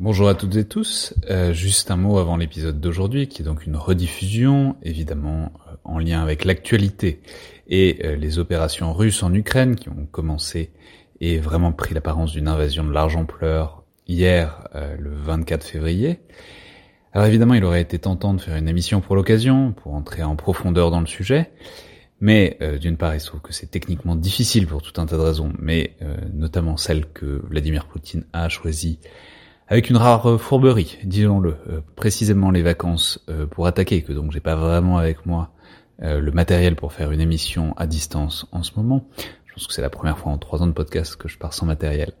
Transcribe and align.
Bonjour 0.00 0.30
à 0.30 0.34
toutes 0.34 0.56
et 0.56 0.64
tous. 0.64 1.12
Euh, 1.28 1.52
juste 1.52 1.90
un 1.90 1.98
mot 1.98 2.16
avant 2.16 2.38
l'épisode 2.38 2.80
d'aujourd'hui, 2.80 3.28
qui 3.28 3.42
est 3.42 3.44
donc 3.44 3.66
une 3.66 3.76
rediffusion, 3.76 4.76
évidemment 4.82 5.52
euh, 5.68 5.74
en 5.84 5.98
lien 5.98 6.22
avec 6.22 6.46
l'actualité 6.46 7.20
et 7.68 7.98
euh, 8.06 8.16
les 8.16 8.38
opérations 8.38 8.94
russes 8.94 9.22
en 9.22 9.34
Ukraine 9.34 9.76
qui 9.76 9.90
ont 9.90 10.08
commencé 10.10 10.70
et 11.20 11.36
vraiment 11.36 11.72
pris 11.72 11.92
l'apparence 11.92 12.32
d'une 12.32 12.48
invasion 12.48 12.82
de 12.82 12.90
large 12.90 13.14
ampleur 13.14 13.84
hier, 14.08 14.66
le 14.98 15.14
24 15.14 15.62
février. 15.64 16.20
Alors 17.12 17.26
évidemment, 17.26 17.52
il 17.52 17.62
aurait 17.62 17.82
été 17.82 17.98
tentant 17.98 18.32
de 18.32 18.40
faire 18.40 18.56
une 18.56 18.68
émission 18.68 19.02
pour 19.02 19.16
l'occasion, 19.16 19.72
pour 19.72 19.92
entrer 19.92 20.22
en 20.22 20.34
profondeur 20.34 20.90
dans 20.90 21.00
le 21.00 21.06
sujet. 21.06 21.50
Mais 22.22 22.58
d'une 22.80 22.96
part, 22.96 23.14
il 23.14 23.20
se 23.20 23.26
trouve 23.26 23.42
que 23.42 23.52
c'est 23.52 23.70
techniquement 23.70 24.16
difficile 24.16 24.66
pour 24.66 24.80
tout 24.80 24.98
un 24.98 25.04
tas 25.04 25.18
de 25.18 25.22
raisons, 25.22 25.52
mais 25.58 25.94
notamment 26.32 26.78
celle 26.78 27.04
que 27.04 27.42
Vladimir 27.50 27.84
Poutine 27.84 28.24
a 28.32 28.48
choisi 28.48 28.98
avec 29.70 29.88
une 29.88 29.96
rare 29.96 30.38
fourberie, 30.40 30.98
disons-le, 31.04 31.56
euh, 31.68 31.80
précisément 31.94 32.50
les 32.50 32.62
vacances 32.62 33.24
euh, 33.30 33.46
pour 33.46 33.68
attaquer, 33.68 34.02
que 34.02 34.12
donc 34.12 34.32
j'ai 34.32 34.40
pas 34.40 34.56
vraiment 34.56 34.98
avec 34.98 35.24
moi 35.26 35.52
euh, 36.02 36.20
le 36.20 36.32
matériel 36.32 36.74
pour 36.74 36.92
faire 36.92 37.12
une 37.12 37.20
émission 37.20 37.72
à 37.76 37.86
distance 37.86 38.46
en 38.50 38.64
ce 38.64 38.72
moment. 38.76 39.06
Je 39.46 39.54
pense 39.54 39.68
que 39.68 39.72
c'est 39.72 39.80
la 39.80 39.90
première 39.90 40.18
fois 40.18 40.32
en 40.32 40.38
trois 40.38 40.60
ans 40.60 40.66
de 40.66 40.72
podcast 40.72 41.14
que 41.14 41.28
je 41.28 41.38
pars 41.38 41.54
sans 41.54 41.66
matériel. 41.66 42.12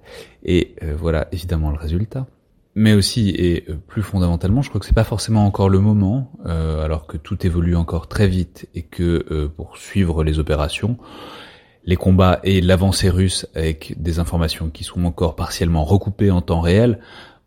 Et 0.44 0.74
voilà 0.96 1.28
évidemment 1.32 1.70
le 1.70 1.78
résultat. 1.78 2.26
Mais 2.74 2.92
aussi, 2.92 3.30
et 3.30 3.66
plus 3.86 4.02
fondamentalement, 4.02 4.62
je 4.62 4.68
crois 4.68 4.80
que 4.80 4.86
c'est 4.86 4.94
pas 4.94 5.04
forcément 5.04 5.46
encore 5.46 5.68
le 5.68 5.78
moment, 5.78 6.32
alors 6.44 7.06
que 7.06 7.16
tout 7.16 7.46
évolue 7.46 7.76
encore 7.76 8.08
très 8.08 8.26
vite 8.26 8.68
et 8.74 8.82
que 8.82 9.46
pour 9.56 9.76
suivre 9.76 10.24
les 10.24 10.40
opérations, 10.40 10.98
les 11.84 11.96
combats 11.96 12.40
et 12.42 12.60
l'avancée 12.60 13.10
russe 13.10 13.46
avec 13.54 13.94
des 13.96 14.18
informations 14.18 14.68
qui 14.68 14.82
sont 14.84 15.04
encore 15.04 15.36
partiellement 15.36 15.84
recoupées 15.84 16.32
en 16.32 16.42
temps 16.42 16.60
réel, 16.60 16.98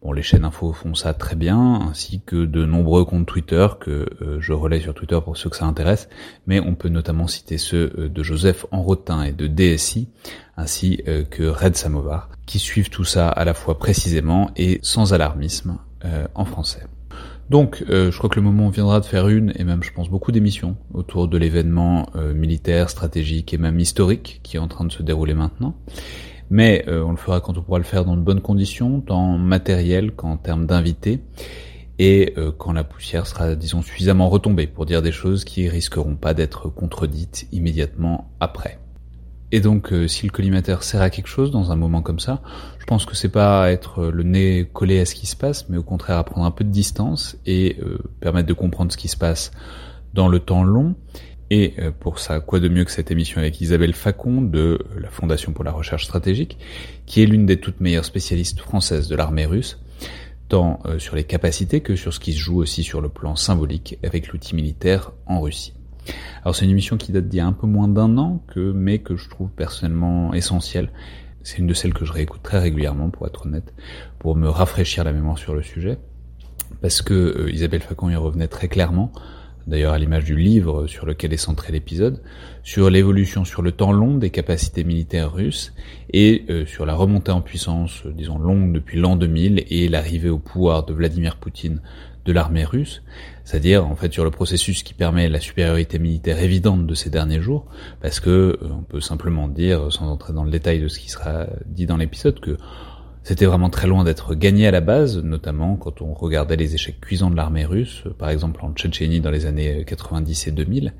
Bon, 0.04 0.12
les 0.12 0.22
chaînes 0.22 0.44
info 0.44 0.74
font 0.74 0.96
ça 0.96 1.14
très 1.14 1.38
bien, 1.38 1.80
ainsi 1.90 2.22
que 2.26 2.44
de 2.44 2.66
nombreux 2.66 3.06
comptes 3.06 3.26
Twitter 3.26 3.68
que 3.80 4.06
euh, 4.22 4.38
je 4.42 4.52
relais 4.52 4.82
sur 4.82 4.94
Twitter 4.94 5.18
pour 5.24 5.38
ceux 5.38 5.50
que 5.50 5.56
ça 5.56 5.64
intéresse, 5.64 6.10
mais 6.46 6.60
on 6.60 6.76
peut 6.76 6.90
notamment 6.90 7.26
citer 7.28 7.58
ceux 7.58 7.94
euh, 7.98 8.10
de 8.10 8.22
Joseph 8.22 8.66
Enrotin 8.72 9.24
et 9.24 9.32
de 9.32 9.48
DSI, 9.48 10.10
ainsi 10.58 11.02
euh, 11.08 11.24
que 11.24 11.44
Red 11.44 11.78
Samovar, 11.78 12.30
qui 12.46 12.60
suivent 12.60 12.90
tout 12.90 13.06
ça 13.06 13.30
à 13.30 13.46
la 13.46 13.54
fois 13.54 13.80
précisément 13.80 14.52
et 14.58 14.80
sans 14.82 15.14
alarmisme 15.14 15.78
en 16.36 16.44
français. 16.44 16.86
Donc, 17.50 17.82
je 17.88 18.18
crois 18.18 18.30
que 18.30 18.36
le 18.36 18.42
moment 18.42 18.68
viendra 18.68 19.00
de 19.00 19.06
faire 19.06 19.30
une, 19.30 19.54
et 19.56 19.64
même 19.64 19.84
je 19.84 19.94
pense 19.94 20.10
beaucoup 20.10 20.34
d'émissions, 20.34 20.76
autour 20.94 21.30
de 21.30 21.38
l'événement 21.38 22.08
militaire, 22.36 22.90
stratégique 22.90 23.54
et 23.54 23.58
même 23.58 23.80
historique 23.80 24.42
qui 24.44 24.58
est 24.58 24.60
en 24.60 24.68
train 24.68 24.84
de 24.84 24.92
se 24.92 25.02
dérouler 25.02 25.34
maintenant. 25.34 25.76
Mais 26.50 26.86
euh, 26.88 27.04
on 27.04 27.12
le 27.12 27.18
fera 27.18 27.42
quand 27.42 27.58
on 27.58 27.62
pourra 27.62 27.80
le 27.80 27.84
faire 27.84 28.06
dans 28.06 28.16
de 28.16 28.22
bonnes 28.22 28.42
conditions, 28.42 29.02
tant 29.02 29.38
matériel 29.38 30.12
qu'en 30.12 30.38
termes 30.38 30.66
d'invités, 30.66 31.20
et 32.00 32.34
euh, 32.38 32.52
quand 32.58 32.74
la 32.74 32.84
poussière 32.84 33.28
sera, 33.28 33.56
disons, 33.56 33.82
suffisamment 33.82 34.30
retombée 34.30 34.68
pour 34.68 34.86
dire 34.86 35.02
des 35.02 35.12
choses 35.12 35.44
qui 35.46 35.70
risqueront 35.70 36.16
pas 36.16 36.34
d'être 36.34 36.70
contredites 36.70 37.48
immédiatement 37.52 38.32
après. 38.40 38.80
Et 39.52 39.60
donc, 39.60 39.94
euh, 39.94 40.08
si 40.08 40.26
le 40.26 40.32
collimateur 40.32 40.82
sert 40.84 41.02
à 41.02 41.12
quelque 41.12 41.28
chose 41.28 41.52
dans 41.52 41.72
un 41.72 41.76
moment 41.76 42.02
comme 42.02 42.20
ça, 42.20 42.42
je 42.80 42.86
pense 42.86 43.06
que 43.06 43.16
c'est 43.16 43.30
pas 43.30 43.72
être 43.72 44.06
le 44.06 44.24
nez 44.24 44.68
collé 44.74 45.00
à 45.00 45.06
ce 45.06 45.14
qui 45.14 45.28
se 45.28 45.36
passe, 45.36 45.70
mais 45.70 45.78
au 45.78 45.84
contraire 45.84 46.18
à 46.18 46.24
prendre 46.24 46.46
un 46.46 46.52
peu 46.52 46.64
de 46.64 46.72
distance 46.72 47.38
et 47.46 47.78
permettre 48.20 48.48
de 48.48 48.54
comprendre 48.54 48.92
ce 48.92 48.98
qui 48.98 49.08
se 49.08 49.16
passe 49.16 49.52
dans 50.14 50.28
le 50.28 50.40
temps 50.40 50.64
long 50.64 50.96
et 51.54 51.76
euh, 51.78 51.92
pour 51.92 52.18
ça, 52.18 52.40
quoi 52.40 52.60
de 52.60 52.68
mieux 52.68 52.84
que 52.84 52.90
cette 52.90 53.12
émission 53.12 53.40
avec 53.40 53.62
Isabelle 53.62 53.94
Facon 53.94 54.42
de 54.42 54.80
la 55.00 55.12
Fondation 55.12 55.54
pour 55.54 55.64
la 55.64 55.72
recherche 55.72 56.06
stratégique, 56.06 56.58
qui 57.06 57.22
est 57.22 57.28
l'une 57.28 57.46
des 57.46 57.60
toutes 57.60 57.80
meilleures 57.80 58.06
spécialistes 58.06 58.60
françaises 58.60 59.08
de 59.08 59.16
l'armée 59.16 59.46
russe, 59.46 59.80
tant 60.50 60.80
euh, 60.86 60.98
sur 60.98 61.16
les 61.16 61.26
capacités 61.26 61.82
que 61.82 61.96
sur 61.96 62.12
ce 62.12 62.20
qui 62.20 62.34
se 62.34 62.40
joue 62.40 62.58
aussi 62.58 62.82
sur 62.82 63.02
le 63.02 63.10
plan 63.10 63.36
symbolique 63.36 64.00
avec 64.02 64.30
l'outil 64.30 64.56
militaire 64.56 65.12
en 65.28 65.42
Russie. 65.42 65.76
Alors 66.42 66.56
c'est 66.56 66.66
une 66.66 66.72
émission 66.72 66.98
qui 66.98 67.12
date 67.12 67.28
d'il 67.28 67.38
y 67.38 67.40
a 67.40 67.46
un 67.46 67.54
peu 67.54 67.68
moins 67.68 67.88
d'un 67.88 68.18
an, 68.18 68.44
mais 68.56 68.98
que 68.98 69.16
je 69.16 69.30
trouve 69.30 69.52
personnellement 69.52 70.34
essentielle. 70.34 70.92
C'est 71.44 71.60
une 71.60 71.68
de 71.68 71.76
celles 71.76 71.94
que 71.94 72.04
je 72.04 72.14
réécoute 72.14 72.42
très 72.42 72.58
régulièrement, 72.58 73.12
pour 73.12 73.28
être 73.28 73.46
honnête, 73.46 73.76
pour 74.18 74.36
me 74.36 74.50
rafraîchir 74.50 75.04
la 75.04 75.14
mémoire 75.14 75.38
sur 75.38 75.54
le 75.54 75.62
sujet, 75.62 76.00
parce 76.82 77.04
que 77.04 77.14
euh, 77.14 77.52
Isabelle 77.52 77.82
Facon 77.82 78.10
y 78.10 78.16
revenait 78.16 78.48
très 78.48 78.70
clairement, 78.70 79.12
d'ailleurs 79.68 79.94
à 79.94 80.00
l'image 80.00 80.26
du 80.26 80.36
livre 80.36 80.88
sur 80.88 81.06
lequel 81.06 81.34
est 81.34 81.38
centré 81.38 81.72
l'épisode, 81.72 82.22
sur 82.64 82.90
l'évolution 82.90 83.46
sur 83.46 83.62
le 83.62 83.72
temps 83.72 83.92
long 83.92 84.18
des 84.18 84.30
capacités 84.30 84.84
militaires 84.84 85.34
russes 85.34 85.74
et 86.12 86.46
euh, 86.50 86.66
sur 86.66 86.86
la 86.86 86.96
remontée 86.96 87.32
en 87.32 87.42
puissance, 87.42 88.04
euh, 88.06 88.12
disons 88.12 88.38
longue 88.38 88.74
depuis 88.74 89.00
l'an 89.00 89.16
2000 89.16 89.66
et 89.70 89.88
l'arrivée 89.88 90.30
au 90.30 90.40
pouvoir 90.40 90.86
de 90.86 90.94
Vladimir 90.94 91.38
Poutine 91.38 91.82
de 92.26 92.32
l'armée 92.32 92.64
russe, 92.64 93.04
c'est-à-dire 93.44 93.86
en 93.86 93.96
fait 93.96 94.14
sur 94.14 94.24
le 94.24 94.32
processus 94.32 94.82
qui 94.84 94.94
permet 94.94 95.28
la 95.28 95.42
supériorité 95.42 96.00
militaire 96.00 96.42
évidente 96.42 96.88
de 96.88 96.94
ces 96.94 97.10
derniers 97.10 97.42
jours, 97.42 97.66
parce 98.02 98.20
que 98.20 98.30
euh, 98.30 98.58
on 98.72 98.84
peut 98.84 99.02
simplement 99.02 99.48
dire, 99.48 99.92
sans 99.92 100.08
entrer 100.08 100.34
dans 100.34 100.44
le 100.44 100.52
détail 100.52 100.80
de 100.80 100.88
ce 100.88 101.00
qui 101.00 101.10
sera 101.10 101.48
dit 101.66 101.86
dans 101.86 101.98
l'épisode, 101.98 102.40
que 102.40 102.58
c'était 103.24 103.46
vraiment 103.46 103.70
très 103.70 103.88
loin 103.88 104.04
d'être 104.04 104.36
gagné 104.36 104.68
à 104.68 104.72
la 104.72 104.82
base, 104.82 105.18
notamment 105.18 105.78
quand 105.78 106.02
on 106.02 106.14
regardait 106.14 106.58
les 106.58 106.76
échecs 106.76 107.00
cuisants 107.00 107.30
de 107.30 107.38
l'armée 107.38 107.64
russe, 107.64 108.04
par 108.18 108.30
exemple 108.30 108.60
en 108.66 108.74
Tchétchénie 108.74 109.22
dans 109.22 109.32
les 109.32 109.46
années 109.46 109.86
90 109.86 110.48
et 110.48 110.52
2000. 110.52 110.94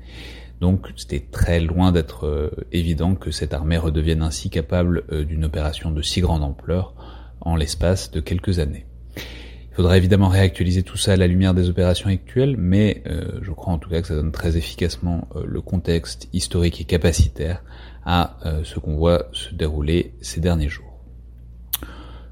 Donc 0.60 0.88
c'était 0.96 1.20
très 1.20 1.60
loin 1.60 1.92
d'être 1.92 2.26
euh, 2.26 2.50
évident 2.72 3.14
que 3.14 3.30
cette 3.30 3.52
armée 3.52 3.76
redevienne 3.76 4.22
ainsi 4.22 4.48
capable 4.48 5.04
euh, 5.12 5.24
d'une 5.24 5.44
opération 5.44 5.90
de 5.90 6.00
si 6.00 6.22
grande 6.22 6.42
ampleur 6.42 6.94
en 7.42 7.56
l'espace 7.56 8.10
de 8.10 8.20
quelques 8.20 8.58
années. 8.58 8.86
Il 9.16 9.74
faudra 9.74 9.98
évidemment 9.98 10.28
réactualiser 10.28 10.82
tout 10.82 10.96
ça 10.96 11.12
à 11.12 11.16
la 11.16 11.26
lumière 11.26 11.52
des 11.52 11.68
opérations 11.68 12.08
actuelles, 12.08 12.56
mais 12.56 13.02
euh, 13.06 13.40
je 13.42 13.50
crois 13.50 13.74
en 13.74 13.78
tout 13.78 13.90
cas 13.90 14.00
que 14.00 14.08
ça 14.08 14.14
donne 14.14 14.32
très 14.32 14.56
efficacement 14.56 15.28
le 15.44 15.60
contexte 15.60 16.28
historique 16.32 16.80
et 16.80 16.84
capacitaire 16.84 17.62
à 18.06 18.38
ce 18.64 18.78
qu'on 18.78 18.96
voit 18.96 19.28
se 19.32 19.54
dérouler 19.54 20.14
ces 20.20 20.40
derniers 20.40 20.68
jours. 20.68 20.93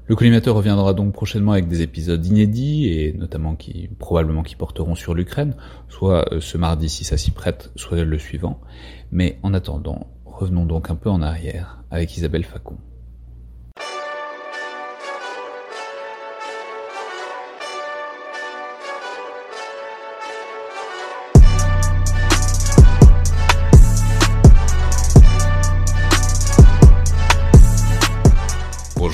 Le 0.05 0.17
collimateur 0.17 0.55
reviendra 0.55 0.93
donc 0.93 1.13
prochainement 1.13 1.53
avec 1.53 1.69
des 1.69 1.81
épisodes 1.81 2.25
inédits 2.25 2.89
et 2.89 3.13
notamment 3.13 3.55
qui 3.55 3.87
probablement 3.99 4.43
qui 4.43 4.57
porteront 4.57 4.95
sur 4.95 5.13
l'Ukraine, 5.13 5.55
soit 5.87 6.33
euh, 6.33 6.41
ce 6.41 6.57
mardi 6.57 6.89
si 6.89 7.05
ça 7.05 7.15
s'y 7.15 7.31
prête, 7.31 7.71
soit 7.77 8.03
le 8.03 8.17
suivant. 8.17 8.59
Mais 9.11 9.39
en 9.43 9.53
attendant, 9.53 10.07
revenons 10.25 10.65
donc 10.65 10.89
un 10.89 10.95
peu 10.95 11.09
en 11.09 11.21
arrière 11.21 11.83
avec 11.89 12.17
Isabelle 12.17 12.43
Facon. 12.43 12.75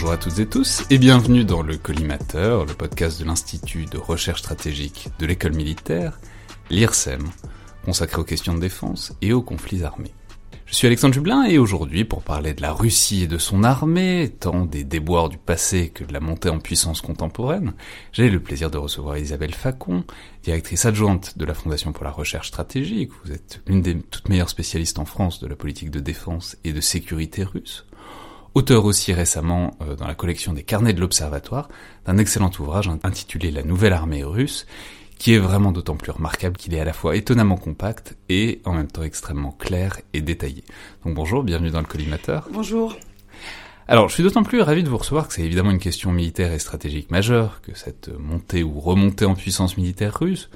Bonjour 0.09 0.21
à 0.21 0.23
toutes 0.23 0.39
et 0.39 0.47
tous 0.47 0.83
et 0.89 0.97
bienvenue 0.97 1.45
dans 1.45 1.61
le 1.61 1.77
Collimateur, 1.77 2.65
le 2.65 2.73
podcast 2.73 3.19
de 3.19 3.25
l'Institut 3.25 3.85
de 3.85 3.99
recherche 3.99 4.39
stratégique 4.39 5.09
de 5.19 5.27
l'école 5.27 5.53
militaire, 5.53 6.19
l'IRSEM, 6.71 7.21
consacré 7.85 8.19
aux 8.19 8.23
questions 8.23 8.55
de 8.55 8.59
défense 8.59 9.13
et 9.21 9.33
aux 9.33 9.43
conflits 9.43 9.83
armés. 9.83 10.15
Je 10.65 10.73
suis 10.73 10.87
Alexandre 10.87 11.13
Jublin 11.13 11.43
et 11.43 11.59
aujourd'hui 11.59 12.05
pour 12.05 12.23
parler 12.23 12.55
de 12.55 12.61
la 12.63 12.73
Russie 12.73 13.21
et 13.21 13.27
de 13.27 13.37
son 13.37 13.63
armée, 13.63 14.33
tant 14.39 14.65
des 14.65 14.83
déboires 14.83 15.29
du 15.29 15.37
passé 15.37 15.89
que 15.89 16.03
de 16.03 16.11
la 16.11 16.19
montée 16.19 16.49
en 16.49 16.57
puissance 16.57 17.01
contemporaine, 17.01 17.73
j'ai 18.11 18.31
le 18.31 18.39
plaisir 18.39 18.71
de 18.71 18.79
recevoir 18.79 19.19
Isabelle 19.19 19.53
Facon, 19.53 20.05
directrice 20.41 20.85
adjointe 20.85 21.37
de 21.37 21.45
la 21.45 21.53
Fondation 21.53 21.91
pour 21.91 22.03
la 22.03 22.11
recherche 22.11 22.47
stratégique. 22.47 23.11
Vous 23.23 23.31
êtes 23.31 23.61
l'une 23.67 23.83
des 23.83 24.01
toutes 24.01 24.27
meilleures 24.27 24.49
spécialistes 24.49 24.97
en 24.97 25.05
France 25.05 25.39
de 25.39 25.45
la 25.45 25.55
politique 25.55 25.91
de 25.91 25.99
défense 25.99 26.57
et 26.63 26.73
de 26.73 26.81
sécurité 26.81 27.43
russe 27.43 27.85
auteur 28.53 28.85
aussi 28.85 29.13
récemment 29.13 29.77
euh, 29.81 29.95
dans 29.95 30.07
la 30.07 30.15
collection 30.15 30.53
des 30.53 30.63
carnets 30.63 30.93
de 30.93 30.99
l'Observatoire 30.99 31.69
d'un 32.05 32.17
excellent 32.17 32.51
ouvrage 32.59 32.89
intitulé 33.03 33.51
La 33.51 33.63
nouvelle 33.63 33.93
armée 33.93 34.23
russe, 34.23 34.65
qui 35.17 35.33
est 35.33 35.39
vraiment 35.39 35.71
d'autant 35.71 35.95
plus 35.95 36.11
remarquable 36.11 36.57
qu'il 36.57 36.73
est 36.73 36.79
à 36.79 36.85
la 36.85 36.93
fois 36.93 37.15
étonnamment 37.15 37.57
compact 37.57 38.17
et 38.29 38.61
en 38.65 38.73
même 38.73 38.87
temps 38.87 39.03
extrêmement 39.03 39.51
clair 39.51 39.99
et 40.13 40.21
détaillé. 40.21 40.63
Donc 41.05 41.13
bonjour, 41.15 41.43
bienvenue 41.43 41.71
dans 41.71 41.81
le 41.81 41.85
collimateur. 41.85 42.47
Bonjour. 42.51 42.95
Alors, 43.87 44.07
je 44.07 44.13
suis 44.13 44.23
d'autant 44.23 44.43
plus 44.43 44.61
ravi 44.61 44.83
de 44.83 44.89
vous 44.89 44.97
recevoir 44.97 45.27
que 45.27 45.33
c'est 45.33 45.41
évidemment 45.41 45.71
une 45.71 45.79
question 45.79 46.11
militaire 46.11 46.53
et 46.53 46.59
stratégique 46.59 47.09
majeure 47.09 47.59
que 47.61 47.75
cette 47.75 48.11
montée 48.19 48.61
ou 48.61 48.79
remontée 48.79 49.25
en 49.25 49.33
puissance 49.33 49.77
militaire 49.77 50.15
russe, 50.19 50.47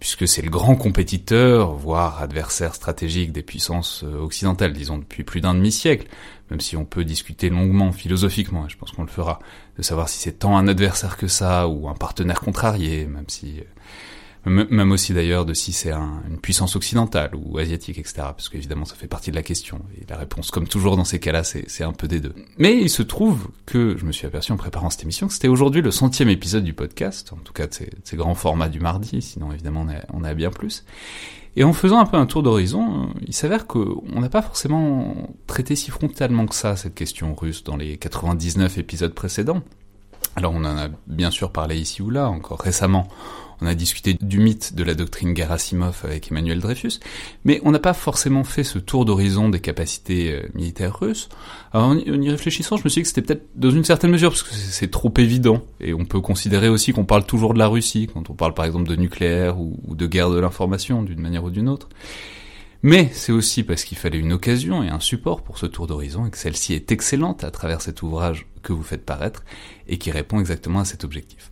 puisque 0.00 0.28
c'est 0.28 0.42
le 0.42 0.50
grand 0.50 0.76
compétiteur, 0.76 1.72
voire 1.72 2.20
adversaire 2.20 2.74
stratégique 2.74 3.32
des 3.32 3.42
puissances 3.42 4.04
euh, 4.04 4.18
occidentales, 4.18 4.74
disons 4.74 4.98
depuis 4.98 5.24
plus 5.24 5.40
d'un 5.40 5.54
demi-siècle, 5.54 6.08
même 6.50 6.60
si 6.60 6.76
on 6.76 6.84
peut 6.84 7.04
discuter 7.04 7.50
longuement, 7.50 7.92
philosophiquement, 7.92 8.66
et 8.66 8.68
je 8.68 8.76
pense 8.76 8.92
qu'on 8.92 9.02
le 9.02 9.08
fera, 9.08 9.38
de 9.76 9.82
savoir 9.82 10.08
si 10.08 10.18
c'est 10.18 10.38
tant 10.40 10.56
un 10.56 10.68
adversaire 10.68 11.16
que 11.16 11.28
ça, 11.28 11.68
ou 11.68 11.88
un 11.88 11.94
partenaire 11.94 12.40
contrarié, 12.40 13.06
même 13.06 13.28
si... 13.28 13.60
Euh, 13.60 13.64
même 14.46 14.92
aussi 14.92 15.14
d'ailleurs 15.14 15.46
de 15.46 15.54
si 15.54 15.72
c'est 15.72 15.92
une 15.92 16.38
puissance 16.40 16.76
occidentale 16.76 17.30
ou 17.34 17.58
asiatique, 17.58 17.98
etc. 17.98 18.14
Parce 18.16 18.48
qu'évidemment, 18.48 18.84
ça 18.84 18.94
fait 18.94 19.06
partie 19.06 19.30
de 19.30 19.36
la 19.36 19.42
question. 19.42 19.80
Et 19.98 20.04
la 20.08 20.18
réponse, 20.18 20.50
comme 20.50 20.68
toujours 20.68 20.96
dans 20.96 21.04
ces 21.04 21.18
cas-là, 21.18 21.44
c'est 21.44 21.84
un 21.84 21.92
peu 21.92 22.08
des 22.08 22.20
deux. 22.20 22.34
Mais 22.58 22.76
il 22.76 22.90
se 22.90 23.02
trouve 23.02 23.48
que 23.66 23.96
je 23.96 24.04
me 24.04 24.12
suis 24.12 24.26
aperçu 24.26 24.52
en 24.52 24.56
préparant 24.56 24.90
cette 24.90 25.02
émission 25.02 25.28
que 25.28 25.32
c'était 25.32 25.48
aujourd'hui 25.48 25.80
le 25.80 25.90
centième 25.90 26.28
épisode 26.28 26.64
du 26.64 26.74
podcast, 26.74 27.32
en 27.32 27.36
tout 27.36 27.52
cas 27.52 27.66
de 27.66 27.74
ces, 27.74 28.16
grands 28.16 28.34
formats 28.34 28.68
du 28.68 28.80
mardi, 28.80 29.22
sinon 29.22 29.50
évidemment 29.52 29.86
on 29.86 29.90
est, 29.90 30.02
on 30.12 30.34
bien 30.34 30.50
plus. 30.50 30.84
Et 31.56 31.64
en 31.64 31.72
faisant 31.72 31.98
un 31.98 32.06
peu 32.06 32.16
un 32.16 32.26
tour 32.26 32.42
d'horizon, 32.42 33.10
il 33.26 33.32
s'avère 33.32 33.66
qu'on 33.66 34.02
n'a 34.20 34.28
pas 34.28 34.42
forcément 34.42 35.14
traité 35.46 35.76
si 35.76 35.90
frontalement 35.90 36.46
que 36.46 36.54
ça 36.54 36.74
cette 36.76 36.94
question 36.94 37.34
russe 37.34 37.62
dans 37.62 37.76
les 37.76 37.96
99 37.96 38.78
épisodes 38.78 39.14
précédents. 39.14 39.62
Alors 40.36 40.52
on 40.52 40.64
en 40.64 40.76
a 40.76 40.88
bien 41.06 41.30
sûr 41.30 41.52
parlé 41.52 41.78
ici 41.78 42.02
ou 42.02 42.10
là, 42.10 42.28
encore 42.28 42.60
récemment 42.60 43.06
on 43.64 43.66
a 43.66 43.74
discuté 43.74 44.14
du 44.20 44.40
mythe 44.40 44.74
de 44.74 44.84
la 44.84 44.94
doctrine 44.94 45.34
Gerasimov 45.34 46.02
avec 46.04 46.30
Emmanuel 46.30 46.60
Dreyfus, 46.60 47.00
mais 47.44 47.60
on 47.64 47.70
n'a 47.70 47.78
pas 47.78 47.94
forcément 47.94 48.44
fait 48.44 48.62
ce 48.62 48.78
tour 48.78 49.06
d'horizon 49.06 49.48
des 49.48 49.60
capacités 49.60 50.32
euh, 50.32 50.42
militaires 50.54 50.98
russes. 50.98 51.30
Alors 51.72 51.88
en 51.88 51.96
y 51.96 52.30
réfléchissant, 52.30 52.76
je 52.76 52.84
me 52.84 52.90
suis 52.90 53.00
dit 53.00 53.02
que 53.04 53.08
c'était 53.08 53.22
peut-être 53.22 53.46
dans 53.56 53.70
une 53.70 53.84
certaine 53.84 54.10
mesure, 54.10 54.30
parce 54.30 54.42
que 54.42 54.54
c'est 54.54 54.90
trop 54.90 55.12
évident, 55.16 55.64
et 55.80 55.94
on 55.94 56.04
peut 56.04 56.20
considérer 56.20 56.68
aussi 56.68 56.92
qu'on 56.92 57.06
parle 57.06 57.24
toujours 57.24 57.54
de 57.54 57.58
la 57.58 57.68
Russie, 57.68 58.08
quand 58.12 58.28
on 58.28 58.34
parle 58.34 58.52
par 58.52 58.66
exemple 58.66 58.88
de 58.88 58.96
nucléaire 58.96 59.58
ou, 59.58 59.94
de 59.94 60.06
guerre 60.06 60.28
de 60.28 60.38
l'information, 60.38 61.02
d'une 61.02 61.20
manière 61.20 61.44
ou 61.44 61.50
d'une 61.50 61.68
autre. 61.68 61.88
Mais 62.82 63.08
c'est 63.14 63.32
aussi 63.32 63.62
parce 63.62 63.84
qu'il 63.84 63.96
fallait 63.96 64.18
une 64.18 64.34
occasion 64.34 64.82
et 64.82 64.90
un 64.90 65.00
support 65.00 65.42
pour 65.42 65.56
ce 65.56 65.64
tour 65.64 65.86
d'horizon 65.86 66.26
et 66.26 66.30
que 66.30 66.36
celle-ci 66.36 66.74
est 66.74 66.92
excellente 66.92 67.42
à 67.42 67.50
travers 67.50 67.80
cet 67.80 68.02
ouvrage 68.02 68.46
que 68.62 68.74
vous 68.74 68.82
faites 68.82 69.06
paraître 69.06 69.42
et 69.88 69.96
qui 69.96 70.10
répond 70.10 70.38
exactement 70.38 70.80
à 70.80 70.84
cet 70.84 71.02
objectif. 71.02 71.50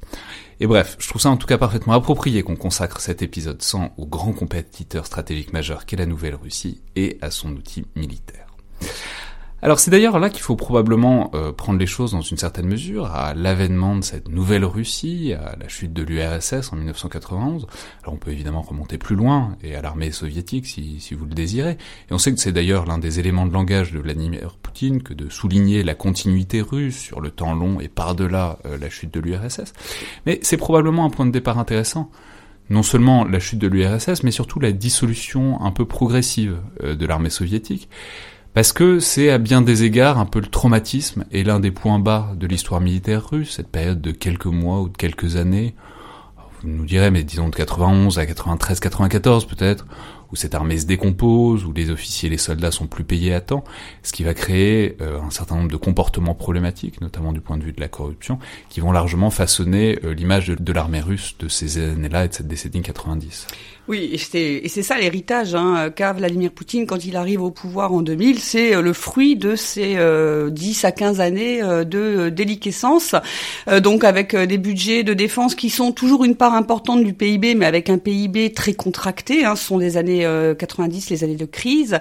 Et 0.60 0.66
bref, 0.66 0.96
je 0.98 1.08
trouve 1.08 1.20
ça 1.20 1.30
en 1.30 1.36
tout 1.36 1.46
cas 1.46 1.58
parfaitement 1.58 1.94
approprié 1.94 2.42
qu'on 2.42 2.56
consacre 2.56 3.00
cet 3.00 3.22
épisode 3.22 3.62
100 3.62 3.94
au 3.96 4.06
grand 4.06 4.32
compétiteur 4.32 5.06
stratégique 5.06 5.52
majeur 5.52 5.86
qu'est 5.86 5.96
la 5.96 6.06
Nouvelle-Russie 6.06 6.82
et 6.96 7.18
à 7.20 7.30
son 7.30 7.52
outil 7.52 7.84
militaire. 7.96 8.46
Alors 9.64 9.78
c'est 9.78 9.92
d'ailleurs 9.92 10.18
là 10.18 10.28
qu'il 10.28 10.42
faut 10.42 10.56
probablement 10.56 11.30
euh, 11.34 11.52
prendre 11.52 11.78
les 11.78 11.86
choses 11.86 12.10
dans 12.10 12.20
une 12.20 12.36
certaine 12.36 12.66
mesure, 12.66 13.06
à 13.06 13.32
l'avènement 13.32 13.94
de 13.94 14.02
cette 14.02 14.28
nouvelle 14.28 14.64
Russie, 14.64 15.34
à 15.34 15.54
la 15.56 15.68
chute 15.68 15.92
de 15.92 16.02
l'URSS 16.02 16.72
en 16.72 16.76
1991. 16.76 17.68
Alors 18.02 18.14
on 18.14 18.16
peut 18.16 18.32
évidemment 18.32 18.62
remonter 18.62 18.98
plus 18.98 19.14
loin, 19.14 19.56
et 19.62 19.76
à 19.76 19.80
l'armée 19.80 20.10
soviétique 20.10 20.66
si, 20.66 20.98
si, 20.98 21.14
vous 21.14 21.26
le 21.26 21.34
désirez. 21.34 21.78
Et 22.10 22.12
on 22.12 22.18
sait 22.18 22.32
que 22.34 22.40
c'est 22.40 22.50
d'ailleurs 22.50 22.86
l'un 22.86 22.98
des 22.98 23.20
éléments 23.20 23.46
de 23.46 23.52
langage 23.52 23.92
de 23.92 24.00
Vladimir 24.00 24.56
Poutine 24.60 25.00
que 25.00 25.14
de 25.14 25.28
souligner 25.28 25.84
la 25.84 25.94
continuité 25.94 26.60
russe 26.60 26.98
sur 26.98 27.20
le 27.20 27.30
temps 27.30 27.54
long 27.54 27.78
et 27.78 27.86
par-delà 27.86 28.58
euh, 28.66 28.76
la 28.78 28.90
chute 28.90 29.14
de 29.14 29.20
l'URSS. 29.20 29.74
Mais 30.26 30.40
c'est 30.42 30.56
probablement 30.56 31.04
un 31.04 31.10
point 31.10 31.24
de 31.24 31.30
départ 31.30 31.60
intéressant 31.60 32.10
non 32.70 32.82
seulement 32.82 33.24
la 33.24 33.38
chute 33.38 33.58
de 33.58 33.66
l'URSS, 33.66 34.22
mais 34.22 34.30
surtout 34.30 34.58
la 34.58 34.72
dissolution 34.72 35.60
un 35.60 35.72
peu 35.72 35.84
progressive 35.84 36.58
euh, 36.82 36.94
de 36.94 37.06
l'armée 37.06 37.30
soviétique, 37.30 37.88
parce 38.54 38.72
que 38.72 39.00
c'est 39.00 39.30
à 39.30 39.38
bien 39.38 39.62
des 39.62 39.84
égards 39.84 40.18
un 40.18 40.26
peu 40.26 40.40
le 40.40 40.46
traumatisme 40.46 41.24
et 41.30 41.44
l'un 41.44 41.60
des 41.60 41.70
points 41.70 41.98
bas 41.98 42.32
de 42.36 42.46
l'histoire 42.46 42.80
militaire 42.80 43.30
russe, 43.30 43.54
cette 43.56 43.68
période 43.68 44.00
de 44.00 44.10
quelques 44.10 44.46
mois 44.46 44.80
ou 44.80 44.88
de 44.88 44.96
quelques 44.96 45.36
années, 45.36 45.74
vous 46.62 46.68
nous 46.68 46.84
direz, 46.84 47.10
mais 47.10 47.24
disons 47.24 47.48
de 47.48 47.56
91 47.56 48.18
à 48.18 48.26
93, 48.26 48.78
94 48.78 49.46
peut-être, 49.46 49.86
où 50.30 50.36
cette 50.36 50.54
armée 50.54 50.78
se 50.78 50.86
décompose, 50.86 51.64
où 51.64 51.72
les 51.72 51.90
officiers 51.90 52.28
et 52.28 52.30
les 52.30 52.38
soldats 52.38 52.70
sont 52.70 52.86
plus 52.86 53.04
payés 53.04 53.34
à 53.34 53.40
temps, 53.40 53.64
ce 54.02 54.12
qui 54.12 54.22
va 54.22 54.32
créer 54.32 54.96
euh, 55.00 55.20
un 55.20 55.30
certain 55.30 55.56
nombre 55.56 55.70
de 55.70 55.76
comportements 55.76 56.34
problématiques, 56.34 57.00
notamment 57.00 57.32
du 57.32 57.40
point 57.40 57.58
de 57.58 57.64
vue 57.64 57.72
de 57.72 57.80
la 57.80 57.88
corruption, 57.88 58.38
qui 58.68 58.80
vont 58.80 58.92
largement 58.92 59.30
façonner 59.30 59.98
euh, 60.04 60.14
l'image 60.14 60.48
de, 60.48 60.54
de 60.54 60.72
l'armée 60.72 61.00
russe 61.00 61.36
de 61.38 61.48
ces 61.48 61.78
années-là 61.78 62.24
et 62.24 62.28
de 62.28 62.34
cette 62.34 62.48
décennie 62.48 62.80
90. 62.80 63.46
Oui, 63.88 64.10
et 64.12 64.18
c'est 64.68 64.82
ça 64.82 64.96
l'héritage 64.96 65.56
hein, 65.56 65.90
qu'a 65.90 66.12
Vladimir 66.12 66.52
Poutine 66.52 66.86
quand 66.86 67.04
il 67.04 67.16
arrive 67.16 67.42
au 67.42 67.50
pouvoir 67.50 67.92
en 67.92 68.00
2000. 68.00 68.38
C'est 68.38 68.76
euh, 68.76 68.80
le 68.80 68.92
fruit 68.92 69.34
de 69.34 69.56
ces 69.56 69.96
euh, 69.96 70.50
10 70.50 70.84
à 70.84 70.92
15 70.92 71.20
années 71.20 71.60
euh, 71.60 71.82
de 71.82 71.98
euh, 71.98 72.30
déliquescence, 72.30 73.16
donc 73.82 74.04
avec 74.04 74.36
des 74.36 74.58
budgets 74.58 75.02
de 75.02 75.14
défense 75.14 75.56
qui 75.56 75.68
sont 75.68 75.90
toujours 75.90 76.24
une 76.24 76.36
part 76.36 76.54
importante 76.54 77.02
du 77.02 77.12
PIB, 77.12 77.56
mais 77.56 77.66
avec 77.66 77.90
un 77.90 77.98
PIB 77.98 78.52
très 78.52 78.72
contracté. 78.72 79.44
Hein, 79.44 79.56
ce 79.56 79.64
sont 79.64 79.78
les 79.78 79.96
années 79.96 80.26
90, 80.58 81.10
les 81.10 81.24
années 81.24 81.36
de 81.36 81.44
crise. 81.44 81.98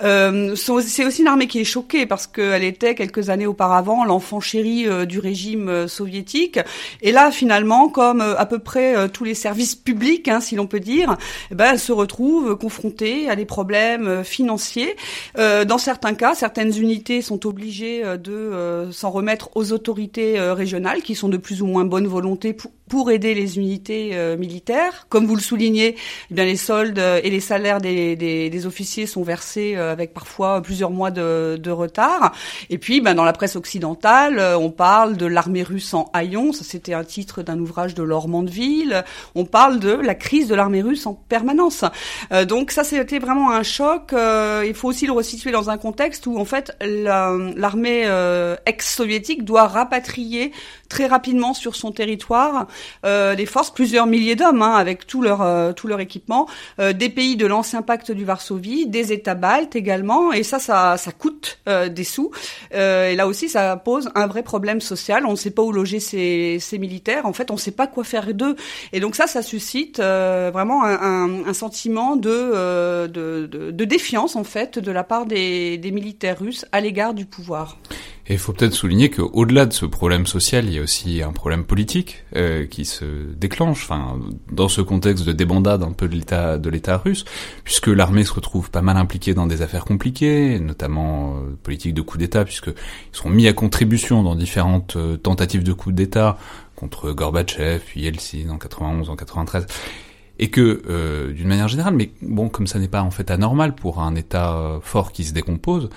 c'est 0.00 1.04
aussi 1.04 1.20
une 1.20 1.28
armée 1.28 1.46
qui 1.46 1.60
est 1.60 1.64
choquée 1.64 2.06
parce 2.06 2.26
qu'elle 2.26 2.64
était 2.64 2.94
quelques 2.94 3.30
années 3.30 3.46
auparavant 3.46 4.04
l'enfant 4.04 4.40
chéri 4.40 4.86
du 5.06 5.18
régime 5.18 5.88
soviétique. 5.88 6.60
Et 7.02 7.12
là, 7.12 7.30
finalement, 7.30 7.88
comme 7.88 8.20
à 8.20 8.46
peu 8.46 8.58
près 8.58 9.08
tous 9.08 9.24
les 9.24 9.34
services 9.34 9.74
publics, 9.74 10.28
hein, 10.28 10.40
si 10.40 10.56
l'on 10.56 10.66
peut 10.66 10.80
dire, 10.80 11.16
eh 11.50 11.54
ben, 11.54 11.72
elle 11.72 11.78
se 11.78 11.92
retrouve 11.92 12.56
confrontée 12.56 13.28
à 13.28 13.36
des 13.36 13.44
problèmes 13.44 14.06
euh, 14.06 14.24
financiers. 14.24 14.96
Euh, 15.38 15.64
dans 15.64 15.78
certains 15.78 16.14
cas, 16.14 16.34
certaines 16.34 16.76
unités 16.76 17.22
sont 17.22 17.46
obligées 17.46 18.04
euh, 18.04 18.16
de 18.16 18.90
s'en 18.92 19.10
remettre 19.10 19.50
aux 19.54 19.72
autorités 19.72 20.40
régionales 20.40 21.02
qui 21.02 21.14
sont 21.14 21.28
de 21.28 21.36
plus 21.36 21.62
ou 21.62 21.66
moins 21.66 21.84
bonne 21.84 22.06
volonté 22.06 22.52
pour, 22.52 22.70
pour 22.88 23.10
aider 23.10 23.34
les 23.34 23.58
unités 23.58 24.10
euh, 24.12 24.36
militaires. 24.36 25.06
Comme 25.08 25.26
vous 25.26 25.34
le 25.34 25.40
soulignez, 25.40 25.96
eh 26.30 26.34
bien 26.34 26.44
les 26.44 26.56
soldes 26.56 26.98
et 26.98 27.30
les 27.30 27.40
salaires 27.40 27.80
des, 27.80 28.16
des, 28.16 28.50
des 28.50 28.66
officiers 28.66 29.06
sont 29.06 29.22
versés 29.22 29.74
euh, 29.76 29.92
avec 29.92 30.12
parfois 30.12 30.60
plusieurs 30.60 30.90
mois 30.90 31.10
de, 31.10 31.56
de 31.56 31.70
retard. 31.70 32.34
Et 32.70 32.78
puis, 32.78 33.00
ben, 33.00 33.14
dans 33.14 33.24
la 33.24 33.32
presse 33.32 33.56
occidentale, 33.56 34.38
euh, 34.38 34.58
on 34.58 34.70
parle 34.70 35.16
de 35.16 35.26
l'armée 35.26 35.62
russe 35.62 35.94
en 35.94 36.10
haillons. 36.12 36.52
Ça, 36.52 36.64
c'était 36.64 36.94
un 36.94 37.04
titre 37.04 37.42
d'un 37.42 37.58
ouvrage 37.58 37.94
de 37.94 38.02
Laure 38.02 38.28
Mandeville. 38.28 39.04
On 39.34 39.44
parle 39.44 39.80
de 39.80 39.92
la 39.92 40.14
crise 40.14 40.48
de 40.48 40.54
l'armée 40.54 40.82
russe 40.82 41.06
en 41.06 41.14
permanence. 41.14 41.84
donc 42.48 42.70
ça, 42.70 42.84
c'était 42.84 43.18
vraiment 43.18 43.50
un 43.50 43.62
choc. 43.62 44.12
il 44.12 44.74
faut 44.74 44.88
aussi 44.88 45.06
le 45.06 45.12
resituer 45.12 45.50
dans 45.50 45.70
un 45.70 45.78
contexte 45.78 46.26
où, 46.26 46.38
en 46.38 46.44
fait, 46.44 46.76
l'armée 46.80 48.08
ex-soviétique 48.66 49.44
doit 49.44 49.66
rapatrier 49.66 50.52
très 50.88 51.06
rapidement 51.06 51.54
sur 51.54 51.76
son 51.76 51.92
territoire 51.92 52.66
euh, 53.04 53.34
des 53.34 53.46
forces, 53.46 53.70
plusieurs 53.70 54.06
milliers 54.06 54.36
d'hommes, 54.36 54.62
hein, 54.62 54.74
avec 54.74 55.06
tout 55.06 55.22
leur 55.22 55.42
euh, 55.42 55.72
tout 55.72 55.88
leur 55.88 56.00
équipement, 56.00 56.48
euh, 56.78 56.92
des 56.92 57.08
pays 57.08 57.36
de 57.36 57.46
l'ancien 57.46 57.82
pacte 57.82 58.10
du 58.10 58.24
Varsovie, 58.24 58.86
des 58.86 59.12
États 59.12 59.34
baltes 59.34 59.76
également, 59.76 60.32
et 60.32 60.42
ça, 60.42 60.58
ça, 60.58 60.96
ça 60.96 61.12
coûte 61.12 61.58
des 61.66 62.04
sous. 62.04 62.30
et 62.72 63.14
là 63.14 63.26
aussi, 63.26 63.48
ça 63.48 63.76
pose 63.76 64.10
un 64.14 64.26
vrai 64.26 64.42
problème 64.42 64.80
social. 64.80 65.26
On 65.26 65.32
ne 65.32 65.36
sait 65.36 65.50
pas 65.50 65.62
où 65.62 65.72
loger 65.72 66.00
ces, 66.00 66.58
ces 66.60 66.78
militaires. 66.78 67.26
En 67.26 67.32
fait, 67.32 67.50
on 67.50 67.54
ne 67.54 67.58
sait 67.58 67.70
pas 67.70 67.86
quoi 67.86 68.04
faire 68.04 68.32
d'eux. 68.34 68.56
Et 68.92 69.00
donc 69.00 69.14
ça, 69.14 69.26
ça 69.26 69.42
suscite 69.42 69.98
vraiment 69.98 70.84
un 70.84 71.54
sentiment 71.54 72.16
de, 72.16 73.06
de, 73.06 73.46
de, 73.46 73.70
de, 73.70 73.84
défiance 73.84 74.36
en 74.36 74.44
fait 74.44 74.78
de 74.78 74.92
la 74.92 75.04
part 75.04 75.26
des, 75.26 75.78
des 75.78 75.90
militaires 75.90 76.38
russes 76.38 76.66
à 76.72 76.80
l'égard 76.80 77.14
du 77.14 77.24
pouvoir. 77.24 77.78
Et 78.26 78.34
il 78.34 78.38
faut 78.38 78.54
peut-être 78.54 78.72
souligner 78.72 79.10
qu'au-delà 79.10 79.66
de 79.66 79.74
ce 79.74 79.84
problème 79.84 80.24
social, 80.24 80.64
il 80.64 80.72
y 80.72 80.78
a 80.78 80.82
aussi 80.82 81.22
un 81.22 81.32
problème 81.32 81.64
politique 81.64 82.24
euh, 82.34 82.64
qui 82.64 82.86
se 82.86 83.04
déclenche, 83.36 83.84
enfin, 83.84 84.18
dans 84.50 84.68
ce 84.68 84.80
contexte 84.80 85.26
de 85.26 85.32
débandade 85.32 85.82
un 85.82 85.92
peu 85.92 86.08
de 86.08 86.14
l'État 86.14 86.56
de 86.56 86.70
l'État 86.70 86.96
russe, 86.96 87.26
puisque 87.64 87.88
l'armée 87.88 88.24
se 88.24 88.32
retrouve 88.32 88.70
pas 88.70 88.80
mal 88.80 88.96
impliquée 88.96 89.34
dans 89.34 89.46
des 89.46 89.60
affaires 89.60 89.84
compliquées, 89.84 90.58
notamment 90.58 91.36
euh, 91.36 91.54
politique 91.62 91.92
de 91.92 92.00
coup 92.00 92.16
d'État, 92.16 92.46
puisqu'ils 92.46 92.74
sont 93.12 93.28
mis 93.28 93.46
à 93.46 93.52
contribution 93.52 94.22
dans 94.22 94.36
différentes 94.36 94.96
euh, 94.96 95.18
tentatives 95.18 95.62
de 95.62 95.74
coup 95.74 95.92
d'État 95.92 96.38
contre 96.76 97.12
Gorbatchev, 97.12 97.82
puis 97.84 98.00
Yeltsin 98.00 98.48
en 98.48 98.56
91, 98.56 99.10
en 99.10 99.16
93 99.16 99.66
et 100.40 100.50
que 100.50 100.82
euh, 100.88 101.32
d'une 101.32 101.46
manière 101.46 101.68
générale, 101.68 101.94
mais 101.94 102.10
bon, 102.20 102.48
comme 102.48 102.66
ça 102.66 102.80
n'est 102.80 102.88
pas 102.88 103.02
en 103.02 103.12
fait 103.12 103.30
anormal 103.30 103.74
pour 103.74 104.00
un 104.00 104.16
État 104.16 104.80
fort 104.82 105.12
qui 105.12 105.22
se 105.22 105.32
décompose, 105.32 105.90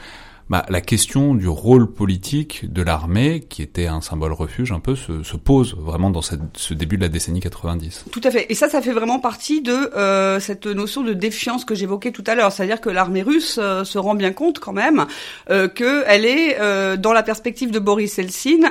bah, 0.50 0.66
la 0.70 0.82
question 0.82 1.36
du 1.36 1.48
rôle 1.48 1.92
politique 1.92 2.72
de 2.72 2.82
l'armée, 2.82 3.42
qui 3.42 3.62
était 3.62 3.88
un 3.88 4.02
symbole 4.02 4.32
refuge 4.32 4.72
un 4.72 4.80
peu, 4.80 4.96
se, 4.96 5.24
se 5.24 5.36
pose 5.36 5.76
vraiment 5.78 6.10
dans 6.10 6.22
ce 6.22 6.74
début 6.74 6.98
de 6.98 7.02
la 7.02 7.10
décennie 7.10 7.42
90. 7.42 8.06
Tout 8.12 8.22
à 8.24 8.32
fait. 8.32 8.46
Et 8.50 8.56
ça, 8.56 8.70
ça 8.70 8.82
fait 8.82 8.94
vraiment 8.94 9.20
partie 9.20 9.62
de 9.62 9.74
euh, 9.74 10.40
cette 10.40 10.66
notion 10.66 11.04
de 11.04 11.14
défiance 11.14 11.66
que 11.66 11.76
j'évoquais 11.76 12.12
tout 12.12 12.24
à 12.28 12.36
l'heure. 12.36 12.52
C'est-à-dire 12.52 12.80
que 12.80 12.90
l'armée 12.90 13.24
russe 13.24 13.60
euh, 13.62 13.84
se 13.84 13.98
rend 13.98 14.16
bien 14.16 14.32
compte 14.32 14.60
quand 14.60 14.74
même 14.74 15.06
euh, 15.50 15.68
qu'elle 15.68 16.26
est, 16.26 16.58
dans 16.98 17.14
la 17.14 17.24
perspective 17.24 17.72
de 17.72 17.80
Boris 17.80 18.18
Eltsine, 18.20 18.70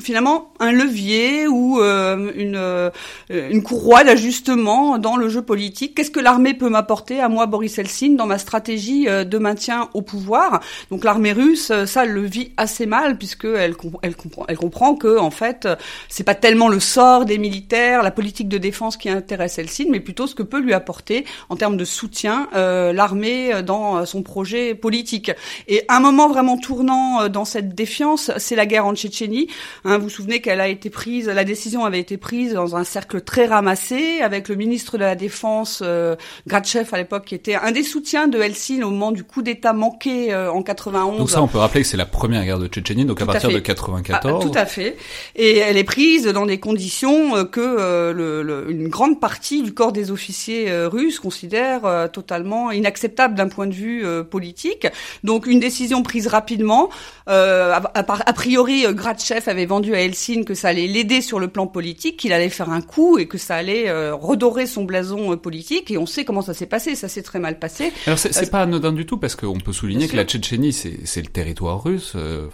finalement 0.00 0.52
un 0.58 0.72
levier 0.72 1.46
ou 1.46 1.80
une, 1.80 2.90
une 3.30 3.62
courroie 3.62 4.04
d'ajustement 4.04 4.98
dans 4.98 5.16
le 5.16 5.28
jeu 5.28 5.42
politique. 5.42 5.94
Qu'est-ce 5.94 6.10
que 6.10 6.20
l'armée 6.20 6.54
peut 6.54 6.68
m'apporter 6.68 7.20
à 7.20 7.28
moi, 7.28 7.46
Boris 7.46 7.78
Eltsine, 7.78 8.16
dans 8.16 8.26
ma 8.26 8.38
stratégie 8.38 9.04
de 9.04 9.38
maintien 9.38 9.88
au 9.94 10.02
pouvoir? 10.02 10.60
Donc 10.90 11.04
l'armée 11.04 11.32
russe, 11.32 11.72
ça, 11.86 12.04
le 12.04 12.22
vit 12.22 12.52
assez 12.56 12.86
mal 12.86 13.18
puisque 13.18 13.44
elle, 13.44 13.76
comprend, 13.76 14.44
elle 14.48 14.56
comprend 14.56 14.94
que 14.94 15.18
en 15.18 15.30
fait, 15.30 15.68
c'est 16.08 16.24
pas 16.24 16.34
tellement 16.34 16.68
le 16.68 16.80
sort 16.80 17.24
des 17.24 17.38
militaires, 17.38 18.02
la 18.02 18.10
politique 18.10 18.48
de 18.48 18.58
défense 18.58 18.96
qui 18.96 19.08
intéresse 19.08 19.58
Helsinki, 19.58 19.90
mais 19.90 20.00
plutôt 20.00 20.26
ce 20.26 20.34
que 20.34 20.42
peut 20.42 20.60
lui 20.60 20.74
apporter 20.74 21.24
en 21.48 21.56
termes 21.56 21.76
de 21.76 21.84
soutien 21.84 22.48
euh, 22.54 22.92
l'armée 22.92 23.62
dans 23.62 24.04
son 24.06 24.22
projet 24.22 24.74
politique. 24.74 25.30
Et 25.66 25.82
un 25.88 26.00
moment 26.00 26.28
vraiment 26.28 26.58
tournant 26.58 27.28
dans 27.28 27.44
cette 27.44 27.74
défiance, 27.74 28.30
c'est 28.36 28.56
la 28.56 28.66
guerre 28.66 28.86
en 28.86 28.94
Tchétchénie. 28.94 29.48
Hein, 29.84 29.98
vous 29.98 30.04
vous 30.04 30.10
souvenez 30.10 30.40
qu'elle 30.40 30.60
a 30.60 30.68
été 30.68 30.90
prise, 30.90 31.28
la 31.28 31.44
décision 31.44 31.84
avait 31.84 32.00
été 32.00 32.16
prise 32.16 32.54
dans 32.54 32.76
un 32.76 32.84
cercle 32.84 33.20
très 33.20 33.46
ramassé 33.46 34.20
avec 34.20 34.48
le 34.48 34.54
ministre 34.54 34.96
de 34.96 35.02
la 35.02 35.14
Défense 35.14 35.82
euh, 35.84 36.16
Gratchev 36.46 36.88
à 36.92 36.96
l'époque 36.96 37.26
qui 37.26 37.34
était 37.34 37.54
un 37.54 37.72
des 37.72 37.82
soutiens 37.82 38.28
de 38.28 38.38
Helsinki 38.38 38.82
au 38.82 38.90
moment 38.90 39.12
du 39.12 39.24
coup 39.24 39.42
d'État 39.42 39.72
manqué 39.72 40.32
euh, 40.32 40.50
en 40.50 40.62
91. 40.68 41.16
Donc 41.16 41.30
ça, 41.30 41.42
on 41.42 41.48
peut 41.48 41.56
rappeler 41.56 41.80
que 41.80 41.86
c'est 41.86 41.96
la 41.96 42.04
première 42.04 42.44
guerre 42.44 42.58
de 42.58 42.66
Tchétchénie, 42.66 43.06
donc 43.06 43.22
à 43.22 43.26
partir 43.26 43.50
de 43.50 43.58
94. 43.58 44.42
Ah, 44.44 44.46
tout 44.46 44.52
à 44.54 44.66
fait. 44.66 44.96
Et 45.34 45.56
elle 45.56 45.78
est 45.78 45.84
prise 45.84 46.26
dans 46.26 46.44
des 46.44 46.60
conditions 46.60 47.36
euh, 47.36 47.44
que 47.44 47.60
euh, 47.60 48.12
le, 48.12 48.42
le, 48.42 48.70
une 48.70 48.88
grande 48.88 49.18
partie 49.18 49.62
du 49.62 49.72
corps 49.72 49.92
des 49.92 50.10
officiers 50.10 50.70
russes 50.86 51.20
considère 51.20 52.10
totalement 52.12 52.70
inacceptable 52.70 53.34
d'un 53.34 53.48
point 53.48 53.66
de 53.66 53.72
vue 53.72 54.04
politique. 54.30 54.86
Donc 55.24 55.46
une 55.46 55.60
décision 55.60 56.02
prise 56.02 56.26
rapidement. 56.26 56.90
A, 57.26 57.76
a, 57.94 58.32
priori, 58.32 58.84
Gratchev 58.90 59.48
avait 59.48 59.66
vendu 59.66 59.94
à 59.94 60.00
Helsinki 60.00 60.44
que 60.44 60.54
ça 60.54 60.68
allait 60.68 60.86
l'aider 60.86 61.20
sur 61.20 61.38
le 61.38 61.48
plan 61.48 61.66
politique, 61.66 62.18
qu'il 62.18 62.32
allait 62.32 62.48
faire 62.48 62.70
un 62.70 62.80
coup 62.82 63.18
et 63.18 63.26
que 63.26 63.38
ça 63.38 63.56
allait 63.56 63.90
redorer 64.12 64.66
son 64.66 64.84
blason 64.84 65.36
politique. 65.36 65.90
Et 65.90 65.98
on 65.98 66.06
sait 66.06 66.24
comment 66.24 66.42
ça 66.42 66.54
s'est 66.54 66.66
passé. 66.66 66.94
Ça 66.94 67.08
s'est 67.08 67.22
très 67.22 67.38
mal 67.38 67.58
passé. 67.58 67.92
Alors 68.06 68.18
c'est 68.18 68.50
pas 68.50 68.62
anodin 68.62 68.92
du 68.92 69.06
tout 69.06 69.18
parce 69.18 69.36
qu'on 69.36 69.58
peut 69.60 69.72
souligner 69.72 70.08
que 70.08 70.16
la 70.16 70.24
Tchétchénie, 70.24 70.57
c'est 70.72 71.22
le 71.22 71.28
territoire 71.28 71.82
russe. 71.82 72.12
Euh, 72.16 72.48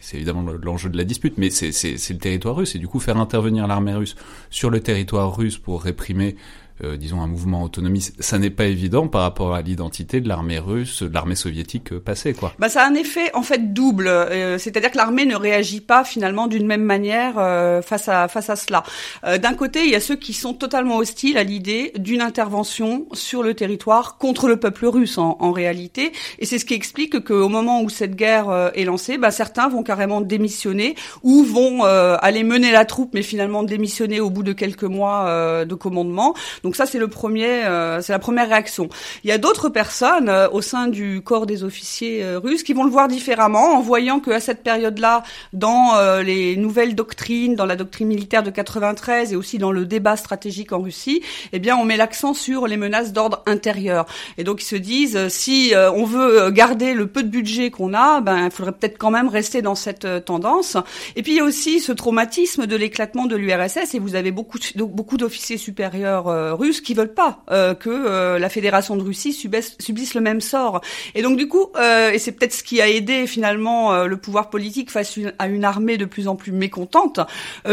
c'est 0.00 0.16
évidemment 0.16 0.42
l'enjeu 0.42 0.88
de 0.88 0.96
la 0.96 1.04
dispute, 1.04 1.38
mais 1.38 1.50
c'est 1.50 1.70
le 1.72 2.18
territoire 2.18 2.56
russe. 2.56 2.74
Et 2.74 2.78
du 2.78 2.88
coup, 2.88 3.00
faire 3.00 3.16
intervenir 3.16 3.66
l'armée 3.66 3.94
russe 3.94 4.16
sur 4.50 4.70
le 4.70 4.80
territoire 4.80 5.36
russe 5.36 5.58
pour 5.58 5.82
réprimer 5.82 6.36
euh, 6.84 6.98
disons 6.98 7.22
un 7.22 7.26
mouvement 7.26 7.62
autonomiste, 7.62 8.14
ça 8.20 8.38
n'est 8.38 8.50
pas 8.50 8.66
évident 8.66 9.08
par 9.08 9.22
rapport 9.22 9.54
à 9.54 9.62
l'identité 9.62 10.20
de 10.20 10.28
l'armée 10.28 10.58
russe, 10.58 11.02
de 11.02 11.12
l'armée 11.12 11.34
soviétique 11.34 11.92
euh, 11.92 12.00
passée, 12.00 12.34
quoi. 12.34 12.52
Bah 12.58 12.68
ça 12.68 12.82
a 12.82 12.86
un 12.86 12.94
effet 12.94 13.34
en 13.34 13.42
fait 13.42 13.72
double, 13.72 14.08
euh, 14.08 14.58
c'est-à-dire 14.58 14.90
que 14.90 14.98
l'armée 14.98 15.24
ne 15.24 15.36
réagit 15.36 15.80
pas 15.80 16.04
finalement 16.04 16.48
d'une 16.48 16.66
même 16.66 16.82
manière 16.82 17.34
face 17.82 18.08
à 18.08 18.28
face 18.28 18.50
à 18.50 18.56
cela. 18.56 18.82
D'un 19.24 19.54
côté, 19.54 19.84
il 19.84 19.90
y 19.90 19.94
a 19.94 20.00
ceux 20.00 20.16
qui 20.16 20.32
sont 20.32 20.54
totalement 20.54 20.98
hostiles 20.98 21.38
à 21.38 21.44
l'idée 21.44 21.92
d'une 21.96 22.20
intervention 22.20 23.06
sur 23.12 23.42
le 23.42 23.54
territoire 23.54 24.18
contre 24.18 24.48
le 24.48 24.56
peuple 24.56 24.86
russe 24.86 25.18
en, 25.18 25.36
en 25.40 25.52
réalité, 25.52 26.12
et 26.38 26.46
c'est 26.46 26.58
ce 26.58 26.64
qui 26.64 26.74
explique 26.74 27.24
qu'au 27.24 27.48
moment 27.48 27.82
où 27.82 27.88
cette 27.88 28.16
guerre 28.16 28.70
est 28.74 28.84
lancée, 28.84 29.18
bah, 29.18 29.30
certains 29.30 29.68
vont 29.68 29.82
carrément 29.82 30.20
démissionner 30.20 30.94
ou 31.22 31.42
vont 31.42 31.84
aller 31.84 32.42
mener 32.42 32.70
la 32.70 32.84
troupe, 32.84 33.14
mais 33.14 33.22
finalement 33.22 33.62
démissionner 33.62 34.20
au 34.20 34.30
bout 34.30 34.42
de 34.42 34.52
quelques 34.52 34.84
mois 34.84 35.64
de 35.64 35.74
commandement. 35.74 36.34
Donc 36.66 36.74
ça, 36.74 36.84
c'est 36.84 36.98
le 36.98 37.06
premier, 37.06 37.64
euh, 37.64 38.02
c'est 38.02 38.10
la 38.10 38.18
première 38.18 38.48
réaction. 38.48 38.88
Il 39.22 39.30
y 39.30 39.32
a 39.32 39.38
d'autres 39.38 39.68
personnes 39.68 40.28
euh, 40.28 40.48
au 40.50 40.62
sein 40.62 40.88
du 40.88 41.20
corps 41.20 41.46
des 41.46 41.62
officiers 41.62 42.24
euh, 42.24 42.40
russes 42.40 42.64
qui 42.64 42.72
vont 42.72 42.82
le 42.82 42.90
voir 42.90 43.06
différemment, 43.06 43.76
en 43.76 43.80
voyant 43.80 44.18
qu'à 44.18 44.40
cette 44.40 44.64
période-là, 44.64 45.22
dans 45.52 45.92
les 46.22 46.56
nouvelles 46.56 46.96
doctrines, 46.96 47.54
dans 47.54 47.66
la 47.66 47.76
doctrine 47.76 48.08
militaire 48.08 48.42
de 48.42 48.50
93 48.50 49.32
et 49.32 49.36
aussi 49.36 49.58
dans 49.58 49.70
le 49.70 49.86
débat 49.86 50.16
stratégique 50.16 50.72
en 50.72 50.80
Russie, 50.80 51.22
eh 51.52 51.60
bien, 51.60 51.76
on 51.76 51.84
met 51.84 51.96
l'accent 51.96 52.34
sur 52.34 52.66
les 52.66 52.76
menaces 52.76 53.12
d'ordre 53.12 53.44
intérieur. 53.46 54.06
Et 54.38 54.42
donc, 54.42 54.62
ils 54.62 54.66
se 54.66 54.74
disent, 54.74 55.28
si 55.28 55.72
on 55.74 56.04
veut 56.04 56.50
garder 56.50 56.94
le 56.94 57.06
peu 57.06 57.22
de 57.22 57.28
budget 57.28 57.70
qu'on 57.70 57.94
a, 57.94 58.20
ben, 58.20 58.46
il 58.46 58.50
faudrait 58.50 58.72
peut-être 58.72 58.98
quand 58.98 59.12
même 59.12 59.28
rester 59.28 59.62
dans 59.62 59.76
cette 59.76 60.24
tendance. 60.24 60.76
Et 61.14 61.22
puis, 61.22 61.32
il 61.32 61.36
y 61.36 61.40
a 61.40 61.44
aussi 61.44 61.78
ce 61.78 61.92
traumatisme 61.92 62.66
de 62.66 62.76
l'éclatement 62.76 63.26
de 63.26 63.36
l'URSS, 63.36 63.94
et 63.94 63.98
vous 64.00 64.16
avez 64.16 64.32
beaucoup, 64.32 64.58
beaucoup 64.76 65.16
d'officiers 65.16 65.58
supérieurs 65.58 66.55
russes 66.56 66.80
qui 66.80 66.94
veulent 66.94 67.14
pas 67.14 67.40
euh, 67.50 67.74
que 67.74 67.90
euh, 67.90 68.38
la 68.38 68.48
fédération 68.48 68.96
de 68.96 69.02
Russie 69.02 69.32
subisse, 69.32 69.76
subisse, 69.78 70.14
le 70.14 70.20
même 70.20 70.40
sort. 70.40 70.80
Et 71.14 71.22
donc 71.22 71.36
du 71.36 71.48
coup, 71.48 71.66
euh, 71.76 72.10
et 72.10 72.18
c'est 72.18 72.32
peut-être 72.32 72.52
ce 72.52 72.62
qui 72.62 72.80
a 72.80 72.88
aidé 72.88 73.26
finalement 73.26 74.04
le 74.04 74.16
pouvoir 74.16 74.50
politique 74.50 74.90
face 74.90 75.18
à 75.38 75.48
une 75.48 75.64
armée 75.64 75.96
de 75.96 76.04
plus 76.04 76.28
en 76.28 76.36
plus 76.36 76.52
mécontente, 76.52 77.20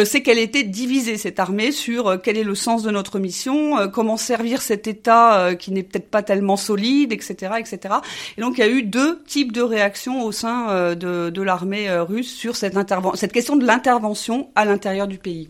c'est 0.04 0.22
qu'elle 0.22 0.40
était 0.40 0.64
divisée 0.64 1.18
cette 1.18 1.40
armée 1.40 1.72
sur 1.72 2.22
quel 2.22 2.38
est 2.38 2.44
le 2.44 2.56
sens 2.56 2.84
de 2.84 2.92
notre 2.92 3.20
mission, 3.20 3.90
comment 3.92 4.18
servir 4.18 4.62
cet 4.62 4.88
État 4.88 5.56
qui 5.56 5.72
n'est 5.72 5.84
peut-être 5.84 6.10
pas 6.10 6.24
tellement 6.24 6.58
solide, 6.58 7.14
etc., 7.14 7.54
etc. 7.60 7.96
Et 8.38 8.42
donc 8.42 8.58
il 8.58 8.62
y 8.62 8.64
a 8.64 8.70
eu 8.70 8.84
deux 8.84 9.22
types 9.24 9.52
de 9.52 9.62
réactions 9.62 10.24
au 10.24 10.32
sein 10.32 10.96
de, 10.96 11.30
de 11.30 11.42
l'armée 11.42 11.90
russe 11.92 12.34
sur 12.34 12.56
cette, 12.56 12.78
cette 13.16 13.34
question 13.34 13.56
de 13.56 13.66
l'intervention 13.66 14.50
à 14.56 14.66
l'intérieur 14.66 15.08
du 15.08 15.18
pays. 15.18 15.50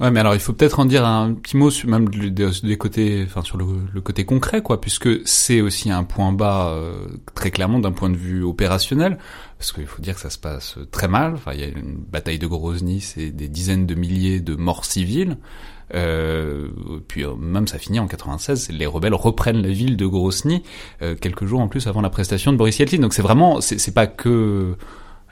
Ouais, 0.00 0.12
mais 0.12 0.20
alors 0.20 0.34
il 0.34 0.40
faut 0.40 0.52
peut-être 0.52 0.78
en 0.78 0.84
dire 0.84 1.04
un 1.04 1.34
petit 1.34 1.56
mot 1.56 1.70
sur, 1.70 1.88
même 1.88 2.08
des 2.08 2.78
côtés, 2.78 3.24
enfin 3.26 3.42
sur 3.42 3.58
le, 3.58 3.66
le, 3.92 4.00
côté 4.00 4.24
concret, 4.24 4.62
quoi, 4.62 4.80
puisque 4.80 5.08
c'est 5.26 5.60
aussi 5.60 5.90
un 5.90 6.04
point 6.04 6.32
bas 6.32 6.68
euh, 6.68 7.08
très 7.34 7.50
clairement 7.50 7.80
d'un 7.80 7.90
point 7.90 8.08
de 8.08 8.16
vue 8.16 8.44
opérationnel, 8.44 9.18
parce 9.58 9.72
qu'il 9.72 9.86
faut 9.86 10.00
dire 10.00 10.14
que 10.14 10.20
ça 10.20 10.30
se 10.30 10.38
passe 10.38 10.78
très 10.92 11.08
mal. 11.08 11.34
Enfin, 11.34 11.52
il 11.52 11.60
y 11.60 11.64
a 11.64 11.66
une 11.66 11.96
bataille 11.96 12.38
de 12.38 12.46
Grozny, 12.46 13.00
c'est 13.00 13.30
des 13.30 13.48
dizaines 13.48 13.86
de 13.86 13.96
milliers 13.96 14.40
de 14.40 14.54
morts 14.54 14.84
civiles. 14.84 15.36
Euh, 15.94 16.68
puis 17.08 17.24
euh, 17.24 17.34
même 17.34 17.66
ça 17.66 17.78
finit 17.78 17.98
en 17.98 18.06
96, 18.06 18.70
les 18.70 18.86
rebelles 18.86 19.14
reprennent 19.14 19.62
la 19.62 19.70
ville 19.70 19.96
de 19.96 20.06
Grozny 20.06 20.62
euh, 21.02 21.14
quelques 21.14 21.46
jours 21.46 21.60
en 21.60 21.68
plus 21.68 21.86
avant 21.86 22.02
la 22.02 22.10
prestation 22.10 22.52
de 22.52 22.56
Boris 22.56 22.78
Yeltsin. 22.78 22.98
Donc 22.98 23.14
c'est 23.14 23.22
vraiment, 23.22 23.60
c'est 23.60 23.94
pas 23.94 24.06
que 24.06 24.76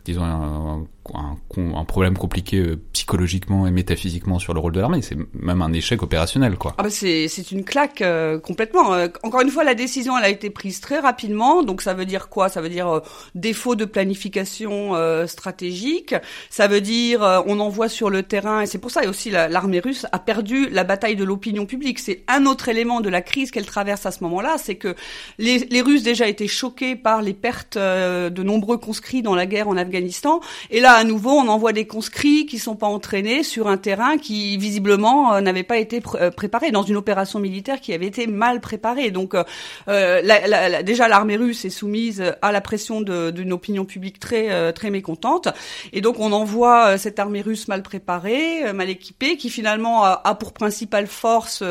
disons 0.04 0.24
un, 0.24 0.78
un, 0.78 0.86
un, 1.14 1.84
problème 1.84 2.16
compliqué 2.16 2.58
euh, 2.58 2.80
psychologiquement 2.92 3.66
et 3.66 3.70
métaphysiquement 3.70 4.38
sur 4.38 4.54
le 4.54 4.60
rôle 4.60 4.72
de 4.72 4.80
l'armée. 4.80 5.02
C'est 5.02 5.16
même 5.34 5.62
un 5.62 5.72
échec 5.72 6.02
opérationnel, 6.02 6.56
quoi. 6.56 6.74
Ah 6.78 6.82
bah 6.82 6.90
c'est 6.90 7.28
c'est 7.28 7.52
une 7.52 7.64
claque 7.64 8.02
euh, 8.02 8.38
complètement. 8.38 8.94
Euh, 8.94 9.08
encore 9.22 9.40
une 9.40 9.50
fois, 9.50 9.64
la 9.64 9.74
décision 9.74 10.18
elle 10.18 10.24
a 10.24 10.28
été 10.28 10.50
prise 10.50 10.80
très 10.80 10.98
rapidement. 10.98 11.62
Donc 11.62 11.82
ça 11.82 11.94
veut 11.94 12.06
dire 12.06 12.28
quoi? 12.28 12.48
Ça 12.48 12.60
veut 12.60 12.68
dire 12.68 13.02
défaut 13.34 13.74
de 13.74 13.84
planification 13.84 14.94
stratégique. 15.26 16.14
Ça 16.50 16.66
veut 16.68 16.80
dire 16.80 17.20
on 17.46 17.60
envoie 17.60 17.88
sur 17.88 18.10
le 18.10 18.22
terrain 18.22 18.62
et 18.62 18.66
c'est 18.66 18.78
pour 18.78 18.90
ça 18.90 19.04
et 19.04 19.08
aussi 19.08 19.30
l'armée 19.30 19.80
russe 19.80 20.06
a 20.12 20.18
perdu 20.18 20.68
la 20.70 20.84
bataille 20.84 21.16
de 21.16 21.24
l'opinion 21.24 21.66
publique. 21.66 21.98
C'est 21.98 22.22
un 22.28 22.46
autre 22.46 22.68
élément 22.68 23.00
de 23.00 23.08
la 23.08 23.22
crise 23.22 23.50
qu'elle 23.50 23.66
traverse 23.66 24.06
à 24.06 24.10
ce 24.10 24.22
moment-là, 24.24 24.56
c'est 24.58 24.76
que 24.76 24.94
les, 25.38 25.58
les 25.58 25.80
Russes 25.80 26.02
déjà 26.02 26.26
étaient 26.28 26.48
choqués 26.48 26.96
par 26.96 27.22
les 27.22 27.34
pertes 27.34 27.76
de 27.78 28.42
nombreux 28.42 28.78
conscrits 28.78 29.22
dans 29.22 29.34
la 29.34 29.46
guerre 29.46 29.68
en 29.68 29.76
Afghanistan 29.76 30.40
et 30.70 30.80
là 30.80 30.95
à 30.96 31.04
nouveau, 31.04 31.32
on 31.32 31.48
envoie 31.48 31.72
des 31.72 31.86
conscrits 31.86 32.46
qui 32.46 32.58
sont 32.58 32.74
pas 32.74 32.86
entraînés 32.86 33.42
sur 33.42 33.68
un 33.68 33.76
terrain 33.76 34.16
qui 34.16 34.56
visiblement 34.56 35.34
euh, 35.34 35.40
n'avait 35.40 35.62
pas 35.62 35.76
été 35.76 36.02
euh, 36.14 36.30
préparé 36.30 36.70
dans 36.70 36.82
une 36.82 36.96
opération 36.96 37.38
militaire 37.38 37.80
qui 37.80 37.92
avait 37.92 38.06
été 38.06 38.26
mal 38.26 38.60
préparée. 38.60 39.10
Donc 39.10 39.34
euh, 39.34 39.42
la, 39.86 40.46
la, 40.46 40.82
déjà 40.82 41.06
l'armée 41.08 41.36
russe 41.36 41.64
est 41.64 41.70
soumise 41.70 42.22
à 42.40 42.50
la 42.50 42.60
pression 42.60 43.02
d'une 43.02 43.52
opinion 43.52 43.84
publique 43.84 44.18
très 44.18 44.72
très 44.72 44.90
mécontente, 44.90 45.48
et 45.92 46.00
donc 46.00 46.18
on 46.18 46.32
envoie 46.32 46.96
cette 46.98 47.18
armée 47.18 47.42
russe 47.42 47.68
mal 47.68 47.82
préparée, 47.82 48.72
mal 48.72 48.88
équipée, 48.88 49.36
qui 49.36 49.50
finalement 49.50 50.04
a, 50.04 50.34
pour 50.34 50.52
principale 50.52 51.06
force 51.06 51.62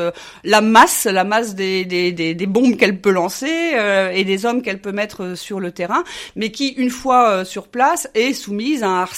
la 0.44 0.60
masse, 0.60 1.04
la 1.04 1.24
masse 1.24 1.54
des, 1.54 1.84
des, 1.84 2.12
des, 2.12 2.34
des 2.34 2.46
bombes 2.46 2.76
qu'elle 2.76 3.00
peut 3.00 3.10
lancer 3.10 3.74
et 4.12 4.24
des 4.24 4.46
hommes 4.46 4.62
qu'elle 4.62 4.80
peut 4.80 4.92
mettre 4.92 5.36
sur 5.36 5.58
le 5.60 5.72
terrain, 5.72 6.04
mais 6.36 6.50
qui 6.50 6.68
une 6.68 6.90
fois 6.90 7.44
sur 7.44 7.68
place 7.68 8.08
est 8.14 8.32
soumise 8.32 8.82
à 8.82 8.88
un 8.88 9.00
harcèlement, 9.00 9.15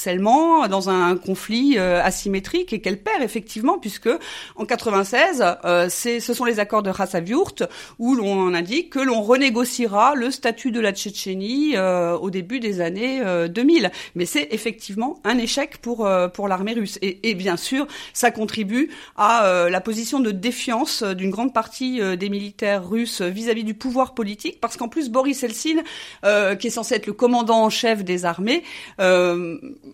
dans 0.68 0.90
un 0.90 1.16
conflit 1.16 1.74
euh, 1.76 2.02
asymétrique 2.02 2.72
et 2.72 2.80
qu'elle 2.80 2.98
perd 2.98 3.22
effectivement 3.22 3.78
puisque 3.78 4.08
en 4.56 4.64
96, 4.64 5.44
euh, 5.64 5.88
ce 5.88 6.34
sont 6.34 6.44
les 6.44 6.60
accords 6.60 6.82
de 6.82 6.92
Khasavyurt 6.92 7.64
où 7.98 8.14
l'on 8.14 8.54
indique 8.54 8.90
que 8.90 9.00
l'on 9.00 9.22
renégociera 9.22 10.14
le 10.14 10.30
statut 10.30 10.70
de 10.70 10.80
la 10.80 10.92
Tchétchénie 10.92 11.76
euh, 11.76 12.16
au 12.16 12.30
début 12.30 12.60
des 12.60 12.80
années 12.80 13.20
2000. 13.48 13.90
Mais 14.14 14.24
c'est 14.24 14.48
effectivement 14.50 15.20
un 15.24 15.38
échec 15.38 15.78
pour 15.78 16.08
pour 16.32 16.48
l'armée 16.48 16.74
russe 16.74 16.98
et, 17.02 17.30
et, 17.30 17.34
bien 17.34 17.56
sûr 17.56 17.86
ça 18.12 18.30
contribue 18.30 18.90
à 19.16 19.68
la 19.70 19.80
position 19.80 20.20
de 20.20 20.30
défiance 20.30 21.02
d'une 21.02 21.30
grande 21.30 21.52
partie 21.52 22.00
des 22.16 22.28
militaires 22.28 22.88
russes 22.88 23.20
vis-à-vis 23.20 23.64
du 23.64 23.74
pouvoir 23.74 24.14
politique 24.14 24.60
parce 24.60 24.76
qu'en 24.76 24.88
plus 24.88 25.10
Boris 25.10 25.42
Eltsine, 25.42 25.82
qui 26.22 26.66
est 26.66 26.70
censé 26.70 26.94
être 26.94 27.06
le 27.06 27.12
commandant 27.12 27.64
en 27.64 27.70
chef 27.70 28.04
des 28.04 28.24
armées, 28.24 28.62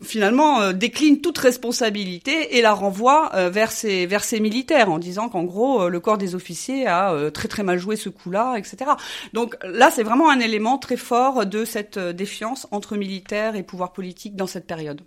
finalement 0.03 0.61
euh, 0.61 0.73
décline 0.73 1.21
toute 1.21 1.39
responsabilité 1.39 2.57
et 2.57 2.63
la 2.63 2.73
renvoie 2.73 3.31
euh, 3.35 3.51
vers 3.51 3.73
ses 3.73 4.07
vers 4.07 4.25
ses 4.25 4.41
militaires 4.41 4.91
en 4.91 4.99
disant 4.99 5.29
qu'en 5.29 5.45
gros 5.45 5.83
euh, 5.83 5.89
le 5.89 6.01
corps 6.01 6.19
des 6.19 6.35
officiers 6.35 6.87
a 6.87 7.31
très 7.31 7.49
très 7.49 7.63
mal 7.63 7.79
joué 7.79 7.97
ce 7.97 8.09
coup-là, 8.09 8.57
etc. 8.57 8.91
Donc 9.33 9.57
là 9.65 9.91
c'est 9.91 10.03
vraiment 10.03 10.31
un 10.31 10.41
élément 10.41 10.79
très 10.79 10.97
fort 10.97 11.47
de 11.47 11.65
cette 11.65 11.99
défiance 11.99 12.67
entre 12.71 12.97
militaires 12.97 13.57
et 13.57 13.63
pouvoir 13.63 13.93
politique 13.93 14.37
dans 14.37 14.47
cette 14.47 14.67
période. 14.67 15.03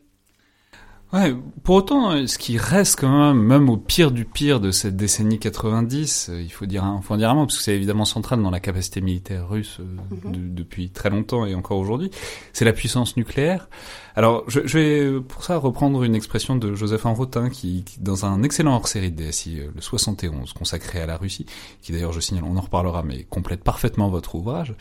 Ouais, 1.14 1.34
pour 1.64 1.76
autant, 1.76 2.28
ce 2.28 2.38
qui 2.38 2.58
reste 2.58 3.00
quand 3.00 3.34
même, 3.34 3.42
même 3.42 3.70
au 3.70 3.78
pire 3.78 4.12
du 4.12 4.26
pire 4.26 4.60
de 4.60 4.72
cette 4.72 4.98
décennie 4.98 5.40
90, 5.40 6.30
euh, 6.30 6.42
il 6.42 6.52
faut 6.52 6.66
dire 6.66 6.84
un, 6.84 7.02
faut 7.02 7.14
en 7.14 7.18
dire 7.18 7.30
un 7.30 7.36
mot, 7.36 7.46
parce 7.46 7.58
que 7.58 7.64
c'est 7.64 7.76
évidemment 7.76 8.04
central 8.04 8.44
dans 8.44 8.52
la 8.52 8.60
capacité 8.60 9.00
militaire 9.00 9.48
russe 9.48 9.78
euh, 9.80 9.84
mhm. 10.28 10.54
depuis 10.54 10.90
très 10.90 11.10
longtemps 11.10 11.46
et 11.46 11.56
encore 11.56 11.78
aujourd'hui, 11.78 12.12
c'est 12.52 12.66
la 12.66 12.74
puissance 12.74 13.16
nucléaire. 13.16 13.70
Alors, 14.18 14.44
je, 14.48 14.62
je, 14.66 14.80
vais 14.80 15.22
pour 15.22 15.44
ça 15.44 15.58
reprendre 15.58 16.04
une 16.04 16.16
expression 16.16 16.56
de 16.56 16.74
Joseph 16.74 17.06
Enrotin, 17.06 17.52
qui, 17.52 17.84
qui 17.84 18.00
dans 18.00 18.26
un 18.26 18.42
excellent 18.42 18.74
hors-série 18.74 19.12
de 19.12 19.24
DSI, 19.24 19.60
le 19.76 19.80
71, 19.80 20.54
consacré 20.54 21.00
à 21.00 21.06
la 21.06 21.18
Russie, 21.18 21.46
qui 21.84 21.92
d'ailleurs, 21.92 22.14
je 22.14 22.20
signale, 22.20 22.44
on 22.48 22.58
en 22.58 22.62
reparlera, 22.62 23.04
mais 23.04 23.26
complète 23.30 23.64
parfaitement 23.64 24.10
votre 24.10 24.34
ouvrage, 24.34 24.74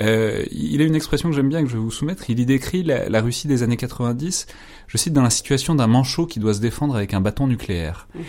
euh, 0.00 0.44
il 0.50 0.82
a 0.82 0.84
une 0.84 0.96
expression 0.96 1.30
que 1.30 1.36
j'aime 1.36 1.48
bien, 1.48 1.62
que 1.62 1.68
je 1.68 1.74
vais 1.74 1.80
vous 1.80 1.92
soumettre. 1.92 2.28
Il 2.28 2.40
y 2.40 2.44
décrit 2.44 2.82
la, 2.82 3.08
la, 3.08 3.20
Russie 3.20 3.46
des 3.46 3.62
années 3.62 3.76
90, 3.76 4.48
je 4.88 4.98
cite, 4.98 5.12
dans 5.12 5.22
la 5.22 5.30
situation 5.30 5.76
d'un 5.76 5.86
manchot 5.86 6.26
qui 6.26 6.40
doit 6.40 6.54
se 6.54 6.60
défendre 6.60 6.96
avec 6.96 7.14
un 7.14 7.20
bâton 7.20 7.46
nucléaire. 7.46 8.08
Mhm. 8.16 8.24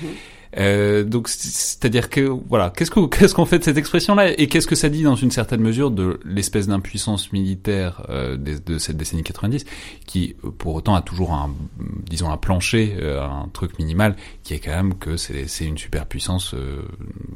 Euh, 0.57 1.03
donc, 1.03 1.27
c'est-à-dire 1.29 2.09
que 2.09 2.21
voilà, 2.21 2.71
qu'est-ce 2.75 2.91
que 2.91 3.05
qu'est-ce 3.07 3.33
qu'on 3.33 3.45
fait 3.45 3.59
de 3.59 3.63
cette 3.63 3.77
expression-là 3.77 4.39
et 4.39 4.47
qu'est-ce 4.47 4.67
que 4.67 4.75
ça 4.75 4.89
dit 4.89 5.03
dans 5.03 5.15
une 5.15 5.31
certaine 5.31 5.61
mesure 5.61 5.91
de 5.91 6.19
l'espèce 6.25 6.67
d'impuissance 6.67 7.31
militaire 7.31 8.05
euh, 8.09 8.37
de, 8.37 8.77
cette 8.77 8.97
décennie 8.97 9.23
90, 9.23 9.65
qui 10.05 10.35
pour 10.57 10.75
autant 10.75 10.95
a 10.95 11.01
toujours 11.01 11.33
un, 11.33 11.53
disons 12.07 12.29
un 12.29 12.37
plancher, 12.37 12.95
euh, 12.99 13.23
un 13.23 13.49
truc 13.53 13.77
minimal, 13.79 14.15
qui 14.43 14.53
est 14.53 14.59
quand 14.59 14.71
même 14.71 14.95
que 14.95 15.17
c'est 15.17 15.65
une 15.65 15.77
superpuissance, 15.77 16.53
euh, 16.53 16.83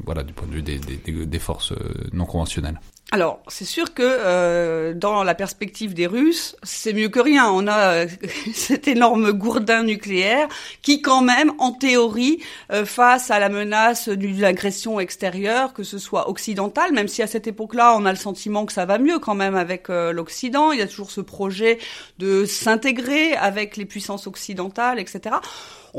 voilà, 0.05 0.23
du 0.23 0.33
point 0.33 0.47
de 0.47 0.53
vue 0.53 0.61
des, 0.61 0.79
des, 0.79 1.25
des 1.25 1.39
forces 1.39 1.71
euh, 1.71 1.77
non 2.13 2.25
conventionnelles. 2.25 2.79
Alors, 3.13 3.39
c'est 3.47 3.63
sûr 3.63 3.93
que 3.93 4.03
euh, 4.03 4.93
dans 4.93 5.23
la 5.23 5.33
perspective 5.33 5.93
des 5.93 6.07
Russes, 6.07 6.57
c'est 6.63 6.91
mieux 6.91 7.07
que 7.07 7.21
rien. 7.21 7.49
On 7.49 7.65
a 7.65 8.03
euh, 8.03 8.07
cet 8.53 8.89
énorme 8.89 9.31
gourdin 9.31 9.83
nucléaire 9.83 10.49
qui, 10.81 11.01
quand 11.01 11.21
même, 11.21 11.53
en 11.57 11.71
théorie, 11.71 12.43
euh, 12.73 12.83
face 12.83 13.31
à 13.31 13.39
la 13.39 13.47
menace 13.47 14.09
d'une 14.09 14.43
agression 14.43 14.99
extérieure, 14.99 15.71
que 15.71 15.83
ce 15.83 15.99
soit 15.99 16.27
occidentale, 16.27 16.91
même 16.91 17.07
si 17.07 17.21
à 17.21 17.27
cette 17.27 17.47
époque-là, 17.47 17.95
on 17.95 18.05
a 18.05 18.11
le 18.11 18.17
sentiment 18.17 18.65
que 18.65 18.73
ça 18.73 18.85
va 18.85 18.97
mieux 18.97 19.19
quand 19.19 19.35
même 19.35 19.55
avec 19.55 19.87
l'Occident. 19.87 20.73
Il 20.73 20.79
y 20.79 20.81
a 20.81 20.87
toujours 20.87 21.11
ce 21.11 21.21
projet 21.21 21.79
de 22.19 22.43
s'intégrer 22.43 23.35
avec 23.35 23.77
les 23.77 23.85
puissances 23.85 24.27
occidentales, 24.27 24.99
etc. 24.99 25.37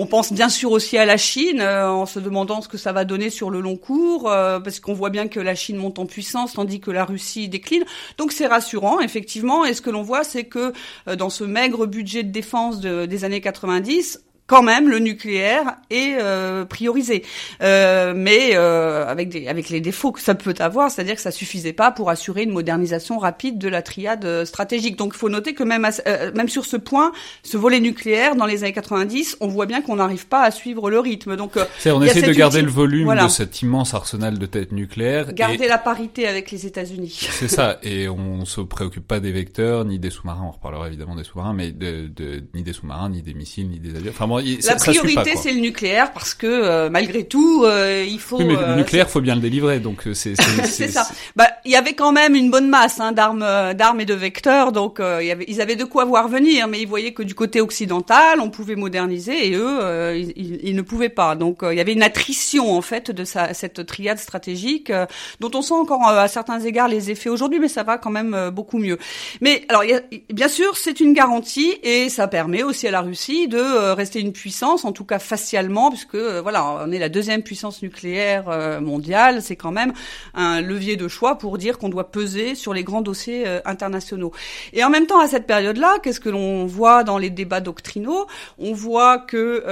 On 0.00 0.06
pense 0.06 0.32
bien 0.32 0.48
sûr 0.48 0.70
aussi 0.70 0.96
à 0.96 1.04
la 1.04 1.16
Chine, 1.16 1.60
euh, 1.60 1.90
en 1.90 2.06
se 2.06 2.20
demandant 2.20 2.60
ce 2.60 2.68
que 2.68 2.78
ça 2.78 2.92
va 2.92 3.04
donner 3.04 3.30
sur 3.30 3.50
le 3.50 3.60
long 3.60 3.76
cours, 3.76 4.30
euh, 4.30 4.60
parce 4.60 4.78
qu'on 4.78 4.92
voit 4.94 5.10
bien 5.10 5.26
que 5.26 5.40
la 5.40 5.56
Chine 5.56 5.76
monte 5.76 5.98
en 5.98 6.06
puissance, 6.06 6.52
tandis 6.52 6.78
que 6.78 6.92
la 6.92 7.04
Russie 7.04 7.48
décline. 7.48 7.82
Donc 8.16 8.30
c'est 8.30 8.46
rassurant, 8.46 9.00
effectivement. 9.00 9.64
Et 9.64 9.74
ce 9.74 9.82
que 9.82 9.90
l'on 9.90 10.02
voit, 10.02 10.22
c'est 10.22 10.44
que 10.44 10.72
euh, 11.08 11.16
dans 11.16 11.30
ce 11.30 11.42
maigre 11.42 11.86
budget 11.86 12.22
de 12.22 12.30
défense 12.30 12.78
des 12.78 13.24
années 13.24 13.40
90, 13.40 14.22
quand 14.48 14.62
même 14.62 14.88
le 14.88 14.98
nucléaire 14.98 15.76
est 15.90 16.16
euh, 16.18 16.64
priorisé, 16.64 17.22
euh, 17.62 18.14
mais 18.16 18.52
euh, 18.54 19.06
avec 19.06 19.28
des 19.28 19.46
avec 19.46 19.68
les 19.68 19.82
défauts 19.82 20.10
que 20.10 20.22
ça 20.22 20.34
peut 20.34 20.54
avoir, 20.58 20.90
c'est-à-dire 20.90 21.16
que 21.16 21.20
ça 21.20 21.30
suffisait 21.30 21.74
pas 21.74 21.90
pour 21.90 22.08
assurer 22.08 22.44
une 22.44 22.52
modernisation 22.52 23.18
rapide 23.18 23.58
de 23.58 23.68
la 23.68 23.82
triade 23.82 24.24
euh, 24.24 24.46
stratégique. 24.46 24.96
Donc 24.96 25.12
il 25.14 25.18
faut 25.18 25.28
noter 25.28 25.52
que 25.52 25.62
même 25.62 25.86
euh, 26.06 26.32
même 26.34 26.48
sur 26.48 26.64
ce 26.64 26.78
point, 26.78 27.12
ce 27.42 27.58
volet 27.58 27.78
nucléaire 27.78 28.36
dans 28.36 28.46
les 28.46 28.64
années 28.64 28.72
90, 28.72 29.36
on 29.40 29.48
voit 29.48 29.66
bien 29.66 29.82
qu'on 29.82 29.96
n'arrive 29.96 30.26
pas 30.26 30.42
à 30.42 30.50
suivre 30.50 30.88
le 30.88 30.98
rythme. 30.98 31.36
Donc 31.36 31.58
on 31.84 32.02
essaie 32.02 32.22
de 32.22 32.32
garder 32.32 32.62
le 32.62 32.70
volume 32.70 33.14
de 33.14 33.28
cet 33.28 33.60
immense 33.60 33.92
arsenal 33.92 34.38
de 34.38 34.46
têtes 34.46 34.72
nucléaires, 34.72 35.34
garder 35.34 35.68
la 35.68 35.78
parité 35.78 36.26
avec 36.26 36.50
les 36.50 36.64
États-Unis. 36.64 37.28
C'est 37.32 37.48
ça, 37.48 37.78
et 37.82 38.08
on 38.08 38.46
se 38.46 38.62
préoccupe 38.62 39.06
pas 39.06 39.20
des 39.20 39.30
vecteurs 39.30 39.84
ni 39.84 39.98
des 39.98 40.08
sous-marins. 40.08 40.46
On 40.48 40.52
reparlera 40.52 40.88
évidemment 40.88 41.16
des 41.16 41.24
sous-marins, 41.24 41.52
mais 41.52 41.70
de, 41.70 42.06
de, 42.06 42.44
ni 42.54 42.62
des 42.62 42.72
sous-marins, 42.72 43.10
ni 43.10 43.20
des 43.20 43.34
missiles, 43.34 43.68
ni 43.68 43.78
des 43.78 43.94
avions. 43.94 44.10
Enfin 44.10 44.37
la 44.40 44.74
priorité, 44.76 45.32
c'est 45.36 45.52
le 45.52 45.60
nucléaire 45.60 46.12
parce 46.12 46.34
que 46.34 46.46
euh, 46.46 46.90
malgré 46.90 47.24
tout, 47.24 47.64
euh, 47.64 48.04
il 48.08 48.20
faut. 48.20 48.38
Oui, 48.38 48.44
mais 48.44 48.54
le 48.54 48.60
euh, 48.60 48.76
nucléaire, 48.76 49.08
faut 49.10 49.20
bien 49.20 49.34
le 49.34 49.40
délivrer, 49.40 49.80
donc 49.80 50.04
c'est. 50.14 50.34
c'est 50.64 50.88
ça. 50.88 51.06
Bah, 51.36 51.48
il 51.64 51.72
y 51.72 51.76
avait 51.76 51.94
quand 51.94 52.12
même 52.12 52.34
une 52.34 52.50
bonne 52.50 52.68
masse 52.68 53.00
hein, 53.00 53.12
d'armes, 53.12 53.46
d'armes 53.74 54.00
et 54.00 54.04
de 54.04 54.14
vecteurs, 54.14 54.72
donc 54.72 55.00
il 55.00 55.26
y 55.26 55.30
avait, 55.30 55.44
ils 55.48 55.60
avaient 55.60 55.76
de 55.76 55.84
quoi 55.84 56.04
voir 56.04 56.28
venir, 56.28 56.68
mais 56.68 56.80
ils 56.80 56.88
voyaient 56.88 57.12
que 57.12 57.22
du 57.22 57.34
côté 57.34 57.60
occidental, 57.60 58.40
on 58.40 58.50
pouvait 58.50 58.76
moderniser 58.76 59.48
et 59.48 59.54
eux, 59.54 60.16
ils, 60.16 60.60
ils, 60.62 60.74
ne 60.74 60.82
pouvaient 60.82 61.08
pas. 61.08 61.34
Donc 61.34 61.60
il 61.62 61.76
y 61.76 61.80
avait 61.80 61.92
une 61.92 62.02
attrition 62.02 62.76
en 62.76 62.82
fait 62.82 63.10
de 63.10 63.24
sa, 63.24 63.54
cette 63.54 63.86
triade 63.86 64.18
stratégique 64.18 64.92
dont 65.40 65.50
on 65.54 65.62
sent 65.62 65.74
encore 65.74 66.06
à 66.06 66.28
certains 66.28 66.60
égards 66.60 66.88
les 66.88 67.10
effets 67.10 67.28
aujourd'hui, 67.28 67.58
mais 67.58 67.68
ça 67.68 67.82
va 67.82 67.98
quand 67.98 68.10
même 68.10 68.50
beaucoup 68.50 68.78
mieux. 68.78 68.98
Mais 69.40 69.64
alors, 69.68 69.84
y 69.84 69.94
a, 69.94 70.00
bien 70.32 70.48
sûr, 70.48 70.76
c'est 70.76 71.00
une 71.00 71.12
garantie 71.12 71.76
et 71.82 72.08
ça 72.08 72.28
permet 72.28 72.62
aussi 72.62 72.86
à 72.86 72.90
la 72.90 73.00
Russie 73.00 73.48
de 73.48 73.92
rester 73.92 74.20
une 74.20 74.27
puissance 74.32 74.84
en 74.84 74.92
tout 74.92 75.04
cas 75.04 75.18
facialement, 75.18 75.90
puisque 75.90 76.14
euh, 76.14 76.40
voilà, 76.42 76.84
on 76.86 76.92
est 76.92 76.98
la 76.98 77.08
deuxième 77.08 77.42
puissance 77.42 77.82
nucléaire 77.82 78.48
euh, 78.48 78.80
mondiale, 78.80 79.42
c'est 79.42 79.56
quand 79.56 79.72
même 79.72 79.92
un 80.34 80.60
levier 80.60 80.96
de 80.96 81.08
choix 81.08 81.38
pour 81.38 81.58
dire 81.58 81.78
qu'on 81.78 81.88
doit 81.88 82.10
peser 82.10 82.54
sur 82.54 82.74
les 82.74 82.84
grands 82.84 83.02
dossiers 83.02 83.46
euh, 83.46 83.60
internationaux. 83.64 84.32
Et 84.72 84.84
en 84.84 84.90
même 84.90 85.06
temps, 85.06 85.20
à 85.20 85.28
cette 85.28 85.46
période-là, 85.46 85.98
qu'est-ce 86.02 86.20
que 86.20 86.28
l'on 86.28 86.66
voit 86.66 87.04
dans 87.04 87.18
les 87.18 87.30
débats 87.30 87.60
doctrinaux? 87.60 88.26
On 88.58 88.72
voit 88.72 89.18
que 89.18 89.64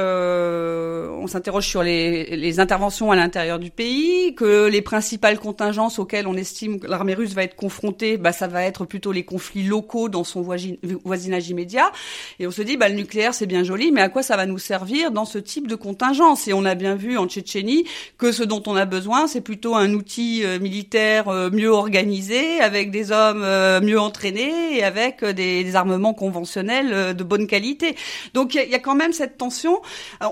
on 1.16 1.26
s'interroge 1.26 1.66
sur 1.66 1.82
les, 1.82 2.36
les 2.36 2.60
interventions 2.60 3.10
à 3.10 3.16
l'intérieur 3.16 3.58
du 3.58 3.70
pays, 3.70 4.34
que 4.34 4.66
les 4.68 4.82
principales 4.82 5.38
contingences 5.38 5.98
auxquelles 5.98 6.26
on 6.26 6.34
estime 6.34 6.80
que 6.80 6.86
l'armée 6.86 7.14
russe 7.14 7.34
va 7.34 7.42
être 7.42 7.56
confrontée, 7.56 8.16
bah, 8.16 8.32
ça 8.32 8.46
va 8.46 8.62
être 8.64 8.84
plutôt 8.84 9.12
les 9.12 9.24
conflits 9.24 9.64
locaux 9.64 10.08
dans 10.08 10.24
son 10.24 10.42
voisinage 10.42 11.48
immédiat. 11.48 11.90
Et 12.38 12.46
on 12.46 12.50
se 12.50 12.62
dit, 12.62 12.76
bah, 12.76 12.88
le 12.88 12.94
nucléaire, 12.94 13.34
c'est 13.34 13.46
bien 13.46 13.62
joli, 13.62 13.92
mais 13.92 14.00
à 14.00 14.08
quoi 14.08 14.22
ça 14.22 14.36
va 14.36 14.45
nous 14.46 14.58
servir 14.58 15.10
dans 15.10 15.24
ce 15.24 15.38
type 15.38 15.68
de 15.68 15.74
contingence. 15.74 16.48
Et 16.48 16.52
on 16.52 16.64
a 16.64 16.74
bien 16.74 16.94
vu 16.94 17.18
en 17.18 17.26
Tchétchénie 17.26 17.84
que 18.18 18.32
ce 18.32 18.42
dont 18.42 18.62
on 18.66 18.76
a 18.76 18.84
besoin, 18.84 19.26
c'est 19.26 19.40
plutôt 19.40 19.74
un 19.74 19.92
outil 19.94 20.44
euh, 20.44 20.58
militaire 20.58 21.28
euh, 21.28 21.50
mieux 21.50 21.70
organisé, 21.70 22.60
avec 22.60 22.90
des 22.90 23.12
hommes 23.12 23.42
euh, 23.42 23.80
mieux 23.80 24.00
entraînés 24.00 24.76
et 24.76 24.82
avec 24.82 25.24
des, 25.24 25.76
armements 25.76 26.14
conventionnels 26.14 27.14
de 27.14 27.24
bonne 27.24 27.46
qualité. 27.46 27.96
Donc 28.34 28.54
il 28.54 28.70
y, 28.70 28.74
a 28.74 28.78
quand 28.78 28.94
même 28.94 29.12
cette 29.12 29.36
tension. 29.36 29.82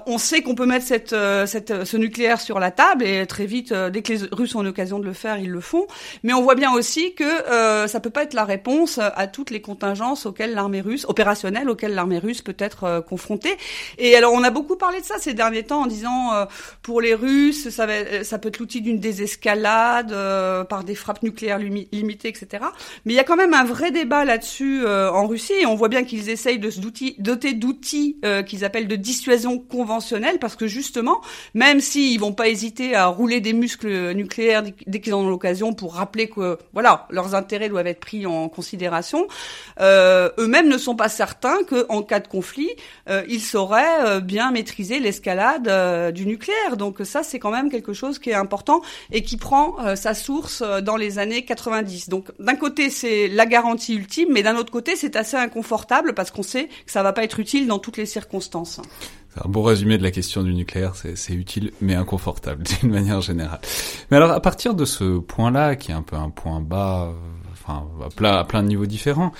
on 0.06 0.16
sait 0.16 0.42
qu'on 0.42 0.54
peut 0.54 0.64
mettre 0.64 0.86
ce 0.86 1.96
nucléaire 1.96 2.40
sur 2.40 2.60
la 2.60 2.70
table 2.70 3.04
et 3.04 3.26
très 3.26 3.46
vite, 3.46 3.74
dès 3.74 4.00
que 4.00 4.12
les 4.12 4.20
Russes 4.32 4.54
ont 4.54 4.62
l'occasion 4.62 4.98
de 4.98 5.04
le 5.04 5.12
faire, 5.12 5.38
ils 5.38 5.50
le 5.50 5.60
font. 5.60 5.86
Mais 6.22 6.32
on 6.32 6.42
voit 6.42 6.54
bien 6.54 6.72
aussi 6.72 7.14
que 7.14 7.24
euh, 7.24 7.86
ça 7.86 8.00
peut 8.00 8.10
pas 8.10 8.22
être 8.22 8.34
la 8.34 8.44
réponse 8.44 8.98
à 8.98 9.26
toutes 9.26 9.50
les 9.50 9.60
contingences 9.60 10.26
auxquelles 10.26 10.54
l'armée 10.54 10.80
russe, 10.80 11.04
opérationnelle, 11.08 11.68
auxquelles 11.68 11.94
l'armée 11.94 12.18
russe 12.18 12.42
peut 12.42 12.56
être 12.58 13.04
confrontée. 13.08 13.56
Alors 14.14 14.32
on 14.32 14.42
a 14.42 14.50
beaucoup 14.50 14.76
parlé 14.76 15.00
de 15.00 15.06
ça 15.06 15.18
ces 15.18 15.34
derniers 15.34 15.62
temps 15.62 15.82
en 15.82 15.86
disant 15.86 16.34
euh, 16.34 16.44
pour 16.82 17.00
les 17.00 17.14
Russes, 17.14 17.70
ça, 17.70 17.86
va, 17.86 17.92
euh, 17.92 18.24
ça 18.24 18.38
peut 18.38 18.48
être 18.48 18.58
l'outil 18.58 18.80
d'une 18.80 18.98
désescalade 18.98 20.12
euh, 20.12 20.64
par 20.64 20.84
des 20.84 20.94
frappes 20.94 21.22
nucléaires 21.22 21.58
limitées, 21.58 22.28
etc. 22.28 22.64
Mais 23.04 23.12
il 23.12 23.16
y 23.16 23.20
a 23.20 23.24
quand 23.24 23.36
même 23.36 23.54
un 23.54 23.64
vrai 23.64 23.90
débat 23.90 24.24
là-dessus 24.24 24.86
en 24.86 25.26
Russie 25.26 25.52
et 25.60 25.66
on 25.66 25.74
voit 25.74 25.88
bien 25.88 26.04
qu'ils 26.04 26.28
essayent 26.28 26.58
de 26.58 26.70
se 26.70 26.80
doter 26.80 27.54
d'outils 27.54 28.18
qu'ils 28.46 28.64
appellent 28.64 28.88
de 28.88 28.96
dissuasion 28.96 29.58
conventionnelle 29.58 30.38
parce 30.38 30.56
que 30.56 30.66
justement, 30.66 31.20
même 31.54 31.80
s'ils 31.80 32.18
vont 32.20 32.32
pas 32.32 32.48
hésiter 32.48 32.94
à 32.94 33.06
rouler 33.06 33.40
des 33.40 33.52
muscles 33.52 34.12
nucléaires 34.12 34.62
dès 34.86 35.00
qu'ils 35.00 35.14
en 35.14 35.20
ont 35.20 35.28
l'occasion 35.28 35.72
pour 35.72 35.94
rappeler 35.94 36.28
que 36.28 36.58
voilà 36.72 37.06
leurs 37.10 37.34
intérêts 37.34 37.68
doivent 37.68 37.86
être 37.86 38.00
pris 38.00 38.26
en 38.26 38.48
considération, 38.48 39.26
eux-mêmes 39.80 40.68
ne 40.68 40.78
sont 40.78 40.96
pas 40.96 41.08
certains 41.08 41.64
qu'en 41.64 42.02
cas 42.02 42.20
de 42.20 42.28
conflit, 42.28 42.70
ils 43.28 43.42
sauraient 43.42 43.83
bien 44.20 44.50
maîtriser 44.50 45.00
l'escalade 45.00 45.68
euh, 45.68 46.10
du 46.10 46.26
nucléaire. 46.26 46.76
Donc 46.76 46.98
ça, 47.04 47.22
c'est 47.22 47.38
quand 47.38 47.50
même 47.50 47.70
quelque 47.70 47.92
chose 47.92 48.18
qui 48.18 48.30
est 48.30 48.34
important 48.34 48.82
et 49.12 49.22
qui 49.22 49.36
prend 49.36 49.76
euh, 49.80 49.96
sa 49.96 50.14
source 50.14 50.62
euh, 50.64 50.80
dans 50.80 50.96
les 50.96 51.18
années 51.18 51.44
90. 51.44 52.08
Donc 52.08 52.32
d'un 52.38 52.56
côté, 52.56 52.90
c'est 52.90 53.28
la 53.28 53.46
garantie 53.46 53.94
ultime, 53.94 54.28
mais 54.32 54.42
d'un 54.42 54.56
autre 54.56 54.72
côté, 54.72 54.96
c'est 54.96 55.16
assez 55.16 55.36
inconfortable 55.36 56.14
parce 56.14 56.30
qu'on 56.30 56.42
sait 56.42 56.64
que 56.64 56.92
ça 56.92 57.02
va 57.02 57.12
pas 57.12 57.24
être 57.24 57.40
utile 57.40 57.66
dans 57.66 57.78
toutes 57.78 57.96
les 57.96 58.06
circonstances. 58.06 58.80
C'est 59.34 59.44
un 59.44 59.48
bon 59.48 59.62
résumé 59.62 59.98
de 59.98 60.02
la 60.02 60.10
question 60.10 60.42
du 60.42 60.54
nucléaire, 60.54 60.94
c'est 60.94 61.34
utile 61.34 61.72
mais 61.80 61.94
inconfortable 61.94 62.62
d'une 62.80 62.90
manière 62.90 63.20
générale. 63.20 63.60
Mais 64.10 64.16
alors 64.16 64.30
à 64.30 64.40
partir 64.40 64.74
de 64.74 64.84
ce 64.84 65.18
point-là, 65.18 65.76
qui 65.76 65.90
est 65.90 65.94
un 65.94 66.02
peu 66.02 66.16
un 66.16 66.30
point 66.30 66.60
bas, 66.60 67.12
enfin 67.52 67.84
à 68.24 68.44
plein 68.44 68.62
de 68.62 68.68
niveaux 68.68 68.86
différents, 68.86 69.32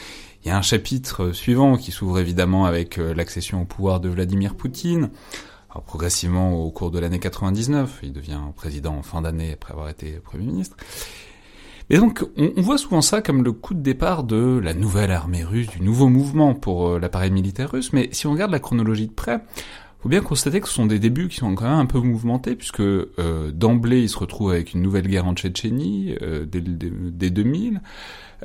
il 0.44 0.48
y 0.48 0.50
a 0.50 0.58
un 0.58 0.62
chapitre 0.62 1.32
suivant 1.32 1.76
qui 1.76 1.90
s'ouvre 1.90 2.18
évidemment 2.18 2.66
avec 2.66 2.98
euh, 2.98 3.14
l'accession 3.14 3.62
au 3.62 3.64
pouvoir 3.64 4.00
de 4.00 4.10
Vladimir 4.10 4.54
Poutine. 4.54 5.10
Alors, 5.70 5.82
progressivement 5.84 6.62
au 6.62 6.70
cours 6.70 6.90
de 6.90 6.98
l'année 6.98 7.18
99, 7.18 8.00
il 8.02 8.12
devient 8.12 8.40
président 8.54 8.94
en 8.94 9.02
fin 9.02 9.22
d'année 9.22 9.54
après 9.54 9.72
avoir 9.72 9.88
été 9.88 10.12
Premier 10.22 10.44
ministre. 10.44 10.76
Mais 11.88 11.96
donc, 11.96 12.24
on, 12.36 12.60
voit 12.60 12.78
souvent 12.78 13.00
ça 13.00 13.22
comme 13.22 13.42
le 13.42 13.52
coup 13.52 13.74
de 13.74 13.80
départ 13.80 14.22
de 14.22 14.60
la 14.62 14.74
nouvelle 14.74 15.10
armée 15.10 15.44
russe, 15.44 15.68
du 15.68 15.82
nouveau 15.82 16.08
mouvement 16.08 16.54
pour 16.54 16.88
euh, 16.88 16.98
l'appareil 16.98 17.30
militaire 17.30 17.70
russe. 17.70 17.92
Mais 17.92 18.10
si 18.12 18.26
on 18.26 18.32
regarde 18.32 18.50
la 18.50 18.60
chronologie 18.60 19.06
de 19.06 19.12
près, 19.12 19.40
faut 20.04 20.10
bien 20.10 20.20
constater 20.20 20.60
que 20.60 20.68
ce 20.68 20.74
sont 20.74 20.84
des 20.84 20.98
débuts 20.98 21.28
qui 21.28 21.36
sont 21.36 21.54
quand 21.54 21.64
même 21.64 21.78
un 21.78 21.86
peu 21.86 21.98
mouvementés, 21.98 22.56
puisque 22.56 22.80
euh, 22.80 23.50
d'emblée, 23.52 24.02
il 24.02 24.10
se 24.10 24.18
retrouve 24.18 24.50
avec 24.50 24.74
une 24.74 24.82
nouvelle 24.82 25.08
guerre 25.08 25.24
en 25.24 25.32
Tchétchénie 25.32 26.14
dès, 26.46 26.60
dès 26.60 27.30
2000 27.30 27.80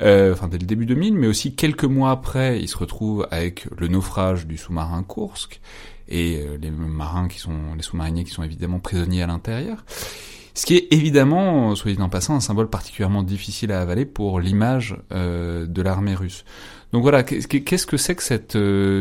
euh, 0.00 0.32
enfin 0.32 0.48
dès 0.48 0.56
le 0.56 0.64
début 0.64 0.86
2000, 0.86 1.12
mais 1.12 1.26
aussi 1.26 1.54
quelques 1.54 1.84
mois 1.84 2.12
après, 2.12 2.62
il 2.62 2.66
se 2.66 2.78
retrouve 2.78 3.28
avec 3.30 3.66
le 3.78 3.88
naufrage 3.88 4.46
du 4.46 4.56
sous-marin 4.56 5.04
Kursk. 5.06 5.60
et 6.08 6.42
les 6.62 6.70
marins 6.70 7.28
qui 7.28 7.38
sont 7.38 7.74
les 7.76 7.82
sous-mariniers 7.82 8.24
qui 8.24 8.30
sont 8.30 8.42
évidemment 8.42 8.78
prisonniers 8.78 9.22
à 9.22 9.26
l'intérieur. 9.26 9.84
Ce 10.54 10.64
qui 10.64 10.76
est 10.76 10.88
évidemment, 10.92 11.74
soit 11.74 11.92
dit 11.92 12.00
en 12.00 12.08
passant, 12.08 12.34
un 12.34 12.40
symbole 12.40 12.70
particulièrement 12.70 13.22
difficile 13.22 13.70
à 13.70 13.82
avaler 13.82 14.06
pour 14.06 14.40
l'image 14.40 14.96
de 15.10 15.82
l'armée 15.82 16.14
russe. 16.14 16.46
Donc 16.94 17.02
voilà, 17.02 17.22
qu'est-ce 17.22 17.86
que 17.86 17.98
c'est 17.98 18.14
que 18.14 18.22
cette 18.22 18.56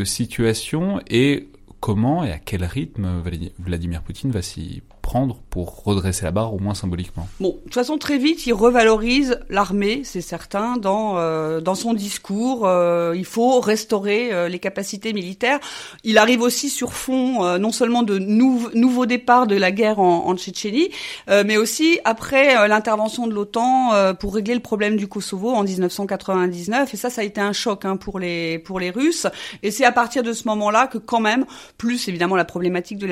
situation 0.06 1.00
et 1.10 1.48
comment 1.80 2.24
et 2.24 2.32
à 2.32 2.40
quel 2.40 2.64
rythme 2.64 3.22
Vladimir 3.60 4.02
Poutine 4.02 4.32
va 4.32 4.42
s'y 4.42 4.82
prendre 5.02 5.38
pour 5.50 5.84
redresser 5.84 6.26
la 6.26 6.32
barre, 6.32 6.54
au 6.54 6.60
moins 6.60 6.74
symboliquement 6.74 7.28
Bon, 7.40 7.50
de 7.50 7.54
toute 7.64 7.74
façon, 7.74 7.98
très 7.98 8.18
vite, 8.18 8.46
il 8.46 8.54
revalorise 8.54 9.40
l'armée, 9.50 10.02
c'est 10.04 10.22
certain, 10.22 10.78
dans 10.78 11.18
euh, 11.18 11.62
dans 11.62 11.76
son 11.76 11.94
discours. 11.94 12.68
Euh, 12.68 13.14
il 13.16 13.26
faut 13.26 13.60
restaurer 13.60 14.32
euh, 14.32 14.48
les 14.48 14.60
capacités 14.60 15.14
militaires. 15.14 15.60
Il 16.04 16.18
arrive 16.18 16.42
aussi 16.42 16.70
sur 16.70 16.94
fond 16.94 17.58
non 17.58 17.72
seulement 17.72 18.04
de 18.04 18.18
nou 18.18 18.70
nouveaux 18.74 19.06
départs 19.06 19.48
de 19.48 19.56
la 19.56 19.72
guerre 19.72 20.00
en, 20.00 20.28
en 20.28 20.36
Tchétchénie, 20.36 20.90
mais 21.28 21.58
aussi 21.58 22.00
après 22.04 22.68
l'intervention 22.68 23.28
de 23.28 23.34
l'OTAN 23.34 23.92
pour 24.20 24.36
régler 24.36 24.54
le 24.54 24.60
problème 24.60 24.96
du 24.96 25.08
Kosovo 25.08 25.52
en 25.52 25.64
1999. 25.64 26.94
Et 26.94 26.98
ça, 26.98 27.10
ça 27.10 27.22
a 27.22 27.24
été 27.24 27.42
un 27.42 27.54
choc 27.54 27.86
hein, 27.86 27.98
pour 27.98 28.20
les 28.20 28.60
pour 28.60 28.80
les 28.80 28.90
Russes. 28.90 29.28
Et 29.64 29.72
c'est 29.72 29.86
à 29.86 29.92
partir 29.92 30.24
de 30.24 30.34
ce 30.34 30.48
moment-là 30.48 30.88
que 30.88 30.98
quand 30.98 31.20
même, 31.20 31.46
plus 31.78 32.08
évidemment 32.08 32.36
la 32.36 32.46
problématique 32.46 32.98
de 32.98 33.08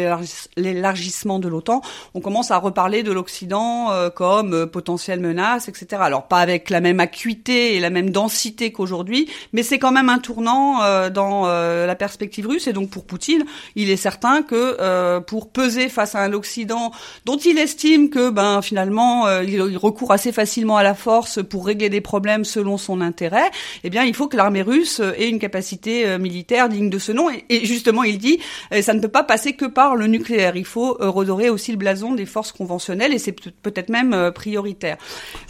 l'élargissement 0.57 1.39
de 1.39 1.47
l'OTAN, 1.47 1.76
on 2.13 2.21
commence 2.21 2.51
à 2.51 2.57
reparler 2.57 3.03
de 3.03 3.11
l'Occident 3.11 3.91
euh, 3.91 4.09
comme 4.09 4.53
euh, 4.53 4.65
potentielle 4.65 5.19
menace, 5.19 5.67
etc. 5.67 6.01
Alors 6.01 6.27
pas 6.27 6.39
avec 6.39 6.69
la 6.69 6.81
même 6.81 6.99
acuité 6.99 7.75
et 7.75 7.79
la 7.79 7.89
même 7.89 8.11
densité 8.11 8.71
qu'aujourd'hui, 8.71 9.27
mais 9.53 9.63
c'est 9.63 9.79
quand 9.79 9.91
même 9.91 10.09
un 10.09 10.19
tournant 10.19 10.83
euh, 10.83 11.09
dans 11.09 11.47
la 11.47 11.95
perspective 11.95 12.47
russe. 12.47 12.67
Et 12.67 12.73
donc 12.73 12.89
pour 12.89 13.05
Poutine, 13.05 13.43
il 13.75 13.89
est 13.89 13.97
certain 13.97 14.41
que 14.41 15.19
pour 15.19 15.49
peser 15.49 15.89
face 15.89 16.15
à 16.15 16.21
un 16.21 16.33
Occident 16.33 16.91
dont 17.25 17.37
il 17.37 17.57
estime 17.57 18.09
que 18.09 18.29
ben 18.29 18.61
finalement 18.61 19.27
il, 19.41 19.77
recourt 19.77 20.11
assez 20.11 20.31
facilement 20.31 20.77
à 20.77 20.83
la 20.83 20.93
force 20.93 21.39
pour 21.43 21.65
régler 21.65 21.89
des 21.89 22.01
problèmes 22.01 22.45
selon 22.45 22.77
son 22.77 23.01
intérêt, 23.01 23.49
eh 23.83 23.89
bien 23.89 24.03
il 24.03 24.13
faut 24.13 24.27
que 24.27 24.37
l'armée 24.37 24.61
russe 24.61 24.99
ait 25.17 25.29
une 25.29 25.39
capacité 25.39 26.17
militaire 26.17 26.69
digne 26.69 26.89
de 26.89 26.99
ce 26.99 27.11
nom. 27.11 27.29
Et, 27.49 27.65
justement, 27.65 28.03
il 28.03 28.17
dit 28.17 28.39
ça 28.81 28.93
ne 28.93 28.99
peut 28.99 29.07
pas 29.07 29.23
passer 29.23 29.53
que 29.53 29.65
par 29.65 29.95
le 29.95 30.07
nucléaire. 30.07 30.55
Il 30.55 30.65
faut 30.65 30.97
redorer 30.99 31.49
aussi 31.49 31.66
le 31.71 31.77
blason 31.77 32.13
des 32.13 32.25
forces 32.25 32.51
conventionnelles 32.51 33.13
et 33.13 33.19
c'est 33.19 33.31
peut-être 33.31 33.89
même 33.89 34.13
euh, 34.13 34.31
prioritaire. 34.31 34.97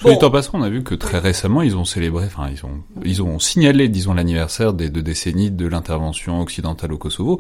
Bon. 0.04 0.14
en 0.14 0.30
passant, 0.32 0.60
on 0.60 0.64
a 0.64 0.70
vu 0.70 0.84
que 0.84 0.96
très 0.96 1.20
récemment, 1.20 1.62
ils 1.62 1.76
ont 1.76 1.86
célébré, 1.86 2.26
enfin, 2.26 2.50
ils 2.52 2.66
ont, 2.66 2.84
ils 3.04 3.22
ont 3.22 3.40
signalé, 3.40 3.90
disons, 3.90 4.14
l'anniversaire 4.14 4.74
des 4.74 4.90
deux 4.90 5.02
décennies 5.02 5.52
de 5.52 5.68
l'intervention 5.68 6.42
occidentale 6.42 6.94
au 6.94 6.98
Kosovo 6.98 7.40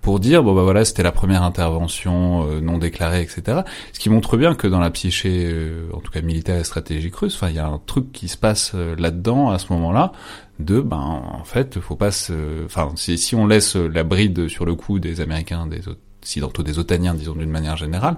pour 0.00 0.20
dire 0.20 0.42
bon 0.42 0.54
bah 0.54 0.62
voilà 0.62 0.84
c'était 0.84 1.02
la 1.02 1.12
première 1.12 1.42
intervention 1.42 2.46
euh, 2.46 2.60
non 2.60 2.78
déclarée 2.78 3.20
etc 3.20 3.62
ce 3.92 3.98
qui 3.98 4.10
montre 4.10 4.36
bien 4.36 4.54
que 4.54 4.68
dans 4.68 4.78
la 4.78 4.90
psyché 4.90 5.48
euh, 5.52 5.88
en 5.92 5.98
tout 5.98 6.12
cas 6.12 6.22
militaire 6.22 6.56
et 6.56 6.64
stratégique 6.64 7.16
russe 7.16 7.34
enfin 7.34 7.48
il 7.50 7.56
y 7.56 7.58
a 7.58 7.66
un 7.66 7.80
truc 7.84 8.12
qui 8.12 8.28
se 8.28 8.36
passe 8.36 8.74
là-dedans 8.74 9.50
à 9.50 9.58
ce 9.58 9.72
moment-là 9.72 10.12
de 10.60 10.80
ben 10.80 10.96
en 10.96 11.44
fait 11.44 11.80
faut 11.80 11.96
pas 11.96 12.10
se 12.10 12.64
enfin 12.64 12.92
si, 12.96 13.18
si 13.18 13.34
on 13.34 13.46
laisse 13.46 13.76
la 13.76 14.04
bride 14.04 14.48
sur 14.48 14.64
le 14.64 14.74
coup 14.74 14.98
des 14.98 15.20
américains 15.20 15.66
des 15.66 15.88
autres 15.88 16.00
occidentaux, 16.28 16.62
des 16.62 16.78
otaniens, 16.78 17.14
disons 17.14 17.32
d'une 17.32 17.50
manière 17.50 17.76
générale, 17.76 18.16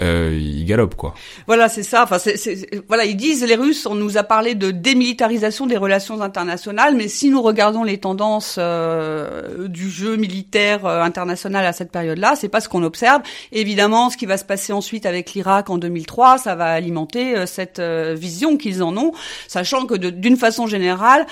euh, 0.00 0.38
ils 0.40 0.64
galopent 0.64 0.94
quoi. 0.94 1.14
Voilà, 1.46 1.68
c'est 1.68 1.82
ça. 1.82 2.02
Enfin, 2.02 2.18
c'est, 2.18 2.84
voilà, 2.88 3.04
ils 3.04 3.16
disent 3.16 3.44
les 3.44 3.54
Russes. 3.54 3.84
On 3.84 3.94
nous 3.94 4.16
a 4.16 4.22
parlé 4.22 4.54
de 4.54 4.70
démilitarisation 4.70 5.66
des 5.66 5.76
relations 5.76 6.22
internationales, 6.22 6.94
mais 6.96 7.08
si 7.08 7.28
nous 7.28 7.42
regardons 7.42 7.84
les 7.84 7.98
tendances 7.98 8.56
euh, 8.58 9.68
du 9.68 9.90
jeu 9.90 10.16
militaire 10.16 10.86
euh, 10.86 11.02
international 11.02 11.66
à 11.66 11.74
cette 11.74 11.92
période-là, 11.92 12.34
c'est 12.34 12.48
pas 12.48 12.62
ce 12.62 12.68
qu'on 12.70 12.82
observe. 12.82 13.20
Évidemment, 13.52 14.08
ce 14.08 14.16
qui 14.16 14.24
va 14.24 14.38
se 14.38 14.44
passer 14.44 14.72
ensuite 14.72 15.04
avec 15.04 15.34
l'Irak 15.34 15.68
en 15.68 15.76
2003, 15.76 16.38
ça 16.38 16.54
va 16.54 16.66
alimenter 16.66 17.36
euh, 17.36 17.46
cette 17.46 17.78
euh, 17.78 18.14
vision 18.18 18.56
qu'ils 18.56 18.82
en 18.82 18.96
ont, 18.96 19.12
sachant 19.48 19.84
que 19.84 19.94
d'une 19.94 20.36
façon 20.36 20.66
générale, 20.66 21.26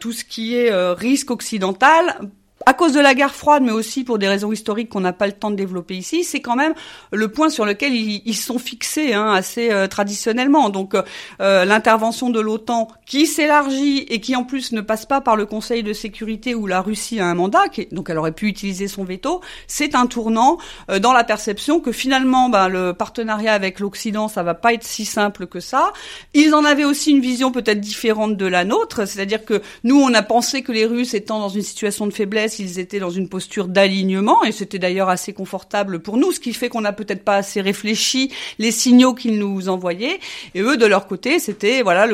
tout 0.00 0.12
ce 0.12 0.24
qui 0.24 0.56
est 0.56 0.72
risque 0.94 1.30
occidental 1.30 2.30
à 2.66 2.74
cause 2.74 2.92
de 2.92 3.00
la 3.00 3.14
guerre 3.14 3.34
froide, 3.34 3.62
mais 3.62 3.72
aussi 3.72 4.04
pour 4.04 4.18
des 4.18 4.28
raisons 4.28 4.52
historiques 4.52 4.90
qu'on 4.90 5.00
n'a 5.00 5.14
pas 5.14 5.26
le 5.26 5.32
temps 5.32 5.50
de 5.50 5.56
développer 5.56 5.96
ici, 5.96 6.24
c'est 6.24 6.40
quand 6.40 6.56
même 6.56 6.74
le 7.10 7.28
point 7.28 7.48
sur 7.48 7.64
lequel 7.64 7.94
ils, 7.94 8.20
ils 8.26 8.36
sont 8.36 8.58
fixés 8.58 9.14
hein, 9.14 9.32
assez 9.32 9.70
euh, 9.70 9.86
traditionnellement. 9.86 10.68
Donc 10.68 10.94
euh, 10.94 11.02
euh, 11.40 11.64
l'intervention 11.64 12.28
de 12.28 12.38
l'OTAN 12.38 12.88
qui 13.06 13.26
s'élargit 13.26 14.00
et 14.10 14.20
qui 14.20 14.36
en 14.36 14.44
plus 14.44 14.72
ne 14.72 14.82
passe 14.82 15.06
pas 15.06 15.22
par 15.22 15.36
le 15.36 15.46
Conseil 15.46 15.82
de 15.82 15.94
sécurité 15.94 16.54
où 16.54 16.66
la 16.66 16.82
Russie 16.82 17.18
a 17.18 17.26
un 17.26 17.34
mandat, 17.34 17.68
qui, 17.68 17.86
donc 17.92 18.10
elle 18.10 18.18
aurait 18.18 18.32
pu 18.32 18.46
utiliser 18.46 18.88
son 18.88 19.04
veto, 19.04 19.40
c'est 19.66 19.94
un 19.94 20.06
tournant 20.06 20.58
dans 21.00 21.12
la 21.12 21.24
perception 21.24 21.80
que 21.80 21.92
finalement 21.92 22.50
bah, 22.50 22.68
le 22.68 22.92
partenariat 22.92 23.54
avec 23.54 23.80
l'Occident, 23.80 24.28
ça 24.28 24.42
va 24.42 24.54
pas 24.54 24.74
être 24.74 24.84
si 24.84 25.06
simple 25.06 25.46
que 25.46 25.60
ça. 25.60 25.92
Ils 26.34 26.54
en 26.54 26.64
avaient 26.64 26.84
aussi 26.84 27.10
une 27.10 27.20
vision 27.20 27.52
peut-être 27.52 27.80
différente 27.80 28.36
de 28.36 28.46
la 28.46 28.64
nôtre, 28.64 29.08
c'est-à-dire 29.08 29.46
que 29.46 29.62
nous 29.82 29.98
on 29.98 30.12
a 30.12 30.22
pensé 30.22 30.62
que 30.62 30.72
les 30.72 30.84
Russes 30.84 31.14
étant 31.14 31.38
dans 31.38 31.48
une 31.48 31.62
situation 31.62 32.06
de 32.06 32.12
faiblesse 32.12 32.49
ils 32.58 32.78
étaient 32.78 32.98
dans 32.98 33.10
une 33.10 33.28
posture 33.28 33.68
d'alignement 33.68 34.44
et 34.44 34.52
c'était 34.52 34.78
d'ailleurs 34.78 35.08
assez 35.08 35.32
confortable 35.32 36.00
pour 36.00 36.16
nous, 36.16 36.32
ce 36.32 36.40
qui 36.40 36.52
fait 36.52 36.68
qu'on 36.68 36.80
n'a 36.80 36.92
peut-être 36.92 37.24
pas 37.24 37.36
assez 37.36 37.60
réfléchi 37.60 38.32
les 38.58 38.70
signaux 38.70 39.14
qu'ils 39.14 39.38
nous 39.38 39.68
envoyaient. 39.68 40.18
Et 40.54 40.60
eux, 40.60 40.76
de 40.76 40.86
leur 40.86 41.06
côté, 41.06 41.38
c'était 41.38 41.82
voilà 41.82 42.08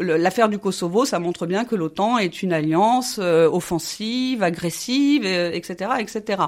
l'affaire 0.00 0.48
du 0.48 0.58
Kosovo, 0.58 1.04
ça 1.04 1.18
montre 1.18 1.46
bien 1.46 1.64
que 1.64 1.74
l'OTAN 1.74 2.18
est 2.18 2.42
une 2.42 2.52
alliance 2.52 3.18
euh, 3.18 3.48
offensive, 3.50 4.42
agressive, 4.42 5.24
etc., 5.24 5.90
etc. 5.98 6.42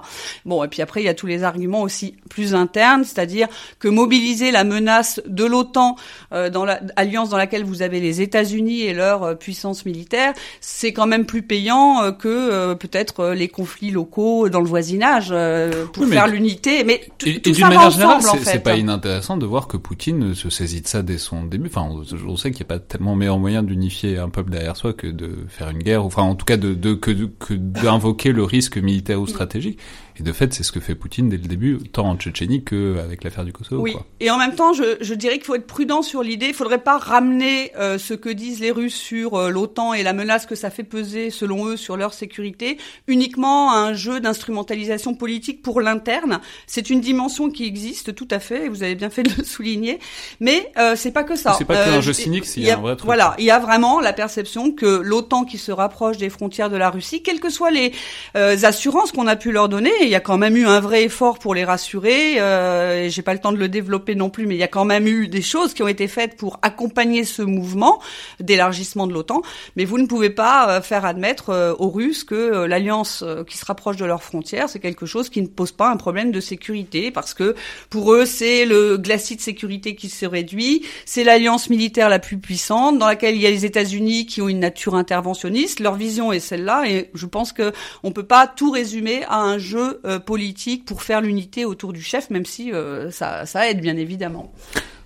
Bon, 0.45 0.63
et 0.65 0.69
puis 0.69 0.83
après 0.83 1.03
il 1.03 1.05
y 1.05 1.09
a 1.09 1.15
tous 1.15 1.27
les 1.27 1.43
arguments 1.43 1.83
aussi 1.83 2.17
plus 2.31 2.55
internes, 2.55 3.05
c'est-à-dire 3.05 3.49
que 3.79 3.89
mobiliser 3.89 4.51
la 4.51 4.65
menace 4.65 5.21
de 5.27 5.45
l'OTAN 5.45 5.97
euh, 6.33 6.51
dans 6.51 6.65
l'alliance 6.65 7.31
dans 7.31 7.37
laquelle 7.37 7.65
vous 7.65 7.83
avez 7.83 8.01
les 8.01 8.21
États-Unis 8.21 8.83
et 8.83 8.95
leur 8.95 9.23
euh, 9.23 9.35
puissance 9.35 9.85
militaire, 9.85 10.33
c'est 10.61 10.93
quand 10.93 11.07
même 11.07 11.27
plus 11.27 11.43
payant 11.43 12.13
que 12.13 12.75
peut-être 12.75 12.92
euh, 13.19 13.35
les 13.35 13.49
conflits 13.49 13.91
locaux 13.91 14.49
dans 14.49 14.61
le 14.61 14.67
voisinage 14.67 15.29
euh, 15.31 15.87
pour 15.87 16.07
faire 16.07 16.27
l'unité. 16.27 16.85
Mais 16.85 17.01
tout, 17.19 17.29
et, 17.29 17.53
va 17.53 17.87
ensemble, 17.87 18.29
en 18.29 18.35
fait. 18.35 18.51
C'est 18.51 18.63
pas 18.63 18.77
inintéressant 18.77 19.37
de 19.37 19.47
voir 19.47 19.69
que 19.69 19.77
Poutine 19.77 20.35
se 20.35 20.51
saisit 20.51 20.83
de 20.83 20.87
ça 20.87 21.03
dès 21.03 21.19
son 21.19 21.45
début. 21.45 21.69
Enfin, 21.69 21.89
on, 22.27 22.37
sait 22.37 22.51
qu'il 22.51 22.65
n'y 22.65 22.73
a 22.73 22.75
pas 22.75 22.79
tellement 22.79 23.15
meilleur 23.17 23.39
moyen 23.39 23.63
d'unifier 23.63 24.19
un 24.19 24.29
peuple 24.29 24.51
derrière 24.51 24.77
soi 24.77 24.93
que 24.93 25.07
de 25.07 25.47
faire 25.49 25.71
une 25.71 25.83
guerre. 25.83 26.05
Enfin, 26.05 26.23
en 26.23 26.35
tout 26.35 26.47
cas, 26.47 26.57
de, 26.57 26.75
de 26.75 26.95
que 26.95 27.55
d'invoquer 27.55 28.33
le 28.33 28.45
risque 28.45 28.77
militaire 28.79 29.21
ou 29.21 29.27
stratégique. 29.27 29.79
Et 30.19 30.23
de 30.23 30.33
fait, 30.33 30.53
c'est 30.53 30.63
ce 30.63 30.73
que 30.73 30.81
fait 30.81 30.95
Poutine 30.95 31.29
dès 31.29 31.37
le 31.37 31.45
début, 31.45 31.79
tant 31.91 32.09
en 32.09 32.17
Tchétchénie 32.17 32.65
qu'avec 32.65 33.25
l'affaire 33.25 33.45
du 33.45 33.53
Kosovo. 33.53 33.83
Oui. 33.83 33.95
Et 34.21 34.31
en 34.31 34.37
même 34.37 34.55
temps, 34.55 34.73
je, 34.73 34.97
je 35.01 35.15
dirais 35.15 35.37
qu'il 35.37 35.45
faut 35.45 35.55
être 35.55 35.67
prudent 35.67 36.03
sur 36.03 36.23
l'idée. 36.23 36.47
Il 36.49 36.55
faudrait 36.55 36.83
pas 36.83 36.99
ramener 36.99 37.73
euh, 37.77 37.99
ce 37.99 38.15
que 38.15 38.29
disent 38.29 38.61
les 38.61 38.71
Russes 38.71 38.95
sur 38.95 39.35
euh, 39.35 39.51
l'OTAN 39.51 39.95
et 39.95 40.03
la 40.03 40.13
menace 40.13 40.45
que 40.47 40.55
ça 40.55 40.71
fait 40.71 40.83
peser, 40.85 41.31
selon 41.31 41.67
eux, 41.67 41.77
sur 41.77 41.97
leur 41.97 42.13
sécurité, 42.13 42.77
uniquement 43.07 43.73
à 43.73 43.77
un 43.77 43.95
jeu 43.95 44.21
d'instrumentalisation 44.21 45.15
politique 45.15 45.63
pour 45.63 45.81
l'interne. 45.81 46.41
C'est 46.67 46.91
une 46.91 47.01
dimension 47.01 47.51
qui 47.51 47.65
existe 47.65 48.15
tout 48.15 48.29
à 48.31 48.39
fait, 48.39 48.67
et 48.67 48.69
vous 48.69 48.83
avez 48.83 48.95
bien 48.95 49.11
fait 49.11 49.23
de 49.23 49.33
le 49.37 49.45
souligner. 49.45 49.99
Mais 50.41 50.71
euh, 50.79 50.95
c'est 50.95 51.13
pas 51.13 51.25
que 51.25 51.37
ça. 51.37 51.55
C'est 51.57 51.65
pas 51.65 51.87
que 51.87 51.91
un 51.91 52.01
jeu 52.01 52.13
cynique, 52.13 52.45
il 52.57 52.65
y 52.65 52.71
a 52.71 52.77
un 52.77 52.81
vrai 52.81 52.97
truc. 52.97 53.07
Voilà, 53.07 53.35
il 53.39 53.45
y 53.45 53.51
a 53.51 53.59
vraiment 53.59 54.01
la 54.01 54.13
perception 54.13 54.73
que 54.73 54.87
l'OTAN 54.87 55.45
qui 55.45 55.59
se 55.59 55.73
rapproche 55.73 56.19
des 56.19 56.29
frontières 56.29 56.71
de 56.71 56.77
la 56.77 56.91
Russie, 56.91 57.23
quelles 57.23 57.41
que 57.41 57.51
soient 57.51 57.71
les 57.71 57.93
assurances 58.35 59.13
qu'on 59.13 59.27
a 59.27 59.37
pu 59.37 59.53
leur 59.53 59.69
donner, 59.69 60.02
il 60.03 60.11
y 60.11 60.15
a 60.15 60.21
quand 60.21 60.39
même 60.39 60.57
eu 60.57 60.67
un 60.67 60.81
vrai 60.81 61.05
effort 61.05 61.39
pour 61.39 61.55
les 61.55 61.65
rassurer. 61.65 62.41
Euh, 62.41 63.09
J'ai 63.09 63.23
pas 63.23 63.33
le 63.33 63.41
temps 63.41 63.53
de 63.53 63.59
le 63.59 63.69
développer 63.69 64.15
non 64.15 64.31
plus, 64.31 64.47
mais 64.47 64.55
il 64.55 64.59
y 64.59 64.65
a 64.65 64.69
quand 64.69 64.85
même 64.85 65.07
eu 65.07 65.29
des 65.29 65.43
choses 65.43 65.75
qui 65.75 65.83
ont 65.83 65.89
été 65.89 66.09
faites 66.09 66.37
pour 66.37 66.59
accompagner 66.63 67.25
ce 67.25 67.43
mouvement 67.43 68.01
d'élargissement 68.41 69.07
de 69.07 69.13
l'OTAN. 69.13 69.43
Mais 69.77 69.85
vous 69.85 69.99
ne 69.99 70.07
pouvez 70.07 70.31
pas 70.31 70.69
euh, 70.69 70.83
faire 70.83 71.05
admettre 71.05 71.51
euh, 71.51 71.75
aux 71.79 71.91
Russes 71.91 72.25
que 72.25 72.35
euh, 72.35 72.67
l'alliance 72.67 73.25
qui 73.49 73.57
se 73.57 73.65
rapproche 73.65 73.97
de 73.97 74.05
leurs 74.05 74.23
frontières, 74.23 74.69
c'est 74.69 74.81
quelque 74.81 75.07
chose 75.07 75.29
qui 75.29 75.43
ne 75.43 75.47
pose 75.47 75.73
pas 75.73 75.91
un 75.91 75.97
problème 75.97 76.33
de 76.33 76.41
sécurité, 76.41 77.11
parce 77.11 77.35
que 77.35 77.55
pour 77.91 78.13
eux, 78.13 78.25
c'est 78.25 78.65
le 78.65 78.97
glacis 78.99 79.37
de 79.37 79.41
sécurité 79.41 79.95
qui 79.95 80.09
se 80.09 80.27
réduit, 80.27 80.85
c'est 81.05 81.25
l'alliance 81.25 81.71
militaire 81.71 82.09
la 82.09 82.19
plus 82.19 82.39
puissante, 82.39 82.99
dans 82.99 83.07
laquelle 83.07 83.37
il 83.37 83.43
y 83.43 83.47
a 83.47 83.51
les 83.51 83.65
États-Unis 83.65 84.27
qui 84.27 84.41
ont 84.41 84.49
une 84.49 84.61
nature 84.61 84.95
interventionniste. 84.95 85.81
Leur 85.81 85.95
vision 85.95 86.33
est 86.33 86.41
celle-là, 86.41 86.85
et 86.89 87.11
je 87.15 87.27
pense 87.27 87.53
que 87.53 87.73
on 88.03 88.13
peut 88.13 88.27
pas 88.27 88.47
tout 88.47 88.71
résumer 88.71 89.25
à 89.29 89.41
un 89.41 89.59
jeu 89.59 89.92
euh, 90.05 90.19
politique 90.19 90.85
pour 90.85 91.03
faire 91.03 91.21
l'unité 91.21 91.65
autour 91.65 91.93
du 91.93 92.03
chef, 92.03 92.31
même 92.31 92.47
si 92.47 92.73
euh, 92.73 93.11
ça, 93.11 93.45
aide 93.69 93.81
bien 93.81 93.97
évidemment. 93.97 94.53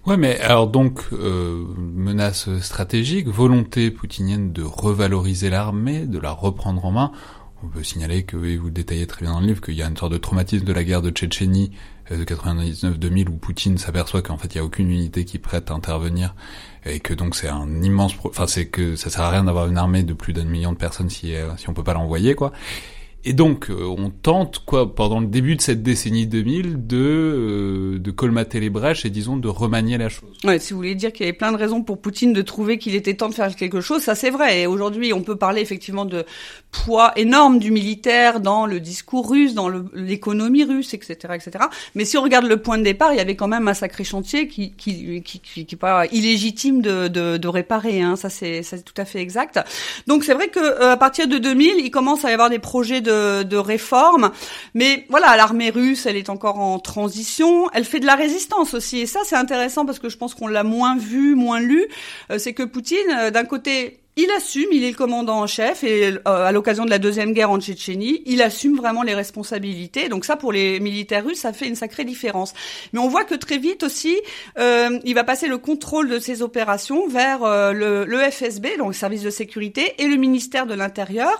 Ouais, 0.06 0.16
mais 0.16 0.38
alors 0.40 0.68
donc 0.68 1.02
euh, 1.12 1.64
menace 1.76 2.48
stratégique, 2.60 3.26
volonté 3.26 3.90
poutinienne 3.90 4.52
de 4.52 4.62
revaloriser 4.62 5.50
l'armée, 5.50 6.06
de 6.06 6.18
la 6.18 6.30
reprendre 6.30 6.84
en 6.84 6.92
main. 6.92 7.12
On 7.64 7.68
peut 7.68 7.82
signaler 7.82 8.22
que, 8.22 8.36
et 8.44 8.56
vous 8.56 8.66
le 8.66 8.72
détaillez 8.72 9.06
très 9.06 9.22
bien 9.24 9.32
dans 9.32 9.40
le 9.40 9.46
livre, 9.46 9.60
qu'il 9.60 9.74
y 9.74 9.82
a 9.82 9.88
une 9.88 9.96
sorte 9.96 10.12
de 10.12 10.18
traumatisme 10.18 10.64
de 10.64 10.72
la 10.72 10.84
guerre 10.84 11.02
de 11.02 11.10
Tchétchénie 11.10 11.72
de 12.10 12.22
99-2000 12.24 13.28
où 13.28 13.32
Poutine 13.32 13.78
s'aperçoit 13.78 14.22
qu'en 14.22 14.38
fait 14.38 14.54
il 14.54 14.58
y 14.58 14.60
a 14.60 14.64
aucune 14.64 14.90
unité 14.90 15.24
qui 15.24 15.38
prête 15.38 15.72
à 15.72 15.74
intervenir 15.74 16.36
et 16.84 17.00
que 17.00 17.14
donc 17.14 17.34
c'est 17.34 17.48
un 17.48 17.82
immense, 17.82 18.14
enfin 18.22 18.46
c'est 18.46 18.66
que 18.66 18.94
ça 18.94 19.10
sert 19.10 19.22
à 19.22 19.30
rien 19.30 19.42
d'avoir 19.42 19.66
une 19.66 19.78
armée 19.78 20.04
de 20.04 20.12
plus 20.12 20.32
d'un 20.32 20.44
million 20.44 20.72
de 20.72 20.76
personnes 20.76 21.10
si 21.10 21.34
si 21.56 21.68
on 21.68 21.74
peut 21.74 21.82
pas 21.82 21.94
l'envoyer 21.94 22.36
quoi 22.36 22.52
Et 23.28 23.32
donc, 23.32 23.70
euh, 23.70 23.82
on 23.82 24.10
tente, 24.10 24.60
quoi, 24.64 24.94
pendant 24.94 25.18
le 25.18 25.26
début 25.26 25.56
de 25.56 25.60
cette 25.60 25.82
décennie 25.82 26.28
2000, 26.28 26.86
de, 26.86 26.96
euh, 26.96 27.98
de 27.98 28.10
colmater 28.12 28.60
les 28.60 28.70
brèches 28.70 29.04
et, 29.04 29.10
disons, 29.10 29.36
de 29.36 29.48
remanier 29.48 29.98
la 29.98 30.08
chose. 30.08 30.28
Ouais, 30.44 30.60
si 30.60 30.72
vous 30.72 30.76
voulez 30.78 30.94
dire 30.94 31.12
qu'il 31.12 31.26
y 31.26 31.28
avait 31.28 31.36
plein 31.36 31.50
de 31.50 31.56
raisons 31.56 31.82
pour 31.82 32.00
Poutine 32.00 32.32
de 32.32 32.40
trouver 32.42 32.78
qu'il 32.78 32.94
était 32.94 33.14
temps 33.14 33.28
de 33.28 33.34
faire 33.34 33.52
quelque 33.56 33.80
chose, 33.80 34.02
ça 34.02 34.14
c'est 34.14 34.30
vrai. 34.30 34.60
Et 34.60 34.66
aujourd'hui, 34.68 35.12
on 35.12 35.22
peut 35.22 35.34
parler 35.34 35.60
effectivement 35.60 36.04
de 36.04 36.24
poids 36.70 37.14
énorme 37.16 37.58
du 37.58 37.72
militaire 37.72 38.38
dans 38.38 38.64
le 38.64 38.78
discours 38.78 39.28
russe, 39.28 39.54
dans 39.54 39.70
l'économie 39.92 40.62
russe, 40.62 40.94
etc., 40.94 41.16
etc. 41.34 41.64
Mais 41.96 42.04
si 42.04 42.16
on 42.16 42.22
regarde 42.22 42.46
le 42.46 42.58
point 42.58 42.78
de 42.78 42.84
départ, 42.84 43.12
il 43.12 43.16
y 43.16 43.20
avait 43.20 43.34
quand 43.34 43.48
même 43.48 43.66
un 43.66 43.74
sacré 43.74 44.04
chantier 44.04 44.46
qui, 44.46 44.70
qui, 44.74 45.20
qui, 45.24 45.40
qui, 45.40 45.66
qui 45.66 45.76
pas 45.76 46.06
illégitime 46.12 46.80
de, 46.80 47.08
de, 47.08 47.38
de 47.38 47.48
réparer. 47.48 48.02
Hein. 48.02 48.14
Ça, 48.14 48.30
c'est, 48.30 48.62
ça 48.62 48.76
c'est 48.76 48.84
tout 48.84 48.94
à 48.96 49.04
fait 49.04 49.18
exact. 49.18 49.58
Donc 50.06 50.22
c'est 50.22 50.34
vrai 50.34 50.46
que 50.46 50.60
euh, 50.60 50.92
à 50.92 50.96
partir 50.96 51.26
de 51.26 51.38
2000, 51.38 51.78
il 51.78 51.90
commence 51.90 52.24
à 52.24 52.30
y 52.30 52.32
avoir 52.32 52.50
des 52.50 52.60
projets 52.60 53.00
de 53.00 53.15
de, 53.44 53.56
réforme. 53.56 54.30
Mais 54.74 55.06
voilà, 55.08 55.36
l'armée 55.36 55.70
russe, 55.70 56.06
elle 56.06 56.16
est 56.16 56.30
encore 56.30 56.58
en 56.58 56.78
transition. 56.78 57.70
Elle 57.72 57.84
fait 57.84 58.00
de 58.00 58.06
la 58.06 58.14
résistance 58.14 58.74
aussi. 58.74 58.98
Et 59.00 59.06
ça, 59.06 59.20
c'est 59.24 59.36
intéressant 59.36 59.86
parce 59.86 59.98
que 59.98 60.08
je 60.08 60.16
pense 60.16 60.34
qu'on 60.34 60.48
l'a 60.48 60.62
moins 60.64 60.96
vu, 60.96 61.34
moins 61.34 61.60
lu. 61.60 61.86
Euh, 62.30 62.38
c'est 62.38 62.52
que 62.52 62.62
Poutine, 62.62 62.98
euh, 63.10 63.30
d'un 63.30 63.44
côté, 63.44 64.00
il 64.16 64.30
assume, 64.30 64.68
il 64.72 64.82
est 64.82 64.90
le 64.90 64.96
commandant 64.96 65.40
en 65.40 65.46
chef 65.46 65.84
et 65.84 66.08
euh, 66.08 66.20
à 66.24 66.50
l'occasion 66.50 66.86
de 66.86 66.90
la 66.90 66.98
deuxième 66.98 67.32
guerre 67.32 67.50
en 67.50 67.60
Tchétchénie, 67.60 68.22
il 68.24 68.40
assume 68.40 68.76
vraiment 68.76 69.02
les 69.02 69.14
responsabilités. 69.14 70.08
Donc 70.08 70.24
ça, 70.24 70.36
pour 70.36 70.52
les 70.52 70.80
militaires 70.80 71.24
russes, 71.24 71.40
ça 71.40 71.52
fait 71.52 71.68
une 71.68 71.74
sacrée 71.74 72.04
différence. 72.04 72.54
Mais 72.94 72.98
on 72.98 73.08
voit 73.08 73.24
que 73.24 73.34
très 73.34 73.58
vite 73.58 73.82
aussi, 73.82 74.16
il 74.58 75.14
va 75.14 75.22
passer 75.22 75.48
le 75.48 75.58
contrôle 75.58 76.08
de 76.08 76.18
ces 76.18 76.40
opérations 76.40 77.06
vers 77.08 77.40
le, 77.74 78.06
le, 78.06 78.18
FSB, 78.30 78.78
donc 78.78 78.88
le 78.88 78.92
service 78.94 79.22
de 79.22 79.28
sécurité, 79.28 79.92
et 79.98 80.06
le 80.06 80.16
ministère 80.16 80.66
de 80.66 80.72
l'Intérieur. 80.72 81.38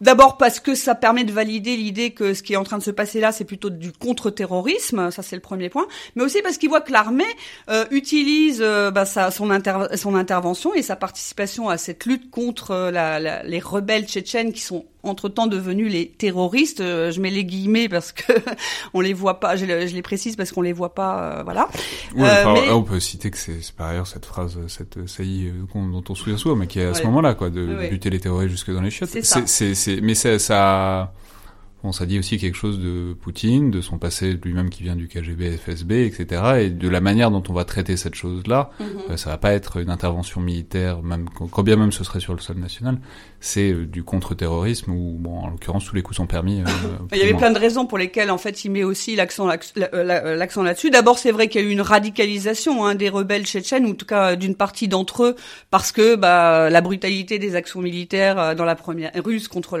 D'abord 0.00 0.38
parce 0.38 0.60
que 0.60 0.74
ça 0.74 0.94
permet 0.94 1.24
de 1.24 1.32
valider 1.32 1.76
l'idée 1.76 2.12
que 2.12 2.32
ce 2.32 2.42
qui 2.42 2.54
est 2.54 2.56
en 2.56 2.64
train 2.64 2.78
de 2.78 2.82
se 2.82 2.90
passer 2.90 3.20
là, 3.20 3.32
c'est 3.32 3.44
plutôt 3.44 3.68
du 3.68 3.92
contre-terrorisme, 3.92 5.10
ça 5.10 5.22
c'est 5.22 5.36
le 5.36 5.42
premier 5.42 5.68
point, 5.68 5.86
mais 6.16 6.22
aussi 6.22 6.40
parce 6.40 6.56
qu'il 6.56 6.70
voit 6.70 6.80
que 6.80 6.90
l'armée 6.90 7.24
euh, 7.68 7.84
utilise 7.90 8.62
euh, 8.62 8.90
bah, 8.90 9.04
son, 9.04 9.50
intervention 9.50 10.72
et 10.74 10.80
sa 10.80 10.96
participation 10.96 11.68
à 11.68 11.76
cette 11.76 12.06
lutte 12.06 12.30
contre 12.30 12.70
euh, 12.70 12.90
la, 12.90 13.42
les 13.42 13.60
rebelles 13.60 14.06
tchétchènes 14.06 14.54
qui 14.54 14.62
sont 14.62 14.86
entre-temps 15.02 15.46
devenus 15.46 15.90
les 15.90 16.08
terroristes. 16.08 16.80
Euh, 16.80 17.10
je 17.10 17.20
mets 17.20 17.30
les 17.30 17.44
guillemets 17.44 17.88
parce 17.88 18.12
que 18.12 18.32
on 18.94 19.00
les 19.00 19.14
voit 19.14 19.40
pas. 19.40 19.56
Je, 19.56 19.64
les 19.64 20.02
précise 20.02 20.36
parce 20.36 20.52
qu'on 20.52 20.62
les 20.62 20.72
voit 20.72 20.94
pas. 20.94 21.38
Euh, 21.38 21.42
voilà. 21.42 21.68
euh, 22.16 22.52
mais... 22.52 22.70
on 22.70 22.82
peut 22.82 23.00
citer 23.00 23.30
que 23.30 23.38
c'est 23.38 23.60
par 23.76 23.88
ailleurs 23.88 24.06
cette 24.06 24.26
phrase, 24.26 24.58
cette 24.68 25.08
saillie 25.08 25.52
dont 25.74 26.04
on 26.08 26.14
se 26.14 26.22
souvient 26.22 26.38
souvent, 26.38 26.56
mais 26.56 26.66
qui 26.66 26.80
est 26.80 26.86
à 26.86 26.94
ce 26.94 27.04
moment-là, 27.04 27.34
quoi, 27.34 27.50
de 27.50 27.88
buter 27.88 28.10
les 28.10 28.20
terroristes 28.20 28.50
jusque 28.50 28.72
dans 28.72 28.82
les 28.82 28.90
chiottes. 28.90 29.10
C'est, 29.22 30.00
mais 30.00 30.14
ça, 30.14 30.38
ça 30.38 32.06
dit 32.06 32.18
aussi 32.18 32.38
quelque 32.38 32.56
chose 32.56 32.78
de 32.78 33.14
Poutine, 33.14 33.70
de 33.70 33.80
son 33.80 33.98
passé 33.98 34.38
lui-même 34.42 34.68
qui 34.68 34.82
vient 34.82 34.96
du 34.96 35.08
KGB, 35.08 35.56
FSB, 35.56 35.92
etc. 35.92 36.42
Et 36.60 36.70
de 36.70 36.88
la 36.88 37.00
manière 37.00 37.30
dont 37.30 37.42
on 37.48 37.52
va 37.52 37.64
traiter 37.64 37.96
cette 37.96 38.14
chose-là. 38.14 38.70
Mm 38.78 38.84
-hmm. 38.84 39.16
ça 39.16 39.30
va 39.30 39.38
pas 39.38 39.52
être 39.52 39.80
une 39.80 39.90
intervention 39.90 40.40
militaire, 40.40 41.02
même 41.02 41.28
quand 41.30 41.62
bien 41.62 41.76
même 41.76 41.92
ce 41.92 42.04
serait 42.04 42.20
sur 42.20 42.34
le 42.34 42.40
sol 42.40 42.56
national. 42.58 42.98
C'est 43.40 43.72
euh, 43.72 43.86
du 43.86 44.04
contre-terrorisme 44.04 44.92
où, 44.92 45.16
bon, 45.18 45.38
en 45.38 45.48
l'occurrence, 45.48 45.84
tous 45.84 45.94
les 45.94 46.02
coups 46.02 46.18
sont 46.18 46.26
permis. 46.26 46.60
Euh, 46.60 46.64
il 47.12 47.18
y 47.18 47.22
avait 47.22 47.34
plein 47.34 47.50
de 47.50 47.58
raisons 47.58 47.86
pour 47.86 47.98
lesquelles, 47.98 48.30
en 48.30 48.38
fait, 48.38 48.64
il 48.64 48.70
met 48.70 48.84
aussi 48.84 49.16
l'accent 49.16 49.48
l'accent 49.92 50.62
là-dessus. 50.62 50.90
D'abord, 50.90 51.18
c'est 51.18 51.32
vrai 51.32 51.48
qu'il 51.48 51.60
y 51.60 51.64
a 51.64 51.66
eu 51.66 51.70
une 51.70 51.80
radicalisation 51.80 52.84
hein, 52.84 52.94
des 52.94 53.08
rebelles 53.08 53.46
tchétchènes, 53.46 53.86
ou 53.86 53.90
en 53.90 53.94
tout 53.94 54.06
cas 54.06 54.36
d'une 54.36 54.54
partie 54.54 54.88
d'entre 54.88 55.24
eux, 55.24 55.36
parce 55.70 55.92
que 55.92 56.16
bah, 56.16 56.70
la 56.70 56.80
brutalité 56.80 57.38
des 57.38 57.56
actions 57.56 57.80
militaires 57.80 58.54
dans 58.54 58.64
la 58.64 58.76
première 58.76 59.12
russe 59.24 59.48
contre 59.48 59.76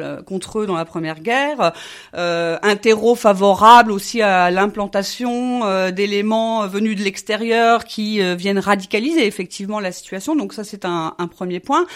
eux 0.58 0.66
dans 0.66 0.76
la 0.76 0.84
première 0.84 1.20
guerre 1.20 1.72
euh, 2.14 2.58
un 2.62 2.76
terreau 2.76 3.14
favorable 3.14 3.92
aussi 3.92 4.22
à 4.22 4.50
l'implantation 4.50 5.64
euh, 5.64 5.90
d'éléments 5.90 6.66
venus 6.66 6.96
de 6.96 7.02
l'extérieur 7.02 7.84
qui 7.84 8.22
euh, 8.22 8.34
viennent 8.34 8.58
radicaliser 8.58 9.26
effectivement 9.26 9.80
la 9.80 9.92
situation. 9.92 10.36
Donc 10.36 10.52
ça 10.52 10.64
c'est 10.64 10.84
un, 10.84 11.14
un, 11.18 11.26
premier 11.28 11.60
point. 11.60 11.86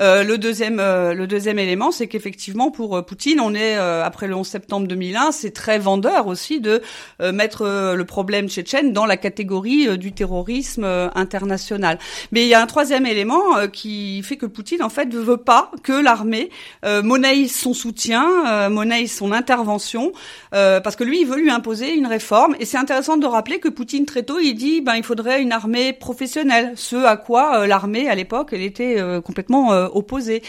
Euh, 0.00 0.24
le 0.24 0.38
deuxième 0.38 0.80
le 1.14 1.26
deuxième 1.26 1.58
élément 1.58 1.90
c'est 1.90 2.06
qu'effectivement 2.06 2.70
pour 2.70 3.04
Poutine 3.04 3.40
on 3.40 3.54
est 3.54 3.74
après 3.74 4.26
le 4.26 4.34
11 4.34 4.46
septembre 4.46 4.86
2001 4.86 5.32
c'est 5.32 5.50
très 5.50 5.78
vendeur 5.78 6.26
aussi 6.26 6.60
de 6.60 6.82
mettre 7.20 7.94
le 7.94 8.04
problème 8.04 8.48
tchétchène 8.48 8.92
dans 8.92 9.06
la 9.06 9.16
catégorie 9.16 9.98
du 9.98 10.12
terrorisme 10.12 10.84
international. 11.14 11.98
Mais 12.32 12.42
il 12.42 12.48
y 12.48 12.54
a 12.54 12.62
un 12.62 12.66
troisième 12.66 13.06
élément 13.06 13.68
qui 13.72 14.22
fait 14.22 14.36
que 14.36 14.46
Poutine 14.46 14.82
en 14.82 14.88
fait 14.88 15.06
ne 15.06 15.18
veut 15.18 15.36
pas 15.36 15.70
que 15.82 15.92
l'armée 15.92 16.50
monnaie 16.84 17.48
son 17.48 17.74
soutien, 17.74 18.68
monnaie 18.68 19.06
son 19.06 19.32
intervention 19.32 20.12
euh, 20.54 20.80
parce 20.80 20.96
que 20.96 21.04
lui 21.04 21.20
il 21.20 21.26
veut 21.26 21.38
lui 21.40 21.50
imposer 21.50 21.94
une 21.94 22.06
réforme 22.06 22.56
et 22.58 22.64
c'est 22.64 22.76
intéressant 22.76 23.16
de 23.16 23.26
rappeler 23.26 23.58
que 23.58 23.68
Poutine 23.68 24.06
très 24.06 24.22
tôt 24.22 24.38
il 24.38 24.54
dit 24.54 24.80
ben 24.80 24.96
il 24.96 25.02
faudrait 25.02 25.42
une 25.42 25.52
armée 25.52 25.92
professionnelle 25.92 26.72
ce 26.76 26.96
à 26.96 27.16
quoi 27.16 27.60
euh, 27.60 27.66
l'armée 27.66 28.08
à 28.08 28.14
l'époque 28.14 28.50
elle 28.52 28.62
était 28.62 28.98
euh, 28.98 29.20
complètement 29.20 29.72
euh, 29.72 29.88
opposée 29.92 30.42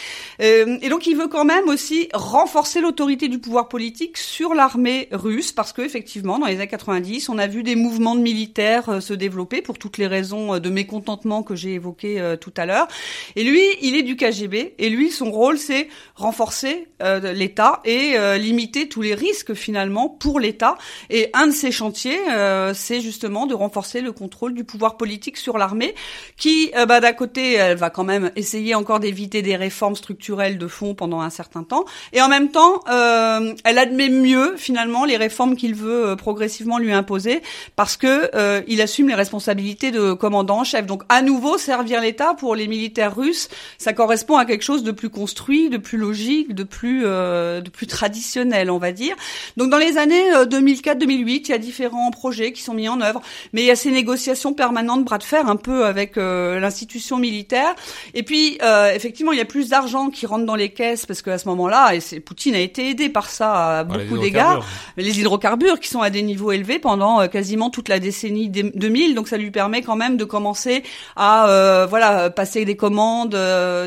euh, 0.51 0.77
et 0.81 0.89
donc 0.89 1.07
il 1.07 1.15
veut 1.15 1.27
quand 1.27 1.45
même 1.45 1.67
aussi 1.67 2.09
renforcer 2.13 2.81
l'autorité 2.81 3.27
du 3.27 3.39
pouvoir 3.39 3.67
politique 3.69 4.17
sur 4.17 4.53
l'armée 4.53 5.07
russe 5.11 5.51
parce 5.51 5.73
que 5.73 5.81
effectivement 5.81 6.39
dans 6.39 6.47
les 6.47 6.55
années 6.55 6.67
90 6.67 7.29
on 7.29 7.37
a 7.37 7.47
vu 7.47 7.63
des 7.63 7.75
mouvements 7.75 8.15
de 8.15 8.21
militaires 8.21 8.89
euh, 8.89 8.99
se 8.99 9.13
développer 9.13 9.61
pour 9.61 9.77
toutes 9.77 9.97
les 9.97 10.07
raisons 10.07 10.59
de 10.59 10.69
mécontentement 10.69 11.43
que 11.43 11.55
j'ai 11.55 11.73
évoqué 11.73 12.35
tout 12.39 12.53
à 12.57 12.65
l'heure 12.65 12.87
et 13.35 13.43
lui 13.43 13.61
il 13.81 13.95
est 13.95 14.03
du 14.03 14.15
KGB 14.15 14.75
et 14.77 14.89
lui 14.89 15.11
son 15.11 15.31
rôle 15.31 15.57
c'est 15.57 15.87
renforcer 16.15 16.87
l'État 17.33 17.81
et 17.85 18.15
limiter 18.37 18.87
tous 18.87 19.01
les 19.01 19.15
risques 19.15 19.53
finalement 19.53 20.09
pour 20.09 20.39
l'État. 20.39 20.77
Et 21.09 21.29
un 21.33 21.47
de 21.47 21.51
ces 21.51 21.71
chantiers, 21.71 22.19
euh, 22.29 22.73
c'est 22.73 23.01
justement 23.01 23.45
de 23.45 23.53
renforcer 23.53 24.01
le 24.01 24.11
contrôle 24.11 24.53
du 24.53 24.63
pouvoir 24.63 24.97
politique 24.97 25.37
sur 25.37 25.57
l'armée, 25.57 25.95
qui, 26.37 26.71
euh, 26.75 26.85
bah, 26.85 26.99
d'un 26.99 27.13
côté, 27.13 27.53
elle 27.53 27.77
va 27.77 27.89
quand 27.89 28.03
même 28.03 28.31
essayer 28.35 28.75
encore 28.75 28.99
d'éviter 28.99 29.41
des 29.41 29.55
réformes 29.55 29.95
structurelles 29.95 30.40
de 30.49 30.67
fond 30.67 30.93
pendant 30.93 31.21
un 31.21 31.29
certain 31.29 31.63
temps, 31.63 31.85
et 32.13 32.21
en 32.21 32.27
même 32.27 32.49
temps, 32.49 32.81
euh, 32.89 33.53
elle 33.63 33.77
admet 33.77 34.09
mieux 34.09 34.55
finalement 34.57 35.05
les 35.05 35.17
réformes 35.17 35.55
qu'il 35.55 35.75
veut 35.75 36.07
euh, 36.07 36.15
progressivement 36.15 36.77
lui 36.77 36.91
imposer, 36.91 37.41
parce 37.75 37.97
que 37.97 38.31
euh, 38.35 38.61
il 38.67 38.81
assume 38.81 39.07
les 39.07 39.15
responsabilités 39.15 39.91
de 39.91 40.13
commandant 40.13 40.59
en 40.59 40.63
chef. 40.63 40.85
Donc 40.85 41.03
à 41.09 41.21
nouveau, 41.21 41.57
servir 41.57 42.01
l'État 42.01 42.33
pour 42.33 42.55
les 42.55 42.67
militaires 42.67 43.15
russes, 43.15 43.49
ça 43.77 43.93
correspond 43.93 44.37
à 44.37 44.45
quelque 44.45 44.63
chose 44.63 44.83
de 44.83 44.91
plus 44.91 45.09
construit, 45.09 45.69
de 45.69 45.77
plus 45.77 45.97
logique, 45.97 46.53
de 46.53 46.63
plus 46.63 47.01
de 47.01 47.69
plus 47.69 47.87
traditionnel 47.87 48.71
on 48.71 48.77
va 48.77 48.91
dire. 48.91 49.15
Donc 49.57 49.69
dans 49.69 49.77
les 49.77 49.97
années 49.97 50.31
2004-2008, 50.31 51.09
euh, 51.11 51.39
il 51.45 51.49
y 51.49 51.53
a 51.53 51.57
différents 51.57 52.11
projets 52.11 52.51
qui 52.51 52.61
sont 52.61 52.73
mis 52.73 52.89
en 52.89 53.01
œuvre, 53.01 53.21
mais 53.53 53.61
il 53.61 53.65
y 53.65 53.71
a 53.71 53.75
ces 53.75 53.91
négociations 53.91 54.53
permanentes, 54.53 55.03
bras 55.03 55.17
de 55.17 55.23
fer 55.23 55.47
un 55.47 55.55
peu 55.55 55.85
avec 55.85 56.17
euh, 56.17 56.59
l'institution 56.59 57.17
militaire. 57.17 57.75
Et 58.13 58.23
puis 58.23 58.57
euh, 58.61 58.91
effectivement, 58.93 59.31
il 59.31 59.37
y 59.37 59.41
a 59.41 59.45
plus 59.45 59.69
d'argent 59.69 60.09
qui 60.09 60.25
rentre 60.31 60.45
dans 60.45 60.55
les 60.55 60.69
caisses 60.69 61.05
parce 61.05 61.21
qu'à 61.21 61.37
ce 61.37 61.47
moment-là, 61.49 61.93
et 61.93 62.19
Poutine 62.19 62.55
a 62.55 62.59
été 62.59 62.89
aidé 62.89 63.09
par 63.09 63.29
ça 63.29 63.79
à 63.79 63.83
beaucoup 63.83 64.17
d'égards, 64.17 64.65
les 64.97 65.19
hydrocarbures 65.19 65.79
qui 65.79 65.89
sont 65.89 66.01
à 66.01 66.09
des 66.09 66.21
niveaux 66.21 66.51
élevés 66.51 66.79
pendant 66.79 67.27
quasiment 67.27 67.69
toute 67.69 67.87
la 67.87 67.99
décennie 67.99 68.49
2000, 68.49 69.15
donc 69.15 69.27
ça 69.27 69.37
lui 69.37 69.51
permet 69.51 69.81
quand 69.81 69.95
même 69.95 70.17
de 70.17 70.25
commencer 70.25 70.83
à 71.15 71.85
voilà 71.89 72.29
passer 72.29 72.65
des 72.65 72.75
commandes 72.75 73.37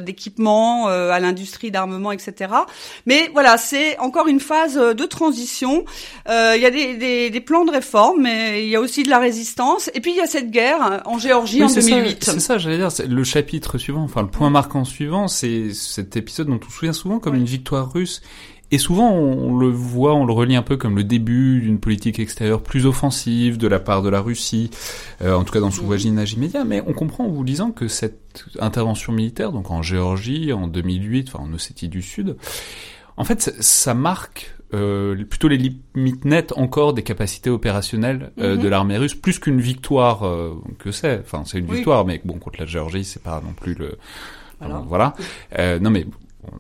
d'équipements 0.04 0.88
à 0.88 1.20
l'industrie 1.20 1.70
d'armement, 1.70 2.12
etc. 2.12 2.52
Mais 3.07 3.30
voilà, 3.33 3.57
c'est 3.57 3.98
encore 3.98 4.28
une 4.28 4.40
phase 4.40 4.76
de 4.76 5.04
transition. 5.04 5.85
Euh, 6.28 6.54
il 6.57 6.62
y 6.62 6.66
a 6.66 6.70
des, 6.70 6.96
des, 6.96 7.30
des, 7.30 7.40
plans 7.40 7.64
de 7.64 7.70
réforme, 7.70 8.22
mais 8.22 8.64
il 8.64 8.68
y 8.68 8.76
a 8.76 8.80
aussi 8.80 9.02
de 9.02 9.11
la 9.11 9.18
résistance. 9.18 9.90
Et 9.94 10.00
puis 10.00 10.12
il 10.12 10.16
y 10.16 10.20
a 10.20 10.26
cette 10.26 10.50
guerre 10.50 11.02
en 11.04 11.18
Géorgie 11.18 11.62
en 11.62 11.68
2008. 11.68 12.24
C'est 12.24 12.40
ça, 12.40 12.59
j'allais 12.59 12.78
dire. 12.78 12.88
Le 13.07 13.24
chapitre 13.24 13.78
suivant, 13.78 14.02
enfin 14.02 14.22
le 14.22 14.28
point 14.28 14.50
marquant 14.50 14.85
suivant, 14.85 15.28
c'est 15.28 15.72
cet 15.72 16.16
épisode 16.16 16.33
dont 16.42 16.60
on 16.60 16.70
se 16.70 16.76
souvient 16.76 16.92
souvent 16.92 17.18
comme 17.18 17.34
une 17.34 17.44
victoire 17.44 17.92
russe. 17.92 18.22
Et 18.70 18.78
souvent, 18.78 19.12
on 19.12 19.56
le 19.56 19.68
voit, 19.68 20.14
on 20.14 20.24
le 20.24 20.32
relie 20.32 20.56
un 20.56 20.62
peu 20.62 20.76
comme 20.76 20.96
le 20.96 21.04
début 21.04 21.60
d'une 21.60 21.78
politique 21.78 22.18
extérieure 22.18 22.62
plus 22.62 22.86
offensive 22.86 23.56
de 23.58 23.68
la 23.68 23.78
part 23.78 24.02
de 24.02 24.08
la 24.08 24.20
Russie, 24.20 24.70
euh, 25.22 25.34
en 25.34 25.44
tout 25.44 25.52
cas 25.52 25.60
dans 25.60 25.70
son 25.70 25.84
voisinage 25.84 26.32
immédiat. 26.32 26.64
Mais 26.64 26.82
on 26.86 26.92
comprend 26.92 27.26
en 27.26 27.28
vous 27.28 27.44
disant 27.44 27.70
que 27.70 27.86
cette 27.88 28.46
intervention 28.58 29.12
militaire, 29.12 29.52
donc 29.52 29.70
en 29.70 29.82
Géorgie, 29.82 30.52
en 30.52 30.66
2008, 30.66 31.28
enfin 31.28 31.44
en 31.44 31.52
Ossétie 31.52 31.88
du 31.88 32.02
Sud, 32.02 32.36
en 33.16 33.24
fait, 33.24 33.54
ça 33.60 33.94
marque 33.94 34.54
euh, 34.72 35.24
plutôt 35.24 35.48
les 35.48 35.58
limites 35.58 36.24
nettes 36.24 36.52
encore 36.56 36.94
des 36.94 37.02
capacités 37.02 37.50
opérationnelles 37.50 38.32
euh, 38.40 38.54
mm 38.54 38.58
-hmm. 38.58 38.62
de 38.62 38.68
l'armée 38.68 38.98
russe, 38.98 39.14
plus 39.14 39.38
qu'une 39.38 39.60
victoire 39.60 40.26
euh, 40.26 40.54
que 40.78 40.90
c'est. 40.90 41.20
Enfin, 41.20 41.44
c'est 41.46 41.58
une 41.58 41.68
oui. 41.70 41.76
victoire, 41.76 42.04
mais 42.04 42.20
bon, 42.24 42.38
contre 42.38 42.60
la 42.60 42.66
Géorgie, 42.66 43.04
c'est 43.04 43.22
pas 43.22 43.40
non 43.44 43.52
plus 43.52 43.74
le. 43.74 43.98
Alors. 44.60 44.84
voilà. 44.88 45.14
Euh, 45.58 45.78
non, 45.78 45.90
mais 45.90 46.06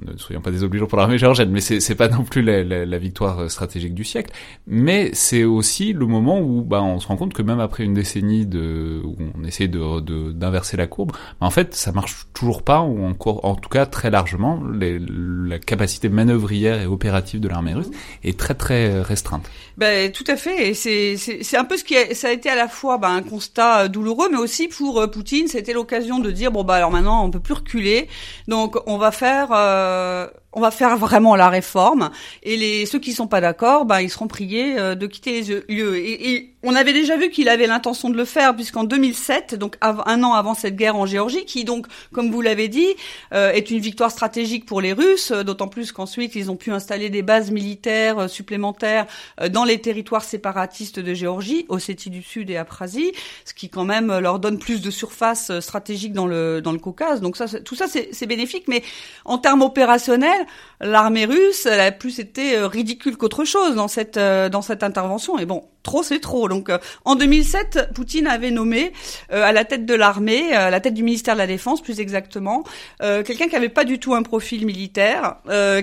ne 0.00 0.16
soyons 0.16 0.40
pas 0.40 0.50
désobligeants 0.50 0.86
pour 0.86 0.98
l'armée 0.98 1.18
géorgienne, 1.18 1.50
mais 1.50 1.60
c'est, 1.60 1.94
pas 1.94 2.08
non 2.08 2.24
plus 2.24 2.42
la, 2.42 2.98
victoire 2.98 3.50
stratégique 3.50 3.94
du 3.94 4.04
siècle. 4.04 4.32
Mais 4.66 5.10
c'est 5.12 5.44
aussi 5.44 5.92
le 5.92 6.06
moment 6.06 6.40
où 6.40 6.62
bah, 6.62 6.82
on 6.82 7.00
se 7.00 7.06
rend 7.06 7.16
compte 7.16 7.34
que 7.34 7.42
même 7.42 7.60
après 7.60 7.84
une 7.84 7.94
décennie 7.94 8.46
de, 8.46 9.00
où 9.04 9.16
on 9.38 9.44
essaie 9.44 9.68
de, 9.68 10.00
de 10.00 10.32
d'inverser 10.32 10.76
la 10.76 10.86
courbe, 10.86 11.12
bah, 11.12 11.46
en 11.46 11.50
fait, 11.50 11.74
ça 11.74 11.92
marche 11.92 12.26
toujours 12.32 12.62
pas, 12.62 12.80
ou 12.80 13.04
encore, 13.04 13.44
en 13.44 13.54
tout 13.54 13.68
cas 13.68 13.86
très 13.86 14.10
largement, 14.10 14.62
la 14.64 15.58
capacité 15.58 16.08
manœuvrière 16.08 16.80
et 16.80 16.86
opérative 16.86 17.40
de 17.40 17.48
l'armée 17.48 17.74
russe 17.74 17.90
est 18.22 18.38
très 18.38 18.54
très 18.54 19.00
restreinte. 19.02 19.50
Ben 19.76 20.12
tout 20.12 20.24
à 20.28 20.36
fait, 20.36 20.68
et 20.68 20.74
c'est, 20.74 21.56
un 21.56 21.64
peu 21.64 21.76
ce 21.76 21.82
qui 21.82 21.96
a, 21.96 22.14
ça 22.14 22.28
a 22.28 22.30
été 22.30 22.48
à 22.48 22.54
la 22.54 22.68
fois 22.68 22.96
ben, 22.96 23.10
un 23.10 23.22
constat 23.22 23.88
douloureux, 23.88 24.28
mais 24.30 24.38
aussi 24.38 24.68
pour 24.68 25.00
euh, 25.00 25.08
Poutine, 25.08 25.48
c'était 25.48 25.72
l'occasion 25.72 26.20
de 26.20 26.30
dire 26.30 26.52
bon 26.52 26.62
bah 26.62 26.74
alors 26.74 26.92
maintenant 26.92 27.24
on 27.24 27.30
peut 27.30 27.40
plus 27.40 27.54
reculer, 27.54 28.08
donc 28.46 28.76
on 28.86 28.98
va 28.98 29.10
faire 29.10 29.48
euh, 29.50 30.28
on 30.54 30.60
va 30.60 30.70
faire 30.70 30.96
vraiment 30.96 31.36
la 31.36 31.48
réforme 31.48 32.10
et 32.42 32.56
les 32.56 32.86
ceux 32.86 33.00
qui 33.00 33.12
sont 33.12 33.26
pas 33.26 33.40
d'accord, 33.40 33.84
bah 33.84 34.02
ils 34.02 34.10
seront 34.10 34.28
priés 34.28 34.78
euh, 34.78 34.94
de 34.94 35.06
quitter 35.06 35.42
les 35.42 35.62
lieux. 35.68 35.96
Et, 35.96 36.32
et 36.32 36.54
on 36.62 36.74
avait 36.74 36.92
déjà 36.92 37.16
vu 37.16 37.28
qu'il 37.30 37.48
avait 37.48 37.66
l'intention 37.66 38.08
de 38.08 38.16
le 38.16 38.24
faire 38.24 38.54
puisqu'en 38.54 38.84
2007, 38.84 39.56
donc 39.56 39.76
un 39.80 40.22
an 40.22 40.32
avant 40.32 40.54
cette 40.54 40.76
guerre 40.76 40.96
en 40.96 41.06
Géorgie, 41.06 41.44
qui 41.44 41.64
donc, 41.64 41.86
comme 42.12 42.30
vous 42.30 42.40
l'avez 42.40 42.68
dit, 42.68 42.86
euh, 43.34 43.50
est 43.50 43.70
une 43.70 43.80
victoire 43.80 44.10
stratégique 44.10 44.64
pour 44.64 44.80
les 44.80 44.92
Russes, 44.92 45.32
euh, 45.32 45.42
d'autant 45.42 45.68
plus 45.68 45.92
qu'ensuite 45.92 46.36
ils 46.36 46.50
ont 46.50 46.56
pu 46.56 46.70
installer 46.70 47.10
des 47.10 47.22
bases 47.22 47.50
militaires 47.50 48.30
supplémentaires 48.30 49.06
dans 49.50 49.64
les 49.64 49.80
territoires 49.80 50.24
séparatistes 50.24 51.00
de 51.00 51.14
Géorgie, 51.14 51.66
Ossétie 51.68 52.10
du 52.10 52.22
Sud 52.22 52.48
et 52.48 52.56
Abkhazie, 52.56 53.12
ce 53.44 53.54
qui 53.54 53.68
quand 53.68 53.84
même 53.84 54.16
leur 54.18 54.38
donne 54.38 54.58
plus 54.58 54.80
de 54.80 54.90
surface 54.90 55.58
stratégique 55.58 56.12
dans 56.12 56.26
le 56.26 56.60
dans 56.62 56.72
le 56.72 56.78
Caucase. 56.78 57.20
Donc 57.20 57.36
ça, 57.36 57.46
tout 57.60 57.74
ça 57.74 57.86
c'est 57.88 58.26
bénéfique, 58.26 58.64
mais 58.68 58.82
en 59.24 59.38
termes 59.38 59.62
opérationnels 59.62 60.43
l'armée 60.80 61.24
russe, 61.24 61.66
elle 61.66 61.80
a 61.80 61.92
plus 61.92 62.18
été 62.18 62.56
euh, 62.56 62.66
ridicule 62.66 63.16
qu'autre 63.16 63.44
chose 63.44 63.74
dans 63.74 63.88
cette 63.88 64.16
euh, 64.16 64.48
dans 64.48 64.62
cette 64.62 64.82
intervention. 64.82 65.38
Et 65.38 65.46
bon, 65.46 65.64
trop 65.82 66.02
c'est 66.02 66.20
trop. 66.20 66.48
Donc 66.48 66.68
euh, 66.68 66.78
en 67.04 67.16
2007, 67.16 67.90
Poutine 67.94 68.26
avait 68.26 68.50
nommé 68.50 68.92
à 69.30 69.52
la 69.52 69.64
tête 69.64 69.86
de 69.86 69.94
l'armée, 69.94 70.52
à 70.52 70.70
la 70.70 70.80
tête 70.80 70.94
du 70.94 71.02
ministère 71.02 71.34
de 71.34 71.38
la 71.38 71.46
Défense 71.46 71.82
plus 71.82 72.00
exactement, 72.00 72.64
quelqu'un 73.00 73.48
qui 73.48 73.56
avait 73.56 73.68
pas 73.68 73.84
du 73.84 73.98
tout 73.98 74.14
un 74.14 74.22
profil 74.22 74.66
militaire, 74.66 75.36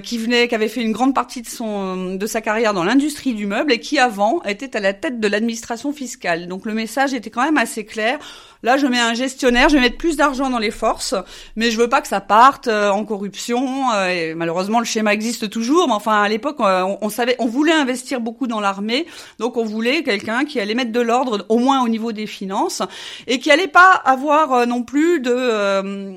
qui 0.04 0.18
venait, 0.18 0.48
qui 0.48 0.56
avait 0.56 0.68
fait 0.68 0.82
une 0.82 0.92
grande 0.92 1.14
partie 1.14 1.42
de 1.42 1.48
son 1.48 2.16
de 2.16 2.26
sa 2.26 2.42
carrière 2.42 2.74
dans 2.74 2.84
l'industrie 2.84 3.34
du 3.34 3.46
meuble 3.46 3.72
et 3.72 3.80
qui 3.80 4.00
avant 4.00 4.42
était 4.44 4.76
à 4.76 4.80
la 4.80 4.94
tête 4.94 5.20
de 5.20 5.28
l'administration 5.28 5.92
fiscale. 5.92 6.48
Donc 6.48 6.66
le 6.66 6.74
message 6.74 7.14
était 7.14 7.30
quand 7.30 7.44
même 7.44 7.58
assez 7.58 7.86
clair. 7.86 8.20
Là, 8.64 8.78
je 8.78 8.86
mets 8.86 9.00
un 9.00 9.14
gestionnaire, 9.14 9.70
je 9.70 9.76
vais 9.76 9.82
mettre 9.82 9.98
plus 9.98 10.18
d'argent 10.18 10.50
dans 10.50 10.60
les 10.60 10.72
forces, 10.72 11.16
mais 11.56 11.72
je 11.72 11.78
veux 11.78 11.90
pas 11.90 12.02
que 12.02 12.08
ça 12.08 12.22
parte 12.22 12.68
euh, 12.68 12.90
en 12.90 13.04
corruption. 13.06 13.92
Euh, 13.92 14.10
et 14.10 14.34
malheureusement, 14.36 14.80
le 14.80 14.86
schéma 14.86 15.14
existe 15.14 15.50
toujours, 15.50 15.88
mais 15.88 15.94
enfin 15.94 16.22
à 16.22 16.30
l'époque, 16.30 16.58
euh, 16.60 16.96
on, 17.02 17.10
savait, 17.10 17.36
on 17.40 17.48
voulait 17.48 17.72
investir 17.72 18.22
beaucoup 18.22 18.46
dans 18.48 18.60
l'armée, 18.60 19.08
donc 19.40 19.58
on 19.58 19.66
voulait 19.66 20.04
quelqu'un 20.04 20.46
qui 20.46 20.60
allait 20.60 20.76
mettre 20.76 20.92
de 20.92 21.02
l'ordre, 21.02 21.46
au 21.50 21.58
moins 21.58 21.84
au 21.84 21.90
niveau 21.90 22.12
des 22.12 22.28
finances, 22.28 22.84
et 23.28 23.40
qui 23.40 23.52
allait 23.52 23.68
pas 23.68 23.92
avoir 24.06 24.68
non 24.68 24.84
plus 24.84 25.20
de 25.20 26.16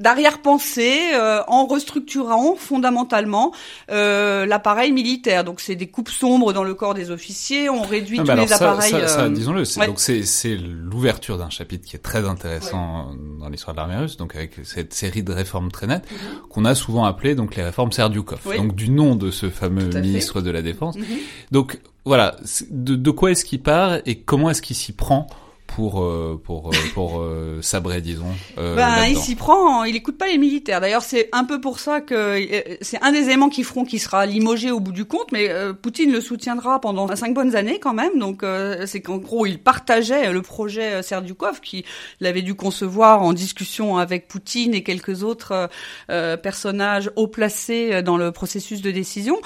d'arrière-pensée 0.00 0.98
euh, 1.14 1.42
en 1.46 1.66
restructurant 1.66 2.56
fondamentalement 2.56 3.52
euh, 3.90 4.46
l'appareil 4.46 4.92
militaire. 4.92 5.44
Donc 5.44 5.60
c'est 5.60 5.76
des 5.76 5.86
coupes 5.86 6.08
sombres 6.08 6.52
dans 6.52 6.64
le 6.64 6.74
corps 6.74 6.94
des 6.94 7.10
officiers, 7.10 7.68
on 7.68 7.82
réduit 7.82 8.18
tous 8.18 8.24
les 8.24 8.52
appareils. 8.52 8.90
Ça, 8.90 9.08
ça, 9.08 9.20
euh, 9.22 9.28
disons-le, 9.28 9.62
donc 9.86 10.00
c'est 10.00 10.24
c'est 10.24 10.56
l'ouverture 10.56 11.38
d'un 11.38 11.50
chapitre 11.50 11.86
qui 11.86 11.96
est 11.96 12.00
très 12.00 12.26
intéressant 12.26 13.10
dans 13.38 13.48
l'histoire 13.48 13.74
de 13.74 13.80
l'armée 13.80 13.96
russe, 13.96 14.16
donc 14.16 14.34
avec 14.34 14.54
cette 14.64 14.94
série 14.94 15.22
de 15.22 15.32
réformes 15.32 15.70
très 15.70 15.86
nettes 15.86 16.10
mhm. 16.10 16.48
qu'on 16.48 16.64
a 16.64 16.74
souvent 16.74 17.04
appelées 17.04 17.34
donc 17.34 17.54
les 17.54 17.62
réformes 17.62 17.92
Serdyukov, 17.92 18.40
donc 18.56 18.74
du 18.74 18.90
nom 18.90 19.14
de 19.14 19.30
ce 19.30 19.50
fameux 19.50 19.88
ministre 20.00 20.40
de 20.40 20.50
la 20.50 20.62
Défense. 20.62 20.96
Mhm. 20.96 21.04
Donc 21.50 21.78
voilà, 22.06 22.36
de, 22.70 22.96
de 22.96 23.10
quoi 23.10 23.30
est-ce 23.30 23.44
qu'il 23.44 23.62
part 23.62 23.98
et 24.06 24.20
comment 24.20 24.48
est-ce 24.50 24.62
qu'il 24.62 24.76
s'y 24.76 24.92
prend 24.92 25.26
pour 25.74 26.02
euh, 26.02 26.40
pour 26.42 26.68
euh, 26.68 26.76
pour 26.94 27.20
euh, 27.20 27.60
sabrer 27.62 28.00
disons 28.00 28.26
euh, 28.58 28.74
ben, 28.74 29.04
il 29.08 29.16
s'y 29.16 29.34
prend 29.34 29.84
il 29.84 29.96
écoute 29.96 30.18
pas 30.18 30.26
les 30.26 30.38
militaires. 30.38 30.80
D'ailleurs 30.80 31.02
c'est 31.02 31.28
un 31.32 31.44
peu 31.44 31.60
pour 31.60 31.78
ça 31.78 32.00
que 32.00 32.38
c'est 32.80 33.02
un 33.02 33.12
des 33.12 33.24
éléments 33.24 33.48
qui 33.48 33.62
feront 33.62 33.84
qu'il 33.84 34.00
sera 34.00 34.26
limogé 34.26 34.70
au 34.70 34.80
bout 34.80 34.92
du 34.92 35.04
compte 35.04 35.32
mais 35.32 35.48
Poutine 35.82 36.12
le 36.12 36.20
soutiendra 36.20 36.80
pendant 36.80 37.14
cinq 37.14 37.34
bonnes 37.34 37.54
années 37.54 37.78
quand 37.78 37.94
même. 37.94 38.18
Donc 38.18 38.44
c'est 38.86 39.00
qu'en 39.00 39.18
gros 39.18 39.46
il 39.46 39.58
partageait 39.58 40.32
le 40.32 40.42
projet 40.42 41.02
Serdyukov 41.02 41.60
qui 41.60 41.84
l'avait 42.20 42.42
dû 42.42 42.54
concevoir 42.54 43.22
en 43.22 43.32
discussion 43.32 43.98
avec 43.98 44.28
Poutine 44.28 44.74
et 44.74 44.82
quelques 44.82 45.22
autres 45.22 45.68
personnages 46.08 47.10
haut 47.16 47.28
placés 47.28 48.02
dans 48.02 48.16
le 48.16 48.32
processus 48.32 48.82
de 48.82 48.90
décision. 48.90 49.36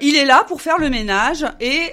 Il 0.00 0.16
est 0.16 0.24
là 0.26 0.44
pour 0.46 0.60
faire 0.60 0.78
le 0.78 0.90
ménage 0.90 1.44
et 1.60 1.92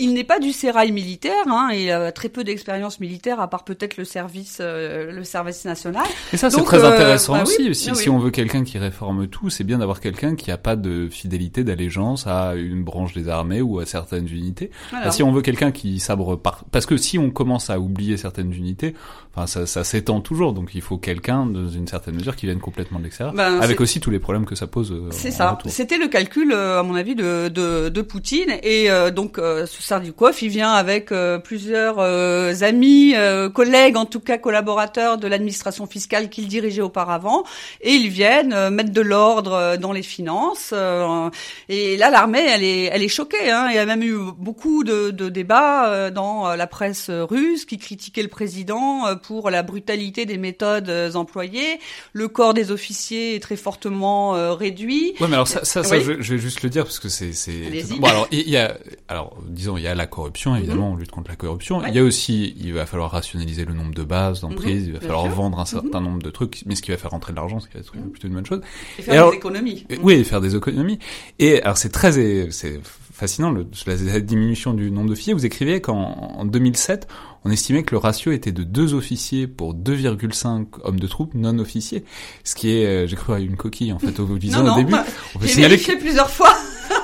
il 0.00 0.12
n'est 0.12 0.24
pas 0.24 0.38
du 0.38 0.52
sérail 0.52 0.92
militaire 0.92 1.46
hein, 1.46 1.70
il 1.72 1.90
a 1.90 2.12
très 2.12 2.28
peu 2.28 2.44
d'expérience 2.44 3.00
militaire 3.00 3.11
à 3.38 3.48
part 3.48 3.64
peut-être 3.64 3.96
le 3.96 4.04
service, 4.04 4.58
euh, 4.60 5.12
le 5.12 5.24
service 5.24 5.64
national. 5.64 6.04
Et 6.32 6.36
ça, 6.36 6.50
c'est 6.50 6.62
très 6.62 6.84
euh, 6.84 6.92
intéressant 6.92 7.34
bah 7.34 7.42
aussi. 7.42 7.74
si, 7.74 7.94
si, 7.94 8.10
on 8.10 8.18
veut 8.18 8.30
quelqu'un 8.30 8.64
qui 8.64 8.78
réforme 8.78 9.26
tout, 9.28 9.50
c'est 9.50 9.64
bien 9.64 9.78
d'avoir 9.78 10.00
quelqu'un 10.00 10.34
qui 10.34 10.50
a 10.50 10.58
pas 10.58 10.76
de 10.76 11.08
fidélité, 11.08 11.64
d'allégeance 11.64 12.26
à 12.26 12.54
une 12.54 12.84
branche 12.84 13.14
des 13.14 13.28
armées 13.28 13.60
ou 13.60 13.78
à 13.78 13.86
certaines 13.86 14.28
unités. 14.28 14.70
si 15.10 15.22
on 15.22 15.32
veut 15.32 15.42
quelqu'un 15.42 15.72
qui 15.72 16.00
sabre 16.00 16.36
par... 16.36 16.64
parce 16.70 16.86
que 16.86 16.96
si 16.96 17.18
on 17.18 17.30
commence 17.30 17.70
à 17.70 17.78
oublier 17.78 18.16
certaines 18.16 18.52
unités, 18.52 18.94
enfin, 19.34 19.46
ça, 19.46 19.66
ça 19.66 19.84
s'étend 19.84 20.20
toujours. 20.20 20.52
Donc, 20.52 20.70
il 20.74 20.82
faut 20.82 20.98
quelqu'un 20.98 21.46
dans 21.46 21.68
une 21.68 21.86
certaine 21.86 22.14
mesure 22.14 22.36
qui 22.36 22.46
vienne 22.46 22.60
complètement 22.60 22.98
de 22.98 23.04
l'extérieur, 23.04 23.34
ben, 23.34 23.60
avec 23.60 23.80
aussi 23.80 24.00
tous 24.00 24.10
les 24.10 24.18
problèmes 24.18 24.46
que 24.46 24.54
ça 24.54 24.66
pose. 24.66 24.92
Euh, 24.92 25.08
c'est 25.10 25.30
ça. 25.30 25.58
C'était 25.66 25.98
le 25.98 26.08
calcul, 26.08 26.52
à 26.52 26.82
mon 26.82 26.94
avis, 26.94 27.14
de, 27.14 27.48
de, 27.48 27.88
de 27.88 28.02
Poutine. 28.02 28.56
Et 28.62 28.88
donc, 29.14 29.36
ce 29.38 29.82
Sardukov, 29.82 30.36
il 30.42 30.48
vient 30.48 30.72
avec 30.72 31.12
plusieurs 31.44 31.98
amis 32.62 33.12
euh, 33.14 33.48
collègues, 33.50 33.96
en 33.96 34.06
tout 34.06 34.20
cas 34.20 34.38
collaborateurs 34.38 35.18
de 35.18 35.26
l'administration 35.26 35.86
fiscale 35.86 36.28
qu'il 36.28 36.48
dirigeait 36.48 36.82
auparavant, 36.82 37.44
et 37.80 37.92
ils 37.92 38.08
viennent 38.08 38.52
euh, 38.52 38.70
mettre 38.70 38.92
de 38.92 39.00
l'ordre 39.00 39.52
euh, 39.52 39.76
dans 39.76 39.92
les 39.92 40.02
finances. 40.02 40.74
et 41.68 41.96
là, 41.96 42.10
l'armée, 42.10 42.44
elle 42.46 42.64
est, 42.64 42.84
elle 42.84 43.02
est 43.02 43.08
choquée. 43.08 43.50
Hein. 43.50 43.68
Il 43.70 43.76
y 43.76 43.78
a 43.78 43.86
même 43.86 44.02
eu 44.02 44.16
beaucoup 44.38 44.84
de, 44.84 45.10
de 45.10 45.28
débats 45.28 46.10
dans 46.10 46.54
la 46.54 46.66
presse 46.66 47.10
russe 47.10 47.64
qui 47.64 47.78
critiquaient 47.78 48.22
le 48.22 48.28
président 48.28 49.14
pour 49.22 49.50
la 49.50 49.62
brutalité 49.62 50.26
des 50.26 50.38
méthodes 50.38 50.90
employées. 51.14 51.78
Le 52.12 52.28
corps 52.28 52.54
des 52.54 52.70
officiers 52.70 53.36
est 53.36 53.40
très 53.40 53.56
fortement 53.56 54.54
réduit. 54.54 55.14
Ouais, 55.20 55.28
mais 55.28 55.34
alors 55.34 55.48
ça, 55.48 55.64
ça, 55.64 55.82
ça 55.82 55.98
je, 56.00 56.12
vais 56.12 56.38
juste 56.38 56.62
le 56.62 56.70
dire 56.70 56.84
parce 56.84 56.98
que 56.98 57.08
c'est, 57.08 57.32
c'est. 57.32 57.52
Bon, 57.98 58.06
alors 58.06 58.28
il 58.30 58.48
y 58.48 58.56
a, 58.56 58.76
alors 59.08 59.36
disons, 59.48 59.76
il 59.76 59.82
y 59.82 59.86
a 59.86 59.94
la 59.94 60.06
corruption 60.06 60.56
évidemment, 60.56 60.88
mhm. 60.88 60.94
on 60.94 60.96
lutte 60.96 61.10
contre 61.10 61.30
la 61.30 61.36
corruption. 61.36 61.84
Il 61.86 61.94
y 61.94 61.98
a 61.98 62.02
aussi, 62.02 62.54
il 62.58 62.72
va 62.72 62.86
falloir 62.86 63.10
rationaliser 63.10 63.64
le 63.64 63.74
nombre 63.74 63.94
de 63.94 64.02
bases 64.02 64.40
d'emprise, 64.40 64.82
mhm, 64.82 64.88
il 64.88 64.92
va 64.94 65.00
falloir 65.00 65.28
vendre 65.28 65.58
un 65.60 65.64
certain 65.64 66.00
mhm. 66.00 66.06
nombre 66.06 66.22
de 66.22 66.30
trucs, 66.30 66.62
mais 66.66 66.74
ce 66.74 66.82
qui 66.82 66.90
va 66.90 66.96
faire 66.96 67.10
rentrer 67.10 67.32
de 67.32 67.36
l'argent, 67.36 67.60
ce 67.60 67.68
qui 67.68 67.74
va 67.74 67.80
être 67.80 67.92
plutôt 67.92 68.28
une 68.28 68.34
bonne 68.34 68.46
chose. 68.46 68.60
Et 68.98 69.02
faire 69.02 69.30
des 69.30 69.36
économies. 69.36 69.86
oui, 70.02 70.24
faire 70.24 70.40
des 70.40 70.56
économies. 70.56 70.98
Et 71.38 71.62
alors 71.62 71.76
c'est 71.76 71.90
très, 71.90 72.12
c'est 72.50 72.80
fascinant 73.12 73.50
le, 73.50 73.66
la, 73.86 74.20
diminution 74.20 74.74
du 74.74 74.90
nombre 74.90 75.10
d'officiers. 75.10 75.34
Vous 75.34 75.46
écrivez 75.46 75.80
qu'en 75.80 76.44
2007, 76.44 77.06
on 77.44 77.50
estimait 77.50 77.82
que 77.82 77.92
le 77.92 77.98
ratio 77.98 78.32
était 78.32 78.52
de 78.52 78.62
2 78.62 78.94
officiers 78.94 79.46
pour 79.46 79.74
2,5 79.74 80.66
hommes 80.84 81.00
de 81.00 81.06
troupes 81.06 81.34
non 81.34 81.58
officiers, 81.58 82.04
ce 82.44 82.54
qui 82.54 82.70
est, 82.70 82.86
euh, 82.86 83.06
j'ai 83.06 83.16
cru 83.16 83.34
à 83.34 83.38
une 83.38 83.56
coquille 83.56 83.92
en 83.92 83.98
fait 83.98 84.18
au, 84.20 84.38
disant 84.38 84.72
au 84.72 84.76
début. 84.76 84.92
Bah, 84.92 85.04
on 85.34 85.38
peut 85.38 85.46
signaler 85.46 85.78
plusieurs 85.78 86.30
fois. 86.30 86.54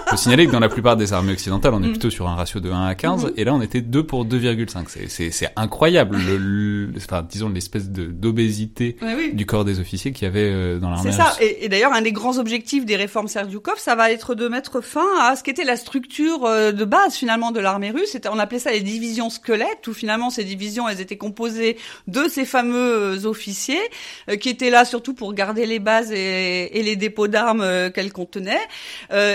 Il 0.09 0.11
faut 0.11 0.17
signaler 0.23 0.47
que 0.47 0.53
dans 0.53 0.61
la 0.61 0.69
plupart 0.69 0.97
des 0.97 1.13
armées 1.13 1.33
occidentales, 1.33 1.75
on 1.75 1.83
est 1.83 1.89
mm. 1.89 1.93
plutôt 1.93 2.11
sur 2.11 2.29
un 2.29 2.35
ratio 2.35 2.61
de 2.61 2.71
1 2.71 2.87
à 2.87 2.95
15, 2.95 3.27
mm-hmm. 3.27 3.33
et 3.37 3.45
là 3.45 3.55
on 3.55 3.61
était 3.61 3.81
2 3.81 4.03
pour 4.05 4.25
2,5. 4.25 4.87
C'est 5.09 5.53
incroyable, 5.57 6.17
le, 6.17 6.91
enfin, 6.97 7.27
disons 7.29 7.49
l'espèce 7.49 7.91
d'obésité 7.91 8.97
du 9.33 9.47
corps 9.47 9.65
des 9.65 9.81
officiers 9.81 10.13
qu'il 10.13 10.25
y 10.25 10.29
avait 10.29 10.51
euh, 10.51 10.79
dans 10.79 10.91
l'armée. 10.91 11.11
C'est 11.11 11.17
ça, 11.17 11.35
et, 11.41 11.65
et 11.65 11.69
d'ailleurs 11.69 11.93
un 11.93 12.03
des 12.03 12.13
grands 12.13 12.39
objectifs 12.39 12.85
des 12.85 12.97
réformes 12.97 13.29
Serdyukov, 13.29 13.79
ça 13.79 13.95
va 13.95 14.11
être 14.11 14.35
de 14.35 14.49
mettre 14.49 14.81
fin 14.81 15.07
à 15.21 15.37
ce 15.37 15.43
qu'était 15.43 15.65
la 15.65 15.77
structure 15.77 16.45
euh, 16.45 16.73
de 16.73 16.85
base 16.85 17.15
finalement 17.15 17.51
de 17.51 17.61
l'armée 17.61 17.91
russe. 17.91 18.17
On 18.31 18.39
appelait 18.39 18.59
ça 18.59 18.71
les 18.71 18.81
divisions 18.81 19.31
squelettes, 19.31 19.87
où 19.89 19.95
finalement 19.95 20.31
ces 20.31 20.45
divisions, 20.45 20.89
elles 20.89 21.01
étaient 21.01 21.17
composées 21.17 21.77
de 22.07 22.29
ces 22.29 22.45
fameux 22.45 23.27
officiers, 23.27 23.81
euh, 24.29 24.37
qui 24.37 24.49
étaient 24.49 24.71
là 24.71 24.85
surtout 24.85 25.15
pour 25.15 25.35
garder 25.35 25.67
les 25.67 25.79
bases 25.79 26.13
et, 26.13 26.79
et 26.79 26.83
les 26.83 26.97
dépôts 26.97 27.29
d'armes 27.29 27.91
qu'elles 27.93 28.13
contenaient, 28.13 28.59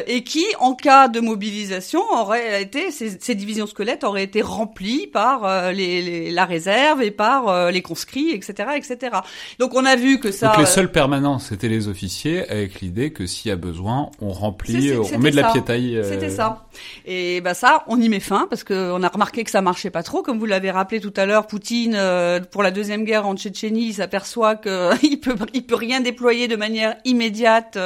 et 0.08 0.24
qui 0.24 0.46
en 0.64 0.76
cas 0.76 1.10
de 1.10 1.20
mobilisation, 1.20 2.02
aurait 2.14 2.62
été 2.62 2.90
ces, 2.90 3.18
ces 3.20 3.36
divisions 3.36 3.68
squelettes 3.68 4.06
auraient 4.06 4.24
été 4.24 4.42
remplies 4.42 5.08
par 5.08 5.44
euh, 5.44 5.74
les, 5.74 6.32
la 6.32 6.46
réserve 6.46 7.04
et 7.04 7.12
par 7.12 7.50
euh, 7.50 7.70
les 7.70 7.82
conscrits, 7.82 8.32
etc., 8.32 8.70
etc. 8.78 9.18
Donc 9.60 9.76
on 9.76 9.86
a 9.86 9.98
vu 9.98 10.22
que 10.22 10.32
ça. 10.32 10.48
Donc 10.48 10.60
les 10.60 10.66
seuls 10.66 10.90
permanents, 10.90 11.38
c'était 11.38 11.68
les 11.68 11.90
officiers, 11.90 12.50
avec 12.50 12.80
l'idée 12.80 13.12
que 13.12 13.26
s'il 13.26 13.50
y 13.50 13.52
a 13.52 13.58
besoin, 13.58 14.10
on 14.22 14.30
remplit, 14.30 14.94
on 14.94 15.20
met 15.20 15.32
de 15.32 15.36
la 15.36 15.52
piétaille. 15.52 16.00
C'était 16.02 16.30
ça. 16.30 16.66
Et 17.06 17.42
bah 17.42 17.54
ça, 17.54 17.84
on 17.88 18.00
y 18.00 18.08
met 18.08 18.22
fin 18.22 18.48
parce 18.50 18.64
que 18.64 18.92
on 18.94 19.04
a 19.04 19.10
remarqué 19.10 19.44
que 19.44 19.52
ça 19.52 19.62
marchait 19.62 19.92
pas 19.92 20.02
trop, 20.02 20.22
comme 20.22 20.40
vous 20.40 20.46
l'avez 20.46 20.72
rappelé 20.72 21.02
tout 21.02 21.14
à 21.18 21.26
l'heure. 21.26 21.46
Poutine, 21.46 22.00
pour 22.52 22.64
la 22.64 22.72
deuxième 22.72 23.04
guerre 23.04 23.28
en 23.28 23.36
Tchétchénie, 23.36 23.88
il 23.88 23.94
s'aperçoit 23.94 24.56
qu'il 24.56 25.20
peut, 25.22 25.36
il 25.54 25.66
peut 25.66 25.76
rien 25.76 26.00
déployer 26.00 26.48
de 26.48 26.56
manière 26.56 26.96
immédiate, 27.04 27.78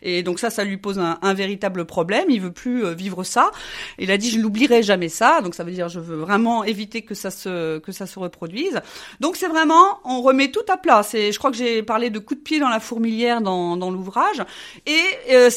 et 0.00 0.22
donc 0.22 0.38
ça, 0.38 0.48
ça 0.48 0.64
lui 0.64 0.78
pose 0.78 0.98
un, 0.98 1.18
un 1.20 1.34
véritable 1.34 1.84
problème. 1.84 2.21
Il 2.28 2.40
veut 2.40 2.52
plus 2.52 2.84
euh, 2.84 2.94
vivre 2.94 3.24
ça. 3.24 3.50
Il 3.98 4.10
a 4.10 4.16
dit 4.16 4.30
je 4.30 4.38
n'oublierai 4.38 4.82
jamais 4.82 5.08
ça. 5.08 5.40
Donc 5.42 5.54
ça 5.54 5.64
veut 5.64 5.72
dire 5.72 5.88
je 5.88 6.00
veux 6.00 6.16
vraiment 6.16 6.64
éviter 6.64 7.02
que 7.02 7.14
ça 7.14 7.30
se 7.30 7.78
que 7.78 7.92
ça 7.92 8.06
se 8.06 8.18
reproduise. 8.18 8.80
Donc 9.20 9.36
c'est 9.36 9.48
vraiment 9.48 10.00
on 10.04 10.22
remet 10.22 10.50
tout 10.50 10.60
à 10.68 10.76
plat. 10.76 11.02
C'est 11.02 11.32
je 11.32 11.38
crois 11.38 11.50
que 11.50 11.56
j'ai 11.56 11.82
parlé 11.82 12.10
de 12.10 12.18
coup 12.18 12.34
de 12.34 12.40
pied 12.40 12.60
dans 12.60 12.68
la 12.68 12.80
fourmilière 12.80 13.40
dans, 13.40 13.76
dans 13.76 13.90
l'ouvrage. 13.90 14.42
Et 14.86 15.00
euh, 15.32 15.50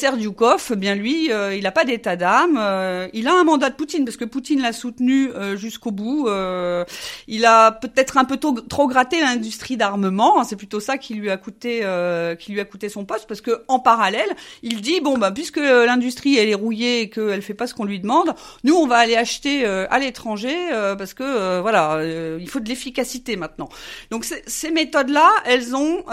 bien 0.76 0.94
lui, 0.94 1.32
euh, 1.32 1.54
il 1.54 1.62
n'a 1.62 1.72
pas 1.72 1.84
d'état 1.84 2.16
d'âme. 2.16 2.56
Euh, 2.58 3.08
il 3.12 3.28
a 3.28 3.34
un 3.34 3.44
mandat 3.44 3.70
de 3.70 3.74
Poutine 3.74 4.04
parce 4.04 4.16
que 4.16 4.24
Poutine 4.24 4.60
l'a 4.60 4.72
soutenu 4.72 5.30
jusqu'au 5.54 5.90
bout. 5.90 6.28
il 7.28 7.44
a 7.44 7.72
peut-être 7.72 8.18
un 8.18 8.24
peu 8.24 8.36
trop 8.36 8.88
gratté 8.88 9.20
l'industrie 9.20 9.76
d'armement. 9.76 10.44
C'est 10.44 10.56
plutôt 10.56 10.80
ça 10.80 10.98
qui 10.98 11.14
lui 11.14 11.30
a 11.30 11.36
coûté 11.36 11.84
qui 12.38 12.52
lui 12.52 12.60
a 12.60 12.64
coûté 12.64 12.88
son 12.88 13.04
poste 13.04 13.26
parce 13.26 13.40
que 13.40 13.62
en 13.68 13.78
parallèle, 13.78 14.28
il 14.62 14.80
dit 14.80 15.00
bon 15.00 15.18
bah 15.18 15.30
puisque 15.30 15.58
l'industrie 15.58 16.36
elle 16.36 16.48
est 16.48 16.54
rouillée 16.56 17.02
et 17.02 17.10
qu'elle 17.10 17.42
fait 17.42 17.54
pas 17.54 17.66
ce 17.66 17.74
qu'on 17.74 17.84
lui 17.84 18.00
demande, 18.00 18.34
nous 18.64 18.74
on 18.74 18.86
va 18.86 18.96
aller 18.96 19.16
acheter 19.16 19.64
euh, 19.64 19.86
à 19.90 19.98
l'étranger 19.98 20.54
euh, 20.72 20.96
parce 20.96 21.14
que 21.14 21.22
euh, 21.22 21.60
voilà, 21.60 22.00
il 22.38 22.48
faut 22.48 22.60
de 22.60 22.68
l'efficacité 22.68 23.36
maintenant. 23.36 23.68
Donc 24.10 24.24
ces 24.24 24.70
méthodes-là, 24.70 25.30
elles 25.44 25.74
ont 25.74 26.04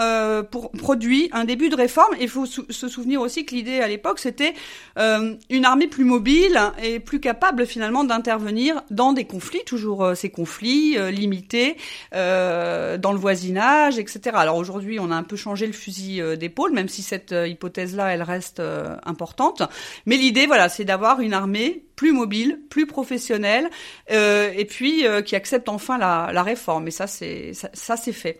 produit 0.78 1.28
un 1.32 1.44
début 1.44 1.68
de 1.68 1.76
réforme. 1.76 2.14
Il 2.20 2.28
faut 2.28 2.46
se 2.46 2.88
souvenir 2.88 3.20
aussi 3.20 3.44
que 3.44 3.54
l'idée 3.54 3.80
à 3.80 3.88
l'époque 3.88 4.18
c'était 4.18 4.54
une 4.96 5.64
armée 5.64 5.86
plus 5.86 6.04
mobile 6.04 6.60
et 6.82 7.00
plus 7.00 7.20
capable 7.20 7.66
finalement 7.66 8.04
d'intervenir 8.04 8.82
dans 8.90 9.12
des 9.12 9.24
conflits, 9.24 9.64
toujours 9.64 10.12
ces 10.14 10.30
conflits 10.30 10.96
limités 11.10 11.76
dans 12.12 13.12
le 13.12 13.18
voisinage, 13.18 13.98
etc. 13.98 14.20
Alors 14.34 14.56
aujourd'hui, 14.56 14.98
on 15.00 15.10
a 15.10 15.14
un 15.14 15.22
peu 15.22 15.36
changé 15.36 15.66
le 15.66 15.72
fusil 15.72 16.22
d'épaule, 16.38 16.72
même 16.72 16.88
si 16.88 17.02
cette 17.02 17.32
hypothèse-là, 17.32 18.14
elle 18.14 18.22
reste 18.22 18.62
importante. 19.04 19.62
Mais 20.06 20.16
l'idée, 20.16 20.33
voilà, 20.47 20.69
c'est 20.69 20.85
d'avoir 20.85 21.21
une 21.21 21.33
armée 21.33 21.85
plus 21.95 22.13
mobile, 22.13 22.59
plus 22.69 22.85
professionnelle, 22.85 23.69
euh, 24.11 24.51
et 24.55 24.65
puis 24.65 25.05
euh, 25.05 25.21
qui 25.21 25.35
accepte 25.35 25.69
enfin 25.69 25.97
la, 25.97 26.31
la 26.33 26.43
réforme. 26.43 26.87
Et 26.87 26.91
ça, 26.91 27.07
c'est 27.07 27.53
ça, 27.53 27.69
ça 27.73 27.97
c'est 27.97 28.13
fait. 28.13 28.39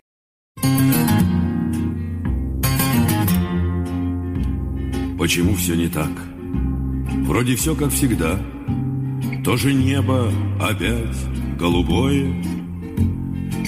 Почему 5.18 5.54
все 5.56 5.76
не 5.76 5.90
так? 5.90 6.10
Вроде 7.26 7.56
все 7.56 7.76
как 7.76 7.92
всегда. 7.92 8.40
То 9.44 9.58
же 9.58 9.74
небо 9.74 10.32
опять 10.60 11.18
голубое, 11.58 12.34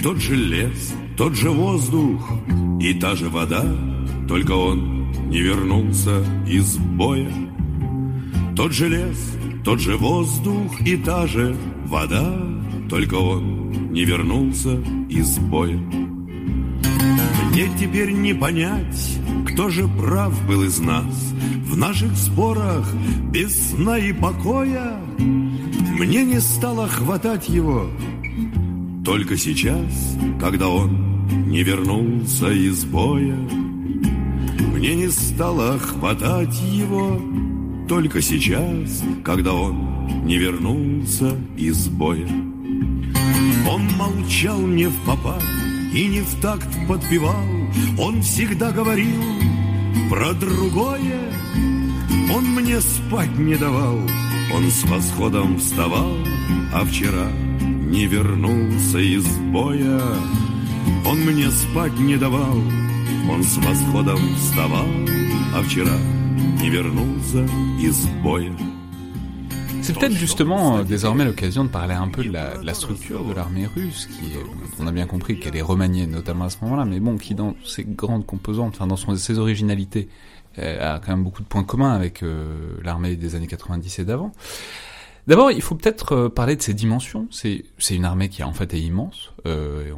тот 0.02 0.18
же 0.18 0.36
лес, 0.36 0.94
тот 1.18 1.36
же 1.36 1.50
воздух 1.50 2.32
и 2.80 2.94
та 2.94 3.16
же 3.16 3.30
вода, 3.30 3.66
только 4.28 4.52
он 4.52 5.12
не 5.30 5.42
вернулся 5.42 6.24
из 6.48 6.78
боя. 6.78 7.32
Тот 8.57 8.73
же 8.73 8.89
лес, 8.89 9.37
тот 9.65 9.81
же 9.81 9.97
воздух 9.99 10.81
и 10.81 10.97
та 10.97 11.27
же 11.27 11.55
вода, 11.85 12.35
только 12.89 13.15
он 13.15 13.93
не 13.93 14.05
вернулся 14.05 14.83
из 15.11 15.39
боя. 15.39 15.79
Мне 17.57 17.71
теперь 17.79 18.13
не 18.13 18.35
понять, 18.35 19.19
кто 19.47 19.69
же 19.69 19.89
прав 19.89 20.47
был 20.47 20.63
из 20.63 20.79
нас 20.79 21.33
В 21.65 21.75
наших 21.75 22.15
спорах 22.15 22.93
без 23.33 23.71
сна 23.71 23.99
и 23.99 24.13
покоя 24.13 25.01
Мне 25.19 26.25
не 26.25 26.39
стало 26.39 26.87
хватать 26.87 27.49
его 27.49 27.87
Только 29.07 29.39
сейчас, 29.39 30.19
когда 30.39 30.69
он 30.69 31.49
не 31.49 31.63
вернулся 31.63 32.51
из 32.51 32.85
боя 32.85 33.39
Мне 34.75 34.95
не 34.95 35.09
стало 35.09 35.79
хватать 35.79 36.61
его 36.71 37.19
только 37.89 38.21
сейчас, 38.21 39.03
когда 39.25 39.55
он 39.55 40.27
не 40.27 40.37
вернулся 40.39 41.37
из 41.57 41.89
боя. 41.89 42.27
Он 43.69 43.89
молчал 43.97 44.61
не 44.61 44.87
в 44.87 44.97
попад 45.05 45.43
и 45.93 46.07
не 46.07 46.21
в 46.21 46.41
такт 46.41 46.69
подпевал, 46.89 47.47
Он 47.99 48.23
всегда 48.23 48.73
говорил 48.73 49.23
про 50.11 50.33
другое. 50.35 51.33
Он 52.35 52.45
мне 52.55 52.81
спать 52.81 53.39
не 53.39 53.55
давал, 53.55 53.99
он 54.53 54.71
с 54.71 54.85
восходом 54.85 55.59
вставал, 55.59 56.17
А 56.73 56.85
вчера 56.85 57.31
не 57.61 58.07
вернулся 58.07 58.99
из 58.99 59.25
боя. 59.53 60.01
Он 61.07 61.19
мне 61.21 61.51
спать 61.51 61.99
не 61.99 62.17
давал, 62.17 62.61
он 63.31 63.43
с 63.43 63.57
восходом 63.59 64.19
вставал, 64.37 64.89
а 65.55 65.63
вчера 65.63 65.97
C'est 69.83 69.93
peut-être 69.93 70.13
justement 70.17 70.79
euh, 70.79 70.83
désormais 70.83 71.25
l'occasion 71.25 71.63
de 71.63 71.69
parler 71.69 71.95
un 71.95 72.09
peu 72.09 72.25
de 72.25 72.33
la, 72.33 72.75
structure 72.75 73.25
de 73.25 73.33
l'armée 73.33 73.67
russe, 73.67 74.07
qui 74.07 74.33
est, 74.33 74.43
on 74.81 74.87
a 74.89 74.91
bien 74.91 75.07
compris 75.07 75.39
qu'elle 75.39 75.55
est 75.55 75.63
remaniée 75.63 76.09
notamment 76.09 76.47
à 76.47 76.51
ce 76.51 76.57
moment-là, 76.63 76.85
mais 76.85 76.99
bon, 76.99 77.17
qui 77.19 77.37
dans 77.37 77.55
ses 77.65 77.85
grandes 77.85 78.27
composantes, 78.27 78.75
enfin 78.75 78.89
dans 78.89 78.97
son, 78.97 79.15
ses 79.15 79.39
originalités, 79.39 80.09
euh, 80.59 80.97
a 80.97 80.99
quand 80.99 81.13
même 81.13 81.23
beaucoup 81.23 81.43
de 81.43 81.47
points 81.47 81.63
communs 81.63 81.93
avec 81.93 82.23
euh, 82.23 82.79
l'armée 82.83 83.15
des 83.15 83.37
années 83.37 83.47
90 83.47 84.01
et 84.01 84.05
d'avant. 84.05 84.33
D'abord, 85.27 85.51
il 85.51 85.61
faut 85.61 85.75
peut-être 85.75 86.13
euh, 86.13 86.29
parler 86.29 86.55
de 86.55 86.63
ses 86.63 86.73
dimensions. 86.73 87.27
C'est 87.31 87.65
une 87.91 88.05
armée 88.05 88.29
qui 88.29 88.45
en 88.45 88.53
fait 88.53 88.73
est 88.75 88.81
immense. 88.81 89.33
Euh, 89.45 89.93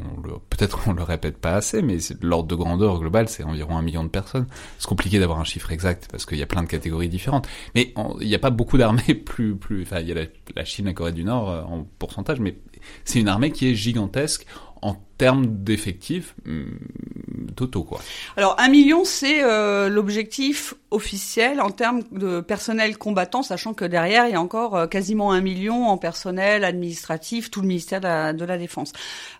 peut-être 0.49 0.81
on 0.87 0.93
le 0.95 1.03
répète 1.03 1.37
pas 1.37 1.55
assez, 1.55 1.83
mais 1.83 1.99
l'ordre 2.23 2.49
de 2.49 2.55
grandeur 2.55 2.99
global, 2.99 3.29
c'est 3.29 3.43
environ 3.43 3.77
un 3.77 3.83
million 3.83 4.05
de 4.05 4.09
personnes. 4.09 4.47
C'est 4.79 4.89
compliqué 4.89 5.19
d'avoir 5.19 5.39
un 5.39 5.45
chiffre 5.45 5.71
exact 5.71 6.09
parce 6.11 6.25
qu'il 6.25 6.39
y 6.39 6.43
a 6.43 6.47
plein 6.47 6.63
de 6.63 6.69
catégories 6.69 7.11
différentes. 7.11 7.47
Mais 7.75 7.93
il 8.21 8.27
n'y 8.27 8.35
a 8.35 8.39
pas 8.39 8.51
beaucoup 8.51 8.79
d'armées 8.79 9.15
plus 9.27 9.55
plus. 9.55 9.83
Enfin, 9.83 10.01
il 10.01 10.09
y 10.09 10.13
a 10.13 10.15
la, 10.15 10.25
la 10.57 10.65
Chine, 10.65 10.87
la 10.87 10.95
Corée 10.95 11.13
du 11.13 11.25
Nord 11.25 11.51
euh, 11.51 11.63
en 11.63 11.87
pourcentage, 11.99 12.41
mais 12.41 12.57
c'est 13.05 13.21
une 13.21 13.29
armée 13.29 13.51
qui 13.51 13.69
est 13.69 13.75
gigantesque 13.75 14.47
en 14.83 14.97
termes 15.19 15.47
d'effectifs 15.47 16.35
hmm, 16.47 17.51
totaux 17.57 17.83
quoi. 17.83 18.01
Alors 18.37 18.55
un 18.59 18.69
million 18.69 19.05
c'est 19.05 19.43
euh, 19.43 19.89
l'objectif 19.89 20.75
officiel 20.91 21.61
en 21.61 21.71
termes 21.71 22.03
de 22.13 22.41
personnel 22.41 22.97
combattant, 22.97 23.43
sachant 23.43 23.75
que 23.75 23.85
derrière 23.85 24.27
il 24.27 24.33
y 24.33 24.37
a 24.37 24.41
encore 24.41 24.77
euh, 24.77 24.87
quasiment 24.87 25.33
un 25.33 25.41
million 25.41 25.89
en 25.89 25.99
personnel 25.99 26.65
administratif, 26.65 27.51
tout 27.51 27.61
le 27.61 27.67
ministère 27.67 28.01
de 28.01 28.07
la, 28.07 28.33
de 28.33 28.45
la 28.45 28.59
Défense. 28.59 28.93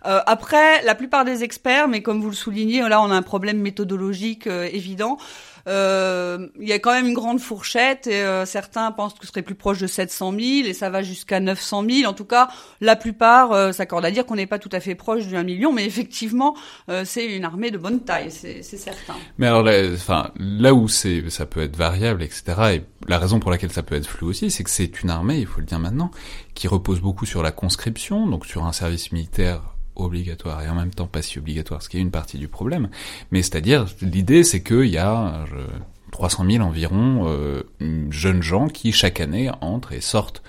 Euh, 0.05 0.19
après, 0.25 0.83
la 0.83 0.95
plupart 0.95 1.23
des 1.23 1.43
experts, 1.43 1.87
mais 1.87 2.01
comme 2.01 2.21
vous 2.21 2.29
le 2.29 2.35
soulignez, 2.35 2.81
là 2.87 3.01
on 3.01 3.09
a 3.09 3.15
un 3.15 3.21
problème 3.21 3.59
méthodologique 3.59 4.47
évident. 4.47 5.17
Euh, 5.67 6.47
il 6.59 6.67
y 6.67 6.73
a 6.73 6.79
quand 6.79 6.91
même 6.91 7.07
une 7.07 7.13
grande 7.13 7.39
fourchette 7.39 8.07
et 8.07 8.21
euh, 8.21 8.45
certains 8.45 8.91
pensent 8.91 9.13
que 9.13 9.25
ce 9.25 9.27
serait 9.27 9.41
plus 9.41 9.55
proche 9.55 9.79
de 9.79 9.87
700 9.87 10.31
000 10.31 10.41
et 10.67 10.73
ça 10.73 10.89
va 10.89 11.01
jusqu'à 11.01 11.39
900 11.39 11.83
000. 11.89 12.09
En 12.09 12.13
tout 12.13 12.25
cas, 12.25 12.49
la 12.81 12.95
plupart 12.95 13.51
euh, 13.51 13.71
s'accordent 13.71 14.05
à 14.05 14.11
dire 14.11 14.25
qu'on 14.25 14.35
n'est 14.35 14.47
pas 14.47 14.59
tout 14.59 14.69
à 14.71 14.79
fait 14.79 14.95
proche 14.95 15.27
du 15.27 15.35
1 15.35 15.43
million, 15.43 15.73
mais 15.73 15.85
effectivement, 15.85 16.55
c'est 17.03 17.25
une 17.25 17.45
armée 17.45 17.71
de 17.71 17.77
bonne 17.77 18.01
taille, 18.01 18.31
c'est 18.31 18.63
certain. 18.63 19.15
Mais 19.37 19.47
alors, 19.47 19.63
là, 19.63 19.73
enfin, 19.93 20.31
là 20.37 20.73
où 20.73 20.87
c'est, 20.87 21.29
ça 21.29 21.45
peut 21.45 21.61
être 21.61 21.75
variable, 21.75 22.23
etc. 22.23 22.43
Et 22.73 22.81
la 23.07 23.19
raison 23.19 23.39
pour 23.39 23.51
laquelle 23.51 23.71
ça 23.71 23.83
peut 23.83 23.95
être 23.95 24.07
flou 24.07 24.29
aussi, 24.29 24.51
c'est 24.51 24.63
que 24.63 24.69
c'est 24.69 25.01
une 25.01 25.09
armée, 25.09 25.37
il 25.37 25.45
faut 25.45 25.59
le 25.59 25.65
dire 25.65 25.79
maintenant, 25.79 26.11
qui 26.53 26.67
repose 26.67 26.99
beaucoup 26.99 27.25
sur 27.25 27.43
la 27.43 27.51
conscription, 27.51 28.27
donc 28.27 28.45
sur 28.45 28.65
un 28.65 28.73
service 28.73 29.11
militaire 29.11 29.61
obligatoire 30.05 30.61
et 30.61 30.69
en 30.69 30.75
même 30.75 30.93
temps 30.93 31.07
pas 31.07 31.21
si 31.21 31.39
obligatoire, 31.39 31.81
ce 31.81 31.89
qui 31.89 31.97
est 31.97 32.01
une 32.01 32.11
partie 32.11 32.37
du 32.37 32.47
problème. 32.47 32.89
Mais 33.31 33.41
c'est-à-dire, 33.41 33.85
l'idée 34.01 34.43
c'est 34.43 34.63
qu'il 34.63 34.87
y 34.87 34.97
a 34.97 35.45
300 36.11 36.45
000 36.49 36.63
environ 36.63 37.25
euh, 37.27 37.63
jeunes 38.09 38.41
gens 38.41 38.67
qui 38.67 38.91
chaque 38.91 39.19
année 39.19 39.49
entrent 39.61 39.93
et 39.93 40.01
sortent 40.01 40.41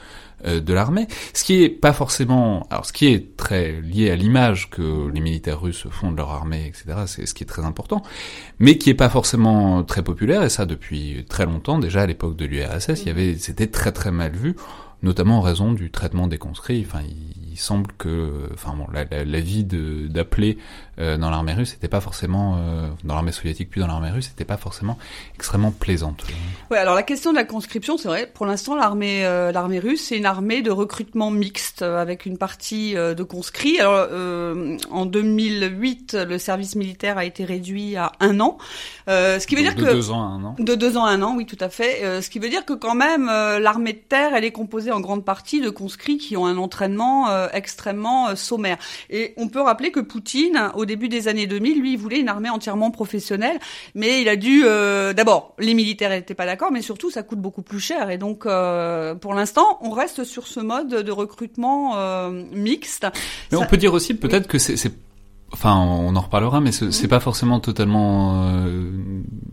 euh, 0.46 0.60
de 0.60 0.72
l'armée, 0.72 1.06
ce 1.34 1.44
qui 1.44 1.62
est 1.62 1.68
pas 1.68 1.92
forcément, 1.92 2.66
alors 2.70 2.86
ce 2.86 2.94
qui 2.94 3.08
est 3.08 3.36
très 3.36 3.72
lié 3.82 4.10
à 4.10 4.16
l'image 4.16 4.70
que 4.70 5.10
les 5.12 5.20
militaires 5.20 5.60
russes 5.60 5.86
font 5.90 6.12
de 6.12 6.16
leur 6.16 6.30
armée, 6.30 6.66
etc. 6.66 7.02
C'est 7.06 7.26
ce 7.26 7.34
qui 7.34 7.44
est 7.44 7.46
très 7.46 7.64
important, 7.64 8.02
mais 8.58 8.78
qui 8.78 8.88
est 8.88 8.94
pas 8.94 9.10
forcément 9.10 9.82
très 9.84 10.02
populaire 10.02 10.42
et 10.42 10.48
ça 10.48 10.64
depuis 10.64 11.26
très 11.28 11.44
longtemps. 11.44 11.78
Déjà 11.78 12.02
à 12.02 12.06
l'époque 12.06 12.36
de 12.36 12.46
l'URSS, 12.46 13.02
il 13.02 13.06
y 13.08 13.10
avait, 13.10 13.36
c'était 13.36 13.66
très 13.66 13.92
très 13.92 14.10
mal 14.10 14.32
vu 14.32 14.56
notamment 15.02 15.38
en 15.38 15.40
raison 15.40 15.72
du 15.72 15.90
traitement 15.90 16.26
des 16.26 16.38
conscrits. 16.38 16.84
Enfin, 16.86 17.02
il, 17.06 17.58
semble 17.60 17.92
que, 17.98 18.48
enfin 18.54 18.74
bon, 18.74 18.86
la, 18.90 19.04
la, 19.04 19.24
la 19.24 19.40
vie 19.40 19.64
d'appeler 19.64 20.56
euh, 20.98 21.16
dans 21.16 21.30
l'armée 21.30 21.54
russe 21.54 21.72
n'était 21.72 21.88
pas 21.88 22.00
forcément, 22.00 22.56
euh, 22.58 22.88
dans 23.04 23.14
l'armée 23.14 23.32
soviétique 23.32 23.70
puis 23.70 23.80
dans 23.80 23.86
l'armée 23.86 24.10
russe, 24.10 24.28
n'était 24.28 24.44
pas 24.44 24.56
forcément 24.56 24.98
extrêmement 25.34 25.70
plaisante. 25.70 26.24
Ouais, 26.70 26.78
alors 26.78 26.94
la 26.94 27.02
question 27.02 27.32
de 27.32 27.36
la 27.36 27.44
conscription, 27.44 27.96
c'est 27.96 28.08
vrai, 28.08 28.30
pour 28.32 28.46
l'instant 28.46 28.74
l'armée 28.74 29.24
euh, 29.24 29.52
l'armée 29.52 29.78
russe 29.78 30.06
c'est 30.08 30.16
une 30.16 30.26
armée 30.26 30.62
de 30.62 30.70
recrutement 30.70 31.30
mixte 31.30 31.82
avec 31.82 32.26
une 32.26 32.38
partie 32.38 32.94
de 32.94 33.22
conscrits. 33.22 33.80
Alors 33.80 34.08
en 34.90 35.06
2008, 35.06 36.16
le 36.28 36.38
service 36.38 36.76
militaire 36.76 37.18
a 37.18 37.24
été 37.24 37.44
réduit 37.44 37.96
à 37.96 38.12
un 38.20 38.40
an, 38.40 38.58
ce 39.06 39.46
qui 39.46 39.56
veut 39.56 39.62
dire 39.62 39.74
de 39.74 39.80
que 39.82 39.86
de 39.86 39.92
deux 39.92 40.10
ans 40.10 40.22
à 40.22 40.26
un 40.26 40.44
an. 40.44 40.56
De 40.58 40.74
deux 40.74 40.96
ans 40.96 41.04
à 41.04 41.10
un 41.10 41.22
an, 41.22 41.34
oui, 41.36 41.46
tout 41.46 41.58
à 41.60 41.68
fait. 41.68 42.20
ce 42.20 42.28
qui 42.28 42.38
veut 42.38 42.50
dire 42.50 42.64
que 42.64 42.74
quand 42.74 42.94
même 42.94 43.26
l'armée 43.26 43.94
de 43.94 43.98
terre, 43.98 44.34
elle 44.34 44.44
est 44.44 44.52
composée 44.52 44.89
en 44.92 45.00
grande 45.00 45.24
partie 45.24 45.60
de 45.60 45.70
conscrits 45.70 46.18
qui 46.18 46.36
ont 46.36 46.46
un 46.46 46.56
entraînement 46.56 47.28
extrêmement 47.52 48.28
euh, 48.28 48.34
sommaire. 48.34 48.78
Et 49.10 49.34
on 49.36 49.48
peut 49.48 49.60
rappeler 49.60 49.90
que 49.90 50.00
Poutine, 50.00 50.70
au 50.74 50.84
début 50.84 51.08
des 51.08 51.28
années 51.28 51.46
2000, 51.46 51.80
lui, 51.80 51.92
il 51.92 51.98
voulait 51.98 52.20
une 52.20 52.28
armée 52.28 52.50
entièrement 52.50 52.90
professionnelle, 52.90 53.58
mais 53.94 54.22
il 54.22 54.28
a 54.28 54.36
dû, 54.36 54.62
euh, 54.64 55.12
d'abord, 55.12 55.54
les 55.58 55.74
militaires 55.74 56.10
n'étaient 56.10 56.34
pas 56.34 56.46
d'accord, 56.46 56.72
mais 56.72 56.82
surtout, 56.82 57.10
ça 57.10 57.22
coûte 57.22 57.40
beaucoup 57.40 57.62
plus 57.62 57.80
cher. 57.80 58.10
Et 58.10 58.18
donc, 58.18 58.46
euh, 58.46 59.14
pour 59.14 59.34
l'instant, 59.34 59.78
on 59.82 59.90
reste 59.90 60.24
sur 60.24 60.46
ce 60.46 60.60
mode 60.60 60.88
de 60.88 61.12
recrutement 61.12 62.30
mixte. 62.52 63.06
Mais 63.52 63.58
on 63.58 63.66
peut 63.66 63.76
dire 63.76 63.92
aussi 63.94 64.14
peut-être 64.14 64.46
que 64.46 64.58
c'est 64.58 64.92
Enfin, 65.52 65.76
on 65.76 66.14
en 66.14 66.20
reparlera, 66.20 66.60
mais 66.60 66.70
c'est 66.70 67.08
pas 67.08 67.18
forcément 67.18 67.58
totalement 67.58 68.44
euh, 68.44 68.92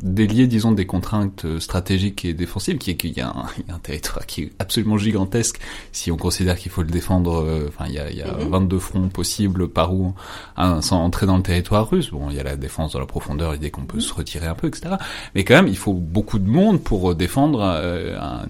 délié, 0.02 0.46
disons, 0.46 0.72
des 0.72 0.86
contraintes 0.86 1.46
euh, 1.46 1.60
stratégiques 1.60 2.24
et 2.24 2.36
défensives, 2.36 2.78
qui 2.78 2.92
est 2.92 2.96
qu'il 2.96 3.14
y, 3.18 3.22
a 3.22 3.34
un 3.68 3.80
territoire 3.80 4.26
qui 4.28 4.44
est 4.44 4.52
absolument 4.60 4.98
gigantesque 4.98 5.60
si 5.92 6.12
on 6.12 6.18
considère 6.18 6.58
qu'il 6.58 6.72
faut 6.72 6.84
le 6.84 6.92
défendre. 6.92 7.44
Euh, 7.44 7.66
enfin, 7.68 7.86
il 7.88 7.96
y 7.96 8.00
a, 8.00 8.12
il 8.12 8.18
y 8.18 8.22
a 8.22 8.32
22 8.32 8.76
mhm. 8.76 8.80
fronts 8.80 9.10
possibles 9.10 9.68
par 9.70 9.94
où 9.94 10.14
hein, 10.56 10.82
sans 10.82 11.04
entrer 11.04 11.26
dans 11.26 11.38
le 11.38 11.44
territoire 11.44 11.90
russe. 11.90 12.12
Bon, 12.12 12.30
il 12.30 12.36
y 12.36 12.40
a 12.40 12.44
la 12.44 12.58
défense 12.58 12.94
dans 12.94 13.00
la 13.00 13.08
profondeur, 13.08 13.54
l'idée 13.54 13.72
qu'on 13.72 13.86
peut 13.86 13.98
mhm. 13.98 14.02
se 14.02 14.14
retirer 14.14 14.46
un 14.46 14.56
peu, 14.56 14.68
etc. 14.68 14.96
Mais 15.34 15.44
quand 15.44 15.56
même, 15.56 15.68
il 15.68 15.78
faut 15.78 15.94
beaucoup 15.94 16.38
de 16.38 16.48
monde 16.48 16.82
pour 16.84 17.16
défendre 17.16 17.64
un, 17.64 18.46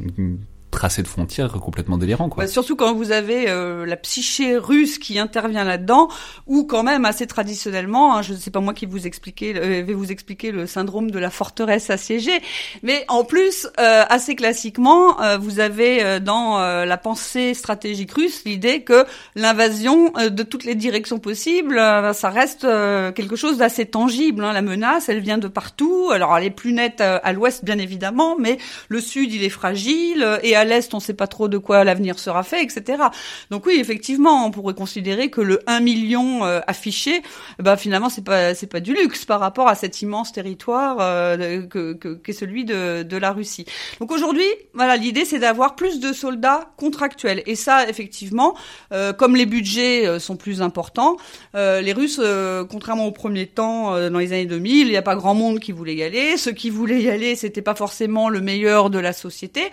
tracé 0.78 1.01
de 1.01 1.07
frontières 1.07 1.53
complètement 1.53 1.97
délirant 1.97 2.30
quoi. 2.30 2.43
Bah, 2.43 2.47
surtout 2.47 2.75
quand 2.75 2.93
vous 2.93 3.11
avez 3.11 3.49
euh, 3.49 3.84
la 3.88 3.97
psyché 3.97 4.57
russe 4.57 4.99
qui 4.99 5.17
intervient 5.17 5.63
là-dedans 5.63 6.07
ou 6.45 6.65
quand 6.65 6.84
même 6.84 7.03
assez 7.03 7.25
traditionnellement, 7.25 8.15
hein, 8.15 8.21
je 8.21 8.34
ne 8.34 8.38
sais 8.38 8.51
pas 8.51 8.59
moi 8.59 8.75
qui 8.75 8.86
vous 8.86 9.07
expliquer 9.07 9.55
euh, 9.57 9.84
vais 9.84 9.93
vous 9.95 10.11
expliquer 10.11 10.51
le 10.51 10.67
syndrome 10.67 11.09
de 11.09 11.17
la 11.17 11.32
forteresse 11.32 11.89
assiégée, 11.89 12.39
mais 12.84 13.05
en 13.07 13.23
plus 13.23 13.67
euh, 13.80 14.03
assez 14.07 14.36
classiquement, 14.36 15.17
vous 15.39 15.59
avez 15.59 16.19
dans 16.19 16.59
la 16.59 16.97
pensée 16.97 17.53
stratégique 17.53 18.11
russe 18.11 18.43
l'idée 18.45 18.82
que 18.82 19.05
l'invasion 19.36 20.11
de 20.11 20.43
toutes 20.43 20.63
les 20.63 20.75
directions 20.75 21.17
possibles, 21.17 21.78
ça 22.13 22.30
reste 22.30 22.67
quelque 23.15 23.36
chose 23.36 23.57
d'assez 23.57 23.86
tangible 23.86 24.43
hein. 24.43 24.53
la 24.53 24.61
menace, 24.61 25.09
elle 25.09 25.21
vient 25.21 25.38
de 25.38 25.47
partout. 25.47 26.09
Alors 26.11 26.38
elle 26.38 26.43
est 26.43 26.51
plus 26.51 26.73
nette 26.73 27.01
à 27.01 27.34
l'ouest 27.34 27.65
bien 27.65 27.80
évidemment, 27.80 28.36
mais 28.38 28.57
le 28.89 29.01
sud 29.01 29.34
il 29.34 29.43
est 29.43 29.49
fragile 29.49 30.39
et 30.43 30.55
à 30.55 30.66
l'Est, 30.68 30.93
on 30.93 30.97
ne 30.97 31.01
sait 31.01 31.13
pas 31.13 31.28
trop 31.28 31.47
de 31.47 31.57
quoi 31.57 31.84
l'avenir 31.84 32.20
sera 32.20 32.43
fait, 32.43 32.63
etc. 32.63 33.03
Donc 33.49 33.65
oui, 33.65 33.78
effectivement, 33.80 34.45
on 34.45 34.51
pourrait 34.51 34.74
considérer 34.74 35.30
que 35.30 35.41
le 35.41 35.61
1 35.68 35.80
million 35.80 36.45
euh, 36.45 36.59
affiché, 36.68 37.22
bah 37.59 37.78
finalement 37.78 38.09
c'est 38.09 38.24
pas 38.24 38.53
pas 38.70 38.80
du 38.80 38.93
luxe 38.93 39.26
par 39.26 39.39
rapport 39.39 39.68
à 39.68 39.76
cet 39.76 40.01
immense 40.01 40.32
territoire 40.32 40.97
euh, 40.99 41.61
que 41.65 41.93
qu'est 41.93 42.34
celui 42.34 42.65
de, 42.65 43.03
de 43.03 43.18
la 43.18 43.32
Russie. 43.32 43.65
Donc 43.99 44.11
aujourd'hui, 44.11 44.47
voilà, 44.74 44.97
l'idée 44.97 45.26
c'est 45.26 45.39
d'avoir 45.39 45.76
plus 45.76 45.99
de 45.99 46.11
soldats 46.13 46.72
contractuels. 46.78 47.43
Et 47.45 47.55
ça, 47.55 47.88
effectivement, 47.88 48.55
euh, 48.91 49.13
comme 49.13 49.36
les 49.36 49.45
budgets 49.45 50.20
sont 50.20 50.36
plus 50.36 50.61
importants, 50.61 51.18
les 51.53 51.93
Russes, 51.93 52.22
contrairement 52.70 53.05
au 53.05 53.11
premier 53.11 53.47
temps 53.47 54.09
dans 54.09 54.20
les 54.20 54.34
années 54.34 54.45
2000, 54.45 54.88
il 54.88 54.89
n'y 54.89 54.97
a 54.97 55.01
pas 55.01 55.15
grand 55.15 55.34
monde 55.34 55.59
qui 55.59 55.72
voulait 55.72 55.95
y 55.95 56.03
aller. 56.03 56.38
Ceux 56.38 56.51
qui 56.51 56.70
voulaient 56.70 57.01
y 57.01 57.09
aller, 57.09 57.36
c'était 57.36 57.61
pas 57.61 57.76
forcément 57.76 58.30
le 58.30 58.41
meilleur 58.41 58.89
de 58.89 58.99
la 58.99 59.13
société, 59.13 59.63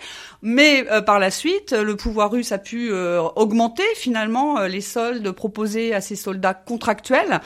mais 0.41 0.74
euh, 0.89 1.01
par 1.01 1.19
la 1.19 1.31
suite, 1.31 1.73
le 1.73 1.95
pouvoir 1.95 2.31
russe 2.31 2.51
a 2.51 2.57
pu 2.57 2.91
euh, 2.91 3.21
augmenter 3.35 3.83
finalement 3.95 4.59
euh, 4.59 4.67
les 4.67 4.81
soldes 4.81 5.31
proposés 5.31 5.93
à 5.93 6.01
ces 6.01 6.15
soldats 6.15 6.53
contractuels 6.53 7.41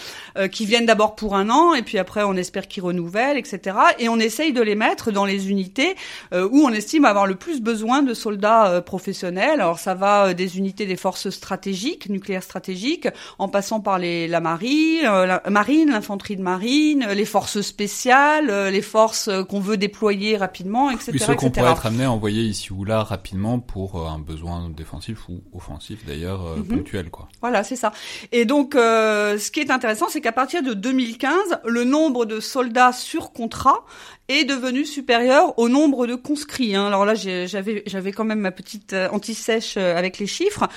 qui 0.52 0.66
viennent 0.66 0.86
d'abord 0.86 1.16
pour 1.16 1.36
un 1.36 1.50
an 1.50 1.74
et 1.74 1.82
puis 1.82 1.98
après 1.98 2.24
on 2.24 2.36
espère 2.36 2.68
qu'ils 2.68 2.84
renouvellent, 2.84 3.38
etc. 3.38 3.76
Et 3.98 4.10
on 4.10 4.18
essaye 4.18 4.54
de 4.54 4.62
les 4.62 4.76
mettre 4.76 5.12
dans 5.12 5.26
les 5.26 5.50
unités 5.50 5.96
où 6.32 6.62
on 6.64 6.70
estime 6.70 7.06
avoir 7.06 7.26
le 7.26 7.36
plus 7.36 7.62
besoin 7.62 8.02
de 8.02 8.14
soldats 8.14 8.82
professionnels. 8.86 9.60
Alors 9.62 9.80
ça 9.80 9.96
va 9.96 10.34
des 10.34 10.58
unités 10.58 10.86
des 10.86 10.96
forces 10.96 11.30
stratégiques, 11.30 12.10
nucléaires 12.10 12.44
stratégiques, 12.44 13.08
en 13.38 13.48
passant 13.48 13.80
par 13.80 14.00
les, 14.00 14.28
la 14.28 14.40
marine, 14.40 15.04
la 15.04 15.42
marine, 15.50 15.92
l'infanterie 15.92 16.38
de 16.38 16.44
marine, 16.44 17.08
les 17.14 17.26
forces 17.26 17.62
spéciales, 17.62 18.70
les 18.70 18.82
forces 18.82 19.30
qu'on 19.50 19.60
veut 19.60 19.78
déployer 19.78 20.38
rapidement, 20.38 20.92
etc. 20.92 21.12
Ceux 21.20 21.36
qu'on 21.36 21.52
pourrait 21.52 21.72
être 21.72 21.86
amené 21.86 22.06
à 22.06 22.12
envoyer 22.12 22.44
ici 22.44 22.72
ou 22.72 22.86
là 22.86 23.04
rapidement 23.04 23.19
pour 23.66 23.96
euh, 23.96 24.08
un 24.08 24.20
besoin 24.20 24.70
défensif 24.70 25.30
ou 25.30 25.42
offensif 25.54 26.06
d'ailleurs 26.06 26.46
euh, 26.46 26.56
mhm. 26.58 26.68
ponctuel 26.68 27.10
quoi. 27.10 27.28
Voilà, 27.42 27.64
c'est 27.64 27.76
ça. 27.76 27.92
Et 28.32 28.46
donc 28.46 28.76
euh, 28.76 29.38
ce 29.38 29.52
qui 29.52 29.60
est 29.60 29.72
intéressant 29.72 30.08
c'est 30.10 30.22
qu'à 30.22 30.32
partir 30.32 30.64
de 30.64 30.74
2015, 30.74 31.60
le 31.66 31.84
nombre 31.84 32.26
de 32.26 32.40
soldats 32.40 32.92
sur 32.92 33.32
contrat 33.32 33.86
est 34.28 34.46
devenu 34.46 34.86
supérieur 34.86 35.58
au 35.58 35.70
nombre 35.70 36.06
de 36.06 36.16
conscrits. 36.16 36.76
Hein. 36.76 36.88
Alors 36.88 37.06
là, 37.06 37.16
j'avais 37.16 37.84
j'avais 37.88 38.12
quand 38.12 38.26
même 38.26 38.42
ma 38.42 38.52
petite 38.52 38.96
anti-sèche 39.12 39.78
avec 39.78 40.20
les 40.20 40.28
chiffres. 40.28 40.68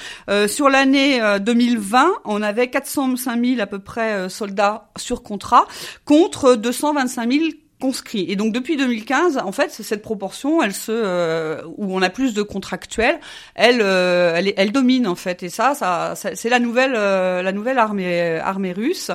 sur 0.48 0.70
l'année 0.70 1.20
2020, 1.38 2.12
on 2.24 2.40
avait 2.40 2.70
405 2.70 3.44
000 3.44 3.60
à 3.60 3.66
peu 3.66 3.78
près 3.78 4.30
soldats 4.30 4.90
sur 4.96 5.22
contrat 5.22 5.66
contre 6.06 6.54
225 6.54 7.30
000 7.30 7.44
Et 8.14 8.36
donc 8.36 8.52
depuis 8.52 8.76
2015, 8.76 9.38
en 9.38 9.52
fait, 9.52 9.70
cette 9.70 10.02
proportion, 10.02 10.62
elle 10.62 10.72
se, 10.72 10.92
euh, 10.92 11.62
où 11.76 11.94
on 11.94 12.02
a 12.02 12.10
plus 12.10 12.34
de 12.34 12.42
contractuels, 12.42 13.18
elle, 13.54 13.80
euh, 13.82 14.34
elle, 14.36 14.52
elle, 14.56 14.72
domine 14.72 15.06
en 15.06 15.14
fait. 15.14 15.42
Et 15.42 15.48
ça, 15.48 15.74
ça, 15.74 16.14
c'est 16.14 16.48
la 16.48 16.58
nouvelle, 16.58 16.94
euh, 16.94 17.42
la 17.42 17.52
nouvelle 17.52 17.78
armée, 17.78 18.38
armée 18.38 18.72
russe. 18.72 19.10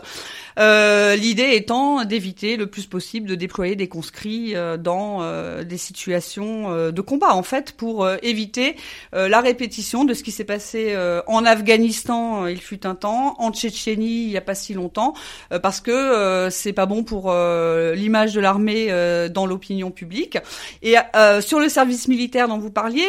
Euh, 0.58 1.16
l'idée 1.16 1.52
étant 1.54 2.04
d'éviter 2.04 2.58
le 2.58 2.68
plus 2.68 2.86
possible 2.86 3.28
de 3.28 3.36
déployer 3.36 3.76
des 3.76 3.88
conscrits 3.88 4.56
euh, 4.56 4.78
dans 4.78 5.20
euh, 5.22 5.64
des 5.64 5.78
situations 5.78 6.48
de 6.92 7.02
combat, 7.02 7.34
en 7.34 7.44
fait, 7.44 7.74
pour 7.74 8.08
éviter 8.22 8.76
la 9.14 9.42
répétition 9.42 10.06
de 10.06 10.14
ce 10.14 10.24
qui 10.24 10.32
s'est 10.32 10.44
passé 10.44 10.96
en 11.28 11.46
Afghanistan, 11.46 12.48
il 12.48 12.62
fut 12.62 12.86
un 12.86 12.96
temps, 12.96 13.36
en 13.40 13.52
Tchétchénie, 13.52 14.24
il 14.24 14.30
n'y 14.30 14.38
a 14.38 14.42
pas 14.42 14.56
si 14.56 14.74
longtemps, 14.74 15.14
parce 15.62 15.80
que 15.80 16.48
c'est 16.52 16.74
pas 16.74 16.86
bon 16.86 17.04
pour 17.04 17.32
l'image 17.32 18.34
de 18.34 18.40
l'armée 18.40 18.88
dans 19.30 19.46
l'opinion 19.46 19.92
publique. 19.92 20.38
Et 20.82 20.96
sur 21.42 21.60
le 21.60 21.70
service 21.70 22.08
militaire 22.08 22.48
dont 22.48 22.60
vous 22.60 22.72
parliez, 22.72 23.08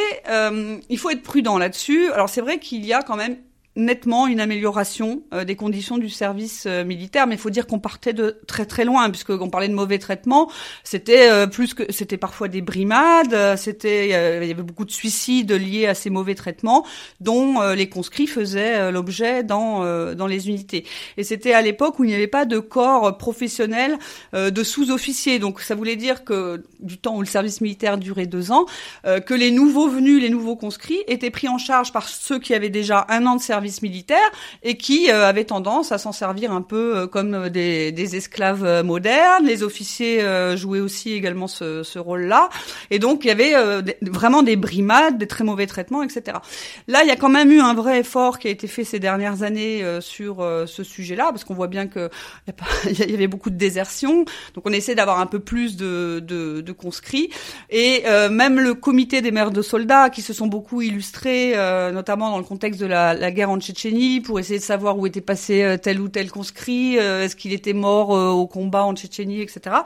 il 0.89 0.99
faut 0.99 1.11
être 1.11 1.23
prudent 1.23 1.59
là-dessus. 1.59 2.11
Alors 2.13 2.29
c'est 2.29 2.41
vrai 2.41 2.59
qu'il 2.59 2.85
y 2.85 2.93
a 2.93 3.03
quand 3.03 3.17
même 3.17 3.37
nettement 3.79 4.27
une 4.27 4.41
amélioration 4.41 5.23
euh, 5.33 5.45
des 5.45 5.57
conditions 5.57 5.99
du 5.99 6.11
service 6.11 6.65
euh, 6.67 6.85
militaire, 6.85 7.27
mais 7.27 7.37
il 7.37 7.41
faut 7.41 7.49
dire 7.49 7.67
qu'on 7.67 7.79
partait 7.79 8.13
de 8.13 8.39
très 8.47 8.67
très 8.67 8.85
loin, 8.85 9.09
puisqu'on 9.09 9.49
parlait 9.49 9.69
de 9.69 9.75
mauvais 9.75 9.99
traitement. 9.99 10.51
C'était 10.83 11.31
euh, 11.31 11.47
plus 11.47 11.75
que 11.75 11.91
c'était 11.91 12.17
parfois 12.17 12.49
des 12.49 12.61
brimades, 12.61 13.57
c'était 13.57 14.07
il 14.07 14.49
y 14.49 14.51
avait 14.51 14.63
beaucoup 14.63 14.85
de 14.85 14.91
suicides 14.91 15.53
liés 15.53 15.87
à 15.87 15.95
ces 15.95 16.11
mauvais 16.11 16.35
traitements, 16.35 16.85
dont 17.21 17.61
les 17.73 17.89
conscrits 17.89 18.27
faisaient 18.27 18.91
l'objet 18.91 19.45
dans 19.45 19.85
dans 20.15 20.27
les 20.27 20.49
unités. 20.49 20.85
Et 21.17 21.23
c'était 21.23 21.53
à 21.53 21.63
l'époque 21.63 21.99
où 21.99 22.05
il 22.05 22.09
n'y 22.09 22.15
avait 22.15 22.27
pas 22.27 22.45
de 22.45 22.59
corps 22.59 23.17
professionnel 23.17 23.97
de 24.33 24.63
sous-officiers, 24.65 25.39
donc 25.39 25.61
ça 25.61 25.75
voulait 25.75 25.97
dire 25.97 26.25
que 26.25 26.65
du 26.81 26.99
temps 26.99 27.17
où 27.17 27.21
le 27.21 27.27
service 27.27 27.61
militaire 27.61 27.99
durait 27.99 28.27
deux 28.27 28.51
ans, 28.51 28.67
que 29.05 29.35
les 29.35 29.51
nouveaux 29.51 29.89
venus, 29.89 30.21
les 30.21 30.31
nouveaux 30.31 30.57
conscrits 30.57 31.03
étaient 31.07 31.31
pris 31.31 31.49
en 31.49 31.59
charge 31.59 31.93
par 31.93 32.09
ceux 32.09 32.39
qui 32.39 32.55
avaient 32.55 32.71
déjà 32.71 33.07
un 33.09 33.25
an 33.27 33.37
de 33.37 33.43
service 33.43 33.68
militaire 33.83 34.31
et 34.63 34.77
qui 34.77 35.11
euh, 35.11 35.27
avait 35.27 35.45
tendance 35.45 35.93
à 35.93 35.99
s'en 35.99 36.13
servir 36.13 36.53
un 36.53 36.63
peu 36.63 36.97
euh, 36.97 37.07
comme 37.07 37.35
euh, 37.35 37.49
des, 37.49 38.17
esclaves 38.17 38.83
modernes. 38.83 39.45
Les 39.45 39.63
officiers 39.63 40.25
jouaient 40.57 40.81
aussi 40.81 41.13
également 41.13 41.47
ce, 41.47 41.99
rôle-là. 41.99 42.49
Et 42.91 42.99
donc, 42.99 43.25
il 43.25 43.29
y 43.29 43.31
avait 43.31 43.55
vraiment 44.01 44.43
des 44.43 44.57
brimades, 44.57 45.19
des 45.19 45.27
très 45.27 45.45
mauvais 45.45 45.67
traitements, 45.67 46.03
etc. 46.03 46.39
Là, 46.87 47.03
il 47.03 47.09
y 47.09 47.11
a 47.11 47.17
quand 47.17 47.29
même 47.29 47.51
eu 47.51 47.61
un 47.61 47.75
vrai 47.75 48.01
effort 48.01 48.39
qui 48.39 48.49
a 48.49 48.51
été 48.51 48.67
fait 48.67 48.85
ces 48.85 48.99
dernières 48.99 49.43
années 49.43 49.85
sur 50.01 50.37
ce 50.67 50.83
sujet-là, 50.83 51.27
parce 51.31 51.45
qu'on 51.45 51.55
voit 51.55 51.67
bien 51.67 51.87
que 51.87 52.09
il 52.89 53.11
y 53.11 53.15
avait 53.15 53.27
beaucoup 53.27 53.51
de 53.51 53.57
désertion. 53.57 54.25
Donc, 54.55 54.65
on 54.65 54.73
essaie 54.73 54.95
d'avoir 54.95 55.21
un 55.21 55.27
peu 55.27 55.41
plus 55.41 55.77
de, 55.77 56.73
conscrits. 56.79 57.31
Et 57.69 58.05
même 58.31 58.59
le 58.59 58.75
comité 58.75 59.21
des 59.21 59.33
mères 59.33 59.51
de 59.51 59.61
soldats, 59.61 60.09
qui 60.09 60.23
se 60.23 60.33
sont 60.33 60.47
beaucoup 60.47 60.81
illustrés, 60.81 61.53
notamment 61.93 62.31
dans 62.31 62.39
le 62.39 62.45
contexte 62.45 62.81
de 62.81 62.87
la, 62.87 63.13
la 63.13 63.31
guerre 63.31 63.51
en 63.51 63.58
en 63.59 63.61
Tchétchénie 63.61 64.21
pour 64.21 64.39
essayer 64.39 64.59
de 64.59 64.65
savoir 64.65 64.99
où 64.99 65.07
était 65.07 65.21
passé 65.21 65.77
tel 65.83 66.01
ou 66.01 66.09
tel 66.09 66.31
conscrit, 66.31 66.95
est-ce 66.97 67.35
qu'il 67.35 67.53
était 67.53 67.73
mort 67.73 68.11
au 68.11 68.47
combat 68.47 68.85
en 68.85 68.95
Tchétchénie, 68.95 69.41
etc. 69.41 69.77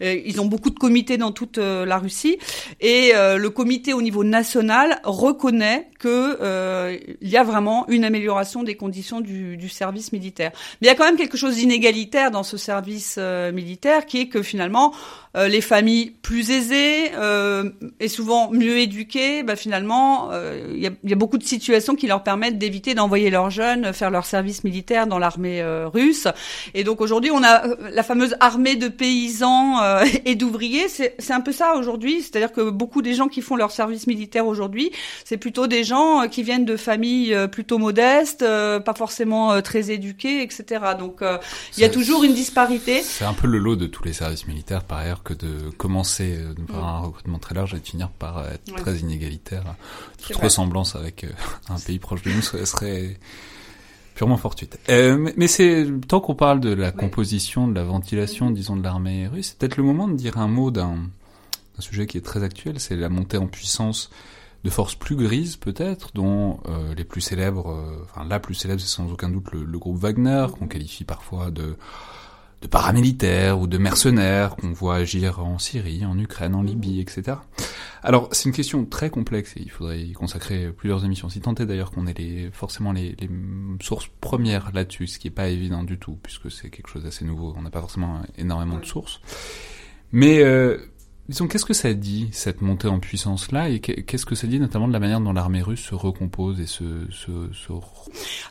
ils 0.00 0.40
ont 0.40 0.46
beaucoup 0.46 0.70
de 0.70 0.78
comités 0.78 1.16
dans 1.16 1.32
toute 1.32 1.58
la 1.58 1.98
Russie 1.98 2.38
et 2.80 3.12
le 3.14 3.48
comité 3.48 3.92
au 3.92 4.02
niveau 4.02 4.24
national 4.24 5.00
reconnaît 5.04 5.88
que 5.98 7.16
il 7.20 7.28
y 7.28 7.36
a 7.36 7.42
vraiment 7.42 7.88
une 7.88 8.04
amélioration 8.04 8.62
des 8.62 8.76
conditions 8.76 9.20
du, 9.20 9.68
service 9.68 10.12
militaire. 10.12 10.52
Mais 10.80 10.86
il 10.86 10.90
y 10.90 10.92
a 10.92 10.94
quand 10.94 11.04
même 11.04 11.16
quelque 11.16 11.36
chose 11.36 11.56
d'inégalitaire 11.56 12.30
dans 12.30 12.44
ce 12.44 12.56
service 12.56 13.18
militaire 13.52 14.06
qui 14.06 14.20
est 14.20 14.28
que 14.28 14.42
finalement 14.42 14.92
euh, 15.36 15.48
les 15.48 15.60
familles 15.60 16.12
plus 16.22 16.50
aisées 16.50 17.10
euh, 17.14 17.70
et 18.00 18.08
souvent 18.08 18.50
mieux 18.50 18.78
éduquées, 18.78 19.42
bah, 19.42 19.54
finalement, 19.54 20.30
euh, 20.32 20.72
il 20.74 20.80
y, 20.80 20.86
a, 20.86 20.90
y, 21.04 21.12
a, 21.12 21.16
beaucoup 21.16 21.36
de 21.36 21.44
situations 21.44 21.94
qui 21.94 22.06
leur 22.06 22.22
permettent 22.22 22.56
d'éviter 22.56 22.94
d'envoyer 23.06 23.30
leurs 23.30 23.50
jeunes 23.50 23.92
faire 23.92 24.10
leur 24.10 24.26
service 24.26 24.64
militaire 24.64 25.06
dans 25.06 25.18
l'armée 25.18 25.62
russe. 25.94 26.26
Et 26.74 26.82
donc 26.82 27.00
aujourd'hui, 27.00 27.30
on 27.30 27.42
a 27.44 27.62
la 27.92 28.02
fameuse 28.02 28.34
armée 28.40 28.74
de 28.74 28.88
paysans 28.88 29.78
et 30.24 30.34
d'ouvriers. 30.34 30.88
C'est 30.88 31.30
un 31.30 31.40
peu 31.40 31.52
ça 31.52 31.76
aujourd'hui, 31.76 32.22
c'est-à-dire 32.22 32.52
que 32.52 32.70
beaucoup 32.70 33.02
des 33.02 33.14
gens 33.14 33.28
qui 33.28 33.42
font 33.42 33.54
leur 33.54 33.70
service 33.70 34.06
militaire 34.06 34.46
aujourd'hui, 34.46 34.90
c'est 35.24 35.36
plutôt 35.36 35.66
des 35.66 35.84
gens 35.84 36.26
qui 36.28 36.42
viennent 36.42 36.64
de 36.64 36.76
familles 36.76 37.36
plutôt 37.52 37.78
modestes, 37.78 38.40
pas 38.40 38.94
forcément 38.96 39.60
très 39.62 39.90
éduquées, 39.92 40.42
etc. 40.42 40.80
Donc 40.98 41.22
il 41.76 41.80
y 41.80 41.84
a 41.84 41.88
toujours 41.88 42.24
une 42.24 42.34
disparité. 42.34 43.02
C'est 43.02 43.24
un 43.24 43.34
peu 43.34 43.46
le 43.46 43.58
lot 43.58 43.76
de 43.76 43.86
tous 43.86 44.04
les 44.04 44.12
services 44.12 44.46
militaires, 44.46 44.84
par 44.84 44.98
ailleurs 44.98 45.22
que 45.22 45.34
de 45.34 45.70
commencer 45.76 46.36
euh, 46.38 46.54
par 46.66 46.82
mm. 46.82 46.84
un 46.84 46.98
recrutement 47.00 47.38
très 47.38 47.54
large 47.54 47.74
et 47.74 47.78
de 47.78 47.86
finir 47.86 48.10
par 48.10 48.44
être 48.46 48.74
très 48.76 48.96
inégalitaire. 48.98 49.64
Toute 50.22 50.36
ressemblance 50.36 50.96
avec 50.96 51.24
euh, 51.24 51.30
un 51.68 51.78
pays 51.78 51.98
proche 51.98 52.22
de 52.22 52.30
nous 52.30 52.42
serait, 52.42 52.66
purement 54.14 54.36
fortuite. 54.36 54.78
Euh, 54.88 55.30
mais 55.36 55.46
c'est 55.46 55.86
tant 56.08 56.20
qu'on 56.20 56.34
parle 56.34 56.60
de 56.60 56.72
la 56.72 56.92
composition, 56.92 57.68
de 57.68 57.74
la 57.74 57.84
ventilation, 57.84 58.50
mm-hmm. 58.50 58.54
disons, 58.54 58.76
de 58.76 58.82
l'armée 58.82 59.26
russe, 59.28 59.48
c'est 59.48 59.58
peut-être 59.58 59.76
le 59.76 59.84
moment 59.84 60.08
de 60.08 60.14
dire 60.14 60.38
un 60.38 60.48
mot 60.48 60.70
d'un 60.70 60.96
sujet 61.78 62.06
qui 62.06 62.18
est 62.18 62.24
très 62.24 62.42
actuel, 62.42 62.80
c'est 62.80 62.96
la 62.96 63.08
montée 63.08 63.36
en 63.36 63.46
puissance 63.46 64.10
de 64.64 64.70
forces 64.70 64.94
plus 64.94 65.16
grises 65.16 65.56
peut-être, 65.56 66.10
dont 66.14 66.58
les 66.96 67.04
plus 67.04 67.20
célèbres, 67.20 68.02
enfin 68.04 68.24
la 68.24 68.40
plus 68.40 68.54
célèbre 68.54 68.80
c'est 68.80 68.88
sans 68.88 69.12
aucun 69.12 69.28
doute 69.28 69.52
le, 69.52 69.62
le 69.62 69.78
groupe 69.78 69.98
Wagner, 69.98 70.46
qu'on 70.58 70.66
qualifie 70.66 71.04
parfois 71.04 71.50
de 71.52 71.76
de 72.62 72.66
paramilitaires 72.66 73.60
ou 73.60 73.66
de 73.66 73.78
mercenaires 73.78 74.56
qu'on 74.56 74.72
voit 74.72 74.96
agir 74.96 75.40
en 75.40 75.58
Syrie, 75.58 76.04
en 76.04 76.18
Ukraine, 76.18 76.54
en 76.54 76.62
Libye, 76.62 77.00
etc. 77.00 77.38
Alors 78.02 78.28
c'est 78.32 78.48
une 78.48 78.54
question 78.54 78.84
très 78.84 79.10
complexe 79.10 79.56
et 79.56 79.62
il 79.62 79.70
faudrait 79.70 80.00
y 80.00 80.12
consacrer 80.12 80.72
plusieurs 80.72 81.04
émissions. 81.04 81.28
Si 81.28 81.40
tant 81.40 81.54
est 81.54 81.66
d'ailleurs 81.66 81.90
qu'on 81.90 82.06
ait 82.06 82.14
les, 82.14 82.50
forcément 82.52 82.92
les, 82.92 83.16
les 83.18 83.28
sources 83.82 84.08
premières 84.20 84.70
là-dessus, 84.72 85.06
ce 85.06 85.18
qui 85.18 85.28
est 85.28 85.32
pas 85.32 85.48
évident 85.48 85.82
du 85.82 85.98
tout 85.98 86.18
puisque 86.22 86.50
c'est 86.50 86.70
quelque 86.70 86.88
chose 86.88 87.02
d'assez 87.04 87.24
nouveau. 87.24 87.54
On 87.58 87.62
n'a 87.62 87.70
pas 87.70 87.80
forcément 87.80 88.22
énormément 88.38 88.78
de 88.78 88.86
sources. 88.86 89.20
Mais 90.12 90.42
euh, 90.42 90.78
Disons, 91.28 91.48
qu'est-ce 91.48 91.64
que 91.64 91.74
ça 91.74 91.92
dit, 91.92 92.28
cette 92.30 92.60
montée 92.60 92.86
en 92.86 93.00
puissance-là, 93.00 93.68
et 93.68 93.80
qu'est-ce 93.80 94.24
que 94.24 94.36
ça 94.36 94.46
dit 94.46 94.60
notamment 94.60 94.86
de 94.86 94.92
la 94.92 95.00
manière 95.00 95.20
dont 95.20 95.32
l'armée 95.32 95.60
russe 95.60 95.80
se 95.80 95.94
recompose 95.94 96.60
et 96.60 96.66
se... 96.66 96.84
se, 97.10 97.52
se... 97.52 97.72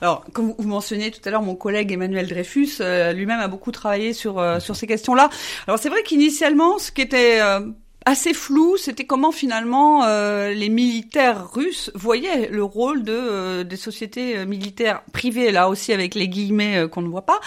Alors, 0.01 0.25
comme 0.33 0.53
vous 0.57 0.67
mentionnez 0.67 1.09
tout 1.09 1.21
à 1.23 1.29
l'heure, 1.29 1.41
mon 1.41 1.55
collègue 1.55 1.93
Emmanuel 1.93 2.27
Dreyfus, 2.27 2.77
euh, 2.81 3.13
lui-même 3.13 3.39
a 3.39 3.47
beaucoup 3.47 3.71
travaillé 3.71 4.11
sur, 4.11 4.39
euh, 4.39 4.59
sur 4.59 4.75
ces 4.75 4.87
questions-là. 4.87 5.29
Alors, 5.67 5.79
c'est 5.79 5.87
vrai 5.87 6.03
qu'initialement, 6.03 6.77
ce 6.77 6.91
qui 6.91 7.01
était... 7.01 7.39
Euh, 7.41 7.61
assez 8.07 8.35
flou, 8.35 8.77
c'était 8.77 9.05
comment 9.05 9.31
finalement 9.31 10.05
les 10.05 10.69
militaires 10.69 11.51
russes 11.51 11.89
voyaient 11.95 12.49
le 12.51 12.63
rôle 12.63 13.01
de 13.01 13.63
des 13.63 13.77
sociétés 13.77 14.45
militaires 14.45 15.01
privées, 15.11 15.51
là 15.51 15.69
aussi 15.69 15.91
avec 15.91 16.13
les 16.13 16.27
guillemets 16.29 16.87
qu'on 16.91 17.01
ne 17.01 17.07
voit 17.07 17.25
pas, 17.25 17.39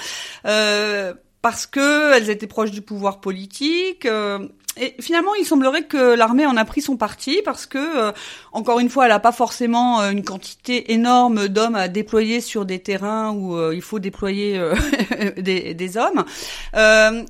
parce 1.43 1.67
que 1.69 2.13
elles 2.17 2.29
étaient 2.29 2.49
proches 2.49 2.73
du 2.73 2.83
pouvoir 2.83 3.21
politique. 3.21 4.05
Et 4.81 4.95
finalement, 5.01 5.35
il 5.35 5.45
semblerait 5.45 5.85
que 5.85 6.15
l'armée 6.15 6.47
en 6.47 6.57
a 6.57 6.65
pris 6.65 6.83
son 6.83 6.97
parti 6.97 7.41
parce 7.45 7.67
que, 7.67 7.79
euh, 7.79 8.13
encore 8.53 8.79
une 8.81 8.89
fois, 8.89 9.05
elle 9.05 9.11
n'a 9.11 9.19
pas 9.19 9.33
forcément 9.33 10.01
euh, 10.01 10.11
une 10.11 10.23
quantité 10.23 10.93
énorme 10.93 11.49
d'hommes 11.49 11.75
à 11.75 11.89
déployer 11.89 12.41
sur 12.41 12.65
des 12.65 12.79
terrains 12.79 13.33
où 13.33 13.57
euh, 13.57 13.75
il 13.75 13.83
faut 13.83 13.99
déployer 13.99 14.61
des, 15.37 15.75
des, 15.75 15.97
hommes. 15.97 16.25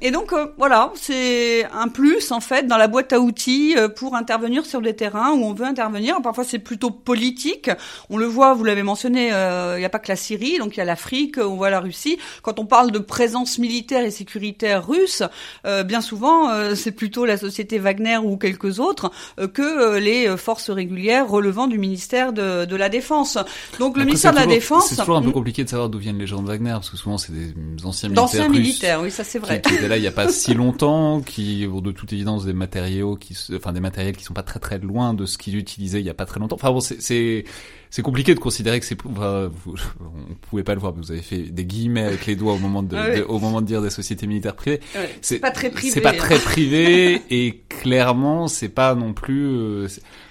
et 0.02 0.10
donc, 0.10 0.34
voilà, 0.58 0.92
c'est 0.94 1.64
un 1.72 1.88
plus 1.88 2.32
en 2.32 2.40
fait 2.40 2.66
dans 2.66 2.76
la 2.76 2.88
boîte 2.88 3.12
à 3.12 3.20
outils 3.20 3.76
pour 3.96 4.14
intervenir 4.14 4.66
sur 4.66 4.80
des 4.80 4.94
terrains 4.94 5.30
où 5.32 5.44
on 5.44 5.54
veut 5.54 5.64
intervenir. 5.64 6.20
Parfois, 6.22 6.44
c'est 6.44 6.58
plutôt 6.58 6.90
politique. 6.90 7.70
On 8.10 8.16
le 8.16 8.26
voit, 8.26 8.54
vous 8.54 8.64
l'avez 8.64 8.82
mentionné, 8.82 9.28
il 9.28 9.78
n'y 9.78 9.84
a 9.84 9.88
pas 9.90 9.98
que 9.98 10.08
la 10.08 10.16
Syrie, 10.16 10.58
donc 10.58 10.76
il 10.76 10.78
y 10.78 10.82
a 10.82 10.84
l'Afrique, 10.84 11.38
on 11.38 11.56
voit 11.56 11.70
la 11.70 11.80
Russie. 11.80 12.18
Quand 12.42 12.58
on 12.58 12.66
parle 12.66 12.90
de 12.90 12.98
présence 12.98 13.58
militaire 13.58 14.04
et 14.04 14.10
sécuritaire 14.10 14.86
russe, 14.86 15.22
bien 15.64 16.00
souvent, 16.00 16.74
c'est 16.74 16.92
plutôt 16.92 17.24
la 17.24 17.37
société 17.38 17.78
Wagner 17.78 18.18
ou 18.18 18.36
quelques 18.36 18.80
autres 18.80 19.10
euh, 19.38 19.48
que 19.48 19.62
euh, 19.62 20.00
les 20.00 20.28
euh, 20.28 20.36
forces 20.36 20.70
régulières 20.70 21.28
relevant 21.28 21.66
du 21.66 21.78
ministère 21.78 22.32
de, 22.32 22.64
de 22.64 22.76
la 22.76 22.88
Défense. 22.88 23.38
Donc 23.78 23.96
le 23.96 24.04
ministère 24.04 24.32
de 24.32 24.38
la 24.38 24.46
Défense... 24.46 24.88
C'est 24.88 24.96
toujours 24.96 25.16
un 25.16 25.22
peu 25.22 25.30
compliqué 25.30 25.64
de 25.64 25.68
savoir 25.68 25.88
d'où 25.88 25.98
viennent 25.98 26.18
les 26.18 26.26
gens 26.26 26.42
de 26.42 26.48
Wagner, 26.48 26.72
parce 26.72 26.90
que 26.90 26.96
souvent 26.96 27.18
c'est 27.18 27.32
des 27.32 27.54
anciens 27.84 28.08
militaires 28.08 28.24
D'anciens 28.24 28.48
militaires, 28.48 29.00
oui, 29.02 29.10
ça 29.10 29.24
c'est 29.24 29.38
vrai. 29.38 29.60
Qui, 29.60 29.74
étaient 29.74 29.88
là 29.88 29.96
il 29.96 30.00
n'y 30.00 30.06
a 30.06 30.12
pas 30.12 30.28
si 30.32 30.54
longtemps, 30.54 31.20
qui 31.20 31.66
ont 31.72 31.80
de 31.80 31.92
toute 31.92 32.12
évidence 32.12 32.44
des 32.44 32.52
matériaux, 32.52 33.16
qui, 33.16 33.36
enfin 33.54 33.72
des 33.72 33.80
matériels 33.80 34.16
qui 34.16 34.24
sont 34.24 34.34
pas 34.34 34.42
très 34.42 34.60
très 34.60 34.78
loin 34.78 35.14
de 35.14 35.26
ce 35.26 35.38
qu'ils 35.38 35.56
utilisaient 35.56 36.00
il 36.00 36.06
y 36.06 36.10
a 36.10 36.14
pas 36.14 36.26
très 36.26 36.40
longtemps. 36.40 36.56
Enfin 36.56 36.72
bon, 36.72 36.80
c'est 36.80 37.44
c'est 37.90 38.02
compliqué 38.02 38.34
de 38.34 38.40
considérer 38.40 38.80
que 38.80 38.86
c'est 38.86 38.98
enfin, 39.06 39.50
vous, 39.64 39.74
on 40.00 40.34
pouvait 40.34 40.62
pas 40.62 40.74
le 40.74 40.80
voir 40.80 40.92
mais 40.94 41.02
vous 41.02 41.12
avez 41.12 41.22
fait 41.22 41.42
des 41.42 41.64
guillemets 41.64 42.04
avec 42.04 42.26
les 42.26 42.36
doigts 42.36 42.54
au 42.54 42.58
moment 42.58 42.82
de, 42.82 43.22
au 43.22 43.38
moment 43.38 43.60
de 43.60 43.66
dire 43.66 43.82
des 43.82 43.90
sociétés 43.90 44.26
militaires 44.26 44.56
privées. 44.56 44.80
C'est 45.20 45.38
pas 45.38 45.50
très 45.50 45.70
privé 45.70 45.92
c'est 45.92 46.00
pas 46.00 46.12
très 46.12 46.38
privé 46.38 47.22
et 47.30 47.62
clairement 47.68 48.48
c'est 48.48 48.68
pas 48.68 48.94
non 48.94 49.12
plus 49.12 49.46
euh, 49.46 49.88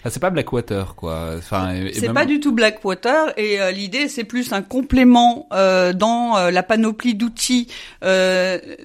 c'est 0.10 0.20
pas 0.20 0.30
Blackwater 0.30 0.96
quoi. 0.96 1.36
Enfin 1.38 1.74
c'est 1.94 2.14
pas 2.14 2.26
du 2.26 2.40
tout 2.40 2.52
Blackwater 2.52 3.34
et 3.38 3.60
euh, 3.60 3.72
l'idée 3.72 4.08
c'est 4.08 4.24
plus 4.24 4.54
un 4.54 4.62
complément 4.62 5.48
euh, 5.52 5.94
dans 5.94 6.38
euh, 6.38 6.52
la 6.52 6.64
panoplie 6.64 7.16
d'outils 7.16 7.68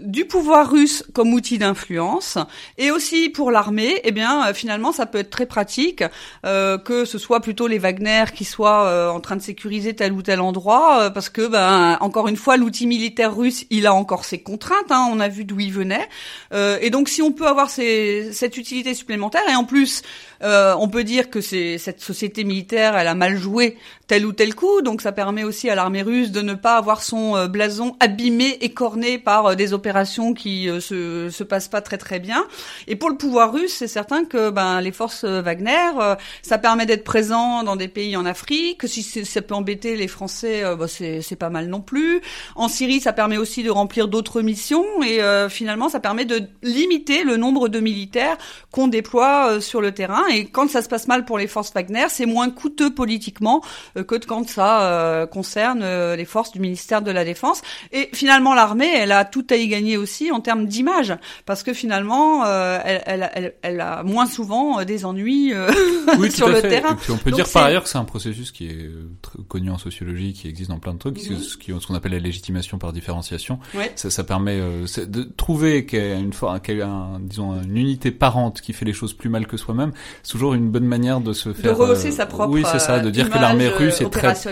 du 0.00 0.24
pouvoir 0.24 0.70
russe 0.70 1.04
comme 1.12 1.32
outil 1.32 1.58
d'influence. 1.58 2.38
Et 2.78 2.90
aussi 2.90 3.28
pour 3.28 3.50
l'armée 3.50 4.00
eh 4.04 4.12
bien 4.12 4.52
finalement 4.54 4.92
ça 4.92 5.06
peut 5.06 5.18
être 5.18 5.30
très 5.30 5.46
pratique 5.46 6.04
que 6.42 7.04
ce 7.04 7.18
soit 7.18 7.40
plutôt 7.40 7.66
les 7.66 7.78
Wagner 7.78 8.24
qui 8.34 8.44
soient 8.44 8.61
euh, 8.70 9.08
en 9.08 9.20
train 9.20 9.36
de 9.36 9.42
sécuriser 9.42 9.94
tel 9.94 10.12
ou 10.12 10.22
tel 10.22 10.40
endroit, 10.40 11.02
euh, 11.02 11.10
parce 11.10 11.28
que, 11.28 11.46
ben, 11.46 11.96
encore 12.00 12.28
une 12.28 12.36
fois, 12.36 12.56
l'outil 12.56 12.86
militaire 12.86 13.34
russe, 13.34 13.64
il 13.70 13.86
a 13.86 13.94
encore 13.94 14.24
ses 14.24 14.38
contraintes. 14.38 14.90
Hein, 14.90 15.08
on 15.10 15.20
a 15.20 15.28
vu 15.28 15.44
d'où 15.44 15.58
il 15.60 15.72
venait, 15.72 16.08
euh, 16.52 16.78
et 16.80 16.90
donc 16.90 17.08
si 17.08 17.22
on 17.22 17.32
peut 17.32 17.46
avoir 17.46 17.70
cette 17.70 18.56
utilité 18.56 18.94
supplémentaire, 18.94 19.42
et 19.50 19.54
en 19.54 19.64
plus, 19.64 20.02
on 20.44 20.88
peut 20.88 21.04
dire 21.04 21.30
que 21.30 21.40
cette 21.40 22.00
société 22.00 22.42
militaire, 22.42 22.96
elle 22.96 23.06
a 23.06 23.14
mal 23.14 23.36
joué 23.36 23.78
tel 24.08 24.26
ou 24.26 24.32
tel 24.32 24.56
coup, 24.56 24.82
donc 24.82 25.00
ça 25.00 25.12
permet 25.12 25.44
aussi 25.44 25.70
à 25.70 25.76
l'armée 25.76 26.02
russe 26.02 26.32
de 26.32 26.42
ne 26.42 26.54
pas 26.54 26.76
avoir 26.76 27.02
son 27.02 27.46
blason 27.46 27.96
abîmé, 28.00 28.58
écorné 28.60 29.18
par 29.18 29.54
des 29.54 29.72
opérations 29.72 30.34
qui 30.34 30.68
se 30.80 31.30
se 31.30 31.44
passent 31.44 31.68
pas 31.68 31.80
très 31.80 31.96
très 31.96 32.18
bien. 32.18 32.44
Et 32.88 32.96
pour 32.96 33.08
le 33.08 33.16
pouvoir 33.16 33.52
russe, 33.52 33.72
c'est 33.72 33.86
certain 33.86 34.24
que 34.24 34.50
ben 34.50 34.80
les 34.80 34.90
forces 34.90 35.24
Wagner, 35.24 36.16
ça 36.42 36.58
permet 36.58 36.86
d'être 36.86 37.04
présent 37.04 37.62
dans 37.62 37.76
des 37.76 37.88
pays 37.88 38.16
en 38.16 38.26
Afrique 38.26 38.51
que 38.78 38.86
si 38.86 39.03
ça 39.03 39.42
peut 39.42 39.55
embêter 39.55 39.96
les 39.96 40.09
Français, 40.09 40.62
euh, 40.64 40.76
bah, 40.76 40.86
c'est 40.88 41.36
pas 41.36 41.50
mal 41.50 41.68
non 41.68 41.80
plus. 41.80 42.20
En 42.57 42.68
Syrie, 42.68 43.00
ça 43.00 43.12
permet 43.12 43.36
aussi 43.36 43.62
de 43.62 43.70
remplir 43.70 44.09
d'autres 44.09 44.42
missions 44.42 44.84
et 45.03 45.22
euh, 45.22 45.48
finalement, 45.48 45.88
ça 45.88 46.00
permet 46.00 46.24
de 46.24 46.42
limiter 46.62 47.24
le 47.24 47.36
nombre 47.36 47.68
de 47.68 47.80
militaires 47.80 48.36
qu'on 48.70 48.88
déploie 48.88 49.53
euh, 49.53 49.61
sur 49.61 49.80
le 49.80 49.92
terrain. 49.92 50.26
Et 50.28 50.46
quand 50.46 50.68
ça 50.70 50.82
se 50.82 50.88
passe 50.88 51.09
mal 51.09 51.24
pour 51.24 51.38
les 51.38 51.46
forces 51.46 51.72
Wagner, 51.72 52.07
c'est 52.09 52.26
moins 52.26 52.50
coûteux 52.50 52.94
politiquement 52.94 53.62
que 53.94 54.16
quand 54.16 54.48
ça 54.48 55.26
concerne 55.30 55.84
les 56.14 56.24
forces 56.24 56.53
du 56.53 56.61
ministère 56.61 57.03
de 57.03 57.11
la 57.11 57.24
Défense. 57.24 57.62
Et 57.92 58.11
finalement, 58.12 58.55
l'armée, 58.55 58.90
elle 58.94 59.12
a 59.12 59.24
tout 59.24 59.46
à 59.50 59.57
y 59.57 59.68
gagner 59.68 59.96
aussi 59.96 60.30
en 60.30 60.40
termes 60.40 60.66
d'image, 60.66 61.14
parce 61.46 61.62
que 61.62 61.72
finalement, 61.72 62.44
elle, 62.44 63.03
elle, 63.07 63.55
elle, 63.62 63.80
a 63.80 64.03
moins 64.03 64.26
souvent 64.26 64.84
des 64.84 65.05
ennuis 65.05 65.53
sur 66.30 66.48
le 66.48 66.61
terrain. 66.61 66.92
Et 66.92 66.96
puis 66.96 67.12
on 67.12 67.16
peut 67.16 67.30
dire 67.30 67.48
par 67.48 67.64
ailleurs 67.64 67.84
que 67.84 67.88
c'est 67.88 67.98
un 67.98 68.05
processus 68.05 68.41
qui 68.51 68.66
est 68.66 68.86
euh, 68.86 69.09
connu 69.49 69.70
en 69.70 69.78
sociologie, 69.78 70.32
qui 70.32 70.49
existe 70.49 70.70
dans 70.70 70.78
plein 70.78 70.95
de 70.95 70.99
trucs, 70.99 71.16
mhm. 71.18 71.38
ce 71.38 71.80
ce 71.80 71.86
qu'on 71.86 71.95
appelle 71.95 72.12
la 72.12 72.18
légitimation 72.18 72.78
par 72.78 72.93
différenciation. 72.93 73.59
Ça, 73.95 74.11
ça, 74.11 74.24
permet 74.24 74.59
euh, 74.59 74.86
de 75.07 75.22
trouver 75.22 75.86
qu'il 75.86 75.99
y 75.99 76.12
a 76.12 76.16
une 76.16 76.32
fois, 76.32 76.61
un, 76.68 77.20
disons 77.20 77.62
une 77.62 77.76
unité 77.76 78.11
parente 78.11 78.61
qui 78.61 78.72
fait 78.72 78.84
les 78.84 78.93
choses 78.93 79.12
plus 79.12 79.28
mal 79.28 79.47
que 79.47 79.57
soi-même. 79.57 79.93
C'est 80.22 80.32
toujours 80.32 80.55
une 80.55 80.70
bonne 80.70 80.86
manière 80.86 81.20
de 81.20 81.32
se 81.32 81.53
faire. 81.53 81.76
De 81.76 81.80
rehausser 81.80 82.11
sa 82.11 82.26
propre. 82.26 82.53
Oui, 82.53 82.64
c'est 82.70 82.78
ça, 82.78 83.01
de 83.01 83.11
dire 83.11 83.30
que 83.30 83.38
l'armée 83.38 83.68
russe 83.68 84.01
est 84.01 84.11
très. 84.11 84.32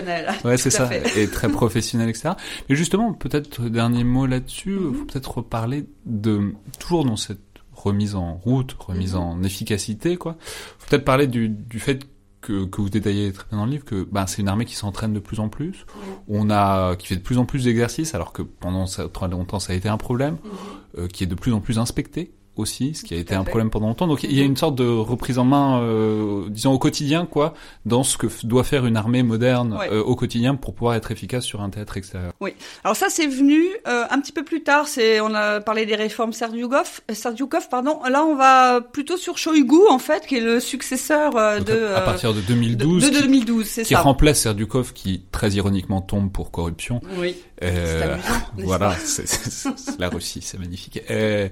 Ouais, 0.43 0.57
c'est 0.57 0.69
ça, 0.69 0.89
est 0.93 1.31
très 1.31 1.49
professionnelle, 1.51 2.09
etc. 2.09 2.31
Mais 2.69 2.75
justement, 2.75 3.13
peut-être 3.13 3.63
dernier 3.63 4.03
mot 4.03 4.25
là-dessus, 4.25 4.77
il 4.91 4.95
faut 4.95 5.05
peut-être 5.05 5.37
reparler 5.37 5.85
de 6.05 6.53
toujours 6.79 7.05
dans 7.05 7.15
cette 7.15 7.39
remise 7.81 8.15
en 8.15 8.35
route, 8.35 8.75
remise 8.79 9.13
mhm. 9.13 9.21
en 9.21 9.43
efficacité, 9.43 10.17
quoi. 10.17 10.37
Faut 10.79 10.89
peut-être 10.89 11.05
parler 11.05 11.27
du, 11.27 11.49
du 11.49 11.79
fait 11.79 12.05
que, 12.41 12.65
que 12.65 12.81
vous 12.81 12.89
détaillez 12.89 13.31
très 13.31 13.45
bien 13.49 13.59
dans 13.59 13.65
le 13.65 13.71
livre 13.71 13.85
que 13.85 14.07
bah, 14.11 14.25
c'est 14.27 14.41
une 14.41 14.47
armée 14.47 14.65
qui 14.65 14.75
s'entraîne 14.75 15.13
de 15.13 15.19
plus 15.19 15.39
en 15.39 15.49
plus. 15.49 15.85
On 16.27 16.49
a 16.49 16.95
qui 16.95 17.07
fait 17.07 17.15
de 17.15 17.21
plus 17.21 17.37
en 17.37 17.45
plus 17.45 17.65
d'exercices 17.65 18.15
alors 18.15 18.33
que 18.33 18.41
pendant 18.41 18.85
très 18.85 19.27
longtemps 19.29 19.59
ça 19.59 19.73
a 19.73 19.75
été 19.75 19.89
un 19.89 19.97
problème, 19.97 20.33
mhm. 20.33 20.51
euh, 20.97 21.07
qui 21.07 21.23
est 21.23 21.27
de 21.27 21.35
plus 21.35 21.53
en 21.53 21.61
plus 21.61 21.79
inspecté 21.79 22.33
aussi, 22.57 22.93
ce 22.93 23.03
qui 23.03 23.13
a 23.13 23.17
été 23.17 23.33
un 23.33 23.43
problème 23.43 23.69
pendant 23.69 23.87
longtemps. 23.87 24.07
Donc 24.07 24.23
il 24.23 24.33
y 24.33 24.41
a 24.41 24.43
une 24.43 24.57
sorte 24.57 24.75
de 24.75 24.85
reprise 24.85 25.39
en 25.39 25.45
main, 25.45 25.81
euh, 25.81 26.49
disons 26.49 26.73
au 26.73 26.79
quotidien, 26.79 27.25
quoi, 27.25 27.53
dans 27.85 28.03
ce 28.03 28.17
que 28.17 28.27
doit 28.43 28.63
faire 28.63 28.85
une 28.85 28.97
armée 28.97 29.23
moderne 29.23 29.77
euh, 29.89 30.03
au 30.03 30.15
quotidien 30.15 30.55
pour 30.55 30.73
pouvoir 30.73 30.95
être 30.95 31.11
efficace 31.11 31.45
sur 31.45 31.61
un 31.61 31.69
théâtre 31.69 31.97
extérieur. 31.97 32.33
Oui. 32.41 32.53
Alors 32.83 32.95
ça, 32.95 33.07
c'est 33.09 33.27
venu 33.27 33.63
euh, 33.87 34.03
un 34.09 34.19
petit 34.19 34.33
peu 34.33 34.43
plus 34.43 34.63
tard. 34.63 34.87
C'est, 34.87 35.21
on 35.21 35.33
a 35.33 35.61
parlé 35.61 35.85
des 35.85 35.95
réformes 35.95 36.33
Serdyukov, 36.33 37.01
Serdyukov, 37.11 37.69
pardon. 37.69 37.99
Là, 38.09 38.23
on 38.25 38.35
va 38.35 38.81
plutôt 38.81 39.17
sur 39.17 39.37
Shoigu, 39.37 39.87
en 39.89 39.99
fait, 39.99 40.27
qui 40.27 40.37
est 40.37 40.41
le 40.41 40.59
successeur 40.59 41.33
de. 41.61 41.93
À, 41.95 42.01
partir 42.01 42.33
de 42.33 42.41
2012. 42.41 43.11
De, 43.11 43.21
2012, 43.21 43.65
c'est 43.65 43.83
ça. 43.83 43.87
Qui 43.87 43.95
remplace 43.95 44.41
Serdyukov, 44.41 44.93
qui 44.93 45.23
très 45.31 45.51
ironiquement 45.51 46.01
tombe 46.01 46.31
pour 46.31 46.51
corruption. 46.51 47.01
Oui. 47.17 47.35
Euh, 47.63 48.17
voilà, 48.57 48.95
c'est 49.03 49.99
la 49.99 50.09
Russie, 50.09 50.41
c'est 50.41 50.59
magnifique. 50.59 51.01
Euh, 51.09 51.47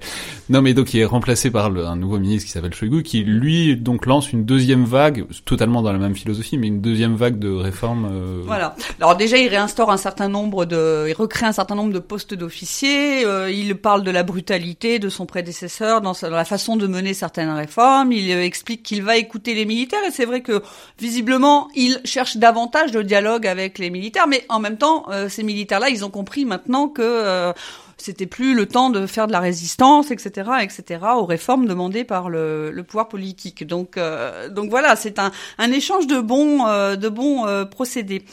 non, 0.48 0.62
mais 0.62 0.74
donc 0.74 0.94
il 0.94 1.00
est 1.00 1.04
remplacé 1.04 1.50
par 1.50 1.66
un 1.66 1.96
nouveau 1.96 2.18
ministre 2.18 2.46
qui 2.46 2.52
s'appelle 2.52 2.74
Shoigu, 2.74 3.02
qui 3.02 3.22
lui 3.22 3.76
donc 3.76 4.06
lance 4.06 4.32
une 4.32 4.44
deuxième 4.44 4.84
vague, 4.84 5.26
totalement 5.44 5.82
dans 5.82 5.92
la 5.92 5.98
même 5.98 6.16
philosophie, 6.16 6.58
mais 6.58 6.68
une 6.68 6.80
deuxième 6.80 7.14
vague 7.14 7.38
de 7.38 7.50
réformes. 7.50 8.08
Euh... 8.10 8.42
Voilà. 8.44 8.76
Alors 9.00 9.16
déjà, 9.16 9.38
il 9.38 9.48
réinstaure 9.48 9.90
un 9.90 9.96
certain 9.96 10.28
nombre 10.28 10.64
de, 10.64 11.06
il 11.08 11.14
recrée 11.14 11.46
un 11.46 11.52
certain 11.52 11.74
nombre 11.74 11.92
de 11.92 11.98
postes 11.98 12.34
d'officiers. 12.34 13.24
Euh, 13.24 13.50
il 13.50 13.74
parle 13.76 14.02
de 14.02 14.10
la 14.10 14.22
brutalité 14.22 14.98
de 14.98 15.08
son 15.08 15.26
prédécesseur 15.26 16.00
dans, 16.00 16.12
dans, 16.12 16.30
la 16.30 16.44
façon 16.44 16.76
de 16.76 16.86
mener 16.86 17.14
certaines 17.14 17.50
réformes. 17.50 18.12
Il 18.12 18.30
euh, 18.32 18.44
explique 18.44 18.82
qu'il 18.82 19.02
va 19.02 19.16
écouter 19.16 19.54
les 19.54 19.64
militaires, 19.64 20.00
et 20.06 20.10
c'est 20.10 20.24
vrai 20.24 20.40
que 20.40 20.62
visiblement, 20.98 21.68
il 21.74 22.00
cherche 22.04 22.36
davantage 22.36 22.90
de 22.90 23.02
dialogue 23.02 23.46
avec 23.46 23.78
les 23.78 23.90
militaires, 23.90 24.26
mais 24.26 24.44
en 24.48 24.58
même 24.58 24.76
temps, 24.76 25.06
euh, 25.10 25.28
ces 25.28 25.42
militaires-là, 25.42 25.88
ils 25.88 25.99
ont 26.04 26.10
compris 26.10 26.44
maintenant 26.44 26.88
que 26.88 27.02
euh, 27.02 27.52
c'était 27.96 28.26
plus 28.26 28.54
le 28.54 28.66
temps 28.66 28.90
de 28.90 29.06
faire 29.06 29.26
de 29.26 29.32
la 29.32 29.40
résistance, 29.40 30.10
etc., 30.10 30.50
etc., 30.62 31.00
aux 31.16 31.26
réformes 31.26 31.66
demandées 31.66 32.04
par 32.04 32.30
le, 32.30 32.82
pouvoir 32.86 33.08
politique. 33.08 33.66
Donc, 33.66 33.96
euh, 33.96 34.48
donc 34.48 34.70
voilà, 34.70 34.96
c'est 34.96 35.18
un, 35.18 35.32
un, 35.58 35.72
échange 35.72 36.06
de 36.06 36.20
bons, 36.20 36.66
euh, 36.66 36.96
de 36.96 37.08
bons 37.08 37.46
procédés. 37.70 38.24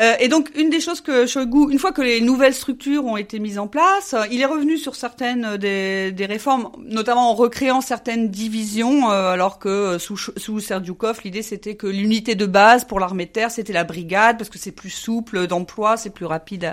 Euh, 0.00 0.14
et 0.20 0.28
donc, 0.28 0.50
une 0.56 0.70
des 0.70 0.80
choses 0.80 1.00
que 1.00 1.26
Shoigu, 1.26 1.70
une 1.70 1.78
fois 1.78 1.92
que 1.92 2.00
les 2.00 2.20
nouvelles 2.20 2.54
structures 2.54 3.04
ont 3.04 3.16
été 3.16 3.38
mises 3.38 3.58
en 3.58 3.68
place, 3.68 4.14
euh, 4.14 4.24
il 4.30 4.40
est 4.40 4.46
revenu 4.46 4.78
sur 4.78 4.94
certaines 4.94 5.44
euh, 5.44 5.56
des, 5.58 6.12
des, 6.12 6.24
réformes, 6.24 6.70
notamment 6.78 7.30
en 7.30 7.34
recréant 7.34 7.82
certaines 7.82 8.30
divisions, 8.30 9.10
alors 9.10 9.58
que 9.58 9.98
sous, 9.98 10.16
sous 10.16 10.60
Serdyukov, 10.60 11.20
l'idée 11.24 11.42
c'était 11.42 11.74
que 11.74 11.86
l'unité 11.86 12.34
de 12.34 12.46
base 12.46 12.84
pour 12.84 13.00
l'armée 13.00 13.26
de 13.26 13.30
terre, 13.30 13.50
c'était 13.50 13.72
la 13.72 13.84
brigade, 13.84 14.38
parce 14.38 14.48
que 14.48 14.58
c'est 14.58 14.72
plus 14.72 14.90
souple 14.90 15.46
d'emploi, 15.46 15.96
c'est 15.96 16.10
plus 16.10 16.24
rapide 16.24 16.64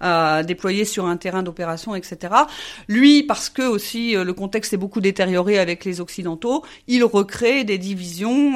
à, 0.00 0.36
à, 0.36 0.42
déployer 0.42 0.84
sur 0.84 1.06
un 1.06 1.16
terrain 1.16 1.42
d'opération, 1.42 1.94
etc. 1.94 2.34
Lui, 2.88 3.22
parce 3.22 3.48
que 3.48 3.62
aussi 3.62 4.12
le 4.12 4.32
contexte 4.34 4.72
est 4.72 4.76
beaucoup 4.76 5.00
détérioré 5.00 5.58
avec 5.58 5.84
les 5.84 6.00
Occidentaux, 6.00 6.62
il 6.86 7.04
recrée 7.04 7.64
des 7.64 7.78
divisions, 7.78 8.54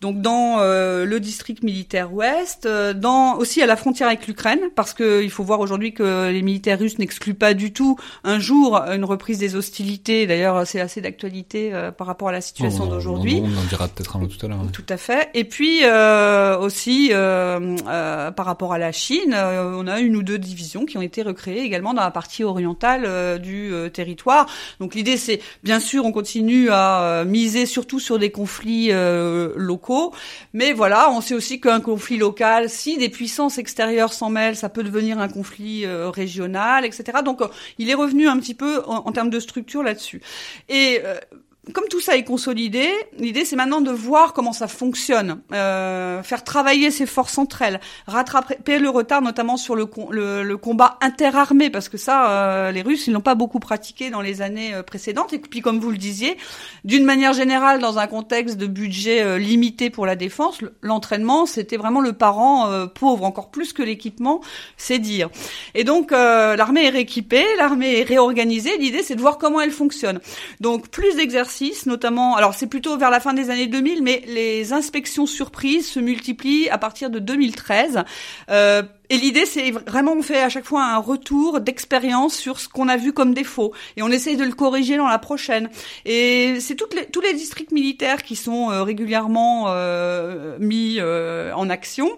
donc 0.00 0.20
dans 0.20 0.58
le 0.60 1.18
district 1.18 1.62
militaire 1.62 2.12
ouest, 2.12 2.66
dans 2.66 3.41
aussi 3.42 3.60
à 3.60 3.66
la 3.66 3.76
frontière 3.76 4.08
avec 4.08 4.26
l'Ukraine, 4.28 4.60
parce 4.74 4.94
qu'il 4.94 5.30
faut 5.30 5.42
voir 5.42 5.60
aujourd'hui 5.60 5.92
que 5.92 6.30
les 6.30 6.42
militaires 6.42 6.78
russes 6.78 6.98
n'excluent 6.98 7.34
pas 7.34 7.54
du 7.54 7.72
tout 7.72 7.98
un 8.22 8.38
jour 8.38 8.76
une 8.76 9.04
reprise 9.04 9.38
des 9.38 9.56
hostilités. 9.56 10.26
D'ailleurs, 10.28 10.64
c'est 10.66 10.80
assez 10.80 11.00
d'actualité 11.00 11.74
euh, 11.74 11.90
par 11.90 12.06
rapport 12.06 12.28
à 12.28 12.32
la 12.32 12.40
situation 12.40 12.86
d'aujourd'hui. 12.86 13.42
On, 13.42 13.58
en 13.58 13.64
dira 13.64 13.88
peut-être 13.88 14.16
un 14.16 14.20
mot 14.20 14.26
tout 14.28 14.46
à 14.46 14.48
l'heure. 14.48 14.60
Tout 14.72 14.86
à 14.88 14.96
fait. 14.96 15.28
Et 15.34 15.42
puis 15.42 15.80
euh, 15.82 16.56
aussi 16.56 17.10
euh, 17.10 18.30
par 18.30 18.46
rapport 18.46 18.72
à 18.72 18.78
la 18.78 18.92
Chine, 18.92 19.34
on 19.34 19.88
a 19.88 19.98
une 19.98 20.14
ou 20.16 20.22
deux 20.22 20.38
divisions 20.38 20.86
qui 20.86 20.96
ont 20.96 21.02
été 21.02 21.22
recréées 21.22 21.62
également 21.62 21.94
dans 21.94 22.02
la 22.02 22.12
partie 22.12 22.44
orientale 22.44 23.40
du 23.40 23.72
territoire. 23.92 24.46
Donc 24.78 24.94
l'idée, 24.94 25.16
c'est 25.16 25.40
bien 25.64 25.80
sûr, 25.80 26.04
on 26.04 26.12
continue 26.12 26.70
à 26.70 27.24
miser 27.26 27.66
surtout 27.66 27.98
sur 27.98 28.20
des 28.20 28.30
conflits 28.30 28.92
locaux, 28.92 30.12
mais 30.52 30.72
voilà, 30.72 31.10
on 31.10 31.20
sait 31.20 31.34
aussi 31.34 31.60
qu'un 31.60 31.80
conflit 31.80 32.18
local, 32.18 32.70
si 32.70 32.98
des 32.98 33.08
puissances 33.08 33.31
puissance 33.32 33.56
extérieure 33.56 34.12
s'en 34.12 34.28
mêle, 34.28 34.56
ça 34.56 34.68
peut 34.68 34.82
devenir 34.82 35.18
un 35.18 35.28
conflit 35.28 35.86
euh, 35.86 36.10
régional, 36.10 36.84
etc. 36.84 37.20
Donc, 37.24 37.40
euh, 37.40 37.48
il 37.78 37.88
est 37.88 37.94
revenu 37.94 38.28
un 38.28 38.38
petit 38.38 38.52
peu 38.52 38.82
en, 38.84 39.10
termes 39.10 39.30
de 39.30 39.40
structure 39.40 39.82
là-dessus. 39.82 40.20
Et 40.68 41.00
euh, 41.02 41.14
comme 41.72 41.84
tout 41.88 42.00
ça 42.00 42.16
est 42.16 42.24
consolidé, 42.24 42.90
l'idée 43.16 43.44
c'est 43.44 43.54
maintenant 43.54 43.80
de 43.80 43.92
voir 43.92 44.32
comment 44.32 44.52
ça 44.52 44.66
fonctionne, 44.66 45.42
euh, 45.52 46.20
faire 46.24 46.42
travailler 46.42 46.90
ces 46.90 47.06
forces 47.06 47.38
entre 47.38 47.62
elles, 47.62 47.78
rattraper 48.08 48.80
le 48.80 48.90
retard 48.90 49.22
notamment 49.22 49.56
sur 49.56 49.76
le, 49.76 49.88
le, 50.10 50.42
le 50.42 50.56
combat 50.56 50.98
interarmé, 51.00 51.70
parce 51.70 51.88
que 51.88 51.96
ça, 51.96 52.30
euh, 52.30 52.72
les 52.72 52.82
Russes, 52.82 53.06
ils 53.06 53.12
n'ont 53.12 53.20
pas 53.20 53.36
beaucoup 53.36 53.60
pratiqué 53.60 54.10
dans 54.10 54.20
les 54.20 54.42
années 54.42 54.74
euh, 54.74 54.82
précédentes. 54.82 55.32
Et 55.34 55.38
puis 55.38 55.60
comme 55.60 55.78
vous 55.78 55.92
le 55.92 55.98
disiez, 55.98 56.36
d'une 56.84 57.04
manière 57.04 57.32
générale, 57.32 57.78
dans 57.78 58.00
un 58.00 58.08
contexte 58.08 58.56
de 58.56 58.66
budget 58.66 59.22
euh, 59.22 59.38
limité 59.38 59.88
pour 59.88 60.04
la 60.04 60.16
défense, 60.16 60.58
l'entraînement, 60.80 61.46
c'était 61.46 61.76
vraiment 61.76 62.00
le 62.00 62.12
parent 62.12 62.68
pauvre, 62.88 63.24
encore 63.24 63.52
plus 63.52 63.72
que 63.72 63.84
l'équipement, 63.84 64.40
c'est 64.76 64.98
dire. 64.98 65.28
Et 65.74 65.84
donc 65.84 66.10
l'armée 66.10 66.86
est 66.86 66.90
rééquipée, 66.90 67.44
l'armée 67.56 68.00
est 68.00 68.02
réorganisée, 68.02 68.76
l'idée 68.78 69.02
c'est 69.02 69.14
de 69.14 69.20
voir 69.20 69.38
comment 69.38 69.60
elle 69.60 69.70
fonctionne. 69.70 70.20
Donc 70.60 70.88
plus 70.88 71.14
d'exercices 71.14 71.51
notamment, 71.86 72.36
alors 72.36 72.54
c'est 72.54 72.66
plutôt 72.66 72.96
vers 72.96 73.10
la 73.10 73.20
fin 73.20 73.34
des 73.34 73.50
années 73.50 73.66
2000, 73.66 74.02
mais 74.02 74.22
les 74.26 74.72
inspections 74.72 75.26
surprises 75.26 75.88
se 75.90 76.00
multiplient 76.00 76.68
à 76.70 76.78
partir 76.78 77.10
de 77.10 77.18
2013. 77.18 78.04
Euh, 78.50 78.82
et 79.12 79.18
l'idée, 79.18 79.44
c'est 79.44 79.70
vraiment, 79.72 80.14
on 80.14 80.22
fait 80.22 80.40
à 80.40 80.48
chaque 80.48 80.64
fois 80.64 80.86
un 80.86 80.96
retour 80.96 81.60
d'expérience 81.60 82.34
sur 82.34 82.58
ce 82.58 82.66
qu'on 82.66 82.88
a 82.88 82.96
vu 82.96 83.12
comme 83.12 83.34
défaut. 83.34 83.74
Et 83.98 84.02
on 84.02 84.08
essaye 84.08 84.38
de 84.38 84.44
le 84.44 84.54
corriger 84.54 84.96
dans 84.96 85.06
la 85.06 85.18
prochaine. 85.18 85.68
Et 86.06 86.58
c'est 86.60 86.80
les, 86.94 87.04
tous 87.04 87.20
les 87.20 87.34
districts 87.34 87.72
militaires 87.72 88.22
qui 88.22 88.36
sont 88.36 88.70
euh, 88.70 88.82
régulièrement 88.82 89.66
euh, 89.68 90.56
mis 90.60 90.96
euh, 90.98 91.52
en 91.52 91.68
action. 91.68 92.10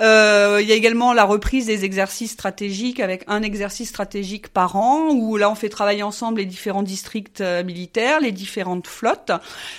Euh, 0.00 0.60
il 0.62 0.66
y 0.66 0.72
a 0.72 0.74
également 0.74 1.12
la 1.12 1.24
reprise 1.24 1.66
des 1.66 1.84
exercices 1.84 2.30
stratégiques 2.30 3.00
avec 3.00 3.24
un 3.26 3.42
exercice 3.42 3.90
stratégique 3.90 4.48
par 4.48 4.76
an, 4.76 5.10
où 5.10 5.36
là, 5.36 5.50
on 5.50 5.54
fait 5.54 5.68
travailler 5.68 6.02
ensemble 6.02 6.40
les 6.40 6.46
différents 6.46 6.82
districts 6.82 7.42
euh, 7.42 7.62
militaires, 7.62 8.20
les 8.20 8.32
différentes 8.32 8.86
flottes. 8.86 9.32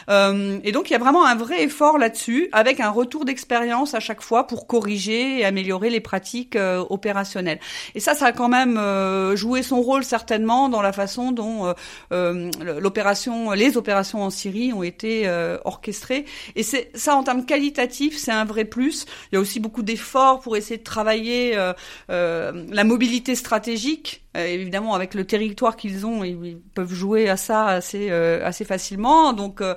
et 0.07 0.71
donc, 0.71 0.91
il 0.91 0.93
y 0.93 0.95
a 0.95 0.99
vraiment 0.99 1.25
un 1.25 1.35
vrai 1.35 1.63
effort 1.63 1.97
là-dessus, 1.97 2.49
avec 2.51 2.79
un 2.79 2.91
retour 2.91 3.25
d'expérience 3.25 3.95
à 3.95 3.99
chaque 3.99 4.21
fois 4.21 4.45
pour 4.45 4.67
corriger 4.67 5.39
et 5.39 5.45
améliorer 5.45 5.89
les 5.89 5.99
pratiques 5.99 6.58
euh, 6.59 6.83
opérationnel. 6.89 7.59
Et 7.95 7.99
ça, 7.99 8.13
ça 8.13 8.27
a 8.27 8.31
quand 8.31 8.49
même 8.49 8.77
euh, 8.77 9.35
joué 9.35 9.63
son 9.63 9.81
rôle 9.81 10.03
certainement 10.03 10.69
dans 10.69 10.81
la 10.81 10.93
façon 10.93 11.31
dont 11.31 11.73
euh, 12.11 12.51
l'opération, 12.79 13.51
les 13.51 13.77
opérations 13.77 14.23
en 14.23 14.29
Syrie 14.29 14.73
ont 14.73 14.83
été 14.83 15.29
orchestrées. 15.65 16.25
Et 16.55 16.63
c'est 16.63 16.91
ça 16.95 17.15
en 17.15 17.23
termes 17.23 17.45
qualitatifs, 17.45 18.17
c'est 18.17 18.31
un 18.31 18.45
vrai 18.45 18.65
plus. 18.65 19.05
Il 19.31 19.35
y 19.35 19.37
a 19.37 19.41
aussi 19.41 19.59
beaucoup 19.59 19.83
d'efforts 19.83 20.39
pour 20.39 20.57
essayer 20.57 20.77
de 20.77 20.83
travailler 20.83 21.55
la 22.07 22.83
mobilité 22.83 23.35
stratégique 23.35 24.23
euh, 24.37 24.45
évidemment, 24.45 24.93
avec 24.93 25.15
le 25.15 25.25
territoire 25.25 25.75
qu'ils 25.75 26.05
ont, 26.05 26.23
ils, 26.23 26.57
peuvent 26.75 26.93
jouer 26.93 27.29
à 27.29 27.37
ça 27.37 27.65
assez 27.65 28.11
euh, 28.11 28.45
assez 28.45 28.63
facilement. 28.63 29.33
Donc, 29.33 29.59
euh, 29.61 29.75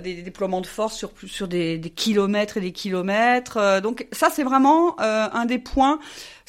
des, 0.00 0.22
déploiements 0.22 0.60
de 0.60 0.66
force 0.66 0.94
sur 0.94 1.10
sur 1.26 1.48
des, 1.48 1.78
des 1.78 1.90
kilomètres 1.90 2.58
et 2.58 2.60
des 2.60 2.72
kilomètres. 2.72 3.80
donc, 3.80 4.06
ça, 4.12 4.28
c'est 4.30 4.44
vraiment 4.44 4.98
un 5.00 5.44
des 5.46 5.58
points 5.58 5.98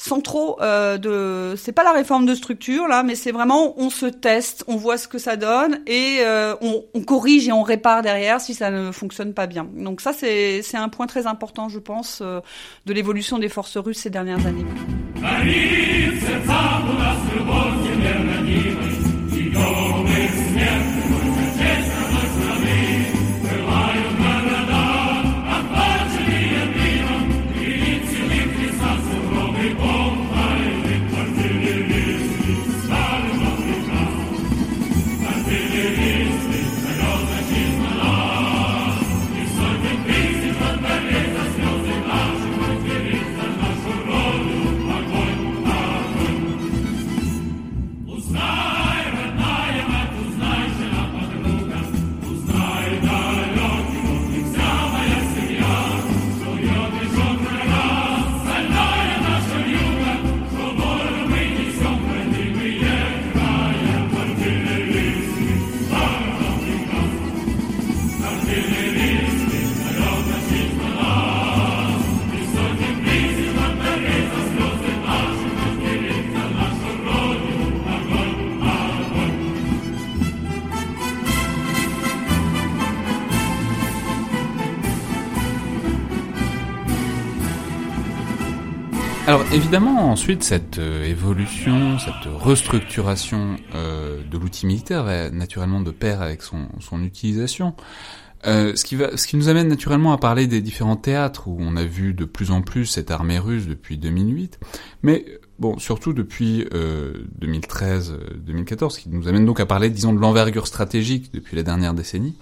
centraux 0.00 0.58
de. 0.60 1.54
C'est 1.56 1.72
pas 1.72 1.84
la 1.84 1.92
réforme 1.92 2.26
de 2.26 2.34
structure 2.34 2.88
là, 2.88 3.02
mais 3.02 3.14
c'est 3.14 3.32
vraiment 3.32 3.74
on 3.78 3.90
se 3.90 4.06
teste, 4.06 4.64
on 4.66 4.76
voit 4.76 4.96
ce 4.98 5.08
que 5.08 5.18
ça 5.18 5.36
donne 5.36 5.80
et 5.86 6.20
on, 6.60 6.84
on, 6.94 7.02
corrige 7.02 7.48
et 7.48 7.52
on 7.52 7.62
répare 7.62 8.02
derrière 8.02 8.40
si 8.40 8.54
ça 8.54 8.70
ne 8.70 8.92
fonctionne 8.92 9.34
pas 9.34 9.46
bien. 9.46 9.68
Donc 9.76 10.00
ça, 10.00 10.12
c'est 10.12 10.62
c'est 10.62 10.76
un 10.76 10.88
point 10.88 11.06
très 11.06 11.26
important, 11.26 11.68
je 11.68 11.78
pense, 11.78 12.22
de 12.22 12.92
l'évolution 12.92 13.38
des 13.38 13.48
forces 13.48 13.76
russes 13.76 13.98
ces 13.98 14.10
dernières 14.10 14.46
années. 14.46 14.66
Alors 89.30 89.44
évidemment, 89.52 90.10
ensuite, 90.10 90.42
cette 90.42 90.78
euh, 90.78 91.04
évolution, 91.04 92.00
cette 92.00 92.28
restructuration 92.34 93.54
euh, 93.76 94.24
de 94.28 94.36
l'outil 94.36 94.66
militaire 94.66 95.04
va 95.04 95.30
naturellement 95.30 95.80
de 95.80 95.92
pair 95.92 96.20
avec 96.20 96.42
son, 96.42 96.66
son 96.80 97.04
utilisation. 97.04 97.74
Euh, 98.48 98.74
ce, 98.74 98.84
qui 98.84 98.96
va, 98.96 99.16
ce 99.16 99.28
qui 99.28 99.36
nous 99.36 99.48
amène 99.48 99.68
naturellement 99.68 100.12
à 100.12 100.18
parler 100.18 100.48
des 100.48 100.60
différents 100.60 100.96
théâtres 100.96 101.46
où 101.46 101.56
on 101.60 101.76
a 101.76 101.84
vu 101.84 102.12
de 102.12 102.24
plus 102.24 102.50
en 102.50 102.60
plus 102.60 102.86
cette 102.86 103.12
armée 103.12 103.38
russe 103.38 103.68
depuis 103.68 103.98
2008, 103.98 104.58
mais 105.04 105.24
bon, 105.60 105.78
surtout 105.78 106.12
depuis 106.12 106.66
2013-2014, 107.40 108.90
ce 108.90 108.98
qui 108.98 109.10
nous 109.10 109.28
amène 109.28 109.46
donc 109.46 109.60
à 109.60 109.66
parler, 109.66 109.90
disons, 109.90 110.12
de 110.12 110.18
l'envergure 110.18 110.66
stratégique 110.66 111.32
depuis 111.32 111.54
la 111.54 111.62
dernière 111.62 111.94
décennie 111.94 112.34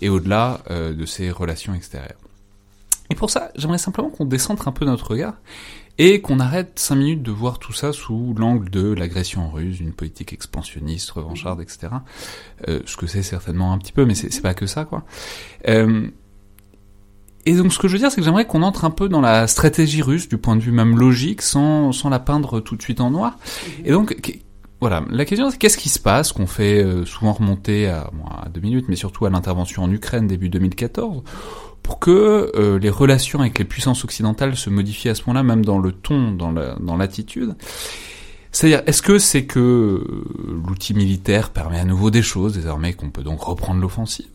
et 0.00 0.08
au-delà 0.08 0.62
de 0.70 1.04
ses 1.04 1.30
relations 1.30 1.74
extérieures. 1.74 2.16
Et 3.10 3.14
pour 3.14 3.28
ça, 3.28 3.50
j'aimerais 3.56 3.76
simplement 3.76 4.08
qu'on 4.08 4.24
descentre 4.24 4.68
un 4.68 4.72
peu 4.72 4.86
notre 4.86 5.10
regard 5.10 5.34
et 6.02 6.22
qu'on 6.22 6.40
arrête 6.40 6.78
cinq 6.78 6.96
minutes 6.96 7.22
de 7.22 7.30
voir 7.30 7.58
tout 7.58 7.74
ça 7.74 7.92
sous 7.92 8.34
l'angle 8.38 8.70
de 8.70 8.94
l'agression 8.94 9.50
russe, 9.50 9.76
d'une 9.76 9.92
politique 9.92 10.32
expansionniste, 10.32 11.10
revancharde, 11.10 11.60
etc. 11.60 11.88
Euh, 12.68 12.80
ce 12.86 12.96
que 12.96 13.06
c'est 13.06 13.22
certainement 13.22 13.74
un 13.74 13.76
petit 13.76 13.92
peu, 13.92 14.06
mais 14.06 14.14
c'est 14.14 14.40
pas 14.40 14.54
que 14.54 14.64
ça, 14.64 14.86
quoi. 14.86 15.04
Euh, 15.68 16.08
et 17.44 17.54
donc 17.54 17.74
ce 17.74 17.78
que 17.78 17.86
je 17.86 17.92
veux 17.92 17.98
dire, 17.98 18.10
c'est 18.10 18.16
que 18.16 18.24
j'aimerais 18.24 18.46
qu'on 18.46 18.62
entre 18.62 18.86
un 18.86 18.90
peu 18.90 19.10
dans 19.10 19.20
la 19.20 19.46
stratégie 19.46 20.00
russe, 20.00 20.26
du 20.26 20.38
point 20.38 20.56
de 20.56 20.62
vue 20.62 20.72
même 20.72 20.98
logique, 20.98 21.42
sans, 21.42 21.92
sans 21.92 22.08
la 22.08 22.18
peindre 22.18 22.60
tout 22.60 22.76
de 22.76 22.82
suite 22.82 23.02
en 23.02 23.10
noir. 23.10 23.36
Mhm. 23.80 23.86
Et 23.86 23.90
donc, 23.90 24.40
voilà, 24.80 25.04
la 25.10 25.26
question 25.26 25.50
c'est 25.50 25.58
qu'est-ce 25.58 25.76
qui 25.76 25.90
se 25.90 25.98
passe, 25.98 26.32
qu'on 26.32 26.46
fait 26.46 26.82
euh, 26.82 27.04
souvent 27.04 27.34
remonter 27.34 27.90
à, 27.90 28.10
bon, 28.14 28.24
à 28.24 28.48
deux 28.48 28.62
minutes, 28.62 28.86
mais 28.88 28.96
surtout 28.96 29.26
à 29.26 29.30
l'intervention 29.30 29.82
en 29.82 29.90
Ukraine 29.92 30.26
début 30.26 30.48
2014, 30.48 31.22
pour 31.90 31.98
que 31.98 32.52
euh, 32.54 32.78
les 32.78 32.88
relations 32.88 33.40
avec 33.40 33.58
les 33.58 33.64
puissances 33.64 34.04
occidentales 34.04 34.54
se 34.54 34.70
modifient 34.70 35.08
à 35.08 35.16
ce 35.16 35.22
moment-là, 35.26 35.42
même 35.42 35.64
dans 35.64 35.80
le 35.80 35.90
ton, 35.90 36.30
dans 36.30 36.96
l'attitude. 36.96 37.56
C'est-à-dire, 38.52 38.82
est-ce 38.86 39.02
que 39.02 39.18
c'est 39.18 39.44
que 39.44 39.58
euh, 39.58 40.24
l'outil 40.68 40.94
militaire 40.94 41.50
permet 41.50 41.80
à 41.80 41.84
nouveau 41.84 42.12
des 42.12 42.22
choses, 42.22 42.54
désormais 42.54 42.92
qu'on 42.92 43.10
peut 43.10 43.24
donc 43.24 43.40
reprendre 43.40 43.80
l'offensive? 43.80 44.30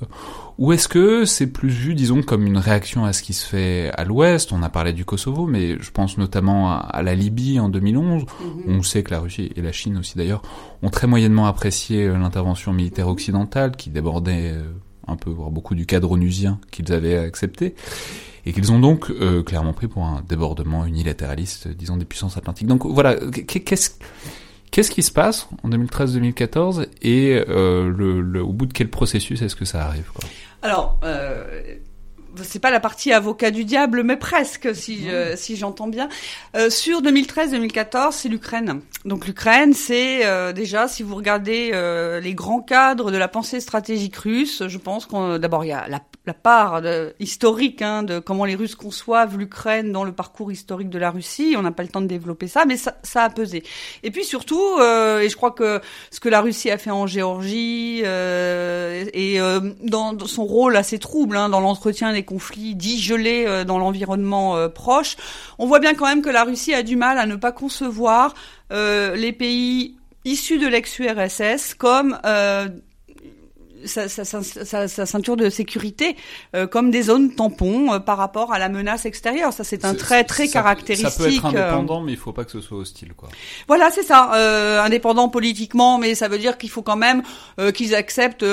Ou 0.57 0.73
est-ce 0.73 0.89
que 0.89 1.23
c'est 1.23 1.47
plus 1.47 1.69
vu, 1.69 1.95
disons, 1.95 2.23
comme 2.23 2.45
une 2.45 2.57
réaction 2.57 3.05
à 3.05 3.13
ce 3.13 3.23
qui 3.23 3.31
se 3.31 3.45
fait 3.45 3.89
à 3.95 4.03
l'ouest? 4.03 4.51
On 4.51 4.61
a 4.61 4.69
parlé 4.69 4.91
du 4.91 5.05
Kosovo, 5.05 5.47
mais 5.47 5.77
je 5.79 5.91
pense 5.91 6.17
notamment 6.17 6.77
à, 6.77 7.01
la 7.03 7.15
Libye 7.15 7.61
en 7.61 7.69
2011. 7.69 8.23
Mm-hmm. 8.23 8.27
On 8.67 8.83
sait 8.83 9.01
que 9.01 9.11
la 9.11 9.21
Russie 9.21 9.49
et 9.55 9.61
la 9.61 9.71
Chine 9.71 9.97
aussi 9.97 10.17
d'ailleurs 10.17 10.41
ont 10.81 10.89
très 10.89 11.07
moyennement 11.07 11.45
apprécié 11.45 12.03
euh, 12.03 12.17
l'intervention 12.17 12.73
militaire 12.73 13.07
occidentale 13.07 13.77
qui 13.77 13.91
débordait 13.91 14.55
un 15.07 15.15
peu, 15.15 15.29
voire 15.29 15.51
beaucoup 15.51 15.75
du 15.75 15.85
cadre 15.85 16.11
onusien 16.11 16.59
qu'ils 16.71 16.91
avaient 16.93 17.17
accepté, 17.17 17.75
et 18.45 18.53
qu'ils 18.53 18.71
ont 18.71 18.79
donc 18.79 19.09
euh, 19.09 19.43
clairement 19.43 19.73
pris 19.73 19.87
pour 19.87 20.03
un 20.03 20.23
débordement 20.27 20.85
unilatéraliste, 20.85 21.67
disons, 21.67 21.97
des 21.97 22.05
puissances 22.05 22.37
atlantiques. 22.37 22.67
Donc 22.67 22.85
voilà, 22.85 23.15
qu'est-ce 23.15 24.91
qui 24.91 25.03
se 25.03 25.11
passe 25.11 25.47
en 25.63 25.69
2013-2014 25.69 26.87
et 27.01 27.43
euh, 27.47 28.41
au 28.41 28.53
bout 28.53 28.65
de 28.65 28.73
quel 28.73 28.89
processus 28.89 29.41
est-ce 29.41 29.55
que 29.55 29.65
ça 29.65 29.85
arrive 29.85 30.11
Alors, 30.61 30.99
euh, 31.03 31.43
c'est 32.43 32.59
pas 32.59 32.71
la 32.71 32.79
partie 32.79 33.13
avocat 33.13 33.51
du 33.51 33.65
diable, 33.65 34.03
mais 34.03 34.17
presque, 34.17 34.75
si 34.75 35.07
si 35.35 35.55
j'entends 35.55 35.87
bien. 35.87 36.09
Euh, 36.55 36.69
sur 36.69 37.01
2013-2014, 37.01 38.11
c'est 38.11 38.29
l'Ukraine. 38.29 38.81
Donc 39.05 39.27
l'Ukraine, 39.27 39.73
c'est 39.73 40.25
euh, 40.25 40.53
déjà, 40.53 40.87
si 40.87 41.03
vous 41.03 41.15
regardez 41.15 41.71
euh, 41.73 42.19
les 42.19 42.33
grands 42.33 42.61
cadres 42.61 43.11
de 43.11 43.17
la 43.17 43.27
pensée 43.27 43.59
stratégique 43.59 44.15
russe, 44.15 44.63
je 44.67 44.77
pense 44.77 45.05
qu'on 45.05 45.37
d'abord 45.37 45.63
il 45.63 45.69
y 45.69 45.73
a 45.73 45.87
la, 45.87 46.01
la 46.25 46.33
part 46.33 46.81
de, 46.81 47.13
historique 47.19 47.81
hein, 47.81 48.03
de 48.03 48.19
comment 48.19 48.45
les 48.45 48.55
Russes 48.55 48.75
conçoivent 48.75 49.37
l'Ukraine 49.37 49.91
dans 49.91 50.03
le 50.03 50.11
parcours 50.11 50.51
historique 50.51 50.89
de 50.89 50.97
la 50.97 51.11
Russie. 51.11 51.55
On 51.57 51.61
n'a 51.61 51.71
pas 51.71 51.83
le 51.83 51.89
temps 51.89 52.01
de 52.01 52.07
développer 52.07 52.47
ça, 52.47 52.65
mais 52.65 52.77
ça, 52.77 52.97
ça 53.03 53.23
a 53.23 53.29
pesé. 53.29 53.63
Et 54.03 54.11
puis 54.11 54.23
surtout, 54.23 54.79
et 54.79 55.29
je 55.29 55.35
crois 55.35 55.51
que 55.51 55.81
ce 56.11 56.19
que 56.19 56.29
la 56.29 56.41
Russie 56.41 56.71
a 56.71 56.77
fait 56.77 56.91
en 56.91 57.07
Géorgie 57.07 57.99
et 57.99 59.39
dans, 59.83 60.13
dans, 60.13 60.25
son 60.25 60.45
rôle 60.45 60.75
assez 60.77 60.99
trouble 60.99 61.37
hein, 61.37 61.49
dans 61.49 61.59
l'entretien 61.59 62.13
des 62.13 62.23
conflits 62.25 62.75
dits 62.75 63.01
gelés 63.01 63.45
euh, 63.47 63.63
dans 63.63 63.77
l'environnement 63.77 64.57
euh, 64.57 64.67
proche, 64.67 65.15
on 65.59 65.67
voit 65.67 65.79
bien 65.79 65.93
quand 65.93 66.05
même 66.05 66.21
que 66.21 66.29
la 66.29 66.43
Russie 66.43 66.73
a 66.73 66.83
du 66.83 66.95
mal 66.95 67.17
à 67.17 67.25
ne 67.25 67.35
pas 67.35 67.51
concevoir 67.51 68.33
euh, 68.71 69.15
les 69.15 69.31
pays 69.31 69.95
issus 70.25 70.57
de 70.57 70.67
l'ex-URSS 70.67 71.75
comme 71.75 72.17
sa, 73.85 74.09
sa, 74.09 74.23
sa, 74.25 74.87
sa, 74.87 75.05
ceinture 75.05 75.37
de 75.37 75.49
sécurité 75.49 76.15
euh, 76.55 76.67
comme 76.67 76.91
des 76.91 77.03
zones 77.03 77.33
tampons 77.33 77.93
euh, 77.93 77.99
par 77.99 78.17
rapport 78.17 78.53
à 78.53 78.59
la 78.59 78.69
menace 78.69 79.05
extérieure. 79.05 79.53
Ça, 79.53 79.63
c'est 79.63 79.85
un 79.85 79.93
trait 79.93 80.23
très 80.23 80.47
caractéristique. 80.47 81.09
Ça 81.09 81.23
peut 81.23 81.33
être 81.33 81.45
indépendant, 81.45 82.01
mais 82.01 82.11
il 82.13 82.17
faut 82.17 82.33
pas 82.33 82.45
que 82.45 82.51
ce 82.51 82.61
soit 82.61 82.77
hostile, 82.77 83.13
quoi. 83.15 83.29
Voilà, 83.67 83.91
c'est 83.91 84.03
ça. 84.03 84.31
Euh, 84.35 84.81
indépendant 84.81 85.29
politiquement, 85.29 85.97
mais 85.97 86.15
ça 86.15 86.27
veut 86.27 86.37
dire 86.37 86.57
qu'il 86.57 86.69
faut 86.69 86.81
quand 86.81 86.95
même 86.95 87.23
qu'ils 87.73 87.95
acceptent 87.95 88.45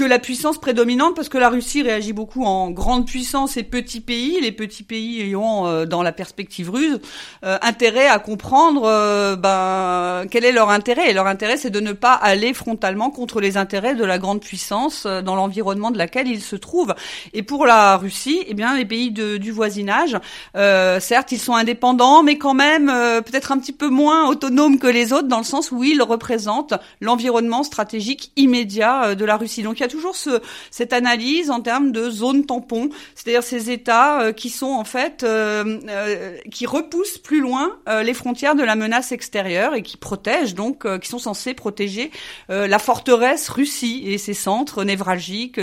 que 0.00 0.04
la 0.06 0.18
puissance 0.18 0.56
prédominante, 0.56 1.14
parce 1.14 1.28
que 1.28 1.36
la 1.36 1.50
Russie 1.50 1.82
réagit 1.82 2.14
beaucoup 2.14 2.46
en 2.46 2.70
grande 2.70 3.06
puissance 3.06 3.58
et 3.58 3.62
petits 3.62 4.00
pays, 4.00 4.40
les 4.40 4.50
petits 4.50 4.82
pays 4.82 5.20
ayant, 5.20 5.66
euh, 5.66 5.84
dans 5.84 6.02
la 6.02 6.10
perspective 6.10 6.70
russe, 6.70 6.96
euh, 7.44 7.58
intérêt 7.60 8.06
à 8.06 8.18
comprendre 8.18 8.84
euh, 8.86 9.36
ben, 9.36 10.26
quel 10.30 10.46
est 10.46 10.52
leur 10.52 10.70
intérêt. 10.70 11.10
Et 11.10 11.12
leur 11.12 11.26
intérêt, 11.26 11.58
c'est 11.58 11.68
de 11.68 11.80
ne 11.80 11.92
pas 11.92 12.14
aller 12.14 12.54
frontalement 12.54 13.10
contre 13.10 13.42
les 13.42 13.58
intérêts 13.58 13.94
de 13.94 14.06
la 14.06 14.16
grande 14.16 14.40
puissance 14.40 15.04
dans 15.04 15.34
l'environnement 15.34 15.90
de 15.90 15.98
laquelle 15.98 16.28
ils 16.28 16.40
se 16.40 16.56
trouvent. 16.56 16.94
Et 17.34 17.42
pour 17.42 17.66
la 17.66 17.98
Russie, 17.98 18.42
eh 18.46 18.54
bien, 18.54 18.74
les 18.78 18.86
pays 18.86 19.10
de, 19.10 19.36
du 19.36 19.52
voisinage, 19.52 20.16
certes, 20.54 21.30
ils 21.32 21.38
sont 21.38 21.54
indépendants, 21.54 22.22
mais 22.22 22.38
quand 22.38 22.54
même 22.54 22.86
peut-être 22.86 23.52
un 23.52 23.58
petit 23.58 23.74
peu 23.74 23.90
moins 23.90 24.30
autonomes 24.30 24.78
que 24.78 24.86
les 24.86 25.12
autres, 25.12 25.28
dans 25.28 25.38
le 25.38 25.44
sens 25.44 25.70
où 25.70 25.84
ils 25.84 26.00
représentent 26.00 26.72
l'environnement 27.02 27.64
stratégique 27.64 28.32
immédiat 28.36 29.14
de 29.14 29.24
la 29.26 29.36
Russie. 29.36 29.62
Donc 29.62 29.82
toujours 29.90 30.16
ce, 30.16 30.40
cette 30.70 30.92
analyse 30.92 31.50
en 31.50 31.60
termes 31.60 31.92
de 31.92 32.08
zone 32.10 32.46
tampon, 32.46 32.88
c'est-à-dire 33.14 33.42
ces 33.42 33.70
États 33.70 34.22
euh, 34.22 34.32
qui 34.32 34.48
sont 34.48 34.66
en 34.66 34.84
fait 34.84 35.22
euh, 35.22 35.78
euh, 35.88 36.36
qui 36.50 36.66
repoussent 36.66 37.18
plus 37.18 37.40
loin 37.40 37.76
les 38.04 38.14
frontières 38.14 38.54
de 38.54 38.62
la 38.62 38.76
menace 38.76 39.12
extérieure 39.12 39.74
et 39.74 39.82
qui 39.82 39.96
protègent 39.96 40.54
donc, 40.54 40.86
qui 41.00 41.08
sont 41.08 41.18
censés 41.18 41.54
protéger 41.54 42.10
la 42.48 42.78
forteresse 42.78 43.48
Russie 43.48 44.02
et 44.06 44.18
ses 44.18 44.34
centres 44.34 44.84
névralgiques, 44.84 45.60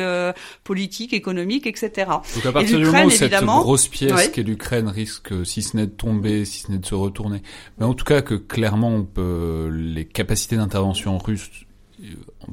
politiques, 0.64 1.14
économiques, 1.14 1.68
etc. 1.68 2.12
Donc 2.36 2.46
à 2.46 2.52
partir 2.52 2.80
du 2.80 2.86
moment 2.86 3.06
où 3.06 3.10
cette 3.10 3.34
grosse 3.44 3.88
pièce 3.88 4.30
qu'est 4.30 4.44
l'Ukraine 4.44 4.88
risque, 4.88 5.34
si 5.46 5.62
ce 5.62 5.78
n'est 5.78 5.88
de 5.88 5.92
tomber, 5.92 6.44
si 6.46 6.62
ce 6.62 6.72
n'est 6.72 6.80
de 6.80 6.86
se 6.86 6.96
retourner, 6.96 7.42
mais 7.78 7.86
en 7.86 7.94
tout 7.94 8.06
cas 8.06 8.22
que 8.22 8.36
clairement 8.36 8.90
on 8.90 9.04
peut, 9.04 9.70
les 9.72 10.06
capacités 10.06 10.58
d'intervention 10.58 11.18
russes 11.18 11.67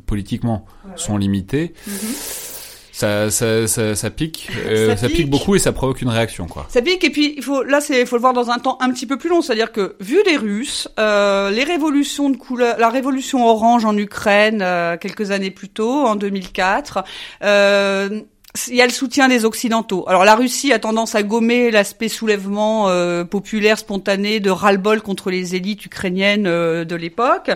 politiquement 0.07 0.65
sont 0.97 1.17
limités. 1.17 1.75
Mm-hmm. 1.89 2.55
Ça, 2.95 3.29
ça, 3.29 3.67
ça, 3.67 3.97
ça, 3.97 4.11
pique, 4.11 4.49
euh, 4.67 4.95
ça, 4.95 5.09
pique, 5.09 5.29
beaucoup 5.29 5.57
et 5.57 5.59
ça 5.59 5.73
provoque 5.73 6.01
une 6.01 6.11
réaction, 6.11 6.47
quoi. 6.47 6.67
Ça 6.69 6.81
pique 6.81 7.03
et 7.03 7.11
puis 7.11 7.35
il 7.37 7.43
faut 7.43 7.65
là 7.65 7.81
c'est 7.81 8.07
faut 8.07 8.15
le 8.15 8.21
voir 8.21 8.35
dans 8.35 8.51
un 8.51 8.61
temps 8.61 8.79
un 8.81 8.93
petit 8.93 9.07
peu 9.07 9.19
plus 9.19 9.29
long, 9.29 9.43
c'est-à-dire 9.43 9.73
que 9.73 9.97
vu 9.99 10.19
les 10.25 10.37
Russes, 10.37 10.89
euh, 11.01 11.51
les 11.51 11.65
révolutions 11.65 12.31
de 12.31 12.37
couleur, 12.37 12.79
la 12.79 12.89
révolution 12.91 13.45
orange 13.49 13.85
en 13.85 13.97
Ukraine 13.97 14.63
euh, 14.63 14.97
quelques 14.97 15.33
années 15.33 15.51
plus 15.51 15.71
tôt, 15.71 16.07
en 16.07 16.15
2004. 16.15 17.03
Euh, 18.57 18.61
il 18.69 18.77
y 18.77 18.83
a 18.83 18.87
le 18.87 18.93
soutien 18.93 19.29
des 19.29 19.45
Occidentaux. 19.45 20.05
Alors 20.09 20.25
la 20.25 20.37
Russie 20.37 20.73
a 20.73 20.79
tendance 20.79 21.15
à 21.15 21.23
gommer 21.23 21.71
l'aspect 21.71 22.09
soulèvement 22.09 22.89
euh, 22.89 23.25
populaire 23.25 23.79
spontané 23.79 24.41
de 24.41 24.51
ras-le-bol 24.51 25.01
contre 25.03 25.31
les 25.31 25.55
élites 25.57 25.85
ukrainiennes 25.85 26.47
euh, 26.47 26.85
de 26.85 26.95
l'époque. 26.95 27.51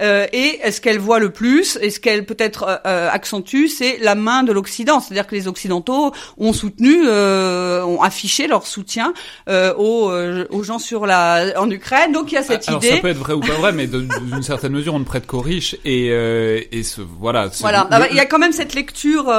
Euh, 0.00 0.26
et 0.32 0.60
ce 0.70 0.80
qu'elle 0.80 0.98
voit 0.98 1.18
le 1.18 1.30
plus, 1.30 1.78
et 1.80 1.90
ce 1.90 2.00
qu'elle 2.00 2.24
peut-être 2.24 2.80
accentue, 2.84 3.66
c'est 3.66 3.98
la 4.00 4.14
main 4.14 4.42
de 4.42 4.52
l'Occident. 4.52 5.00
C'est-à-dire 5.00 5.26
que 5.26 5.34
les 5.34 5.48
Occidentaux 5.48 6.12
ont 6.38 6.52
soutenu, 6.52 7.08
ont 7.08 8.02
affiché 8.02 8.46
leur 8.46 8.66
soutien 8.66 9.12
aux, 9.48 10.10
aux, 10.50 10.62
gens 10.62 10.78
sur 10.78 11.06
la 11.06 11.52
en 11.56 11.70
Ukraine. 11.70 12.12
Donc 12.12 12.32
il 12.32 12.34
y 12.34 12.38
a 12.38 12.42
cette 12.42 12.68
Alors, 12.68 12.82
idée. 12.82 12.96
Ça 12.96 13.00
peut 13.00 13.08
être 13.08 13.18
vrai 13.18 13.34
ou 13.34 13.40
pas 13.40 13.54
vrai, 13.54 13.72
mais 13.72 13.86
d'une 13.86 14.42
certaine 14.42 14.72
mesure, 14.72 14.94
on 14.94 14.98
ne 14.98 15.04
prête 15.04 15.26
qu'aux 15.26 15.40
riches. 15.40 15.76
Et, 15.84 16.06
et 16.06 16.82
ce, 16.82 17.00
voilà. 17.00 17.48
Voilà. 17.60 17.88
Il 18.10 18.16
y 18.16 18.20
a 18.20 18.26
quand 18.26 18.38
même 18.38 18.52
cette 18.52 18.74
lecture 18.74 19.32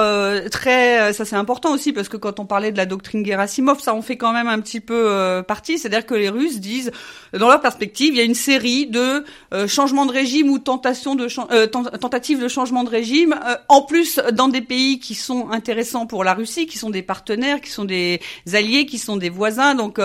très 0.51 1.01
euh, 1.02 1.14
ça 1.14 1.26
c'est 1.26 1.36
important 1.36 1.74
aussi 1.74 1.93
parce 1.93 2.10
que 2.10 2.18
quand 2.18 2.39
on 2.39 2.45
parlait 2.45 2.72
de 2.72 2.78
la 2.78 2.86
doctrine 2.86 3.26
Gerasimov, 3.26 3.80
ça 3.80 3.93
en 3.93 4.02
fait 4.02 4.18
quand 4.18 4.34
même 4.34 4.47
un 4.47 4.60
petit 4.60 4.80
peu 4.80 5.10
euh, 5.10 5.43
partie. 5.43 5.78
C'est-à-dire 5.78 6.06
que 6.06 6.14
les 6.14 6.30
Russes 6.30 6.60
disent, 6.60 6.91
dans 7.38 7.47
leur 7.47 7.62
perspective, 7.62 8.14
il 8.14 8.18
y 8.18 8.22
a 8.22 8.24
une 8.24 8.36
série 8.36 8.88
de 8.88 9.24
euh, 9.54 9.68
changements 9.68 10.06
de 10.06 10.12
régime 10.12 10.49
ou 10.49 10.60
tentations 10.60 11.16
de 11.16 11.28
tentatives 11.66 12.41
de 12.41 12.47
changement 12.47 12.84
de 12.84 12.89
régime, 12.89 13.36
en 13.68 13.82
plus 13.82 14.20
dans 14.34 14.47
des 14.47 14.62
pays 14.62 14.99
qui 14.99 15.16
sont 15.16 15.49
intéressants 15.52 16.06
pour 16.06 16.24
la 16.24 16.34
Russie, 16.34 16.66
qui 16.66 16.78
sont 16.78 16.89
des 16.89 17.02
partenaires, 17.02 17.62
qui 17.62 17.70
sont 17.70 17.86
des 17.86 18.20
alliés, 18.54 18.86
qui 18.86 18.97
sont 18.97 19.18
des 19.18 19.30
voisins. 19.30 19.76
Donc 19.76 19.99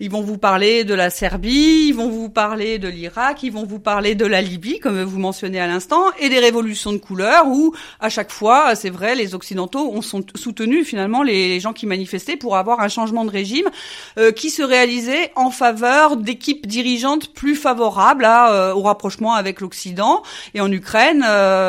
ils 0.00 0.10
vont 0.10 0.22
vous 0.22 0.38
parler 0.38 0.84
de 0.84 0.94
la 0.94 1.10
Serbie, 1.10 1.86
ils 1.88 1.94
vont 1.94 2.08
vous 2.08 2.28
parler 2.28 2.78
de 2.78 2.88
l'Irak, 2.88 3.42
ils 3.42 3.52
vont 3.52 3.64
vous 3.64 3.80
parler 3.80 4.14
de 4.14 4.26
la 4.26 4.42
Libye, 4.42 4.78
comme 4.78 5.02
vous 5.02 5.18
mentionnez 5.18 5.60
à 5.60 5.66
l'instant, 5.66 6.04
et 6.20 6.28
des 6.28 6.38
révolutions 6.38 6.92
de 6.92 6.98
couleur 6.98 7.46
où 7.46 7.74
à 8.00 8.08
chaque 8.08 8.30
fois, 8.30 8.74
c'est 8.74 8.90
vrai, 8.90 9.14
les 9.14 9.34
Occidentaux 9.34 9.92
ont 9.92 10.02
sont 10.02 10.22
soutenu 10.42 10.84
finalement 10.84 11.22
les 11.22 11.60
gens 11.60 11.72
qui 11.72 11.86
manifestaient 11.86 12.36
pour 12.36 12.56
avoir 12.56 12.80
un 12.80 12.88
changement 12.88 13.24
de 13.24 13.30
régime 13.30 13.70
euh, 14.18 14.32
qui 14.32 14.50
se 14.50 14.62
réalisait 14.62 15.30
en 15.36 15.50
faveur 15.50 16.16
d'équipes 16.16 16.66
dirigeantes 16.66 17.32
plus 17.32 17.54
favorables 17.54 18.26
euh, 18.26 18.74
au 18.74 18.82
rapprochement 18.82 19.34
avec 19.34 19.60
l'Occident. 19.60 20.22
Et 20.54 20.60
en 20.60 20.70
Ukraine, 20.70 21.24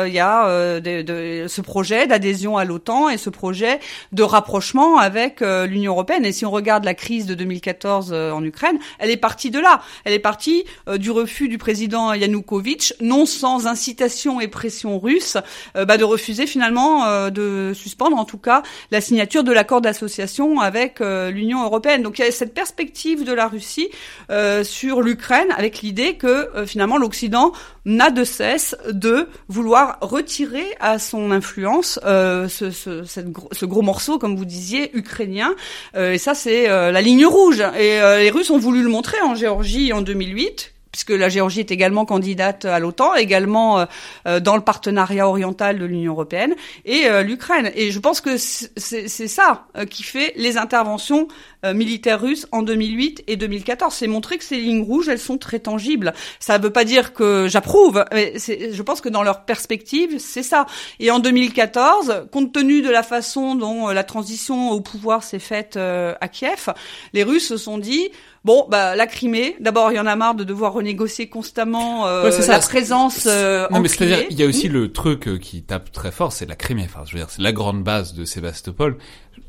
il 0.06 0.12
y 0.12 0.20
a 0.20 0.80
de, 0.80 1.46
ce 1.48 1.60
projet 1.60 2.06
d'adhésion 2.06 2.56
à 2.56 2.64
l'OTAN 2.64 3.08
et 3.08 3.16
ce 3.16 3.30
projet 3.30 3.78
de 4.12 4.22
rapprochement 4.22 4.98
avec 4.98 5.40
l'Union 5.40 5.92
européenne. 5.92 6.24
Et 6.24 6.32
si 6.32 6.44
on 6.44 6.50
regarde 6.50 6.84
la 6.84 6.94
crise 6.94 7.26
de 7.26 7.34
2014 7.34 8.12
en 8.12 8.42
Ukraine, 8.42 8.78
elle 8.98 9.10
est 9.10 9.16
partie 9.16 9.50
de 9.50 9.58
là. 9.58 9.82
Elle 10.04 10.12
est 10.12 10.18
partie 10.18 10.64
du 10.96 11.10
refus 11.10 11.48
du 11.48 11.58
président 11.58 12.12
Yanukovych, 12.12 12.94
non 13.00 13.26
sans 13.26 13.66
incitation 13.66 14.40
et 14.40 14.48
pression 14.48 14.98
russe, 14.98 15.36
bah, 15.74 15.96
de 15.96 16.04
refuser 16.04 16.46
finalement 16.46 17.30
de 17.30 17.72
suspendre 17.74 18.16
en 18.16 18.24
tout 18.24 18.38
cas 18.38 18.62
la 18.90 19.00
signature 19.00 19.44
de 19.44 19.52
l'accord 19.52 19.80
d'association 19.80 20.60
avec 20.60 21.00
euh, 21.00 21.30
l'Union 21.30 21.62
européenne. 21.64 22.02
Donc 22.02 22.18
il 22.18 22.24
y 22.24 22.28
a 22.28 22.30
cette 22.30 22.54
perspective 22.54 23.24
de 23.24 23.32
la 23.32 23.48
Russie 23.48 23.88
euh, 24.30 24.64
sur 24.64 25.02
l'Ukraine 25.02 25.48
avec 25.56 25.82
l'idée 25.82 26.14
que 26.14 26.26
euh, 26.26 26.66
finalement 26.66 26.98
l'Occident 26.98 27.52
n'a 27.84 28.10
de 28.10 28.24
cesse 28.24 28.76
de 28.90 29.28
vouloir 29.48 29.98
retirer 30.00 30.64
à 30.80 30.98
son 30.98 31.30
influence 31.30 32.00
ce, 32.02 33.64
gros 33.64 33.82
morceau, 33.82 34.18
comme 34.18 34.36
vous 34.36 34.46
disiez, 34.46 34.96
ukrainien. 34.96 35.54
et 35.94 36.16
ça, 36.16 36.34
c'est 36.34 36.66
la 36.66 37.02
ligne 37.02 37.26
rouge. 37.26 37.62
Et 37.78 38.00
les 38.00 38.30
Russes 38.30 38.48
ont 38.48 38.58
voulu 38.58 38.82
le 38.82 38.88
montrer 38.88 39.20
en 39.20 39.34
Géorgie 39.34 39.92
en 39.92 40.00
2008 40.00 40.73
puisque 40.94 41.10
la 41.10 41.28
Géorgie 41.28 41.58
est 41.58 41.72
également 41.72 42.04
candidate 42.04 42.66
à 42.66 42.78
l'OTAN, 42.78 43.16
également 43.16 43.80
euh, 43.80 43.84
euh, 44.28 44.38
dans 44.38 44.54
le 44.54 44.62
partenariat 44.62 45.28
oriental 45.28 45.76
de 45.76 45.84
l'Union 45.84 46.12
européenne, 46.12 46.54
et 46.84 47.08
euh, 47.08 47.24
l'Ukraine. 47.24 47.72
Et 47.74 47.90
je 47.90 47.98
pense 47.98 48.20
que 48.20 48.36
c'est 48.36 49.08
ça 49.08 49.66
qui 49.90 50.04
fait 50.04 50.32
les 50.36 50.56
interventions 50.56 51.26
militaires 51.72 52.20
russes 52.20 52.46
en 52.52 52.62
2008 52.62 53.24
et 53.26 53.36
2014. 53.36 53.94
C'est 53.94 54.06
montrer 54.06 54.38
que 54.38 54.44
ces 54.44 54.56
lignes 54.56 54.82
rouges, 54.82 55.08
elles 55.08 55.18
sont 55.18 55.38
très 55.38 55.60
tangibles. 55.60 56.12
Ça 56.40 56.58
ne 56.58 56.62
veut 56.62 56.70
pas 56.70 56.84
dire 56.84 57.12
que 57.14 57.46
j'approuve, 57.48 58.04
mais 58.12 58.34
je 58.38 58.82
pense 58.82 59.00
que 59.00 59.08
dans 59.08 59.22
leur 59.22 59.44
perspective, 59.44 60.18
c'est 60.18 60.42
ça. 60.42 60.66
Et 61.00 61.10
en 61.10 61.18
2014, 61.18 62.26
compte 62.30 62.52
tenu 62.52 62.82
de 62.82 62.90
la 62.90 63.02
façon 63.02 63.54
dont 63.54 63.88
la 63.88 64.04
transition 64.04 64.70
au 64.70 64.80
pouvoir 64.80 65.22
s'est 65.22 65.38
faite 65.38 65.76
à 65.76 66.28
Kiev, 66.28 66.72
les 67.12 67.22
Russes 67.22 67.48
se 67.48 67.56
sont 67.56 67.78
dit 67.78 68.10
Bon, 68.44 68.66
bah 68.68 68.94
la 68.94 69.06
Crimée. 69.06 69.56
D'abord, 69.58 69.90
il 69.90 69.94
y 69.94 69.98
en 69.98 70.06
a 70.06 70.16
marre 70.16 70.34
de 70.34 70.44
devoir 70.44 70.74
renégocier 70.74 71.28
constamment 71.28 72.06
euh, 72.06 72.30
la 72.46 72.58
présence 72.58 73.26
euh, 73.26 73.66
non, 73.70 73.80
mais 73.80 73.88
c'est-à-dire, 73.88 74.26
il 74.28 74.38
y 74.38 74.42
a 74.42 74.46
aussi 74.46 74.68
le 74.68 74.92
truc 74.92 75.28
euh, 75.28 75.38
qui 75.38 75.62
tape 75.62 75.90
très 75.92 76.12
fort, 76.12 76.30
c'est 76.30 76.44
la 76.44 76.54
Crimée. 76.54 76.84
Enfin, 76.84 77.04
je 77.06 77.12
veux 77.12 77.18
dire, 77.20 77.30
c'est 77.30 77.40
la 77.40 77.52
grande 77.52 77.82
base 77.82 78.12
de 78.12 78.26
Sébastopol. 78.26 78.98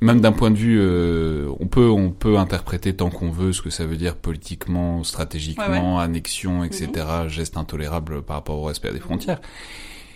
Même 0.01 0.21
d'un 0.21 0.31
point 0.31 0.51
de 0.51 0.57
vue, 0.57 0.77
euh, 0.79 1.49
on 1.59 1.67
peut 1.67 1.89
on 1.89 2.11
peut 2.11 2.37
interpréter 2.37 2.95
tant 2.95 3.09
qu'on 3.09 3.29
veut 3.29 3.53
ce 3.53 3.61
que 3.61 3.69
ça 3.69 3.85
veut 3.85 3.97
dire 3.97 4.15
politiquement, 4.15 5.03
stratégiquement, 5.03 5.99
annexion, 5.99 6.63
etc. 6.63 7.05
Mhm. 7.23 7.29
Geste 7.29 7.57
intolérable 7.57 8.21
par 8.21 8.37
rapport 8.37 8.57
au 8.57 8.65
respect 8.65 8.91
des 8.91 8.99
frontières. 8.99 9.39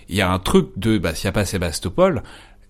Il 0.10 0.16
y 0.16 0.22
a 0.22 0.32
un 0.32 0.40
truc 0.40 0.70
de, 0.76 0.98
bah, 0.98 1.14
s'il 1.14 1.28
n'y 1.28 1.30
a 1.30 1.34
pas 1.34 1.46
Sébastopol, 1.46 2.24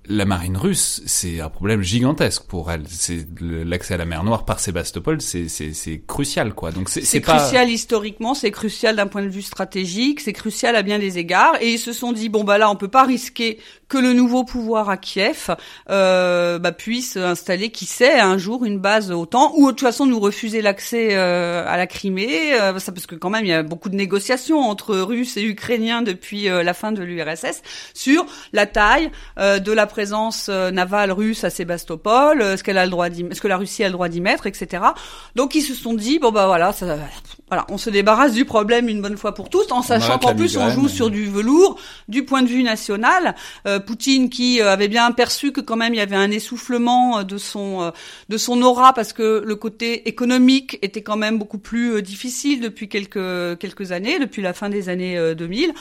la 0.10 0.26
marine 0.26 0.58
russe, 0.58 1.04
c'est 1.06 1.39
un 1.39 1.50
problème 1.50 1.84
gigantesque 1.84 2.43
pour 2.47 2.72
elle. 2.72 2.84
C'est 2.88 3.28
l'accès 3.39 3.93
à 3.93 3.97
la 3.97 4.06
mer 4.06 4.24
Noire 4.24 4.43
par 4.43 4.60
Sébastopol, 4.60 5.22
c'est 5.22 5.47
c'est 5.47 6.02
crucial 6.08 6.54
quoi. 6.54 6.72
Donc 6.72 6.89
c'est 6.89 7.06
c'est 7.06 7.22
crucial 7.22 7.70
historiquement, 7.70 8.34
c'est 8.34 8.50
crucial 8.50 8.95
d'un 8.95 9.06
point 9.06 9.22
de 9.22 9.30
vue 9.30 9.43
stratégique, 9.43 10.20
c'est 10.20 10.34
crucial 10.34 10.76
à 10.76 10.82
bien 10.82 10.97
des 10.97 11.20
égards. 11.20 11.62
Et 11.62 11.74
ils 11.74 11.80
se 11.80 11.93
sont 11.93 12.12
dit 12.12 12.30
bon 12.30 12.43
bah 12.43 12.58
là 12.58 12.72
on 12.72 12.76
peut 12.76 12.88
pas 12.88 13.06
risquer 13.06 13.60
que 13.90 13.98
le 13.98 14.14
nouveau 14.14 14.44
pouvoir 14.44 14.90
à 14.90 14.98
Kiev 14.98 15.50
euh, 15.90 16.60
bah, 16.60 16.72
puisse 16.72 17.18
installer, 17.18 17.72
qui 17.72 17.86
sait, 17.86 18.20
un 18.20 18.38
jour 18.38 18.64
une 18.64 18.78
base 18.78 19.12
OTAN, 19.12 19.54
ou 19.58 19.66
de 19.66 19.72
toute 19.72 19.82
façon 19.82 20.06
nous 20.06 20.20
refuser 20.20 20.62
l'accès 20.62 21.10
euh, 21.12 21.64
à 21.68 21.76
la 21.76 21.88
Crimée, 21.88 22.54
euh, 22.54 22.78
ça, 22.78 22.92
parce 22.92 23.08
que 23.08 23.16
quand 23.16 23.32
même 23.32 23.44
il 23.44 23.50
y 23.50 23.54
a 23.54 23.64
beaucoup 23.64 23.90
de 23.90 23.96
négociations 23.96 24.60
entre 24.60 24.96
Russes 24.96 25.38
et 25.38 25.44
Ukrainiens 25.44 26.04
depuis 26.04 26.50
euh, 26.50 26.62
la 26.62 26.76
fin 26.76 26.92
de 26.92 27.02
l'URSS 27.02 27.64
sur 27.96 28.26
la 28.54 28.68
taille 28.68 29.12
de 29.38 29.72
la 29.72 29.88
présence 29.88 30.50
navale 30.50 31.12
russe 31.12 31.44
à 31.44 31.50
Sébastopol, 31.50 32.58
ce 32.58 32.64
qu'elle 32.64 32.78
a 32.78 32.86
le 32.86 32.92
droit, 32.92 33.08
ce 33.10 33.42
que 33.42 33.48
la 33.48 33.58
Russie 33.58 33.84
a 33.84 33.88
le 33.88 33.94
droit 33.94 34.08
d'y 34.08 34.22
mettre, 34.22 34.46
etc. 34.46 34.84
Donc 35.36 35.56
ils 35.56 35.62
se 35.62 35.74
sont 35.74 35.94
dit 35.94 36.20
bon 36.20 36.32
bah 36.32 36.46
voilà, 36.46 36.72
ça, 36.72 36.98
voilà, 37.50 37.66
on 37.70 37.78
se 37.78 37.89
débarrasse 37.89 38.34
du 38.34 38.45
problème 38.45 38.89
une 38.89 39.02
bonne 39.02 39.18
fois 39.18 39.34
pour 39.34 39.50
tous, 39.50 39.72
en 39.72 39.82
sachant 39.82 40.20
qu'en 40.20 40.36
plus 40.36 40.56
on 40.58 40.70
joue 40.70 40.88
sur 40.88 41.10
du 41.10 41.26
velours 41.26 41.80
du 42.08 42.24
point 42.24 42.43
de 42.43 42.47
vue 42.47 42.64
national. 42.64 43.36
Euh, 43.68 43.80
Poutine 43.80 44.30
qui 44.30 44.62
euh, 44.62 44.72
avait 44.72 44.88
bien 44.88 45.12
perçu 45.12 45.52
que 45.52 45.62
quand 45.62 45.76
même 45.76 45.93
il 45.93 45.97
y 45.97 46.02
avait 46.02 46.16
un 46.16 46.32
essoufflement 46.32 47.20
euh, 47.20 47.24
de 47.24 47.38
son 47.38 47.91
de 48.30 48.38
son 48.38 48.62
aura 48.62 48.93
parce 48.93 49.14
que 49.14 49.43
le 49.45 49.56
côté 49.56 50.08
économique 50.08 50.78
était 50.82 51.02
quand 51.02 51.18
même 51.18 51.38
beaucoup 51.38 51.58
plus 51.58 52.02
difficile 52.02 52.62
depuis 52.62 52.88
quelques 52.88 53.58
quelques 53.60 53.91
années, 53.91 54.20
depuis 54.20 54.41
la 54.41 54.54
fin 54.54 54.70
des 54.70 54.89
années 54.89 55.34
2000. 55.36 55.74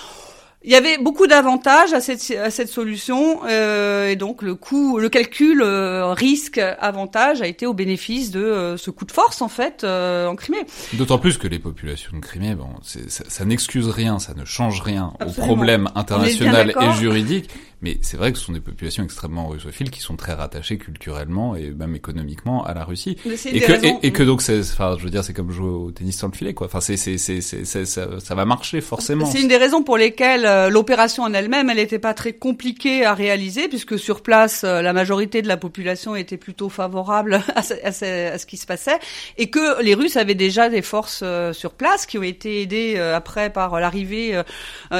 Il 0.64 0.72
y 0.72 0.74
avait 0.74 0.98
beaucoup 0.98 1.28
d'avantages 1.28 1.92
à 1.92 2.00
cette, 2.00 2.32
à 2.32 2.50
cette 2.50 2.68
solution 2.68 3.40
euh, 3.44 4.08
et 4.08 4.16
donc 4.16 4.42
le 4.42 4.56
coût, 4.56 4.98
le 4.98 5.08
calcul 5.08 5.62
euh, 5.62 6.12
risque-avantage 6.12 7.40
a 7.42 7.46
été 7.46 7.64
au 7.64 7.74
bénéfice 7.74 8.32
de 8.32 8.40
euh, 8.40 8.76
ce 8.76 8.90
coup 8.90 9.04
de 9.04 9.12
force 9.12 9.40
en 9.40 9.48
fait 9.48 9.84
euh, 9.84 10.26
en 10.26 10.34
Crimée. 10.34 10.66
D'autant 10.94 11.18
plus 11.18 11.38
que 11.38 11.46
les 11.46 11.60
populations 11.60 12.10
de 12.12 12.20
Crimée, 12.20 12.56
bon, 12.56 12.70
ça, 12.82 12.98
ça 13.28 13.44
n'excuse 13.44 13.88
rien, 13.88 14.18
ça 14.18 14.34
ne 14.34 14.44
change 14.44 14.80
rien 14.80 15.12
au 15.24 15.30
problème 15.30 15.88
international 15.94 16.74
et 16.80 16.92
juridique. 16.98 17.50
Mais 17.80 17.98
c'est 18.02 18.16
vrai 18.16 18.32
que 18.32 18.38
ce 18.38 18.44
sont 18.44 18.52
des 18.52 18.60
populations 18.60 19.04
extrêmement 19.04 19.46
russophiles 19.46 19.90
qui 19.90 20.00
sont 20.00 20.16
très 20.16 20.32
rattachées 20.32 20.78
culturellement 20.78 21.54
et 21.54 21.70
même 21.70 21.94
économiquement 21.94 22.64
à 22.64 22.74
la 22.74 22.84
Russie. 22.84 23.16
Et 23.24 23.60
que, 23.60 24.06
et, 24.06 24.12
que 24.12 24.22
donc, 24.24 24.42
enfin, 24.42 24.96
je 24.98 25.04
veux 25.04 25.10
dire, 25.10 25.22
c'est 25.22 25.32
comme 25.32 25.52
jouer 25.52 25.70
au 25.70 25.92
tennis 25.92 26.16
sans 26.18 26.26
le 26.26 26.32
filet, 26.32 26.54
quoi. 26.54 26.66
Enfin, 26.66 26.80
c'est, 26.80 26.96
c'est, 26.96 27.18
c'est, 27.18 27.40
ça, 27.40 28.20
ça 28.20 28.34
va 28.34 28.44
marcher 28.44 28.80
forcément. 28.80 29.26
C'est 29.26 29.40
une 29.40 29.48
des 29.48 29.56
raisons 29.56 29.84
pour 29.84 29.96
lesquelles 29.96 30.44
euh, 30.44 30.70
l'opération 30.70 31.22
en 31.22 31.32
elle-même, 31.32 31.70
elle 31.70 31.76
n'était 31.76 32.00
pas 32.00 32.14
très 32.14 32.32
compliquée 32.32 33.04
à 33.04 33.14
réaliser, 33.14 33.68
puisque 33.68 33.96
sur 33.96 34.22
place, 34.22 34.64
euh, 34.64 34.82
la 34.82 34.92
majorité 34.92 35.40
de 35.40 35.48
la 35.48 35.56
population 35.56 36.16
était 36.16 36.36
plutôt 36.36 36.68
favorable 36.68 37.42
à 37.54 37.62
ce, 37.62 37.74
à 37.84 38.38
ce, 38.38 38.46
qui 38.46 38.56
se 38.56 38.66
passait, 38.66 38.98
et 39.36 39.50
que 39.50 39.80
les 39.82 39.94
Russes 39.94 40.16
avaient 40.16 40.34
déjà 40.34 40.68
des 40.68 40.82
forces 40.82 41.20
euh, 41.22 41.52
sur 41.52 41.72
place 41.72 42.06
qui 42.06 42.18
ont 42.18 42.22
été 42.24 42.62
aidées 42.62 42.98
après 42.98 43.50
par 43.50 43.78
l'arrivée 43.80 44.40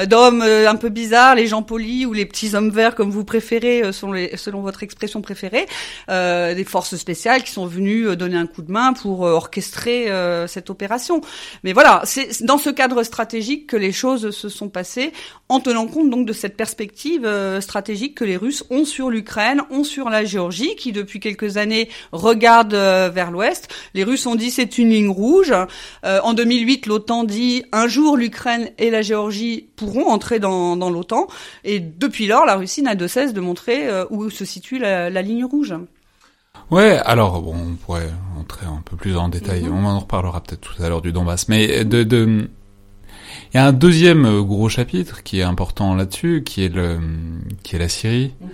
d'hommes 0.07 0.41
un 0.41 0.75
peu 0.75 0.89
bizarres, 0.89 1.35
les 1.35 1.47
gens 1.47 1.63
polis 1.63 2.05
ou 2.05 2.13
les 2.13 2.25
petits 2.25 2.55
hommes 2.55 2.68
comme 2.95 3.09
vous 3.09 3.23
préférez, 3.23 3.83
euh, 3.83 3.91
selon, 3.91 4.61
votre 4.61 4.83
expression 4.83 5.21
préférée, 5.21 5.65
euh, 6.09 6.53
des 6.55 6.63
forces 6.63 6.95
spéciales 6.95 7.43
qui 7.43 7.51
sont 7.51 7.65
venues 7.65 8.07
euh, 8.07 8.15
donner 8.15 8.37
un 8.37 8.47
coup 8.47 8.61
de 8.61 8.71
main 8.71 8.93
pour 8.93 9.21
orchestrer 9.21 10.07
cette 10.47 10.69
opération. 10.69 11.21
Mais 11.63 11.73
voilà, 11.73 12.01
c'est 12.03 12.43
dans 12.43 12.57
ce 12.57 12.69
cadre 12.69 13.03
stratégique 13.03 13.67
que 13.67 13.77
les 13.77 13.91
choses 13.91 14.31
se 14.31 14.49
sont 14.49 14.69
passées, 14.69 15.11
en 15.49 15.59
tenant 15.59 15.87
compte 15.87 16.09
donc 16.09 16.25
de 16.25 16.33
cette 16.33 16.55
perspective 16.55 17.27
stratégique 17.59 18.15
que 18.15 18.23
les 18.23 18.37
Russes 18.37 18.63
ont 18.69 18.85
sur 18.85 19.09
l'Ukraine, 19.09 19.61
ont 19.69 19.83
sur 19.83 20.09
la 20.09 20.23
Géorgie, 20.23 20.75
qui 20.75 20.91
depuis 20.91 21.19
quelques 21.19 21.57
années 21.57 21.89
regarde 22.11 22.73
vers 22.73 23.31
l'Ouest. 23.31 23.67
Les 23.93 24.03
Russes 24.03 24.25
ont 24.25 24.35
dit 24.35 24.51
c'est 24.51 24.77
une 24.77 24.89
ligne 24.89 25.09
rouge. 25.09 25.53
en 26.03 26.33
2008, 26.33 26.85
l'OTAN 26.85 27.23
dit 27.23 27.63
un 27.71 27.87
jour 27.87 28.17
l'Ukraine 28.17 28.69
et 28.77 28.89
la 28.89 29.01
Géorgie 29.01 29.69
pourront 29.75 30.07
entrer 30.07 30.39
dans, 30.39 30.75
dans 30.75 30.89
l'OTAN. 30.89 31.27
Et 31.63 31.79
depuis 31.79 32.27
lors, 32.27 32.45
la 32.45 32.58
Russie 32.59 32.81
n'a 32.81 32.95
de 32.95 33.07
cesse 33.07 33.33
de 33.33 33.41
montrer 33.41 33.87
euh, 33.87 34.05
où 34.09 34.29
se 34.29 34.45
situe 34.45 34.79
la, 34.79 35.21
ligne 35.21 35.45
rouge. 35.45 35.75
Ouais, 36.71 36.99
alors 37.05 37.41
bon, 37.41 37.55
on 37.55 37.75
pourrait 37.75 38.11
entrer 38.39 38.65
un 38.65 38.81
peu 38.85 38.95
plus 38.95 39.17
en 39.17 39.29
détail. 39.29 39.63
Mhm. 39.63 39.73
On 39.73 39.85
en 39.85 39.99
reparlera 39.99 40.41
peut-être 40.41 40.61
tout 40.61 40.83
à 40.83 40.89
l'heure 40.89 41.01
du 41.01 41.11
Donbass, 41.11 41.47
mais 41.49 41.83
de, 41.85 42.03
de, 42.03 42.47
il 43.53 43.57
y 43.57 43.59
a 43.59 43.65
un 43.65 43.73
deuxième 43.73 44.25
euh, 44.25 44.41
gros 44.41 44.69
chapitre 44.69 45.23
qui 45.23 45.39
est 45.39 45.43
important 45.43 45.95
là-dessus, 45.95 46.43
qui 46.45 46.63
est 46.63 46.73
le, 46.73 46.99
qui 47.63 47.75
est 47.75 47.79
la 47.79 47.89
Syrie. 47.89 48.33
Mhm. 48.41 48.49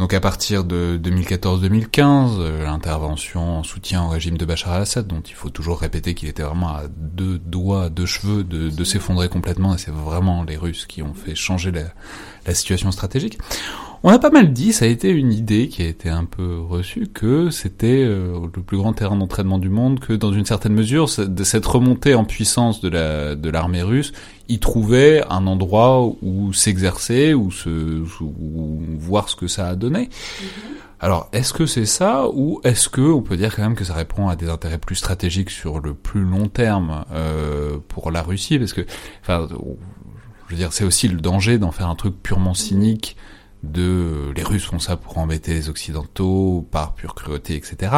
Donc 0.00 0.14
à 0.14 0.20
partir 0.20 0.64
de 0.64 0.98
2014-2015, 1.02 2.38
euh, 2.38 2.64
l'intervention 2.64 3.58
en 3.58 3.62
soutien 3.62 4.02
au 4.02 4.08
régime 4.08 4.38
de 4.38 4.46
Bachar 4.46 4.72
al-Assad, 4.72 5.06
dont 5.06 5.20
il 5.20 5.34
faut 5.34 5.50
toujours 5.50 5.78
répéter 5.78 6.14
qu'il 6.14 6.26
était 6.30 6.42
vraiment 6.42 6.70
à 6.70 6.84
deux 6.88 7.38
doigts, 7.38 7.90
deux 7.90 8.06
cheveux 8.06 8.42
de, 8.42 8.70
de 8.70 8.84
s'effondrer 8.84 9.28
complètement, 9.28 9.74
et 9.74 9.78
c'est 9.78 9.90
vraiment 9.90 10.42
les 10.42 10.56
Russes 10.56 10.86
qui 10.86 11.02
ont 11.02 11.12
fait 11.12 11.34
changer 11.34 11.70
la, 11.70 11.82
la 12.46 12.54
situation 12.54 12.90
stratégique. 12.92 13.36
On 14.02 14.08
a 14.08 14.18
pas 14.18 14.30
mal 14.30 14.54
dit, 14.54 14.72
ça 14.72 14.86
a 14.86 14.88
été 14.88 15.10
une 15.10 15.30
idée 15.30 15.68
qui 15.68 15.82
a 15.82 15.86
été 15.86 16.08
un 16.08 16.24
peu 16.24 16.58
reçue, 16.58 17.06
que 17.12 17.50
c'était 17.50 18.02
euh, 18.02 18.48
le 18.54 18.62
plus 18.62 18.78
grand 18.78 18.94
terrain 18.94 19.16
d'entraînement 19.16 19.58
du 19.58 19.68
monde, 19.68 20.00
que 20.00 20.14
dans 20.14 20.32
une 20.32 20.46
certaine 20.46 20.72
mesure, 20.72 21.06
de 21.18 21.44
cette 21.44 21.66
remontée 21.66 22.14
en 22.14 22.24
puissance 22.24 22.80
de 22.80 22.88
la 22.88 23.34
de 23.34 23.50
l'armée 23.50 23.82
russe, 23.82 24.12
y 24.48 24.58
trouvait 24.58 25.22
un 25.28 25.46
endroit 25.46 26.02
où 26.22 26.52
s'exercer, 26.54 27.34
où 27.34 27.50
se 27.50 28.02
où 28.22 28.80
voir 28.98 29.28
ce 29.28 29.36
que 29.36 29.48
ça 29.48 29.68
a 29.68 29.74
donné. 29.74 30.04
Mm-hmm. 30.04 30.44
Alors, 31.00 31.28
est-ce 31.32 31.52
que 31.52 31.66
c'est 31.66 31.86
ça, 31.86 32.26
ou 32.32 32.60
est-ce 32.64 32.88
que 32.88 33.02
on 33.02 33.20
peut 33.20 33.36
dire 33.36 33.54
quand 33.54 33.62
même 33.62 33.74
que 33.74 33.84
ça 33.84 33.94
répond 33.94 34.28
à 34.28 34.36
des 34.36 34.48
intérêts 34.48 34.78
plus 34.78 34.96
stratégiques 34.96 35.50
sur 35.50 35.78
le 35.78 35.92
plus 35.92 36.22
long 36.22 36.48
terme 36.48 37.04
euh, 37.12 37.76
pour 37.88 38.10
la 38.10 38.22
Russie, 38.22 38.58
parce 38.58 38.72
que, 38.72 38.82
enfin, 39.20 39.46
je 39.50 40.54
veux 40.54 40.56
dire, 40.56 40.72
c'est 40.72 40.84
aussi 40.84 41.06
le 41.06 41.20
danger 41.20 41.58
d'en 41.58 41.70
faire 41.70 41.90
un 41.90 41.96
truc 41.96 42.14
purement 42.22 42.54
cynique 42.54 43.16
de 43.62 44.32
les 44.34 44.42
Russes 44.42 44.64
font 44.64 44.78
ça 44.78 44.96
pour 44.96 45.18
embêter 45.18 45.52
les 45.52 45.68
Occidentaux 45.68 46.66
par 46.70 46.94
pure 46.94 47.14
cruauté, 47.14 47.56
etc. 47.56 47.92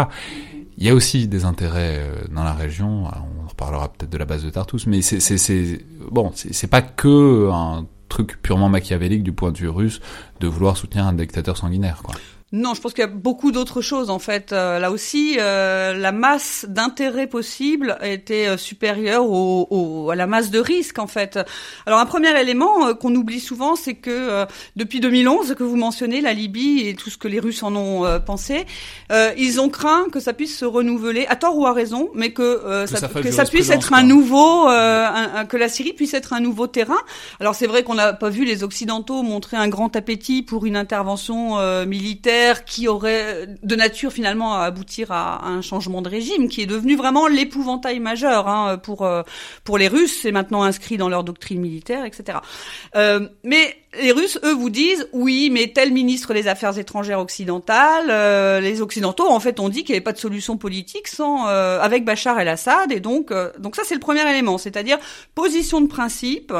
Il 0.79 0.87
y 0.87 0.89
a 0.89 0.95
aussi 0.95 1.29
des 1.29 1.45
intérêts 1.45 1.99
euh, 2.01 2.25
dans 2.31 2.45
la 2.45 2.55
région. 2.55 3.05
On 3.45 3.49
reparlera 3.49 3.93
peut-être 3.93 4.11
de 4.11 4.19
la 4.19 4.25
base 4.25 4.45
de 4.45 4.51
Tartus, 4.51 4.87
mais 4.87 5.03
c'est 5.03 5.85
bon, 6.11 6.33
c'est 6.35 6.67
pas 6.67 6.83
que 6.83 7.51
un 7.51 7.87
truc 8.09 8.41
purement 8.43 8.69
machiavélique 8.69 9.23
du 9.23 9.33
point 9.33 9.53
de 9.53 9.59
vue 9.59 9.69
russe 9.69 10.01
de 10.41 10.47
vouloir 10.47 10.77
soutenir 10.77 11.07
un 11.07 11.15
dictateur 11.15 11.57
sanguinaire, 11.57 12.03
quoi. 12.03 12.15
Non, 12.55 12.75
je 12.75 12.83
pense 12.83 12.93
qu'il 12.93 13.01
y 13.01 13.05
a 13.05 13.11
beaucoup 13.11 13.51
d'autres 13.51 13.81
choses 13.81 14.11
en 14.11 14.19
fait. 14.19 14.53
Euh, 14.53 14.79
là 14.79 14.91
aussi, 14.91 15.37
euh, 15.39 15.95
la 15.95 16.13
masse 16.13 16.67
d'intérêt 16.69 17.27
possible 17.27 17.97
était 18.03 18.47
euh, 18.47 18.57
supérieure 18.59 19.25
au, 19.27 20.11
à 20.11 20.17
la 20.17 20.27
masse 20.27 20.51
de 20.51 20.59
risque 20.59 20.99
en 20.99 21.07
fait. 21.07 21.39
Alors 21.87 21.99
un 21.99 22.05
premier 22.05 22.39
élément 22.39 22.93
qu'on 22.95 23.15
oublie 23.15 23.41
souvent, 23.41 23.75
c'est 23.75 23.95
que 23.95 24.45
depuis 24.77 25.01
2011, 25.01 25.55
que 25.55 25.65
vous 25.65 25.77
mentionnez, 25.77 26.21
la 26.21 26.35
Libye 26.35 26.87
et 26.89 26.95
tout 26.95 27.09
ce 27.09 27.17
que 27.17 27.27
les 27.27 27.41
Russes 27.41 27.63
en 27.63 27.75
ont 27.75 28.21
pensé, 28.21 28.67
ils 29.39 29.61
ont 29.61 29.71
craint 29.71 30.07
que 30.13 30.21
ça 30.21 30.35
puisse 30.35 30.59
se 30.59 30.67
renouveler, 30.67 31.27
à 31.29 31.37
tort 31.37 31.57
ou 31.57 31.67
à 31.67 31.73
raison, 31.73 32.11
mais 32.15 32.33
que, 32.33 32.85
ça, 32.87 33.09
que 33.09 33.31
ça 33.31 33.45
puisse 33.45 33.71
être 33.71 33.95
un 33.95 34.03
nouveau, 34.03 34.67
que 34.67 35.57
la 35.57 35.69
Syrie 35.69 35.95
puisse 35.95 36.13
être 36.13 36.35
un 36.35 36.41
nouveau 36.41 36.67
terrain. 36.67 37.01
Alors 37.41 37.55
c'est 37.55 37.67
vrai 37.67 37.83
qu'on 37.83 37.95
n'a 37.95 38.13
pas 38.13 38.29
vu 38.29 38.45
les 38.45 38.63
Occidentaux 38.63 39.23
montrer 39.23 39.57
un 39.57 39.69
grand 39.69 39.97
appétit 39.97 40.43
pour 40.43 40.67
une 40.67 40.77
intervention 40.77 41.57
militaire 41.87 42.42
qui 42.65 42.89
aurait 42.89 43.47
de 43.63 43.77
nature 43.77 44.13
finalement 44.13 44.55
à 44.55 44.65
aboutir 44.65 45.13
à, 45.13 45.47
un 45.47 45.63
changement 45.63 46.03
de 46.03 46.09
régime, 46.09 46.49
qui 46.49 46.63
est 46.63 46.67
devenu 46.67 46.97
vraiment 46.97 47.27
l'épouvantail 47.27 48.01
majeur 48.01 48.49
hein, 48.49 48.79
pour 48.79 49.03
euh, 49.03 49.23
pour 49.65 49.79
les 49.79 49.89
Russes. 49.89 50.19
C'est 50.23 50.33
maintenant 50.33 50.63
inscrit 50.63 50.97
dans 50.97 51.09
leur 51.09 51.25
doctrine 51.25 51.61
militaire, 51.61 52.05
etc. 52.05 52.39
Euh, 52.97 53.29
mais 53.45 53.82
les 54.01 54.13
Russes, 54.13 54.39
eux, 54.43 54.55
vous 54.55 54.71
disent 54.71 55.07
oui, 55.13 55.51
mais 55.51 55.69
tel 55.69 55.93
ministre 55.93 56.33
des 56.33 56.49
Affaires 56.49 56.79
étrangères 56.79 57.21
occidentales, 57.21 58.09
euh, 58.09 58.61
les 58.61 58.81
Occidentaux, 58.81 59.29
en 59.29 59.39
fait, 59.39 59.61
ont 59.61 59.69
dit 59.69 59.85
qu'il 59.85 59.93
n'y 59.93 59.97
avait 59.97 60.05
pas 60.05 60.13
de 60.13 60.19
solution 60.19 60.57
politique 60.57 61.09
sans 61.09 61.47
euh, 61.49 61.79
avec 61.81 62.05
Bachar 62.05 62.41
el-Assad, 62.41 62.91
et 62.91 63.01
donc 63.01 63.31
euh, 63.31 63.51
donc 63.59 63.77
ça 63.77 63.83
c'est 63.85 63.95
le 63.95 64.01
premier 64.01 64.29
élément, 64.29 64.57
c'est-à-dire 64.57 64.99
position 65.35 65.81
de 65.81 65.89
principe. 65.89 66.55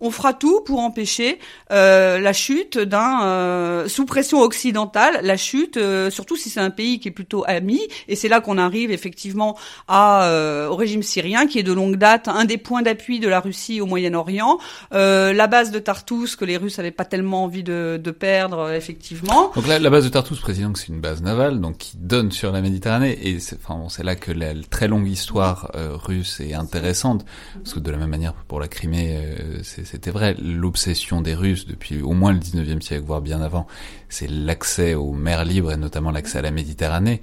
On 0.00 0.10
fera 0.10 0.34
tout 0.34 0.60
pour 0.60 0.80
empêcher 0.80 1.38
la 1.70 2.32
chute 2.32 2.76
d'un 2.76 3.84
sous 3.86 4.04
pression 4.04 4.40
occidentale, 4.40 5.20
la 5.22 5.38
chute, 5.38 5.78
surtout 6.10 6.36
si 6.36 6.50
c'est 6.50 6.60
un 6.60 6.70
pays 6.70 7.00
qui 7.00 7.08
est 7.08 7.12
plutôt 7.12 7.44
ami, 7.46 7.80
et 8.08 8.16
c'est 8.16 8.28
là 8.28 8.40
qu'on 8.40 8.58
arrive 8.58 8.90
effectivement 8.90 9.56
à 9.88 10.68
au 10.68 10.74
régime 10.74 11.02
syrien, 11.02 11.46
qui 11.46 11.58
est 11.58 11.62
de 11.62 11.72
longue 11.72 11.96
date 11.96 12.28
un 12.28 12.44
des 12.44 12.58
points 12.58 12.82
d'appui 12.82 13.18
de 13.18 13.28
la 13.28 13.40
Russie 13.40 13.80
au 13.80 13.86
Moyen-Orient, 13.86 14.58
la 14.90 15.46
base 15.46 15.70
de 15.70 15.78
Tartous 15.78 16.36
que 16.36 16.44
les 16.44 16.58
Russes 16.58 16.73
n'avait 16.82 16.90
pas 16.90 17.04
tellement 17.04 17.44
envie 17.44 17.62
de, 17.62 17.98
perdre, 18.18 18.58
euh, 18.58 18.76
effectivement. 18.76 19.50
Donc 19.54 19.66
la 19.66 19.90
base 19.90 20.04
de 20.04 20.08
Tartus, 20.08 20.40
président, 20.40 20.72
que 20.72 20.78
c'est 20.78 20.88
une 20.88 21.00
base 21.00 21.22
navale, 21.22 21.60
donc 21.60 21.78
qui 21.78 21.96
donne 21.96 22.30
sur 22.30 22.52
la 22.52 22.60
Méditerranée, 22.60 23.18
et 23.22 23.40
c'est 23.40 23.58
enfin, 23.66 23.86
là 24.02 24.16
que 24.16 24.32
la, 24.32 24.54
très 24.70 24.88
longue 24.88 25.08
histoire 25.08 25.70
euh, 25.74 25.96
russe 25.96 26.40
est 26.40 26.54
intéressante, 26.54 27.24
parce 27.54 27.74
que 27.74 27.80
de 27.80 27.90
la 27.90 27.96
même 27.96 28.10
manière 28.10 28.34
pour 28.34 28.60
la 28.60 28.68
Crimée, 28.68 29.16
euh, 29.16 29.60
c'était 29.62 30.10
vrai, 30.10 30.36
l'obsession 30.42 31.20
des 31.20 31.34
Russes 31.34 31.66
depuis 31.66 32.02
au 32.02 32.12
moins 32.12 32.32
le 32.32 32.38
19e 32.38 32.80
siècle, 32.80 33.04
voire 33.06 33.20
bien 33.20 33.40
avant, 33.40 33.66
c'est 34.08 34.30
l'accès 34.30 34.94
aux 34.94 35.12
mers 35.12 35.44
libres 35.44 35.72
et 35.72 35.76
notamment 35.76 36.10
l'accès 36.10 36.38
à 36.38 36.42
la 36.42 36.50
Méditerranée. 36.50 37.20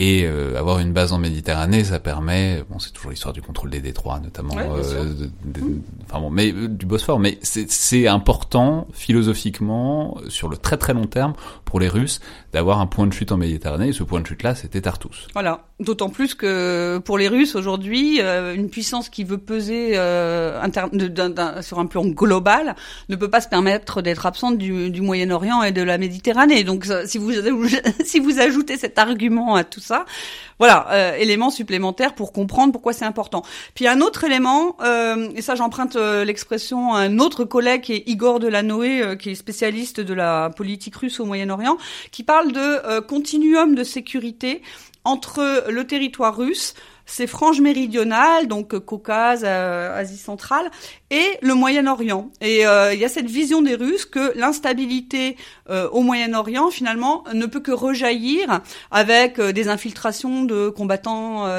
Et 0.00 0.24
euh, 0.24 0.56
avoir 0.56 0.78
une 0.78 0.92
base 0.92 1.12
en 1.12 1.18
Méditerranée, 1.18 1.82
ça 1.82 1.98
permet, 1.98 2.62
bon, 2.70 2.78
c'est 2.78 2.92
toujours 2.92 3.10
l'histoire 3.10 3.34
du 3.34 3.42
contrôle 3.42 3.70
des 3.70 3.80
détroits, 3.80 4.20
notamment, 4.20 4.54
euh, 4.56 5.02
enfin 6.08 6.20
bon, 6.20 6.30
mais 6.30 6.52
euh, 6.52 6.68
du 6.68 6.86
Bosphore. 6.86 7.18
Mais 7.18 7.38
c'est 7.42 8.06
important 8.06 8.86
philosophiquement 8.92 10.16
sur 10.28 10.48
le 10.48 10.56
très 10.56 10.76
très 10.76 10.94
long 10.94 11.06
terme 11.06 11.32
pour 11.64 11.80
les 11.80 11.88
Russes 11.88 12.20
d'avoir 12.52 12.80
un 12.80 12.86
point 12.86 13.06
de 13.06 13.12
chute 13.12 13.32
en 13.32 13.36
Méditerranée. 13.36 13.88
Et 13.88 13.92
ce 13.92 14.02
point 14.02 14.20
de 14.20 14.26
chute 14.26 14.42
là, 14.42 14.54
c'était 14.54 14.80
Tartus. 14.80 15.26
Voilà. 15.32 15.64
D'autant 15.80 16.08
plus 16.08 16.34
que 16.34 16.98
pour 16.98 17.18
les 17.18 17.28
Russes 17.28 17.54
aujourd'hui, 17.54 18.20
une 18.20 18.68
puissance 18.68 19.08
qui 19.08 19.22
veut 19.22 19.38
peser 19.38 19.92
sur 19.92 21.78
un 21.78 21.86
plan 21.86 22.06
global 22.06 22.74
ne 23.08 23.16
peut 23.16 23.30
pas 23.30 23.40
se 23.40 23.48
permettre 23.48 24.02
d'être 24.02 24.26
absente 24.26 24.58
du, 24.58 24.90
du 24.90 25.00
Moyen-Orient 25.02 25.62
et 25.62 25.72
de 25.72 25.82
la 25.82 25.98
Méditerranée. 25.98 26.64
Donc 26.64 26.86
si 27.04 27.18
vous 27.18 27.32
si 28.04 28.18
vous 28.18 28.40
ajoutez 28.40 28.76
cet 28.76 28.98
argument 28.98 29.54
à 29.54 29.64
tout 29.64 29.80
ça. 29.80 30.04
Voilà, 30.58 30.88
euh, 30.90 31.14
élément 31.16 31.50
supplémentaire 31.50 32.14
pour 32.14 32.32
comprendre 32.32 32.72
pourquoi 32.72 32.92
c'est 32.92 33.04
important. 33.04 33.44
Puis 33.74 33.86
un 33.86 34.00
autre 34.00 34.24
élément, 34.24 34.76
euh, 34.82 35.30
et 35.36 35.42
ça 35.42 35.54
j'emprunte 35.54 35.94
euh, 35.96 36.24
l'expression 36.24 36.94
à 36.94 37.00
un 37.00 37.18
autre 37.20 37.44
collègue 37.44 37.82
qui 37.82 37.92
est 37.92 38.02
Igor 38.06 38.40
Delanoé, 38.40 39.02
euh, 39.02 39.16
qui 39.16 39.30
est 39.30 39.34
spécialiste 39.36 40.00
de 40.00 40.14
la 40.14 40.50
politique 40.50 40.96
russe 40.96 41.20
au 41.20 41.24
Moyen-Orient, 41.24 41.78
qui 42.10 42.24
parle 42.24 42.52
de 42.52 43.00
continuum 43.00 43.74
de 43.74 43.84
sécurité 43.84 44.62
entre 45.04 45.64
le 45.70 45.86
territoire 45.86 46.36
russe, 46.36 46.74
ses 47.08 47.26
franges 47.26 47.60
méridionales, 47.60 48.46
donc 48.46 48.78
Caucase, 48.78 49.44
Asie 49.44 50.18
centrale, 50.18 50.70
et 51.10 51.38
le 51.40 51.54
Moyen-Orient. 51.54 52.30
Et 52.40 52.66
euh, 52.66 52.92
il 52.92 53.00
y 53.00 53.04
a 53.04 53.08
cette 53.08 53.30
vision 53.30 53.62
des 53.62 53.74
Russes 53.74 54.04
que 54.04 54.36
l'instabilité 54.38 55.36
euh, 55.70 55.88
au 55.88 56.02
Moyen-Orient, 56.02 56.70
finalement, 56.70 57.24
ne 57.32 57.46
peut 57.46 57.60
que 57.60 57.72
rejaillir 57.72 58.60
avec 58.90 59.38
euh, 59.38 59.52
des 59.52 59.68
infiltrations 59.68 60.44
de 60.44 60.68
combattants 60.68 61.08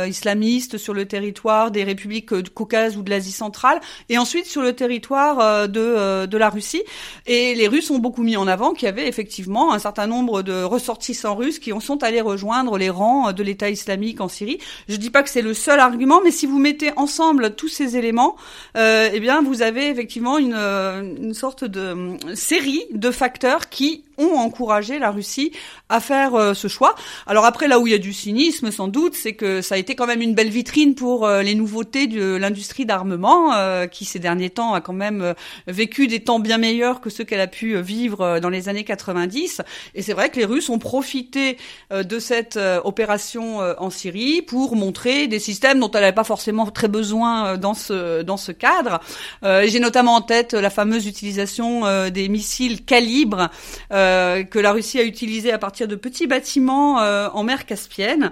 islamistes 0.05 0.77
sur 0.77 0.93
le 0.93 1.05
territoire 1.05 1.71
des 1.71 1.83
républiques 1.83 2.33
de 2.33 2.49
Caucase 2.49 2.95
ou 2.97 3.01
de 3.01 3.09
l'Asie 3.09 3.31
centrale, 3.31 3.79
et 4.09 4.17
ensuite 4.17 4.45
sur 4.45 4.61
le 4.61 4.73
territoire 4.73 5.67
de, 5.67 6.25
de 6.25 6.37
la 6.37 6.49
Russie. 6.49 6.83
Et 7.25 7.55
les 7.55 7.67
Russes 7.67 7.89
ont 7.89 7.97
beaucoup 7.97 8.23
mis 8.23 8.37
en 8.37 8.47
avant 8.47 8.73
qu'il 8.73 8.85
y 8.85 8.89
avait 8.89 9.07
effectivement 9.07 9.73
un 9.73 9.79
certain 9.79 10.07
nombre 10.07 10.41
de 10.41 10.63
ressortissants 10.63 11.35
russes 11.35 11.59
qui 11.59 11.71
sont 11.79 12.03
allés 12.03 12.21
rejoindre 12.21 12.77
les 12.77 12.89
rangs 12.89 13.31
de 13.31 13.43
l'État 13.43 13.69
islamique 13.69 14.21
en 14.21 14.27
Syrie. 14.27 14.59
Je 14.87 14.95
dis 14.95 15.09
pas 15.09 15.23
que 15.23 15.29
c'est 15.29 15.38
le 15.41 15.53
seul 15.53 15.79
argument, 15.79 16.21
mais 16.23 16.31
si 16.31 16.45
vous 16.45 16.59
mettez 16.59 16.91
ensemble 16.95 17.55
tous 17.55 17.67
ces 17.67 17.97
éléments, 17.97 18.35
eh 18.75 19.19
bien 19.19 19.41
vous 19.41 19.61
avez 19.61 19.89
effectivement 19.89 20.37
une, 20.37 20.53
euh, 20.55 21.01
une 21.01 21.33
sorte 21.33 21.63
de 21.63 21.79
euh, 21.79 22.35
série 22.35 22.83
de 22.91 23.11
facteurs 23.11 23.69
qui 23.69 24.03
ont 24.17 24.35
encouragé 24.35 24.99
la 24.99 25.11
Russie 25.11 25.51
à 25.87 25.99
faire 25.99 26.35
euh, 26.35 26.53
ce 26.53 26.67
choix. 26.67 26.95
Alors 27.25 27.45
après, 27.45 27.67
là 27.67 27.79
où 27.79 27.87
il 27.87 27.91
y 27.91 27.95
a 27.95 27.99
du 27.99 28.13
cynisme, 28.13 28.71
sans 28.71 28.87
doute, 28.87 29.15
c'est 29.15 29.33
que 29.33 29.61
ça 29.61 29.75
a 29.75 29.77
été 29.77 29.95
quand 29.95 30.07
même 30.07 30.21
une 30.21 30.35
belle 30.35 30.49
vitrine 30.49 30.93
pour 30.95 31.27
les 31.27 31.55
nouveautés 31.55 32.07
de 32.07 32.35
l'industrie 32.35 32.85
d'armement, 32.85 33.53
qui 33.87 34.05
ces 34.05 34.19
derniers 34.19 34.49
temps 34.49 34.73
a 34.73 34.81
quand 34.81 34.93
même 34.93 35.33
vécu 35.67 36.07
des 36.07 36.19
temps 36.19 36.39
bien 36.39 36.57
meilleurs 36.57 37.01
que 37.01 37.09
ceux 37.09 37.23
qu'elle 37.23 37.39
a 37.39 37.47
pu 37.47 37.79
vivre 37.81 38.39
dans 38.39 38.49
les 38.49 38.67
années 38.69 38.83
90. 38.83 39.61
Et 39.95 40.01
c'est 40.01 40.13
vrai 40.13 40.29
que 40.29 40.37
les 40.37 40.45
Russes 40.45 40.69
ont 40.69 40.79
profité 40.79 41.57
de 41.91 42.19
cette 42.19 42.59
opération 42.83 43.59
en 43.59 43.89
Syrie 43.89 44.41
pour 44.41 44.75
montrer 44.75 45.27
des 45.29 45.39
systèmes 45.39 45.79
dont 45.79 45.91
elle 45.91 46.01
n'avait 46.01 46.13
pas 46.13 46.23
forcément 46.23 46.65
très 46.65 46.87
besoin 46.87 47.57
dans 47.57 47.73
ce 47.73 48.21
dans 48.23 48.37
ce 48.37 48.51
cadre. 48.51 48.99
Euh, 49.43 49.65
j'ai 49.67 49.79
notamment 49.79 50.15
en 50.15 50.21
tête 50.21 50.53
la 50.53 50.69
fameuse 50.69 51.07
utilisation 51.07 51.85
euh, 51.85 52.09
des 52.09 52.29
missiles 52.29 52.83
calibre 52.83 53.49
euh, 53.91 54.43
que 54.43 54.59
la 54.59 54.71
Russie 54.71 54.99
a 54.99 55.03
utilisé 55.03 55.51
à 55.51 55.57
partir 55.57 55.87
de 55.87 55.95
petits 55.95 56.27
bâtiments 56.27 56.97
en 56.99 57.43
mer 57.43 57.65
Caspienne 57.65 58.31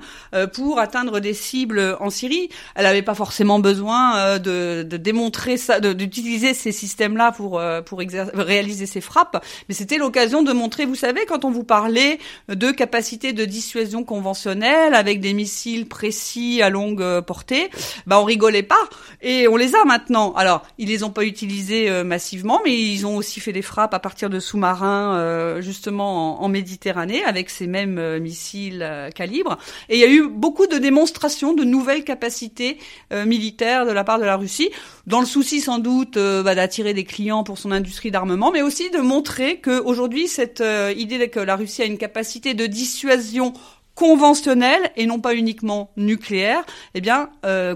pour 0.54 0.80
atteindre 0.80 1.20
des 1.20 1.34
cibles 1.34 1.98
en 2.00 2.10
Syrie. 2.10 2.50
Elle 2.76 2.84
n'avait 2.84 3.02
pas 3.02 3.14
forcément 3.14 3.60
besoin 3.60 4.40
de, 4.40 4.84
de, 4.84 4.98
démontrer 4.98 5.58
ça, 5.58 5.80
d'utiliser 5.80 6.54
ces 6.54 6.72
systèmes-là 6.72 7.32
pour 7.32 7.62
pour 7.86 8.00
réaliser 8.00 8.86
ces 8.86 9.02
frappes, 9.02 9.44
mais 9.68 9.76
c'était 9.76 9.98
l'occasion 9.98 10.44
de 10.44 10.54
montrer. 10.54 10.86
Vous 10.86 10.96
savez, 10.96 11.26
quand 11.26 11.46
on 11.46 11.52
vous 11.52 11.64
parlait 11.64 12.20
de 12.50 12.72
capacité 12.72 13.34
de 13.34 13.46
dissuasion 13.46 14.04
conventionnelle 14.04 14.94
avec 14.94 15.20
des 15.20 15.34
missiles 15.34 15.88
précis 15.88 16.62
à 16.62 16.70
longue 16.88 17.22
portée, 17.22 17.70
bah 18.06 18.20
on 18.20 18.24
rigolait 18.24 18.64
pas 18.64 18.76
et 19.22 19.48
on 19.48 19.56
les 19.56 19.76
a 19.76 19.84
maintenant. 19.86 20.34
Alors, 20.34 20.64
il 20.78 20.90
les 20.90 21.04
ont 21.04 21.10
pas 21.10 21.24
utilisés 21.24 21.90
euh, 21.90 22.04
massivement, 22.04 22.62
mais 22.64 22.80
ils 22.80 23.06
ont 23.06 23.18
aussi 23.18 23.40
fait 23.40 23.54
des 23.54 23.62
frappes 23.62 23.94
à 23.94 24.00
partir 24.00 24.30
de 24.30 24.40
sous-marins, 24.40 25.16
euh, 25.16 25.62
justement 25.62 26.44
en, 26.44 26.48
Méditerranée, 26.48 27.24
avec 27.24 27.50
ces 27.50 27.68
mêmes 27.68 27.98
euh, 27.98 28.20
missiles 28.20 28.88
calibre. 29.16 29.58
Et 29.90 29.96
il 29.96 30.00
y 30.00 30.04
a 30.04 30.10
eu 30.10 30.28
beaucoup 30.28 30.68
de 30.68 30.78
démonstrations 30.78 31.54
de 31.54 31.64
nouvelles 31.64 32.04
capacités 32.04 32.78
militaires 33.12 33.86
de 33.86 33.92
la 33.92 34.04
part 34.04 34.20
de 34.20 34.26
la 34.26 34.38
Russie, 34.38 34.70
dans 35.06 35.20
le 35.20 35.26
souci 35.26 35.62
sans 35.62 35.80
doute 35.80 36.18
bah, 36.18 36.56
d'attirer 36.56 36.94
des 36.94 37.04
clients 37.04 37.44
pour 37.44 37.58
son 37.58 37.72
industrie 37.72 38.12
d'armement, 38.12 38.52
mais 38.52 38.62
aussi 38.62 38.90
de 38.90 39.00
montrer 39.00 39.60
qu'aujourd'hui, 39.60 40.28
cette 40.28 40.64
idée 40.96 41.30
que 41.30 41.40
la 41.40 41.56
Russie 41.56 41.82
a 41.82 41.86
une 41.86 41.98
capacité 41.98 42.54
de 42.54 42.66
dissuasion 42.66 43.54
conventionnelle 43.98 44.92
et 44.96 45.06
non 45.08 45.20
pas 45.20 45.36
uniquement 45.36 45.92
nucléaire, 45.98 46.64
eh 46.94 47.02
bien 47.02 47.30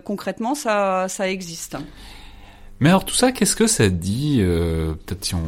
concrètement 0.06 0.56
ça 0.56 1.08
ça 1.10 1.30
existe. 1.30 1.78
Mais 2.82 2.90
alors 2.90 3.06
tout 3.06 3.14
ça, 3.14 3.32
qu'est-ce 3.32 3.56
que 3.56 3.68
ça 3.68 3.90
dit 3.90 4.40
euh, 4.40 4.94
Peut-être 5.06 5.24
si 5.24 5.36
on 5.36 5.44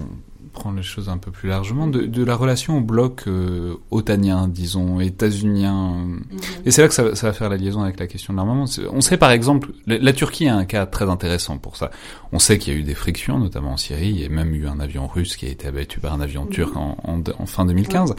prendre 0.54 0.78
les 0.78 0.84
choses 0.84 1.10
un 1.10 1.18
peu 1.18 1.32
plus 1.32 1.50
largement, 1.50 1.88
de, 1.88 2.04
de 2.04 2.24
la 2.24 2.36
relation 2.36 2.78
au 2.78 2.82
bloc 2.82 3.24
euh, 3.28 3.74
otanien, 3.90 4.48
disons, 4.48 5.00
états-unien. 5.00 5.96
Mhm. 5.96 6.24
Et 6.66 6.72
c'est 6.72 6.84
là 6.84 6.88
que 6.88 6.94
ça, 6.94 7.16
ça, 7.16 7.28
va 7.28 7.34
faire 7.34 7.50
la 7.50 7.58
liaison 7.58 7.82
avec 7.82 8.00
la 8.00 8.06
question 8.06 8.34
de 8.34 8.38
l'armement. 8.38 8.66
On 8.92 9.02
sait 9.02 9.18
par 9.18 9.32
exemple, 9.32 9.72
la, 9.88 10.14
Turquie 10.14 10.48
a 10.48 10.56
un 10.56 10.66
cas 10.66 10.86
très 10.86 11.10
intéressant 11.10 11.58
pour 11.58 11.76
ça. 11.76 11.90
On 12.32 12.38
sait 12.38 12.60
qu'il 12.60 12.72
y 12.72 12.78
a 12.78 12.80
eu 12.80 12.84
des 12.84 12.94
frictions, 12.94 13.40
notamment 13.40 13.72
en 13.72 13.78
Syrie. 13.78 14.10
Il 14.10 14.22
y 14.22 14.26
a 14.26 14.30
même 14.30 14.54
eu 14.54 14.68
un 14.68 14.80
avion 14.80 15.08
russe 15.08 15.36
qui 15.36 15.48
a 15.48 15.50
été 15.50 15.68
abattu 15.68 16.00
par 16.00 16.14
un 16.14 16.22
avion 16.22 16.46
turc 16.46 16.78
en, 16.78 16.98
en, 17.04 17.46
fin 17.48 17.66
2015. 17.66 18.16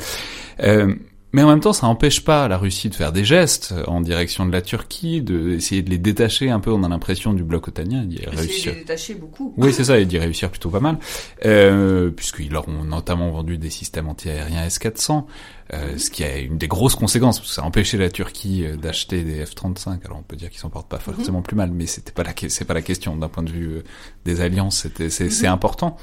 Euh, 0.60 0.92
mais 1.34 1.42
en 1.42 1.48
même 1.48 1.58
temps, 1.58 1.72
ça 1.72 1.88
n'empêche 1.88 2.22
pas 2.22 2.46
la 2.46 2.56
Russie 2.56 2.90
de 2.90 2.94
faire 2.94 3.10
des 3.10 3.24
gestes 3.24 3.74
en 3.88 4.00
direction 4.00 4.46
de 4.46 4.52
la 4.52 4.62
Turquie, 4.62 5.20
d'essayer 5.20 5.82
de, 5.82 5.90
les 5.90 5.98
détacher 5.98 6.48
un 6.48 6.60
peu. 6.60 6.70
On 6.70 6.84
a 6.84 6.88
l'impression 6.88 7.32
du 7.32 7.42
bloc 7.42 7.66
otanien 7.66 8.04
d'y 8.04 8.24
réussir. 8.24 8.70
De 8.70 8.76
les 8.76 8.82
détacher 8.84 9.14
beaucoup. 9.14 9.52
Oui, 9.56 9.72
c'est 9.72 9.82
ça, 9.82 9.98
et 9.98 10.06
d'y 10.06 10.16
réussir 10.16 10.48
plutôt 10.48 10.70
pas 10.70 10.78
mal, 10.78 10.96
euh, 11.44 12.10
puisqu'ils 12.10 12.52
leur 12.52 12.68
ont 12.68 12.84
notamment 12.84 13.32
vendu 13.32 13.58
des 13.58 13.70
systèmes 13.70 14.08
antiaériens 14.08 14.64
S-400, 14.66 15.24
euh, 15.72 15.98
ce 15.98 16.08
qui 16.08 16.22
a 16.22 16.38
une 16.38 16.56
des 16.56 16.68
grosses 16.68 16.94
conséquences, 16.94 17.40
parce 17.40 17.48
que 17.48 17.54
ça 17.56 17.62
a 17.62 17.64
empêché 17.64 17.98
la 17.98 18.10
Turquie 18.10 18.64
euh, 18.64 18.76
d'acheter 18.76 19.24
des 19.24 19.44
F-35. 19.44 20.04
Alors 20.04 20.18
on 20.18 20.22
peut 20.22 20.36
dire 20.36 20.50
qu'ils 20.50 20.60
s'en 20.60 20.70
portent 20.70 20.88
pas 20.88 20.98
mhm. 20.98 21.14
forcément 21.14 21.42
plus 21.42 21.56
mal, 21.56 21.72
mais 21.72 21.86
c'était 21.86 22.12
pas 22.12 22.22
la 22.22 22.32
c'est 22.48 22.64
pas 22.64 22.74
la 22.74 22.82
question 22.82 23.16
d'un 23.16 23.28
point 23.28 23.42
de 23.42 23.50
vue 23.50 23.78
euh, 23.78 23.82
des 24.24 24.40
alliances. 24.40 24.82
C'était 24.82 25.10
c'est 25.10 25.26
mhm. 25.26 25.46
important. 25.46 25.96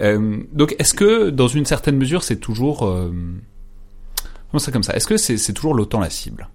Euh, 0.00 0.38
donc 0.52 0.74
est-ce 0.78 0.94
que 0.94 1.28
dans 1.28 1.48
une 1.48 1.66
certaine 1.66 1.98
mesure, 1.98 2.22
c'est 2.22 2.36
toujours 2.36 2.90
euh, 4.54 4.58
ça 4.58 4.72
comme 4.72 4.82
ça? 4.82 4.94
Est-ce 4.94 5.06
que 5.06 5.16
c'est 5.16 5.52
toujours 5.52 5.74
l'OTAN 5.74 6.00
la 6.00 6.10
cible 6.10 6.48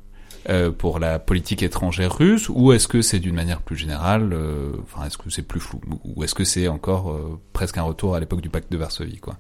euh, 0.48 0.70
pour 0.70 1.00
la 1.00 1.18
politique 1.18 1.64
étrangère 1.64 2.18
russe 2.18 2.50
ou 2.50 2.72
est-ce 2.72 2.88
que 2.88 3.02
c'est 3.02 3.18
d'une 3.18 3.34
manière 3.34 3.64
plus 3.64 3.76
générale 3.76 4.32
euh, 4.32 4.74
Enfin, 4.84 5.08
est-ce 5.08 5.18
que 5.18 5.32
c'est 5.32 5.42
plus 5.42 5.60
flou 5.60 5.80
ou 6.04 6.24
est-ce 6.24 6.36
que 6.36 6.44
c'est 6.44 6.68
encore 6.68 7.12
euh, 7.12 7.40
presque 7.52 7.80
un 7.80 7.82
retour 7.82 8.14
à 8.14 8.20
l'époque 8.20 8.42
du 8.42 8.50
pacte 8.50 8.72
de 8.72 8.78
Varsovie, 8.78 9.18
quoi? 9.18 9.38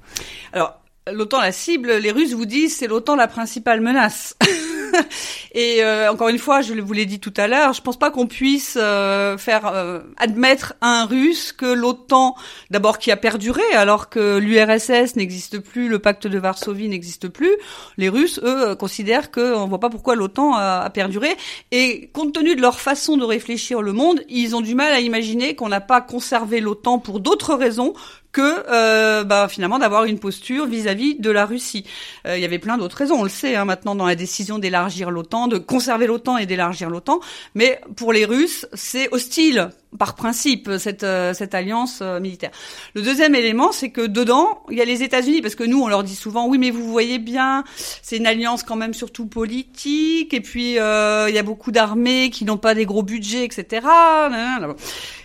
Alors, 0.51 0.81
l'OTAN 1.13 1.41
la 1.41 1.51
cible, 1.51 1.91
les 1.97 2.09
Russes 2.09 2.33
vous 2.33 2.47
disent 2.47 2.75
c'est 2.75 2.87
l'OTAN 2.87 3.15
la 3.15 3.27
principale 3.27 3.81
menace. 3.81 4.35
et 5.53 5.83
euh, 5.83 6.11
encore 6.11 6.29
une 6.29 6.37
fois, 6.37 6.61
je 6.61 6.73
vous 6.73 6.93
l'ai 6.93 7.05
dit 7.05 7.19
tout 7.19 7.33
à 7.37 7.47
l'heure, 7.47 7.73
je 7.73 7.81
pense 7.81 7.97
pas 7.97 8.11
qu'on 8.11 8.27
puisse 8.27 8.77
euh, 8.79 9.37
faire 9.37 9.67
euh, 9.67 9.99
admettre 10.17 10.73
à 10.81 11.01
un 11.01 11.05
Russe 11.05 11.51
que 11.51 11.65
l'OTAN, 11.65 12.35
d'abord 12.71 12.97
qui 12.97 13.11
a 13.11 13.17
perduré, 13.17 13.63
alors 13.73 14.09
que 14.09 14.37
l'URSS 14.37 15.15
n'existe 15.15 15.59
plus, 15.59 15.89
le 15.89 15.99
pacte 15.99 16.27
de 16.27 16.37
Varsovie 16.37 16.89
n'existe 16.89 17.27
plus, 17.27 17.51
les 17.97 18.09
Russes, 18.09 18.39
eux, 18.43 18.75
considèrent 18.75 19.31
qu'on 19.31 19.67
voit 19.67 19.79
pas 19.79 19.89
pourquoi 19.89 20.15
l'OTAN 20.15 20.53
a, 20.55 20.81
a, 20.81 20.89
perduré. 20.89 21.35
Et 21.71 22.09
compte 22.13 22.33
tenu 22.33 22.55
de 22.55 22.61
leur 22.61 22.79
façon 22.79 23.17
de 23.17 23.23
réfléchir 23.23 23.81
le 23.81 23.93
monde, 23.93 24.21
ils 24.29 24.55
ont 24.55 24.61
du 24.61 24.75
mal 24.75 24.93
à 24.93 24.99
imaginer 24.99 25.55
qu'on 25.55 25.69
n'a 25.69 25.81
pas 25.81 26.01
conservé 26.01 26.59
l'OTAN 26.59 26.99
pour 26.99 27.19
d'autres 27.19 27.53
raisons 27.53 27.93
que 28.35 28.65
euh, 28.69 29.23
bah, 29.23 29.47
finalement 29.47 29.79
d'avoir 29.79 30.03
une 30.03 30.19
posture 30.19 30.65
vis-à-vis 30.65 31.15
de 31.15 31.31
la 31.31 31.45
Russie. 31.45 31.85
Euh, 32.27 32.37
il 32.37 32.41
y 32.41 32.45
avait 32.45 32.59
plein 32.59 32.77
d'autres 32.77 32.97
raisons, 32.97 33.15
on 33.15 33.23
le 33.23 33.29
sait 33.29 33.55
hein, 33.55 33.63
maintenant 33.63 33.95
dans 33.95 34.05
la 34.05 34.15
décision 34.15 34.59
d'élargir 34.59 35.09
l'OTAN, 35.09 35.47
de 35.47 35.57
conserver 35.57 36.05
l'OTAN 36.05 36.37
et 36.37 36.45
d'élargir 36.45 36.89
l'OTAN, 36.89 37.21
mais 37.53 37.79
pour 37.95 38.11
les 38.11 38.25
Russes, 38.25 38.67
c'est 38.73 39.07
hostile 39.13 39.69
par 39.97 40.15
principe 40.15 40.69
cette 40.77 41.03
euh, 41.03 41.33
cette 41.33 41.53
alliance 41.53 41.99
euh, 42.01 42.19
militaire. 42.19 42.51
Le 42.93 43.01
deuxième 43.01 43.35
élément, 43.35 43.71
c'est 43.71 43.89
que 43.89 44.01
dedans, 44.01 44.63
il 44.69 44.77
y 44.77 44.81
a 44.81 44.85
les 44.85 45.03
États-Unis 45.03 45.41
parce 45.41 45.55
que 45.55 45.63
nous 45.63 45.81
on 45.81 45.87
leur 45.87 46.03
dit 46.03 46.15
souvent 46.15 46.47
oui 46.47 46.57
mais 46.57 46.71
vous 46.71 46.89
voyez 46.89 47.19
bien, 47.19 47.63
c'est 48.01 48.17
une 48.17 48.27
alliance 48.27 48.63
quand 48.63 48.75
même 48.75 48.93
surtout 48.93 49.25
politique 49.25 50.33
et 50.33 50.41
puis 50.41 50.79
euh, 50.79 51.27
il 51.29 51.35
y 51.35 51.37
a 51.37 51.43
beaucoup 51.43 51.71
d'armées 51.71 52.29
qui 52.29 52.45
n'ont 52.45 52.57
pas 52.57 52.73
des 52.73 52.85
gros 52.85 53.03
budgets 53.03 53.43
etc. 53.43 53.87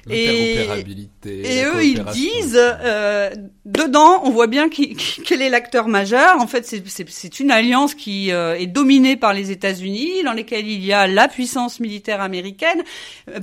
Et, 0.08 0.66
et 1.24 1.64
eux 1.64 1.84
ils 1.84 2.02
disent 2.12 2.58
euh, 2.58 3.30
dedans 3.64 4.22
on 4.24 4.30
voit 4.30 4.46
bien 4.46 4.68
qui, 4.68 4.96
quel 5.24 5.42
est 5.42 5.50
l'acteur 5.50 5.88
majeur. 5.88 6.40
En 6.40 6.46
fait 6.46 6.66
c'est 6.66 7.40
une 7.40 7.50
alliance 7.50 7.94
qui 7.94 8.30
est 8.30 8.66
dominée 8.66 9.16
par 9.16 9.32
les 9.32 9.50
États-Unis 9.50 10.22
dans 10.24 10.32
lesquels 10.32 10.66
il 10.66 10.84
y 10.84 10.92
a 10.92 11.06
la 11.06 11.28
puissance 11.28 11.80
militaire 11.80 12.20
américaine, 12.20 12.82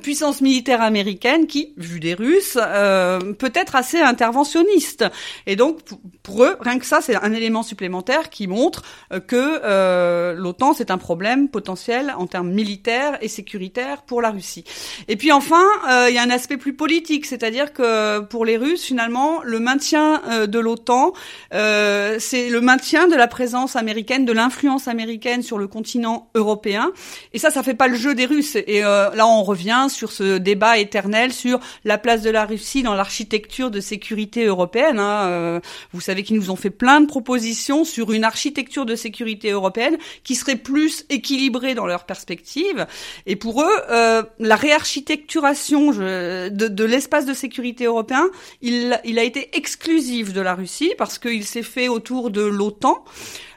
puissance 0.02 0.41
militaire 0.41 0.82
américaine 0.82 1.16
qui, 1.48 1.73
vu 1.77 1.99
des 1.99 2.14
Russes, 2.14 2.57
euh, 2.60 3.34
peut 3.34 3.52
être 3.53 3.76
assez 3.76 3.99
interventionniste. 3.99 5.06
Et 5.45 5.56
donc, 5.56 5.80
pour 6.23 6.44
eux, 6.44 6.57
rien 6.60 6.80
que 6.80 6.85
ça, 6.85 7.02
c'est 7.02 7.15
un 7.15 7.34
élément 7.34 7.64
supplémentaire 7.64 8.30
qui 8.30 8.48
montre 8.48 8.84
euh, 9.14 9.19
que 9.19 9.61
euh, 9.64 10.34
l'OTAN, 10.34 10.73
c'est 10.73 10.91
un 10.91 10.98
problème 10.98 11.49
potentiel 11.49 12.14
en 12.18 12.27
termes 12.27 12.52
militaires 12.52 13.18
et 13.22 13.27
sécuritaires 13.27 14.03
pour 14.03 14.22
la 14.22 14.31
Russie. 14.31 14.64
Et 15.07 15.15
puis 15.15 15.31
enfin, 15.31 15.64
il 16.07 16.14
y 16.14 16.18
a 16.18 16.22
un 16.22 16.30
aspect 16.30 16.57
plus 16.57 16.73
politique, 16.73 17.26
c'est-à-dire 17.26 17.73
que 17.73 18.19
pour 18.19 18.45
les 18.45 18.57
Russes, 18.57 18.84
finalement, 18.84 19.41
le 19.44 19.60
maintien 19.60 20.22
de 20.48 20.60
l'OTAN, 20.60 21.14
c'est 21.52 22.49
le 22.49 22.61
maintien 22.61 23.07
de 23.07 23.15
la 23.15 23.27
présence 23.27 23.76
américaine, 23.76 24.26
de 24.26 24.34
l'influence 24.34 24.88
américaine 24.88 25.41
sur 25.41 25.57
le 25.57 25.68
continent 25.68 26.30
européen. 26.35 26.91
Et 27.34 27.39
ça, 27.39 27.49
ça 27.49 27.64
fait 27.64 27.73
pas 27.73 27.88
le 27.88 27.95
jeu 27.95 28.15
des 28.15 28.26
Russes. 28.26 28.56
Et 28.56 28.81
là, 28.81 29.27
on 29.27 29.44
revient 29.44 29.88
sur 29.89 30.11
ce 30.11 30.38
débat 30.38 30.77
éternel 30.77 31.07
sur 31.32 31.60
la 31.86 31.98
place 31.98 32.22
de 32.22 32.30
la 32.30 32.46
Russie 32.46 32.84
dans 32.84 32.94
l'architecture 32.94 33.72
de 33.72 33.80
sécurité 33.80 34.46
européenne. 34.46 35.00
Hein. 35.00 35.28
Euh, 35.28 35.60
vous 35.94 36.02
savez 36.02 36.24
qu'ils 36.24 36.36
nous 36.36 36.52
ont 36.52 36.56
fait 36.56 36.70
plein 36.70 37.02
de 37.02 37.08
propositions 37.08 37.86
sur 37.86 38.12
une 38.12 38.24
architecture 38.24 38.86
de 38.86 38.96
sécurité 38.96 39.52
européenne 39.52 39.98
qui 40.24 40.36
serait 40.36 40.56
plus 40.56 41.06
équilibrée 41.10 41.76
dans 41.76 41.86
leur 41.86 42.06
perspective. 42.06 42.86
Et 43.26 43.36
pour 43.36 43.62
eux, 43.62 43.78
euh, 43.90 44.24
la 44.40 44.56
réarchitecturation 44.56 45.92
de, 45.92 46.84
l'espace 46.84 47.26
de 47.26 47.34
sécurité 47.34 47.86
européen, 47.86 48.26
il 48.62 48.94
a 48.94 49.24
été 49.24 49.56
exclusif 49.58 50.34
de 50.34 50.42
la 50.42 50.56
Russie 50.56 50.94
parce 50.98 51.20
qu'il 51.20 51.46
s'est 51.46 51.64
fait 51.64 51.88
autour 51.88 52.30
de 52.30 52.42
l'OTAN 52.42 53.04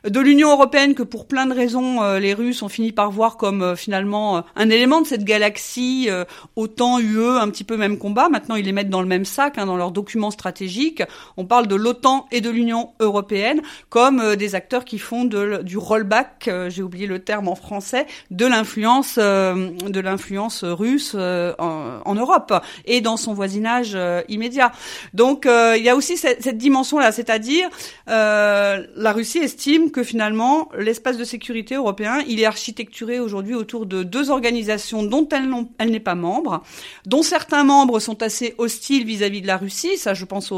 de 0.04 0.20
l'Union 0.20 0.50
européenne 0.50 0.94
que 0.94 1.02
pour 1.02 1.26
plein 1.26 1.46
de 1.46 1.54
raisons 1.54 2.02
euh, 2.02 2.18
les 2.18 2.32
Russes 2.32 2.62
ont 2.62 2.68
fini 2.68 2.92
par 2.92 3.10
voir 3.10 3.36
comme 3.36 3.62
euh, 3.62 3.76
finalement 3.76 4.38
euh, 4.38 4.40
un 4.56 4.70
élément 4.70 5.02
de 5.02 5.06
cette 5.06 5.24
galaxie 5.24 6.08
autant 6.56 6.98
UE 6.98 7.38
un 7.38 7.48
petit 7.48 7.64
peu 7.64 7.76
même 7.76 7.98
combat. 7.98 8.28
Maintenant 8.28 8.54
ils 8.54 8.64
les 8.64 8.72
mettent 8.72 8.90
dans 8.90 9.02
le 9.02 9.06
même 9.06 9.24
sac 9.24 9.58
hein, 9.58 9.66
dans 9.66 9.76
leurs 9.76 9.90
documents 9.90 10.30
stratégiques. 10.30 11.02
On 11.36 11.44
parle 11.44 11.66
de 11.66 11.74
l'OTAN 11.74 12.26
et 12.32 12.40
de 12.40 12.50
l'Union 12.50 12.90
européenne 13.00 13.60
comme 13.88 14.36
des 14.36 14.54
acteurs 14.54 14.84
qui 14.84 14.98
font 14.98 15.24
du 15.24 15.76
rollback 15.76 16.50
j'ai 16.68 16.82
oublié 16.82 17.06
le 17.06 17.18
terme 17.20 17.48
en 17.48 17.54
français 17.54 18.06
de 18.30 18.46
l'influence 18.46 19.18
de 19.18 20.00
l'influence 20.00 20.64
russe 20.64 21.14
en, 21.14 22.00
en, 22.04 22.14
Europe 22.14 22.52
et 22.84 23.00
dans 23.00 23.16
son 23.16 23.34
voisinage 23.34 23.96
immédiat. 24.28 24.72
Donc 25.14 25.46
il 25.46 25.82
y 25.82 25.88
a 25.88 25.96
aussi 25.96 26.16
cette, 26.16 26.42
cette 26.42 26.58
dimension 26.58 26.98
là 26.98 27.12
c'est-à-dire 27.12 27.68
la 28.06 29.12
Russie 29.12 29.38
estime 29.38 29.89
que 29.90 30.02
finalement, 30.02 30.68
l'espace 30.78 31.16
de 31.16 31.24
sécurité 31.24 31.74
européen, 31.74 32.22
il 32.26 32.40
est 32.40 32.44
architecturé 32.44 33.20
aujourd'hui 33.20 33.54
autour 33.54 33.86
de 33.86 34.02
deux 34.02 34.30
organisations 34.30 35.02
dont 35.02 35.28
elle, 35.30 35.90
n'est 35.90 36.00
pas 36.00 36.14
membre, 36.14 36.62
dont 37.06 37.22
certains 37.22 37.64
membres 37.64 38.00
sont 38.00 38.22
assez 38.22 38.54
hostiles 38.58 39.04
vis-à-vis 39.04 39.42
de 39.42 39.46
la 39.46 39.56
Russie, 39.56 39.96
ça 39.96 40.14
je 40.14 40.24
pense 40.24 40.52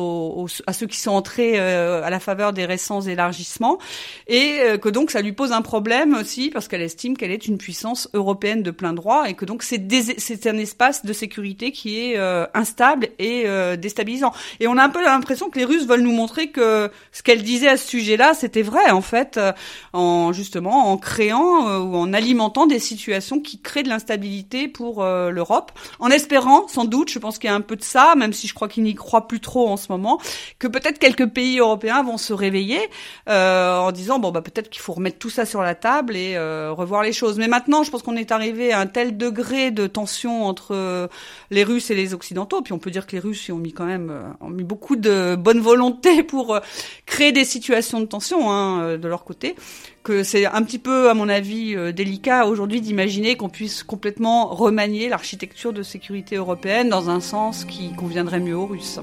à 0.66 0.72
ceux 0.72 0.86
qui 0.86 0.98
sont 0.98 1.12
entrés 1.12 1.59
euh, 1.59 2.02
à 2.02 2.10
la 2.10 2.20
faveur 2.20 2.52
des 2.52 2.64
récents 2.64 3.00
élargissements, 3.00 3.78
et 4.28 4.59
euh, 4.60 4.78
que 4.78 4.88
donc 4.88 5.10
ça 5.10 5.22
lui 5.22 5.32
pose 5.32 5.52
un 5.52 5.62
problème 5.62 6.14
aussi 6.14 6.50
parce 6.50 6.68
qu'elle 6.68 6.82
estime 6.82 7.16
qu'elle 7.16 7.30
est 7.30 7.46
une 7.46 7.59
puissance 7.59 8.09
européenne 8.14 8.62
de 8.62 8.70
plein 8.70 8.92
droit 8.92 9.28
et 9.28 9.34
que 9.34 9.44
donc 9.44 9.62
c'est 9.62 10.46
un 10.46 10.59
espace 10.59 11.04
de 11.04 11.12
sécurité 11.12 11.72
qui 11.72 12.00
est 12.00 12.18
euh, 12.18 12.46
instable 12.54 13.09
et 13.18 13.44
déstabilisant. 13.78 14.32
Et 14.60 14.66
on 14.66 14.76
a 14.76 14.82
un 14.82 14.88
peu 14.88 15.02
l'impression 15.02 15.50
que 15.50 15.59
les 15.59 15.64
Russes 15.64 15.86
veulent 15.86 16.02
nous 16.02 16.12
montrer 16.12 16.48
que 16.48 16.90
ce 17.12 17.22
qu'elle 17.22 17.42
disait 17.42 17.68
à 17.68 17.76
ce 17.76 17.88
sujet-là, 17.88 18.34
c'était 18.34 18.62
vrai 18.62 18.90
en 18.90 19.00
fait 19.00 19.22
euh, 19.36 19.53
en 19.93 20.32
justement 20.32 20.90
en 20.90 20.97
créant 20.97 21.69
euh, 21.69 21.78
ou 21.78 21.97
en 21.97 22.12
alimentant 22.12 22.66
des 22.66 22.78
situations 22.78 23.40
qui 23.40 23.61
créent 23.61 23.82
de 23.82 23.89
l'instabilité 23.89 24.69
pour 24.69 25.03
euh, 25.03 25.31
l'Europe, 25.31 25.73
en 25.99 26.09
espérant 26.09 26.69
sans 26.69 26.85
doute, 26.85 27.11
je 27.11 27.19
pense 27.19 27.39
qu'il 27.39 27.49
y 27.49 27.53
a 27.53 27.57
un 27.57 27.61
peu 27.61 27.77
de 27.77 27.82
ça, 27.82 28.15
même 28.16 28.32
si 28.32 28.47
je 28.47 28.55
crois 28.55 28.69
qu'il 28.69 28.82
n'y 28.82 28.94
croit 28.94 29.28
plus 29.28 29.40
trop 29.40 29.69
en 29.69 29.77
ce 29.77 29.90
moment, 29.90 30.20
que 30.59 30.66
peut-être 30.66 30.99
quelques 30.99 31.27
pays 31.27 31.59
européens 31.59 32.03
vont 32.03 32.19
se 32.19 32.32
réveiller 32.32 32.81
en 33.28 33.93
disant 33.93 34.19
bon 34.19 34.31
bah 34.31 34.43
peut-être 34.43 34.70
qu'il 34.70 34.81
faut 34.81 34.93
remettre 34.93 35.19
tout 35.19 35.31
ça 35.31 35.44
sur 35.44 35.62
la 35.62 35.74
table 35.74 36.16
et 36.16 36.39
revoir 36.70 37.03
les 37.03 37.12
choses. 37.12 37.39
Mais 37.39 37.49
maintenant, 37.49 37.82
je 37.82 37.90
pense 37.90 38.03
qu'on 38.03 38.16
est 38.16 38.32
arrivé 38.32 38.73
à 38.73 38.81
un 38.81 38.86
tel 38.86 39.16
degré 39.16 39.70
de 39.70 39.86
tension 39.86 40.44
entre 40.44 41.09
les 41.51 41.65
Russes 41.65 41.90
et 41.90 41.94
les 41.94 42.15
Occidentaux, 42.15 42.62
puis 42.62 42.73
on 42.73 42.78
peut 42.78 42.90
dire 42.90 43.07
que 43.07 43.12
les 43.12 43.20
Russes 43.20 43.51
ont 43.51 43.57
mis 43.57 43.73
quand 43.73 43.86
même 43.86 44.12
ont 44.40 44.51
mis 44.51 44.65
beaucoup 44.65 44.97
de 44.97 45.36
bonne 45.36 45.61
volonté 45.61 46.23
pour 46.23 46.59
créer 47.07 47.32
des 47.32 47.44
situations 47.44 48.01
de 48.01 48.07
tension 48.07 48.51
hein, 48.51 48.97
leur 49.11 49.23
côté, 49.23 49.55
que 50.03 50.23
c'est 50.23 50.45
un 50.45 50.64
petit 50.64 50.80
peu, 50.80 51.09
à 51.09 51.14
mon 51.14 51.30
avis, 51.30 51.76
euh, 51.76 51.91
délicat 51.91 52.45
aujourd'hui 52.45 52.81
d'imaginer 52.81 53.35
qu'on 53.35 53.49
puisse 53.49 53.84
complètement 53.84 54.47
remanier 54.47 55.09
l'architecture 55.09 55.73
de 55.73 55.84
sécurité 55.84 56.35
européenne 56.35 56.89
dans 56.89 57.09
un 57.09 57.19
sens 57.19 57.65
qui 57.65 57.93
conviendrait 57.93 58.39
mieux 58.39 58.55
aux 58.55 58.68
Russes. 58.68 58.99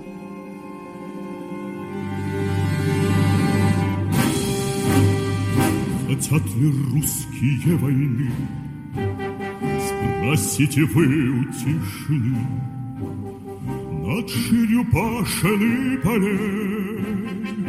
цвета 15.27 16.01
полей. 16.02 17.68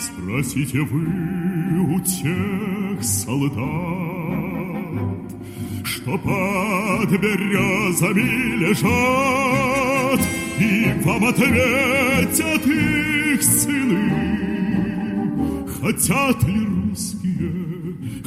Спросите 0.00 0.80
вы 0.80 1.06
у 1.94 2.00
тех 2.00 3.04
солдат, 3.04 3.52
что 5.84 6.18
под 6.18 7.10
березами 7.20 8.56
лежат, 8.56 10.20
и 10.58 10.92
вам 11.04 11.24
ответят 11.26 12.66
их 12.66 13.42
сыны. 13.42 14.10
Хотят 15.80 16.42
ли 16.42 16.60
русские, 16.64 17.52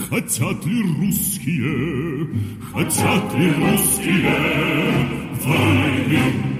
хотят 0.09 0.65
ли 0.65 0.81
русские, 0.81 2.27
хотят 2.71 3.33
ли 3.37 3.51
русские 3.51 4.35
войны? 5.43 6.55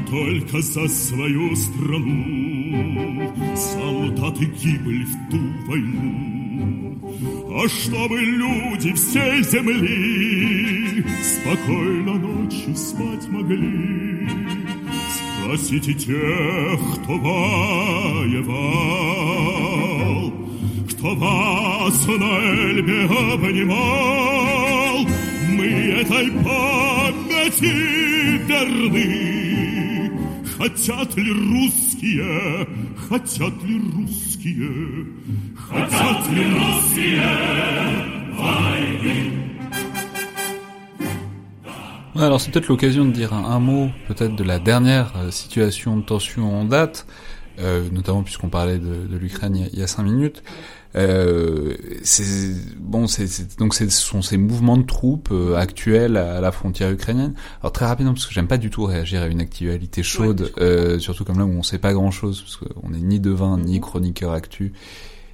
Только 0.00 0.60
за 0.60 0.88
свою 0.88 1.54
страну 1.56 3.32
солдаты 3.56 4.44
гибли 4.46 5.04
в 5.04 5.30
ту 5.30 5.38
войну. 5.66 6.98
А 7.50 7.68
чтобы 7.68 8.20
люди 8.20 8.92
всей 8.92 9.42
земли 9.42 11.04
спокойно 11.22 12.14
ночью 12.14 12.76
спать 12.76 13.28
могли, 13.28 14.28
спросите 15.42 15.94
тех, 15.94 16.80
кто 16.94 17.18
воевал, 17.18 18.42
кто 20.90 21.14
вас 21.14 22.06
на 22.06 22.40
Эльбе 22.52 23.04
обнимал, 23.34 25.06
мы 25.56 25.66
этой 25.66 26.30
памяти 26.44 27.74
верны. 28.46 29.47
Хотят 30.57 31.15
ли 31.17 31.31
русские, 31.31 32.67
хотят 33.09 33.63
ли 33.63 33.81
rусские, 33.95 35.05
хотят 35.55 36.29
ли 36.29 36.43
русские 36.53 37.21
войны? 38.37 39.43
Alors 42.15 42.39
c'est 42.39 42.51
peut-être 42.51 42.67
l'occasion 42.67 43.05
de 43.05 43.11
dire 43.11 43.33
un, 43.33 43.43
un 43.43 43.59
mot 43.59 43.89
peut-être 44.07 44.35
de 44.35 44.43
la 44.43 44.59
dernière 44.59 45.13
euh, 45.17 45.31
situation 45.31 45.97
de 45.97 46.03
tension 46.03 46.59
en 46.59 46.63
date, 46.63 47.07
euh, 47.59 47.89
notamment 47.91 48.21
puisqu'on 48.21 48.49
parlait 48.49 48.77
de, 48.77 49.07
de 49.07 49.17
l'Ukraine 49.17 49.55
il, 49.55 49.69
il, 49.73 49.79
y 49.79 49.83
a 49.83 49.87
cinq 49.87 50.03
minutes. 50.03 50.43
Euh, 50.96 51.74
c'est 52.02 52.54
bon, 52.78 53.06
c'est 53.06 53.58
donc 53.58 53.74
ce 53.74 53.88
sont 53.90 54.22
ces 54.22 54.38
mouvements 54.38 54.76
de 54.76 54.84
troupes 54.84 55.28
euh, 55.30 55.54
actuels 55.56 56.16
à, 56.16 56.40
la 56.40 56.52
frontière 56.52 56.90
ukrainienne. 56.90 57.34
Alors 57.60 57.72
très 57.72 57.86
rapidement 57.86 58.14
parce 58.14 58.26
que 58.26 58.32
j'aime 58.32 58.48
pas 58.48 58.58
du 58.58 58.70
tout 58.70 58.84
réagir 58.84 59.22
à 59.22 59.26
une 59.26 59.40
actualité 59.40 60.02
chaude, 60.02 60.52
ouais, 60.56 60.62
euh, 60.62 60.98
surtout 60.98 61.24
comme 61.24 61.38
là 61.38 61.44
où 61.44 61.50
on 61.50 61.62
sait 61.62 61.78
pas 61.78 61.92
grand 61.92 62.10
chose 62.10 62.42
parce 62.42 62.56
qu'on 62.56 62.94
est 62.94 63.02
ni 63.02 63.20
devin 63.20 63.58
ni 63.58 63.80
chroniqueur 63.80 64.32
actu 64.32 64.72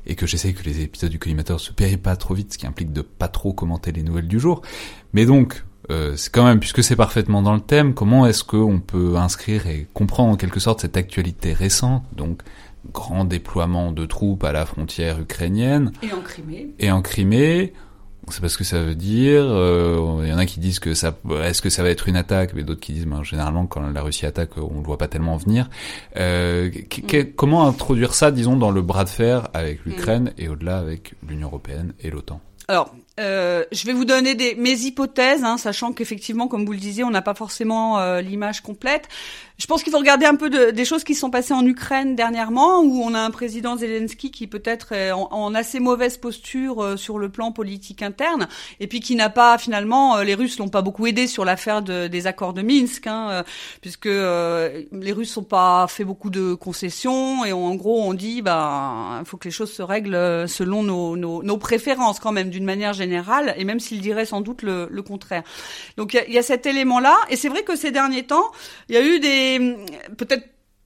et 0.07 0.17
que 0.17 0.27
j'essaie 0.27 0.53
que 0.53 0.65
les 0.65 0.83
épisodes 0.83 1.11
du 1.11 1.19
collimateur 1.19 1.61
se 1.61 1.73
périent 1.73 1.97
pas 1.97 2.17
trop 2.17 2.35
vite, 2.35 2.53
ce 2.53 2.59
qui 2.59 2.67
implique 2.67 2.93
de 2.93 3.03
pas 3.03 3.29
trop 3.29 3.53
commenter 3.53 3.93
les 3.93 4.03
nouvelles 4.03 4.29
du 4.29 4.41
jour. 4.41 4.61
Mais 5.13 5.25
donc 5.25 5.65
euh, 5.91 6.17
c'est 6.17 6.33
quand 6.33 6.45
même, 6.45 6.61
puisque 6.61 6.83
c'est 6.83 6.97
parfaitement 6.97 7.43
dans 7.43 7.55
le 7.55 7.61
thème, 7.61 7.95
comment 7.95 8.27
est-ce 8.27 8.45
qu'on 8.45 8.81
peut 8.81 9.17
inscrire 9.17 9.67
et 9.67 9.87
comprendre 9.93 10.33
en 10.33 10.37
quelque 10.37 10.61
sorte 10.61 10.81
cette 10.81 10.97
actualité 10.97 11.53
récente, 11.53 12.05
donc 12.17 12.43
grand 12.93 13.25
déploiement 13.25 13.93
de 13.93 14.07
troupes 14.07 14.45
à 14.45 14.53
la 14.53 14.67
frontière 14.67 15.21
ukrainienne. 15.21 15.93
Et 16.03 16.13
en 16.13 16.21
Crimée. 16.21 16.75
Et 16.79 16.91
en 16.91 17.03
Crimée. 17.03 17.73
On 18.27 18.31
sait 18.31 18.41
pas 18.41 18.49
ce 18.49 18.57
que 18.57 18.65
ça 18.65 18.83
veut 18.83 18.95
dire. 18.95 19.43
Euh, 19.45 20.21
il 20.23 20.29
y 20.31 20.33
en 20.33 20.39
a 20.39 20.47
qui 20.47 20.59
disent 20.59 20.79
que 20.79 20.95
ça, 20.95 21.15
est-ce 21.43 21.61
que 21.61 21.69
ça 21.69 21.83
va 21.83 21.91
être 21.91 22.09
une 22.09 22.17
attaque, 22.17 22.55
mais 22.55 22.63
d'autres 22.63 22.81
qui 22.81 22.95
disent, 22.95 23.07
ben, 23.07 23.23
généralement, 23.23 23.67
quand 23.67 23.83
la 23.83 24.01
Russie 24.01 24.25
attaque, 24.25 24.57
on 24.57 24.79
le 24.79 24.85
voit 24.85 24.97
pas 24.97 25.09
tellement 25.09 25.37
venir. 25.37 25.69
Euh, 26.17 26.71
mm. 26.71 27.35
Comment 27.37 27.67
introduire 27.67 28.15
ça, 28.15 28.31
disons, 28.31 28.57
dans 28.57 28.71
le 28.71 28.81
bras 28.81 29.05
de 29.05 29.11
fer 29.11 29.49
avec 29.53 29.85
l'Ukraine 29.85 30.33
mm. 30.39 30.43
et 30.43 30.49
au-delà 30.49 30.79
avec 30.79 31.15
l'Union 31.29 31.49
européenne 31.49 31.93
et 32.01 32.11
l'OTAN? 32.11 32.41
Alors, 32.67 32.95
euh, 33.21 33.65
je 33.71 33.87
vais 33.87 33.93
vous 33.93 34.05
donner 34.05 34.35
des, 34.35 34.55
mes 34.57 34.73
hypothèses, 34.73 35.45
hein, 35.45 35.57
sachant 35.57 35.93
qu'effectivement, 35.93 36.49
comme 36.49 36.67
vous 36.67 36.73
le 36.73 36.79
disiez, 36.79 37.05
on 37.05 37.11
n'a 37.11 37.23
pas 37.23 37.35
forcément 37.35 37.99
euh, 37.99 38.21
l'image 38.21 38.61
complète. 38.61 39.09
Je 39.57 39.67
pense 39.67 39.85
qu'il 39.85 39.93
faut 39.93 39.99
regarder 39.99 40.27
un 40.27 40.35
peu 40.35 40.51
de, 40.51 40.73
des 40.73 40.85
choses 40.85 41.05
qui 41.05 41.15
sont 41.15 41.31
passées 41.31 41.55
en 41.55 41.65
Ukraine 41.65 42.17
dernièrement, 42.17 42.81
où 42.81 43.01
on 43.05 43.15
a 43.15 43.21
un 43.21 43.31
président 43.31 43.77
Zelensky 43.77 44.33
qui 44.33 44.49
peut-être 44.49 44.91
est 44.91 45.13
en, 45.13 45.29
en, 45.31 45.55
assez 45.55 45.79
mauvaise 45.79 46.17
posture 46.17 46.83
euh, 46.83 46.97
sur 46.97 47.19
le 47.21 47.29
plan 47.29 47.53
politique 47.53 48.03
interne, 48.03 48.49
et 48.81 48.89
puis 48.89 48.99
qui 48.99 49.15
n'a 49.15 49.31
pas 49.31 49.57
finalement, 49.57 50.17
euh, 50.17 50.25
les 50.25 50.35
Russes 50.35 50.59
l'ont 50.59 50.69
pas 50.69 50.83
beaucoup 50.83 51.07
aidé 51.07 51.29
sur 51.29 51.45
l'affaire 51.45 51.83
de, 51.83 52.09
des 52.09 52.27
accords 52.27 52.53
de 52.53 52.63
Minsk, 52.63 53.07
hein, 53.07 53.29
euh, 53.31 53.43
puisque 53.81 54.07
les 54.07 55.13
Russes 55.13 55.37
n'ont 55.37 55.45
pas 55.45 55.87
fait 55.87 56.05
beaucoup 56.05 56.31
de 56.31 56.55
concessions, 56.55 57.45
et 57.45 57.53
en 57.53 57.77
gros 57.77 58.03
on 58.03 58.13
dit, 58.13 58.43
bah, 58.43 59.19
il 59.21 59.25
faut 59.25 59.37
que 59.37 59.47
les 59.47 59.53
choses 59.53 59.73
se 59.73 59.83
règlent 59.83 60.49
selon 60.49 60.83
nos, 60.83 61.17
nos, 61.17 61.45
nos 61.45 61.59
préférences 61.59 62.19
quand 62.19 62.33
même, 62.33 62.51
d'une 62.51 62.65
manière 62.65 62.93
générale, 62.93 63.04
et 63.13 63.65
même 63.65 63.81
s'il 63.81 64.01
dirait 64.01 64.27
sans 64.27 64.41
doute 64.41 64.63
le, 64.63 64.89
le 64.91 65.03
contraire. 65.03 65.43
Donc 65.97 66.15
il 66.15 66.25
y, 66.29 66.35
y, 66.35 66.39
a 66.39 66.43
cet 66.43 66.67
élément-là, 66.67 67.17
et 67.29 67.37
c'est 67.37 67.49
vrai 67.49 67.63
que 67.63 67.77
ces 67.77 67.91
derniers 67.91 68.25
temps, 68.25 68.51
il 68.89 68.95
y 68.95 68.99
a 68.99 69.05
eu 69.05 69.21
des 69.21 69.77
peut-être 70.17 70.45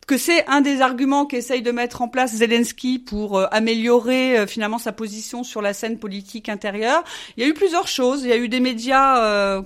que 0.09 0.17
c'est 0.17 0.45
un 0.49 0.63
des 0.63 0.81
arguments 0.81 1.27
qu'essaye 1.27 1.61
de 1.61 1.71
mettre 1.71 2.01
en 2.01 2.09
place 2.09 2.37
Zelensky 2.37 2.99
pour 2.99 3.39
euh, 3.39 3.47
améliorer 3.53 4.39
euh, 4.39 4.47
finalement 4.47 4.79
sa 4.79 4.91
position 4.91 5.45
sur 5.45 5.61
la 5.61 5.75
scène 5.75 5.99
politique 5.99 6.49
intérieure. 6.49 7.05
Il 7.37 7.45
y 7.45 7.47
a 7.47 7.49
eu 7.49 7.55
plusieurs 7.55 7.87
choses. 7.87 8.23
Il 8.25 8.31
y 8.31 8.33
a 8.33 8.39
eu 8.39 8.49
des 8.49 8.61
médias 8.61 9.23
euh, 9.23 9.63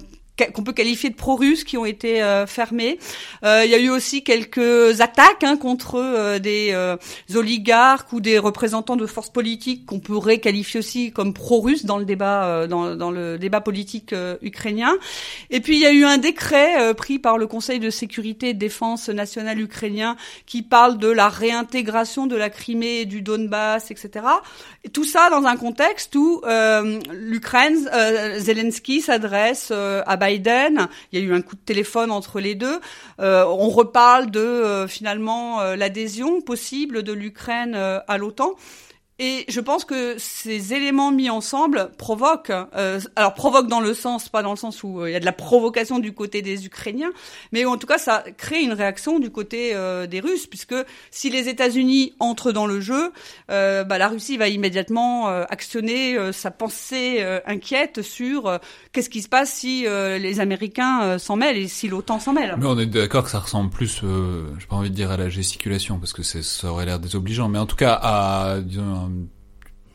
qu'on 0.50 0.64
peut 0.64 0.72
qualifier 0.72 1.10
de 1.10 1.14
pro-russes 1.14 1.64
qui 1.64 1.76
ont 1.76 1.84
été 1.84 2.22
euh, 2.22 2.46
fermés. 2.46 2.98
Euh, 3.44 3.62
il 3.64 3.70
y 3.70 3.74
a 3.74 3.78
eu 3.78 3.90
aussi 3.90 4.24
quelques 4.24 5.00
attaques 5.00 5.44
hein, 5.44 5.56
contre 5.56 5.96
euh, 5.96 6.38
des 6.38 6.70
euh, 6.72 6.96
oligarques 7.34 8.12
ou 8.12 8.20
des 8.20 8.38
représentants 8.38 8.96
de 8.96 9.06
forces 9.06 9.30
politiques 9.30 9.86
qu'on 9.86 10.00
pourrait 10.00 10.38
qualifier 10.38 10.80
aussi 10.80 11.12
comme 11.12 11.34
pro-russes 11.34 11.84
dans 11.84 11.98
le 11.98 12.04
débat 12.04 12.44
euh, 12.44 12.66
dans, 12.66 12.96
dans, 12.96 13.10
le 13.10 13.38
débat 13.38 13.60
politique 13.60 14.12
euh, 14.12 14.36
ukrainien. 14.42 14.92
Et 15.50 15.60
puis 15.60 15.76
il 15.76 15.80
y 15.80 15.86
a 15.86 15.92
eu 15.92 16.04
un 16.04 16.18
décret 16.18 16.94
pris 16.94 17.18
par 17.18 17.38
le 17.38 17.46
Conseil 17.46 17.78
de 17.78 17.90
sécurité 17.90 18.50
et 18.50 18.54
de 18.54 18.58
défense 18.58 19.08
nationale 19.08 19.60
ukrainien 19.60 20.16
qui 20.46 20.62
parle 20.62 20.98
de 20.98 21.08
la 21.08 21.28
réintégration 21.28 22.26
de 22.26 22.36
la 22.36 22.50
Crimée 22.50 23.00
et 23.00 23.04
du 23.04 23.22
Donbass, 23.22 23.90
etc. 23.90 24.10
Et 24.84 24.88
tout 24.88 25.04
ça 25.04 25.30
dans 25.30 25.44
un 25.46 25.56
contexte 25.56 26.14
où 26.16 26.42
l'Ukraine, 27.10 27.76
Zelensky 28.38 29.00
s'adresse 29.00 29.70
à 29.70 30.16
Biden. 30.16 30.31
Il 30.34 31.18
y 31.18 31.22
a 31.22 31.24
eu 31.24 31.34
un 31.34 31.42
coup 31.42 31.56
de 31.56 31.60
téléphone 31.60 32.10
entre 32.10 32.40
les 32.40 32.54
deux. 32.54 32.80
Euh, 33.20 33.44
on 33.46 33.68
reparle 33.68 34.30
de 34.30 34.40
euh, 34.40 34.88
finalement 34.88 35.60
euh, 35.60 35.76
l'adhésion 35.76 36.40
possible 36.40 37.02
de 37.02 37.12
l'Ukraine 37.12 37.74
à 37.74 38.18
l'OTAN. 38.18 38.52
Et 39.18 39.44
je 39.48 39.60
pense 39.60 39.84
que 39.84 40.16
ces 40.18 40.74
éléments 40.74 41.12
mis 41.12 41.30
ensemble 41.30 41.90
provoquent, 41.96 42.52
alors 43.14 43.34
provoquent 43.34 43.68
dans 43.68 43.80
le 43.80 43.94
sens, 43.94 44.28
pas 44.28 44.42
dans 44.42 44.50
le 44.50 44.56
sens 44.56 44.82
où 44.82 45.06
il 45.06 45.12
y 45.12 45.14
a 45.14 45.20
de 45.20 45.24
la 45.24 45.32
provocation 45.32 46.00
du 46.00 46.12
côté 46.12 46.42
des 46.42 46.66
Ukrainiens, 46.66 47.12
mais 47.52 47.64
en 47.64 47.76
tout 47.76 47.86
cas 47.86 47.98
ça 47.98 48.24
crée 48.36 48.62
une 48.62 48.72
réaction 48.72 49.20
du 49.20 49.30
côté 49.30 49.76
des 50.08 50.18
Russes, 50.20 50.48
puisque 50.48 50.74
si 51.12 51.30
les 51.30 51.48
États-Unis 51.48 52.14
entrent 52.18 52.50
dans 52.50 52.66
le 52.66 52.80
jeu, 52.80 53.12
bah, 53.48 53.84
la 53.84 54.08
Russie 54.08 54.38
va 54.38 54.48
immédiatement 54.48 55.28
actionner 55.28 56.32
sa 56.32 56.50
pensée 56.50 57.22
inquiète 57.46 58.02
sur 58.02 58.58
qu'est-ce 58.92 59.10
qui 59.10 59.22
se 59.22 59.28
passe 59.28 59.52
si 59.52 59.84
les 59.84 60.40
Américains 60.40 61.18
s'en 61.18 61.36
mêlent 61.36 61.56
et 61.56 61.68
si 61.68 61.88
l'OTAN 61.88 62.20
s'en 62.20 62.32
mêle? 62.32 62.54
Mais 62.58 62.66
on 62.66 62.78
est 62.78 62.86
d'accord 62.86 63.24
que 63.24 63.30
ça 63.30 63.40
ressemble 63.40 63.70
plus, 63.70 64.02
j'ai 64.58 64.66
pas 64.66 64.76
envie 64.76 64.90
de 64.90 64.94
dire 64.94 65.10
à 65.10 65.16
la 65.16 65.28
gesticulation, 65.28 65.98
parce 65.98 66.12
que 66.12 66.22
ça 66.22 66.70
aurait 66.70 66.86
l'air 66.86 66.98
désobligeant, 66.98 67.48
mais 67.48 67.58
en 67.58 67.66
tout 67.66 67.76
cas 67.76 67.98
à 68.02 68.58
disons, 68.60 69.10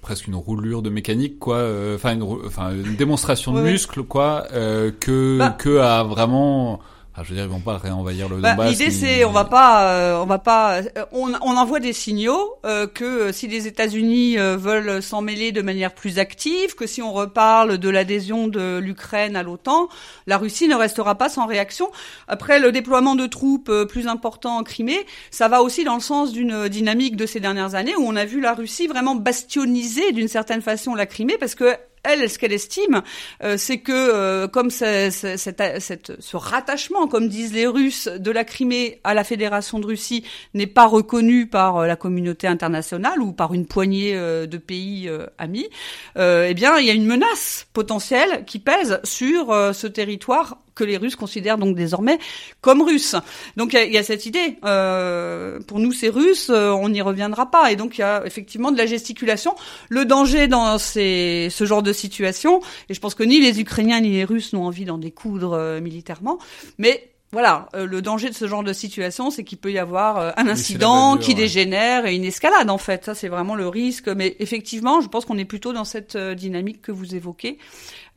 presque 0.07 0.27
une 0.27 0.35
roulure 0.35 0.81
de 0.81 0.89
mécanique 0.89 1.37
quoi 1.37 1.67
enfin 1.95 2.13
une 2.13 2.85
une 2.85 2.95
démonstration 2.95 3.51
de 3.51 3.61
ouais, 3.61 3.71
muscle 3.71 4.03
quoi 4.03 4.47
euh, 4.53 4.89
que 4.97 5.37
bah, 5.37 5.49
que 5.49 5.79
à 5.79 6.03
vraiment 6.03 6.79
ah, 7.19 7.23
je 7.23 7.29
veux 7.29 7.35
dire, 7.35 7.45
ils 7.45 7.49
vont 7.49 7.59
pas 7.59 7.79
réenvahir 7.79 8.29
le 8.29 8.37
bah, 8.37 8.51
Donbass. 8.51 8.69
L'idée, 8.69 8.91
c'est, 8.91 9.25
on 9.25 9.31
va 9.31 9.43
pas, 9.43 9.89
euh, 9.89 10.21
on 10.21 10.27
va 10.27 10.37
pas, 10.37 10.75
euh, 10.75 11.05
on, 11.11 11.33
on, 11.41 11.57
envoie 11.57 11.79
des 11.79 11.91
signaux 11.91 12.57
euh, 12.63 12.85
que 12.85 13.31
si 13.31 13.47
les 13.47 13.65
États-Unis 13.65 14.37
euh, 14.37 14.55
veulent 14.55 15.01
s'en 15.01 15.21
mêler 15.23 15.51
de 15.51 15.63
manière 15.63 15.95
plus 15.95 16.19
active, 16.19 16.75
que 16.75 16.85
si 16.85 17.01
on 17.01 17.11
reparle 17.11 17.79
de 17.79 17.89
l'adhésion 17.89 18.47
de 18.47 18.77
l'Ukraine 18.77 19.35
à 19.35 19.41
l'OTAN, 19.41 19.89
la 20.27 20.37
Russie 20.37 20.67
ne 20.67 20.75
restera 20.75 21.15
pas 21.15 21.27
sans 21.27 21.47
réaction. 21.47 21.89
Après, 22.27 22.59
le 22.59 22.71
déploiement 22.71 23.15
de 23.15 23.25
troupes 23.25 23.69
euh, 23.69 23.85
plus 23.85 24.07
important 24.07 24.55
en 24.55 24.61
Crimée, 24.63 25.03
ça 25.31 25.47
va 25.47 25.63
aussi 25.63 25.83
dans 25.83 25.95
le 25.95 26.01
sens 26.01 26.31
d'une 26.31 26.69
dynamique 26.69 27.15
de 27.15 27.25
ces 27.25 27.39
dernières 27.39 27.73
années 27.73 27.95
où 27.95 28.03
on 28.05 28.15
a 28.15 28.25
vu 28.25 28.41
la 28.41 28.53
Russie 28.53 28.85
vraiment 28.85 29.15
bastioniser 29.15 30.11
d'une 30.11 30.27
certaine 30.27 30.61
façon 30.61 30.93
la 30.93 31.07
Crimée 31.07 31.37
parce 31.39 31.55
que 31.55 31.75
elle, 32.07 32.29
ce 32.29 32.39
qu'elle 32.39 32.53
estime, 32.53 33.01
euh, 33.43 33.55
c'est 33.57 33.79
que 33.79 33.91
euh, 33.91 34.47
comme 34.47 34.69
ce 34.71 36.37
rattachement, 36.37 37.07
comme 37.07 37.27
disent 37.27 37.53
les 37.53 37.67
Russes, 37.67 38.07
de 38.07 38.31
la 38.31 38.43
Crimée 38.43 38.99
à 39.03 39.13
la 39.13 39.23
Fédération 39.23 39.79
de 39.79 39.85
Russie 39.85 40.23
n'est 40.53 40.67
pas 40.67 40.85
reconnu 40.85 41.47
par 41.47 41.77
euh, 41.77 41.87
la 41.87 41.95
communauté 41.95 42.47
internationale 42.47 43.21
ou 43.21 43.31
par 43.31 43.53
une 43.53 43.65
poignée 43.65 44.13
de 44.15 44.57
pays 44.57 45.09
amis, 45.37 45.67
eh 46.15 46.53
bien, 46.53 46.77
il 46.77 46.85
y 46.85 46.89
a 46.89 46.93
une 46.93 47.05
menace 47.05 47.67
potentielle 47.73 48.43
qui 48.45 48.59
pèse 48.59 48.99
sur 49.03 49.47
ce 49.73 49.87
territoire 49.87 50.57
que 50.77 50.83
les 50.83 50.97
Russes 50.97 51.15
considèrent 51.15 51.57
donc 51.57 51.75
désormais 51.75 52.19
comme 52.61 52.81
russes. 52.81 53.15
Donc 53.57 53.73
il 53.73 53.91
y, 53.91 53.97
a 53.97 54.03
cette 54.03 54.25
idée. 54.25 54.57
Euh, 54.63 55.59
pour 55.61 55.79
nous, 55.79 55.91
c'est 55.91 56.09
russe, 56.09 56.49
euh, 56.49 56.71
on 56.71 56.89
n'y 56.89 57.01
reviendra 57.01 57.49
pas. 57.51 57.71
Et 57.71 57.75
donc 57.75 57.97
il 57.97 58.01
y 58.01 58.03
a 58.03 58.25
effectivement 58.25 58.71
de 58.71 58.77
la 58.77 58.85
gesticulation. 58.85 59.55
Le 59.89 60.05
danger 60.05 60.47
dans 60.47 60.77
ces, 60.77 61.49
ce 61.51 61.65
genre 61.65 61.83
de 61.83 61.93
situation, 61.93 62.61
et 62.89 62.93
je 62.93 62.99
pense 62.99 63.15
que 63.15 63.23
ni 63.23 63.39
les 63.39 63.59
Ukrainiens 63.59 63.99
ni 64.01 64.11
les 64.11 64.23
Russes 64.23 64.53
n'ont 64.53 64.65
envie 64.65 64.85
d'en 64.85 64.97
découdre 64.97 65.53
euh, 65.53 65.81
militairement, 65.81 66.37
mais 66.77 67.09
voilà, 67.37 67.69
euh, 67.75 67.85
le 67.85 68.01
danger 68.01 68.29
de 68.29 68.33
ce 68.33 68.47
genre 68.47 68.63
de 68.63 68.73
situation, 68.73 69.29
c'est 69.29 69.43
qu'il 69.43 69.59
peut 69.59 69.71
y 69.71 69.77
avoir 69.77 70.17
euh, 70.17 70.31
un 70.37 70.47
incident 70.47 71.17
qui 71.17 71.35
dégénère 71.35 72.07
et 72.07 72.15
une 72.15 72.25
escalade 72.25 72.71
en 72.71 72.79
fait. 72.79 73.05
Ça, 73.05 73.13
c'est 73.13 73.27
vraiment 73.27 73.53
le 73.53 73.67
risque. 73.67 74.07
Mais 74.07 74.35
effectivement, 74.39 75.01
je 75.01 75.07
pense 75.07 75.25
qu'on 75.25 75.37
est 75.37 75.45
plutôt 75.45 75.71
dans 75.71 75.83
cette 75.83 76.15
euh, 76.15 76.33
dynamique 76.33 76.81
que 76.81 76.91
vous 76.91 77.13
évoquez. 77.13 77.59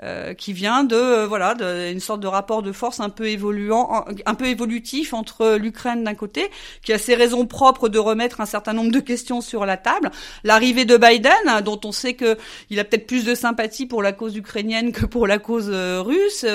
Euh, 0.02 0.32
qui 0.32 0.54
vient 0.54 0.82
de 0.82 0.96
euh, 0.96 1.26
voilà 1.26 1.54
d'une 1.54 2.00
sorte 2.00 2.20
de 2.20 2.26
rapport 2.26 2.62
de 2.62 2.72
force 2.72 3.00
un 3.00 3.10
peu 3.10 3.26
évoluant, 3.26 4.06
un 4.24 4.34
peu 4.34 4.46
évolutif 4.46 5.12
entre 5.12 5.56
l'Ukraine 5.56 6.04
d'un 6.04 6.14
côté, 6.14 6.48
qui 6.82 6.94
a 6.94 6.98
ses 6.98 7.14
raisons 7.14 7.44
propres 7.44 7.90
de 7.90 7.98
remettre 7.98 8.40
un 8.40 8.46
certain 8.46 8.72
nombre 8.72 8.92
de 8.92 9.00
questions 9.00 9.42
sur 9.42 9.66
la 9.66 9.76
table, 9.76 10.10
l'arrivée 10.42 10.86
de 10.86 10.96
Biden, 10.96 11.60
dont 11.62 11.78
on 11.84 11.92
sait 11.92 12.14
que 12.14 12.38
il 12.70 12.80
a 12.80 12.84
peut-être 12.84 13.06
plus 13.06 13.26
de 13.26 13.34
sympathie 13.34 13.84
pour 13.84 14.02
la 14.02 14.12
cause 14.12 14.34
ukrainienne 14.36 14.92
que 14.92 15.04
pour 15.04 15.26
la 15.26 15.38
cause 15.38 15.68
russe. 15.68 16.46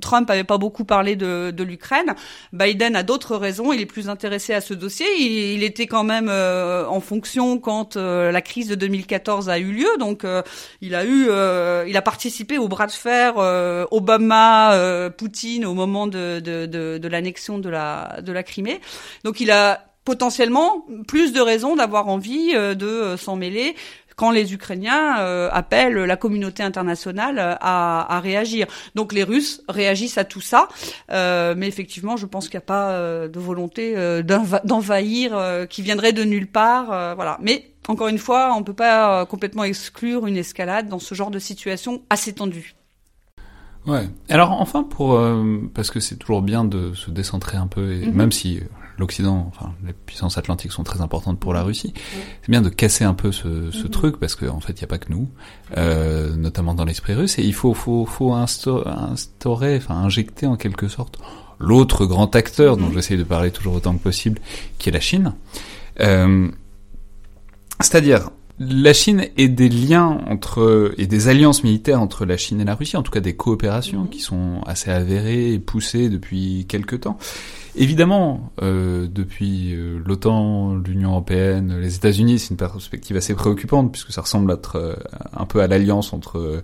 Trump 0.00 0.28
avait 0.28 0.42
pas 0.42 0.58
beaucoup 0.58 0.84
parlé 0.84 1.14
de, 1.14 1.52
de 1.52 1.62
l'Ukraine. 1.62 1.83
Biden 2.52 2.96
a 2.96 3.02
d'autres 3.02 3.36
raisons. 3.36 3.72
Il 3.72 3.80
est 3.80 3.86
plus 3.86 4.08
intéressé 4.08 4.54
à 4.54 4.60
ce 4.60 4.74
dossier. 4.74 5.06
Il, 5.18 5.62
était 5.62 5.86
quand 5.86 6.04
même 6.04 6.28
en 6.28 7.00
fonction 7.00 7.58
quand 7.58 7.96
la 7.96 8.42
crise 8.42 8.68
de 8.68 8.74
2014 8.74 9.48
a 9.48 9.58
eu 9.58 9.72
lieu, 9.72 9.88
donc 9.98 10.26
il 10.80 10.94
a 10.94 11.04
eu, 11.04 11.28
il 11.88 11.96
a 11.96 12.02
participé 12.02 12.58
au 12.58 12.68
bras 12.68 12.86
de 12.86 12.92
fer 12.92 13.34
euh, 13.38 13.86
Obama 13.90 14.74
euh, 14.74 15.10
Poutine 15.10 15.64
au 15.64 15.74
moment 15.74 16.06
de, 16.06 16.40
de, 16.40 16.66
de, 16.66 16.98
de 16.98 17.08
l'annexion 17.08 17.58
de 17.58 17.68
la 17.68 18.20
de 18.22 18.32
la 18.32 18.42
Crimée. 18.42 18.80
Donc 19.24 19.40
il 19.40 19.50
a 19.50 19.86
potentiellement 20.04 20.84
plus 21.08 21.32
de 21.32 21.40
raisons 21.40 21.76
d'avoir 21.76 22.08
envie 22.08 22.52
euh, 22.54 22.74
de 22.74 23.16
s'en 23.16 23.36
mêler 23.36 23.74
quand 24.16 24.30
les 24.30 24.54
Ukrainiens 24.54 25.16
appellent 25.50 25.98
la 25.98 26.16
communauté 26.16 26.62
internationale 26.62 27.38
à, 27.38 28.16
à, 28.16 28.20
réagir. 28.20 28.66
Donc 28.94 29.12
les 29.12 29.24
Russes 29.24 29.62
réagissent 29.68 30.18
à 30.18 30.24
tout 30.24 30.40
ça, 30.40 30.68
euh, 31.10 31.54
mais 31.56 31.68
effectivement, 31.68 32.16
je 32.16 32.26
pense 32.26 32.48
qu'il 32.48 32.58
n'y 32.58 32.62
a 32.64 32.66
pas 32.66 33.28
de 33.28 33.40
volonté 33.40 33.94
d'envahir 34.22 35.66
qui 35.68 35.82
viendrait 35.82 36.12
de 36.12 36.24
nulle 36.24 36.46
part. 36.46 37.14
voilà. 37.16 37.38
Mais 37.40 37.74
encore 37.88 38.08
une 38.08 38.18
fois, 38.18 38.52
on 38.54 38.60
ne 38.60 38.64
peut 38.64 38.72
pas 38.74 39.20
euh, 39.20 39.24
complètement 39.24 39.64
exclure 39.64 40.26
une 40.26 40.36
escalade 40.36 40.88
dans 40.88 40.98
ce 40.98 41.14
genre 41.14 41.30
de 41.30 41.38
situation 41.38 42.02
assez 42.10 42.32
tendue. 42.32 42.74
Ouais. 43.86 44.08
Alors 44.30 44.52
enfin 44.52 44.82
pour 44.82 45.12
euh, 45.12 45.60
parce 45.74 45.90
que 45.90 46.00
c'est 46.00 46.16
toujours 46.16 46.40
bien 46.40 46.64
de 46.64 46.94
se 46.94 47.10
décentrer 47.10 47.58
un 47.58 47.66
peu, 47.66 47.92
et 47.92 48.06
mhm. 48.06 48.14
même 48.14 48.32
si 48.32 48.60
l'Occident, 48.98 49.46
enfin 49.48 49.72
les 49.86 49.92
puissances 49.92 50.38
atlantiques 50.38 50.72
sont 50.72 50.84
très 50.84 51.00
importantes 51.00 51.38
pour 51.38 51.52
la 51.52 51.60
mhm. 51.60 51.66
Russie, 51.66 51.94
c'est 52.42 52.50
bien 52.50 52.62
de 52.62 52.68
casser 52.68 53.04
un 53.04 53.14
peu 53.14 53.32
ce, 53.32 53.70
ce 53.70 53.84
mhm. 53.84 53.90
truc 53.90 54.16
parce 54.18 54.34
qu'en 54.34 54.56
en 54.56 54.60
fait 54.60 54.72
il 54.72 54.80
n'y 54.80 54.84
a 54.84 54.88
pas 54.88 54.98
que 54.98 55.10
nous, 55.10 55.28
euh, 55.76 56.34
notamment 56.36 56.74
dans 56.74 56.84
l'esprit 56.84 57.14
russe, 57.14 57.38
et 57.38 57.42
il 57.42 57.54
faut 57.54 57.74
faut 57.74 58.06
faut 58.06 58.32
instaurer, 58.32 59.76
enfin 59.76 59.96
injecter 59.96 60.46
en 60.46 60.56
quelque 60.56 60.88
sorte 60.88 61.18
l'autre 61.58 62.06
grand 62.06 62.34
acteur 62.34 62.76
dont 62.76 62.92
j'essaie 62.92 63.16
de 63.16 63.24
parler 63.24 63.50
toujours 63.50 63.74
autant 63.74 63.94
que 63.94 64.02
possible, 64.02 64.40
qui 64.78 64.88
est 64.88 64.92
la 64.92 65.00
Chine. 65.00 65.34
Euh, 66.00 66.48
c'est-à-dire, 67.80 68.30
la 68.60 68.92
Chine 68.92 69.26
et 69.36 69.48
des 69.48 69.68
liens 69.68 70.20
entre 70.28 70.94
et 70.96 71.06
des 71.06 71.28
alliances 71.28 71.64
militaires 71.64 72.00
entre 72.00 72.24
la 72.24 72.36
Chine 72.36 72.60
et 72.60 72.64
la 72.64 72.74
Russie, 72.74 72.96
en 72.96 73.02
tout 73.02 73.10
cas 73.10 73.20
des 73.20 73.34
coopérations 73.34 74.06
qui 74.06 74.20
sont 74.20 74.60
assez 74.66 74.90
avérées 74.90 75.54
et 75.54 75.58
poussées 75.58 76.08
depuis 76.08 76.66
quelque 76.68 76.94
temps. 76.94 77.18
Évidemment, 77.76 78.52
euh, 78.62 79.08
depuis 79.10 79.74
euh, 79.74 79.98
l'OTAN, 80.06 80.76
l'Union 80.76 81.10
européenne, 81.10 81.80
les 81.80 81.96
États-Unis, 81.96 82.38
c'est 82.38 82.50
une 82.50 82.56
perspective 82.56 83.16
assez 83.16 83.34
préoccupante 83.34 83.90
puisque 83.90 84.12
ça 84.12 84.20
ressemble 84.20 84.52
à 84.52 84.54
être 84.54 84.76
euh, 84.76 84.94
un 85.36 85.46
peu 85.46 85.60
à 85.60 85.66
l'alliance 85.66 86.12
entre 86.12 86.62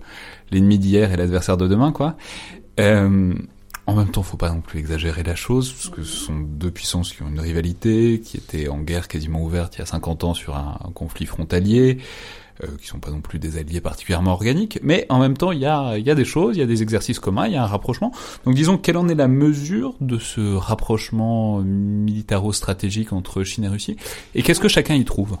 l'ennemi 0.51 0.79
d'hier 0.79 1.11
et 1.11 1.17
l'adversaire 1.17 1.57
de 1.57 1.67
demain, 1.67 1.91
quoi. 1.91 2.15
En 3.87 3.95
même 3.95 4.09
temps, 4.09 4.21
faut 4.21 4.37
pas 4.37 4.51
non 4.51 4.61
plus 4.61 4.79
exagérer 4.79 5.23
la 5.23 5.35
chose, 5.35 5.71
parce 5.73 5.89
que 5.89 6.03
ce 6.03 6.25
sont 6.25 6.39
deux 6.39 6.71
puissances 6.71 7.13
qui 7.13 7.23
ont 7.23 7.29
une 7.29 7.39
rivalité, 7.39 8.21
qui 8.23 8.37
étaient 8.37 8.69
en 8.69 8.79
guerre 8.79 9.07
quasiment 9.07 9.43
ouverte 9.43 9.75
il 9.75 9.79
y 9.79 9.81
a 9.81 9.87
50 9.87 10.23
ans 10.23 10.33
sur 10.33 10.55
un, 10.55 10.77
conflit 10.93 11.25
frontalier, 11.25 11.97
euh, 12.63 12.67
qui 12.79 12.87
sont 12.87 12.99
pas 12.99 13.09
non 13.09 13.21
plus 13.21 13.39
des 13.39 13.57
alliés 13.57 13.81
particulièrement 13.81 14.33
organiques, 14.33 14.79
mais 14.83 15.07
en 15.09 15.19
même 15.19 15.35
temps, 15.35 15.51
il 15.51 15.59
y 15.59 15.65
a, 15.65 15.97
y 15.97 16.11
a 16.11 16.15
des 16.15 16.25
choses, 16.25 16.57
il 16.57 16.59
y 16.59 16.63
a 16.63 16.67
des 16.67 16.83
exercices 16.83 17.19
communs, 17.19 17.47
il 17.47 17.53
y 17.53 17.57
a 17.57 17.63
un 17.63 17.67
rapprochement. 17.67 18.11
Donc 18.45 18.53
disons, 18.53 18.77
quelle 18.77 18.97
en 18.97 19.09
est 19.09 19.15
la 19.15 19.27
mesure 19.27 19.95
de 19.99 20.19
ce 20.19 20.55
rapprochement 20.55 21.59
militaro-stratégique 21.59 23.13
entre 23.13 23.43
Chine 23.43 23.63
et 23.63 23.69
Russie, 23.69 23.97
et 24.35 24.43
qu'est-ce 24.43 24.59
que 24.59 24.67
chacun 24.67 24.93
y 24.93 25.05
trouve? 25.05 25.37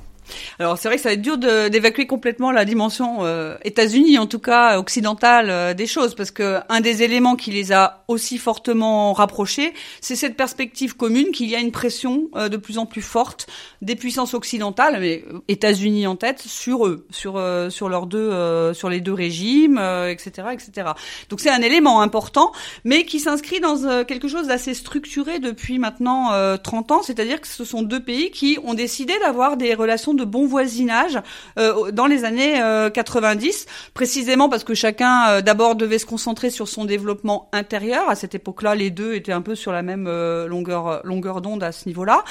Alors 0.59 0.77
c'est 0.77 0.87
vrai 0.87 0.97
que 0.97 1.03
ça 1.03 1.09
va 1.09 1.13
être 1.13 1.21
dur 1.21 1.37
d'évacuer 1.37 2.07
complètement 2.07 2.51
la 2.51 2.65
dimension 2.65 3.19
euh, 3.21 3.57
États-Unis, 3.63 4.17
en 4.17 4.27
tout 4.27 4.39
cas 4.39 4.79
occidentale 4.79 5.49
euh, 5.49 5.73
des 5.73 5.87
choses, 5.87 6.15
parce 6.15 6.31
que 6.31 6.59
un 6.69 6.81
des 6.81 7.03
éléments 7.03 7.35
qui 7.35 7.51
les 7.51 7.71
a 7.71 8.03
aussi 8.07 8.37
fortement 8.37 9.13
rapprochés, 9.13 9.73
c'est 10.01 10.15
cette 10.15 10.35
perspective 10.35 10.95
commune 10.95 11.31
qu'il 11.31 11.49
y 11.49 11.55
a 11.55 11.59
une 11.59 11.71
pression 11.71 12.29
euh, 12.35 12.49
de 12.49 12.57
plus 12.57 12.77
en 12.77 12.85
plus 12.85 13.01
forte 13.01 13.47
des 13.81 13.95
puissances 13.95 14.33
occidentales, 14.33 14.97
mais 14.99 15.23
États-Unis 15.47 16.07
en 16.07 16.15
tête, 16.15 16.39
sur 16.39 16.85
eux, 16.85 17.07
sur 17.09 17.41
sur 17.69 17.89
leurs 17.89 18.05
deux, 18.05 18.73
sur 18.73 18.89
les 18.89 19.01
deux 19.01 19.13
régimes, 19.13 19.79
etc., 20.09 20.49
etc. 20.53 20.91
Donc 21.29 21.39
c'est 21.39 21.49
un 21.49 21.61
élément 21.61 22.01
important, 22.01 22.51
mais 22.83 23.05
qui 23.05 23.19
s'inscrit 23.19 23.59
dans 23.59 24.05
quelque 24.05 24.27
chose 24.27 24.47
d'assez 24.47 24.73
structuré 24.73 25.39
depuis 25.39 25.79
maintenant 25.79 26.31
30 26.57 26.91
ans, 26.91 27.01
c'est-à-dire 27.03 27.41
que 27.41 27.47
ce 27.47 27.65
sont 27.65 27.81
deux 27.81 28.03
pays 28.03 28.31
qui 28.31 28.57
ont 28.63 28.73
décidé 28.73 29.13
d'avoir 29.19 29.57
des 29.57 29.73
relations 29.73 30.13
de 30.13 30.20
de 30.21 30.25
bon 30.25 30.45
voisinage 30.45 31.19
euh, 31.57 31.91
dans 31.91 32.05
les 32.05 32.23
années 32.23 32.61
90, 32.93 33.65
euh, 33.67 33.71
précisément 33.93 34.49
parce 34.49 34.63
que 34.63 34.73
chacun 34.73 35.29
euh, 35.29 35.41
d'abord 35.41 35.75
devait 35.75 35.97
se 35.97 36.05
concentrer 36.05 36.49
sur 36.49 36.67
son 36.67 36.85
développement 36.85 37.49
intérieur. 37.51 38.09
À 38.09 38.15
cette 38.15 38.35
époque-là, 38.35 38.75
les 38.75 38.91
deux 38.91 39.15
étaient 39.15 39.31
un 39.31 39.41
peu 39.41 39.55
sur 39.55 39.71
la 39.71 39.81
même 39.81 40.05
longueur 40.47 41.01
longueur 41.03 41.41
d'onde 41.41 41.63
à 41.63 41.71
ce 41.71 41.87
niveau-là. 41.87 42.23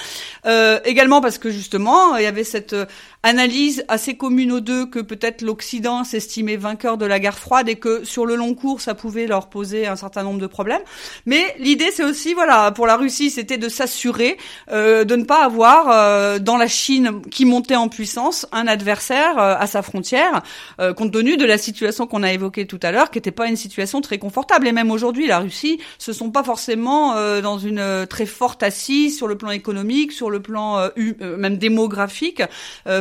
également 0.84 1.20
parce 1.20 1.38
que 1.38 1.50
justement, 1.50 2.16
il 2.16 2.22
y 2.22 2.26
avait 2.26 2.44
cette 2.44 2.76
analyse 3.22 3.84
assez 3.88 4.16
commune 4.16 4.50
aux 4.52 4.60
deux 4.60 4.86
que 4.86 4.98
peut-être 4.98 5.42
l'Occident 5.42 6.04
s'estimait 6.04 6.56
vainqueur 6.56 6.96
de 6.96 7.04
la 7.04 7.20
guerre 7.20 7.38
froide 7.38 7.68
et 7.68 7.76
que 7.76 8.02
sur 8.04 8.24
le 8.24 8.34
long 8.34 8.54
cours, 8.54 8.80
ça 8.80 8.94
pouvait 8.94 9.26
leur 9.26 9.48
poser 9.50 9.86
un 9.86 9.96
certain 9.96 10.22
nombre 10.22 10.40
de 10.40 10.46
problèmes. 10.46 10.80
Mais 11.26 11.54
l'idée, 11.58 11.90
c'est 11.92 12.04
aussi, 12.04 12.32
voilà, 12.32 12.70
pour 12.70 12.86
la 12.86 12.96
Russie, 12.96 13.30
c'était 13.30 13.58
de 13.58 13.68
s'assurer 13.68 14.38
euh, 14.70 15.04
de 15.04 15.16
ne 15.16 15.24
pas 15.24 15.44
avoir 15.44 15.90
euh, 15.90 16.38
dans 16.38 16.56
la 16.56 16.66
Chine 16.66 17.20
qui 17.30 17.44
montait 17.44 17.76
en 17.76 17.88
puissance 17.88 18.46
un 18.52 18.66
adversaire 18.66 19.38
euh, 19.38 19.54
à 19.58 19.66
sa 19.66 19.82
frontière, 19.82 20.42
euh, 20.80 20.94
compte 20.94 21.12
tenu 21.12 21.36
de 21.36 21.44
la 21.44 21.58
situation 21.58 22.06
qu'on 22.06 22.22
a 22.22 22.32
évoquée 22.32 22.66
tout 22.66 22.80
à 22.82 22.90
l'heure, 22.90 23.10
qui 23.10 23.18
n'était 23.18 23.30
pas 23.30 23.48
une 23.48 23.56
situation 23.56 24.00
très 24.00 24.18
confortable. 24.18 24.66
Et 24.66 24.72
même 24.72 24.90
aujourd'hui, 24.90 25.26
la 25.26 25.40
Russie, 25.40 25.78
se 25.98 26.12
sont 26.12 26.30
pas 26.30 26.42
forcément 26.42 27.16
euh, 27.16 27.42
dans 27.42 27.58
une 27.58 28.06
très 28.08 28.26
forte 28.26 28.62
assise 28.62 29.16
sur 29.16 29.28
le 29.28 29.36
plan 29.36 29.50
économique, 29.50 30.12
sur 30.12 30.30
le 30.30 30.40
plan 30.40 30.88
même 30.96 31.56
démographique 31.58 32.42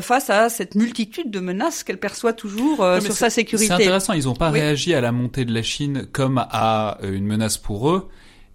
face 0.10 0.32
à 0.32 0.50
cette 0.50 0.74
multitude 0.74 1.30
de 1.30 1.40
menaces 1.40 1.84
qu'elle 1.84 2.00
perçoit 2.00 2.34
toujours 2.34 2.84
euh, 2.84 3.00
sur 3.00 3.14
sa 3.14 3.30
sécurité. 3.30 3.68
C'est 3.68 3.74
intéressant, 3.74 4.14
ils 4.14 4.26
n'ont 4.26 4.34
pas 4.34 4.50
réagi 4.50 4.96
à 4.96 5.02
la 5.02 5.12
montée 5.12 5.46
de 5.46 5.54
la 5.54 5.62
Chine 5.62 6.08
comme 6.12 6.44
à 6.50 6.98
euh, 7.04 7.16
une 7.16 7.28
menace 7.28 7.60
pour 7.60 7.92
eux 7.92 8.10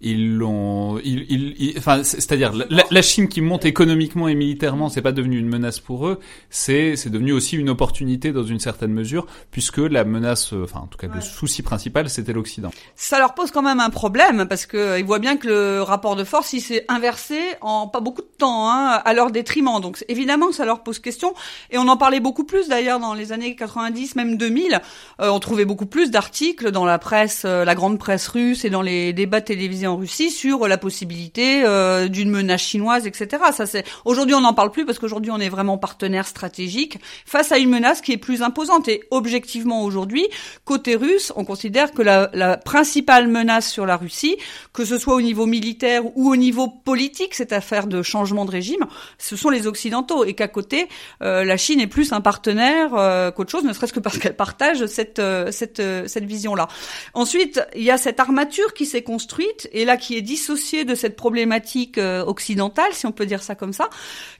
ils 0.05 0.37
l'ont, 0.37 0.99
ils, 1.03 1.73
enfin, 1.79 2.03
c'est-à-dire 2.03 2.53
la, 2.69 3.01
Chine 3.01 3.27
qui 3.27 3.41
monte 3.41 3.65
économiquement 3.65 4.27
et 4.27 4.35
militairement, 4.35 4.87
c'est 4.87 5.01
pas 5.01 5.11
devenu 5.11 5.39
une 5.39 5.49
menace 5.49 5.79
pour 5.79 6.07
eux, 6.07 6.19
c'est 6.51 6.95
c'est 6.95 7.09
devenu 7.09 7.33
aussi 7.33 7.57
une 7.57 7.69
opportunité 7.69 8.31
dans 8.31 8.43
une 8.43 8.59
certaine 8.59 8.93
mesure, 8.93 9.25
puisque 9.49 9.79
la 9.79 10.03
menace, 10.03 10.53
euh, 10.53 10.63
enfin 10.63 10.81
en 10.81 10.85
tout 10.85 10.99
cas 10.99 11.07
le 11.13 11.21
souci 11.21 11.63
principal, 11.63 12.07
c'était 12.07 12.33
l'Occident. 12.33 12.69
Ça 12.95 13.17
leur 13.17 13.33
pose 13.33 13.49
quand 13.49 13.63
même 13.63 13.79
un 13.79 13.89
problème 13.89 14.45
parce 14.47 14.67
que 14.67 14.77
euh, 14.77 14.99
ils 14.99 15.05
voient 15.05 15.17
bien 15.17 15.37
que 15.37 15.47
le 15.47 15.81
rapport 15.81 16.15
de 16.15 16.23
force 16.23 16.53
il 16.53 16.61
s'est 16.61 16.85
inversé 16.87 17.39
en 17.61 17.87
pas 17.87 17.99
beaucoup 17.99 18.21
de 18.21 18.37
temps, 18.37 18.69
hein, 18.69 19.01
à 19.03 19.13
leur 19.15 19.31
détriment. 19.31 19.81
Donc 19.81 20.05
évidemment 20.07 20.51
ça 20.51 20.65
leur 20.65 20.83
pose 20.83 20.99
question 20.99 21.33
et 21.71 21.79
on 21.79 21.87
en 21.87 21.97
parlait 21.97 22.19
beaucoup 22.19 22.43
plus 22.43 22.67
d'ailleurs 22.67 22.99
dans 22.99 23.15
les 23.15 23.31
années 23.31 23.55
90, 23.55 24.15
même 24.15 24.37
2000. 24.37 24.81
Euh, 25.19 25.29
on 25.29 25.39
trouvait 25.39 25.65
beaucoup 25.65 25.87
plus 25.87 26.11
d'articles 26.11 26.69
dans 26.69 26.85
la 26.85 26.99
presse, 26.99 27.43
la 27.43 27.73
grande 27.73 27.97
presse 27.97 28.27
russe 28.27 28.65
et 28.65 28.69
dans 28.69 28.83
les 28.83 29.11
débats 29.11 29.41
télévisés 29.41 29.87
en 29.87 29.94
en 29.95 29.97
Russie 29.97 30.29
sur 30.29 30.67
la 30.67 30.77
possibilité 30.77 31.63
euh, 31.63 32.07
d'une 32.09 32.29
menace 32.29 32.61
chinoise, 32.61 33.07
etc. 33.07 33.43
Ça 33.53 33.65
c'est 33.65 33.85
aujourd'hui 34.03 34.35
on 34.35 34.41
n'en 34.41 34.53
parle 34.53 34.71
plus 34.71 34.85
parce 34.85 34.99
qu'aujourd'hui 34.99 35.31
on 35.31 35.39
est 35.39 35.49
vraiment 35.49 35.77
partenaire 35.77 36.27
stratégique 36.27 36.99
face 37.25 37.51
à 37.51 37.57
une 37.57 37.69
menace 37.69 38.01
qui 38.01 38.11
est 38.11 38.17
plus 38.17 38.41
imposante. 38.41 38.87
Et 38.87 39.03
objectivement 39.11 39.83
aujourd'hui, 39.83 40.27
côté 40.65 40.95
russe, 40.95 41.31
on 41.35 41.45
considère 41.45 41.91
que 41.91 42.01
la, 42.01 42.29
la 42.33 42.57
principale 42.57 43.27
menace 43.27 43.71
sur 43.71 43.85
la 43.85 43.95
Russie, 43.95 44.37
que 44.73 44.83
ce 44.83 44.97
soit 44.97 45.15
au 45.15 45.21
niveau 45.21 45.45
militaire 45.45 46.05
ou 46.17 46.31
au 46.31 46.35
niveau 46.35 46.67
politique, 46.67 47.33
cette 47.33 47.53
affaire 47.53 47.87
de 47.87 48.01
changement 48.01 48.45
de 48.45 48.51
régime, 48.51 48.85
ce 49.17 49.35
sont 49.35 49.49
les 49.49 49.67
occidentaux 49.67 50.25
et 50.25 50.33
qu'à 50.33 50.47
côté, 50.47 50.87
euh, 51.21 51.43
la 51.43 51.57
Chine 51.57 51.79
est 51.79 51.87
plus 51.87 52.11
un 52.11 52.21
partenaire 52.21 52.93
euh, 52.95 53.31
qu'autre 53.31 53.51
chose, 53.51 53.63
ne 53.63 53.73
serait-ce 53.73 53.93
que 53.93 53.99
parce 53.99 54.17
qu'elle 54.17 54.35
partage 54.35 54.85
cette 54.87 55.19
euh, 55.19 55.51
cette 55.51 55.81
cette 56.07 56.25
vision-là. 56.25 56.67
Ensuite, 57.13 57.61
il 57.75 57.83
y 57.83 57.91
a 57.91 57.97
cette 57.97 58.19
armature 58.19 58.73
qui 58.73 58.85
s'est 58.85 59.03
construite 59.03 59.69
et 59.75 59.85
là 59.85 59.97
qui 59.97 60.17
est 60.17 60.21
dissociée 60.21 60.85
de 60.85 60.95
cette 60.95 61.15
problématique 61.15 61.99
occidentale, 62.25 62.91
si 62.93 63.05
on 63.05 63.11
peut 63.11 63.25
dire 63.25 63.43
ça 63.43 63.55
comme 63.55 63.73
ça, 63.73 63.89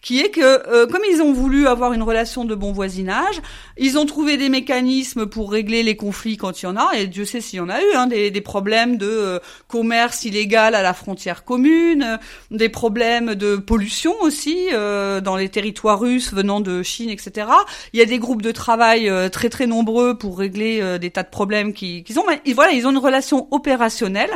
qui 0.01 0.19
est 0.19 0.29
que 0.29 0.85
comme 0.85 1.01
ils 1.11 1.21
ont 1.21 1.33
voulu 1.33 1.67
avoir 1.67 1.93
une 1.93 2.03
relation 2.03 2.45
de 2.45 2.55
bon 2.55 2.71
voisinage, 2.71 3.41
ils 3.77 3.97
ont 3.97 4.05
trouvé 4.05 4.37
des 4.37 4.49
mécanismes 4.49 5.25
pour 5.25 5.51
régler 5.51 5.83
les 5.83 5.95
conflits 5.95 6.37
quand 6.37 6.61
il 6.61 6.65
y 6.65 6.67
en 6.67 6.77
a 6.77 6.95
et 6.97 7.07
Dieu 7.07 7.25
sait 7.25 7.41
s'il 7.41 7.57
y 7.57 7.61
en 7.61 7.69
a 7.69 7.81
eu, 7.81 7.93
hein, 7.95 8.07
des, 8.07 8.31
des 8.31 8.41
problèmes 8.41 8.97
de 8.97 9.39
commerce 9.67 10.25
illégal 10.25 10.75
à 10.75 10.81
la 10.81 10.93
frontière 10.93 11.43
commune, 11.43 12.19
des 12.51 12.69
problèmes 12.69 13.35
de 13.35 13.57
pollution 13.57 14.13
aussi 14.21 14.69
dans 14.71 15.35
les 15.35 15.49
territoires 15.49 15.99
russes 15.99 16.33
venant 16.33 16.61
de 16.61 16.83
Chine, 16.83 17.09
etc. 17.09 17.47
Il 17.93 17.99
y 17.99 18.03
a 18.03 18.05
des 18.05 18.19
groupes 18.19 18.41
de 18.41 18.51
travail 18.51 19.09
euh, 19.09 19.29
très 19.29 19.49
très 19.49 19.67
nombreux 19.67 20.17
pour 20.17 20.37
régler 20.37 20.79
euh, 20.81 20.97
des 20.97 21.11
tas 21.11 21.23
de 21.23 21.29
problèmes 21.29 21.73
qu'ils 21.73 22.19
ont. 22.19 22.23
Mais 22.27 22.53
voilà, 22.53 22.71
ils 22.71 22.87
ont 22.87 22.91
une 22.91 22.97
relation 22.97 23.47
opérationnelle. 23.51 24.31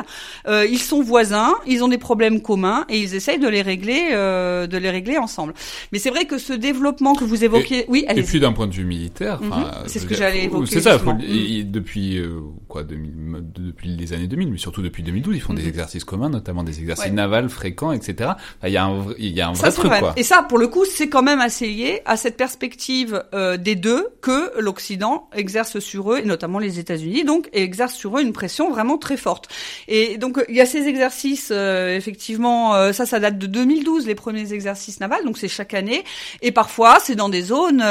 Euh, 0.48 0.66
ils 0.66 0.80
sont 0.90 1.02
voisins, 1.02 1.54
ils 1.66 1.84
ont 1.84 1.88
des 1.88 1.98
problèmes 1.98 2.42
communs 2.42 2.86
et 2.90 3.00
ils 3.00 3.16
essayent 3.16 3.40
de 3.40 3.48
les 3.48 3.62
régler, 3.62 4.10
de 4.12 4.78
les 4.78 4.90
régler 4.90 5.18
ensemble. 5.18 5.54
Mais 5.92 6.00
c'est 6.00 6.10
vrai 6.10 6.26
que 6.26 6.38
ce 6.38 6.54
développement 6.54 7.16
que 7.16 7.24
vous 7.24 7.44
évoquiez, 7.44 7.86
oui, 7.88 8.06
allez. 8.08 8.22
Et 8.22 8.24
puis 8.24 8.40
d'un 8.40 8.54
point 8.54 8.68
de 8.68 8.74
vue 8.74 8.86
militaire, 8.86 9.42
mhm. 9.42 9.52
c'est 9.88 10.00
ce 10.00 10.06
que 10.06 10.16
j'allais 10.16 10.46
évoquer. 10.46 10.72
C'est 10.72 10.82
ça. 10.82 10.98
depuis 10.98 12.22
quoi, 12.68 12.84
depuis 12.84 13.90
les 13.96 14.14
années 14.14 14.28
2000, 14.28 14.52
mais 14.52 14.58
surtout 14.58 14.82
depuis 14.82 15.04
2012, 15.04 15.36
ils 15.36 15.40
font 15.42 15.54
des 15.54 15.64
mhm. 15.64 15.70
exercices 15.70 16.04
communs, 16.04 16.30
notamment 16.30 16.64
des 16.64 16.80
exercices 16.80 17.12
navals 17.12 17.50
fréquents, 17.50 17.92
etc. 17.92 18.32
Il 18.64 18.72
y 18.72 18.78
a 18.78 18.86
un, 18.86 19.06
il 19.18 19.32
y 19.32 19.42
a 19.42 19.50
un 19.50 19.54
vrai 19.54 19.72
truc 19.72 19.92
quoi. 20.00 20.14
Et 20.16 20.24
ça, 20.24 20.44
pour 20.44 20.58
le 20.58 20.68
coup, 20.68 20.86
c'est 20.86 21.10
quand 21.10 21.22
même 21.24 21.40
assez 21.40 21.68
lié 21.68 22.02
à 22.06 22.18
cette 22.18 22.38
perspective 22.38 23.24
euh, 23.34 23.58
des 23.58 23.76
deux 23.76 24.08
que 24.22 24.60
l'Occident 24.60 25.30
exerce 25.34 25.80
sur 25.80 26.14
eux, 26.14 26.20
et 26.20 26.26
notamment 26.26 26.60
les 26.60 26.80
États-Unis, 26.80 27.24
donc, 27.24 27.50
et 27.54 27.64
exerce 27.64 27.94
sur 27.94 28.18
eux 28.18 28.22
une 28.22 28.34
pression 28.34 28.70
vraiment 28.70 28.98
très 28.98 29.18
forte. 29.18 29.48
Et 29.88 30.18
donc, 30.18 30.44
il 30.50 30.56
y 30.56 30.62
a 30.62 30.66
ces 30.66 30.79
exercices, 30.88 31.50
euh, 31.52 31.96
effectivement, 31.96 32.76
euh, 32.76 32.94
ça, 32.94 33.06
ça 33.06 33.20
date 33.20 33.38
de 33.38 33.48
2012, 33.48 34.08
les 34.08 34.16
premiers 34.16 34.54
exercices 34.54 35.00
navals, 35.00 35.24
donc 35.26 35.38
c'est 35.38 35.48
chaque 35.48 35.74
année, 35.74 36.04
et 36.42 36.52
parfois, 36.52 36.98
c'est 37.02 37.16
dans 37.16 37.30
des 37.30 37.42
zones 37.42 37.84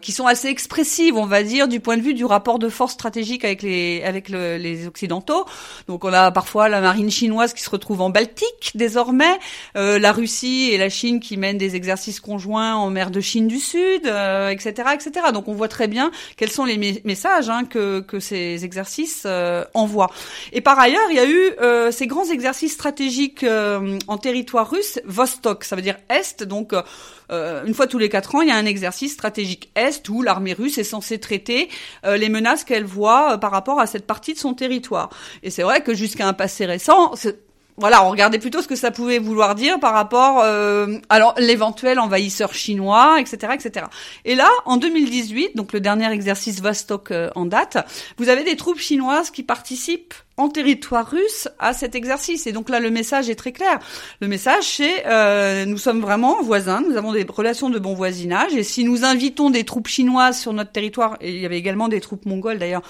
qui 0.00 0.12
sont 0.12 0.26
assez 0.26 0.48
expressives, 0.48 1.16
on 1.16 1.26
va 1.26 1.42
dire, 1.42 1.68
du 1.68 1.80
point 1.80 1.96
de 1.96 2.02
vue 2.02 2.14
du 2.14 2.24
rapport 2.24 2.58
de 2.58 2.68
force 2.68 2.92
stratégique 2.92 3.44
avec 3.44 3.62
les 3.62 4.02
avec 4.04 4.28
le, 4.28 4.56
les 4.56 4.86
Occidentaux. 4.86 5.44
Donc, 5.88 6.04
on 6.04 6.12
a 6.12 6.30
parfois 6.30 6.68
la 6.68 6.80
marine 6.80 7.10
chinoise 7.10 7.54
qui 7.54 7.62
se 7.62 7.70
retrouve 7.70 8.00
en 8.00 8.10
Baltique, 8.10 8.72
désormais, 8.74 9.38
la 9.74 10.12
Russie 10.12 10.70
et 10.72 10.78
la 10.78 10.88
Chine 10.88 11.20
qui 11.20 11.36
mènent 11.36 11.58
des 11.58 11.76
exercices 11.76 12.20
conjoints 12.20 12.74
en 12.74 12.90
mer 12.90 13.10
de 13.10 13.20
Chine 13.20 13.48
du 13.48 13.58
Sud, 13.58 14.06
etc., 14.06 14.84
euh, 14.88 14.92
etc. 14.92 15.26
Donc 15.32 15.48
on 15.48 15.54
voit 15.54 15.68
très 15.68 15.88
bien 15.88 16.10
quels 16.36 16.50
sont 16.50 16.64
les 16.64 17.02
messages 17.04 17.48
hein, 17.50 17.64
que, 17.64 18.00
que 18.00 18.20
ces 18.20 18.64
exercices 18.64 19.24
euh, 19.26 19.64
envoient. 19.74 20.10
Et 20.52 20.60
par 20.60 20.78
ailleurs, 20.78 21.06
il 21.10 21.16
y 21.16 21.20
a 21.20 21.26
eu 21.26 21.52
euh, 21.60 21.90
ces 22.04 22.08
grands 22.08 22.28
exercices 22.28 22.74
stratégiques 22.74 23.46
en 24.08 24.18
territoire 24.18 24.70
russe, 24.70 25.00
Vostok, 25.06 25.64
ça 25.64 25.74
veut 25.74 25.80
dire 25.80 25.96
Est, 26.10 26.42
donc 26.42 26.74
une 27.30 27.72
fois 27.72 27.86
tous 27.86 27.96
les 27.96 28.10
quatre 28.10 28.34
ans, 28.34 28.42
il 28.42 28.48
y 28.48 28.50
a 28.50 28.56
un 28.56 28.66
exercice 28.66 29.14
stratégique 29.14 29.70
Est 29.74 30.06
où 30.10 30.20
l'armée 30.20 30.52
russe 30.52 30.76
est 30.76 30.84
censée 30.84 31.18
traiter 31.18 31.70
les 32.04 32.28
menaces 32.28 32.64
qu'elle 32.64 32.84
voit 32.84 33.38
par 33.38 33.52
rapport 33.52 33.80
à 33.80 33.86
cette 33.86 34.06
partie 34.06 34.34
de 34.34 34.38
son 34.38 34.52
territoire. 34.52 35.08
Et 35.42 35.48
c'est 35.48 35.62
vrai 35.62 35.82
que 35.82 35.94
jusqu'à 35.94 36.28
un 36.28 36.34
passé 36.34 36.66
récent, 36.66 37.14
voilà, 37.76 38.04
on 38.04 38.10
regardait 38.10 38.38
plutôt 38.38 38.62
ce 38.62 38.68
que 38.68 38.76
ça 38.76 38.90
pouvait 38.92 39.18
vouloir 39.18 39.56
dire 39.56 39.80
par 39.80 39.94
rapport 39.94 40.40
euh, 40.40 40.98
alors 41.08 41.34
l'éventuel 41.38 41.98
envahisseur 41.98 42.54
chinois, 42.54 43.16
etc., 43.18 43.52
etc. 43.54 43.86
Et 44.24 44.36
là, 44.36 44.48
en 44.64 44.76
2018, 44.76 45.56
donc 45.56 45.72
le 45.72 45.80
dernier 45.80 46.10
exercice 46.12 46.60
Vostok 46.62 47.10
euh, 47.10 47.30
en 47.34 47.46
date, 47.46 47.78
vous 48.16 48.28
avez 48.28 48.44
des 48.44 48.56
troupes 48.56 48.78
chinoises 48.78 49.30
qui 49.30 49.42
participent 49.42 50.14
en 50.36 50.48
territoire 50.48 51.08
russe 51.08 51.48
à 51.58 51.72
cet 51.72 51.94
exercice. 51.94 52.46
Et 52.46 52.52
donc 52.52 52.68
là, 52.68 52.80
le 52.80 52.90
message 52.90 53.30
est 53.30 53.34
très 53.34 53.52
clair. 53.52 53.78
Le 54.20 54.28
message, 54.28 54.64
c'est 54.64 55.06
euh, 55.06 55.64
nous 55.64 55.78
sommes 55.78 56.00
vraiment 56.00 56.42
voisins, 56.42 56.82
nous 56.88 56.96
avons 56.96 57.12
des 57.12 57.24
relations 57.28 57.70
de 57.70 57.78
bon 57.78 57.94
voisinage, 57.94 58.54
et 58.54 58.64
si 58.64 58.84
nous 58.84 59.04
invitons 59.04 59.50
des 59.50 59.64
troupes 59.64 59.86
chinoises 59.86 60.40
sur 60.40 60.52
notre 60.52 60.72
territoire, 60.72 61.16
et 61.20 61.30
il 61.30 61.40
y 61.40 61.46
avait 61.46 61.58
également 61.58 61.88
des 61.88 62.00
troupes 62.00 62.26
mongoles 62.26 62.58
d'ailleurs, 62.58 62.82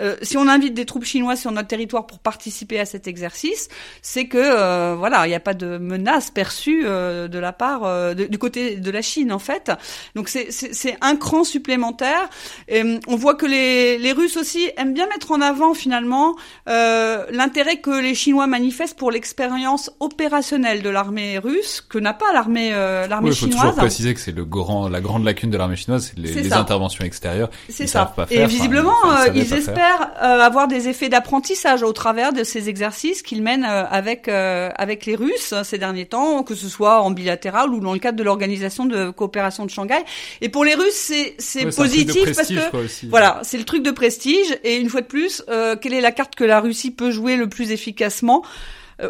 euh, 0.00 0.16
si 0.22 0.36
on 0.36 0.46
invite 0.46 0.74
des 0.74 0.84
troupes 0.84 1.04
chinoises 1.04 1.40
sur 1.40 1.52
notre 1.52 1.68
territoire 1.68 2.06
pour 2.06 2.18
participer 2.18 2.78
à 2.78 2.84
cet 2.84 3.06
exercice, 3.08 3.68
c'est 4.02 4.26
que 4.26 4.38
euh, 4.38 4.94
voilà, 4.96 5.26
il 5.26 5.30
n'y 5.30 5.34
a 5.34 5.40
pas 5.40 5.54
de 5.54 5.78
menace 5.78 6.30
perçue 6.30 6.82
euh, 6.84 7.28
de 7.28 7.38
la 7.38 7.52
part 7.52 7.84
euh, 7.84 8.14
du 8.14 8.38
côté 8.38 8.76
de 8.76 8.90
la 8.90 9.02
Chine 9.02 9.32
en 9.32 9.38
fait. 9.38 9.72
Donc 10.14 10.28
c'est 10.28 10.96
un 11.00 11.16
cran 11.16 11.44
supplémentaire. 11.44 12.28
Et 12.68 12.82
on 13.06 13.16
voit 13.16 13.34
que 13.34 13.46
les, 13.46 13.98
les 13.98 14.12
Russes 14.12 14.36
aussi 14.36 14.70
aiment 14.76 14.94
bien 14.94 15.06
mettre 15.06 15.32
en 15.32 15.40
avant 15.40 15.74
finalement. 15.74 16.36
Euh, 16.68 16.89
euh, 16.90 17.26
l'intérêt 17.30 17.76
que 17.76 17.90
les 17.90 18.14
Chinois 18.14 18.46
manifestent 18.46 18.98
pour 18.98 19.10
l'expérience 19.10 19.90
opérationnelle 20.00 20.82
de 20.82 20.90
l'armée 20.90 21.38
russe 21.38 21.84
que 21.86 21.98
n'a 21.98 22.14
pas 22.14 22.32
l'armée 22.32 22.70
euh, 22.72 23.06
l'armée 23.06 23.32
chinoise. 23.32 23.54
Il 23.54 23.58
faut 23.58 23.68
toujours 23.68 23.76
préciser 23.76 24.14
que 24.14 24.20
c'est 24.20 24.32
le 24.32 24.44
grand 24.44 24.88
la 24.88 25.00
grande 25.00 25.24
lacune 25.24 25.50
de 25.50 25.56
l'armée 25.56 25.76
chinoise, 25.76 26.12
c'est 26.14 26.20
les, 26.20 26.52
interventions 26.52 27.04
extérieures. 27.04 27.50
C'est 27.68 27.86
ça. 27.86 28.06
Pas 28.06 28.26
faire, 28.26 28.42
et 28.42 28.46
visiblement, 28.46 28.96
euh, 29.06 29.28
ils, 29.34 29.52
espèrent 29.52 30.10
avoir 30.18 30.68
des 30.68 30.88
effets 30.88 31.08
d'apprentissage 31.08 31.82
au 31.82 31.92
travers 31.92 32.32
de 32.32 32.44
ces 32.44 32.68
exercices 32.68 33.22
qu'ils 33.22 33.42
mènent 33.42 33.64
avec 33.64 34.28
avec 34.28 35.06
les 35.06 35.16
Russes 35.16 35.54
ces 35.62 35.78
derniers 35.78 36.06
temps, 36.06 36.42
que 36.42 36.54
ce 36.54 36.68
soit 36.68 37.02
en 37.02 37.10
bilatéral 37.10 37.70
ou 37.70 37.80
dans 37.80 37.92
le 37.92 37.98
cadre 37.98 38.18
de 38.18 38.22
l'organisation 38.22 38.84
de 38.86 39.10
coopération 39.10 39.64
de 39.64 39.70
Shanghai. 39.70 40.02
Et 40.40 40.48
pour 40.48 40.64
les 40.64 40.74
Russes, 40.74 40.94
c'est 40.94 41.34
c'est 41.38 41.74
positif 41.74 42.34
parce 42.34 42.48
que 42.48 43.08
voilà, 43.08 43.40
c'est 43.42 43.58
le 43.58 43.64
truc 43.64 43.82
de 43.82 43.90
prestige. 43.90 44.58
Et 44.64 44.76
une 44.76 44.88
fois 44.88 45.02
de 45.02 45.06
plus, 45.06 45.42
quelle 45.80 45.94
est 45.94 46.00
la 46.00 46.12
carte 46.12 46.34
que 46.34 46.44
la 46.44 46.60
Russie 46.60 46.79
peut 46.88 47.10
jouer 47.10 47.36
le 47.36 47.48
plus 47.48 47.70
efficacement 47.72 48.42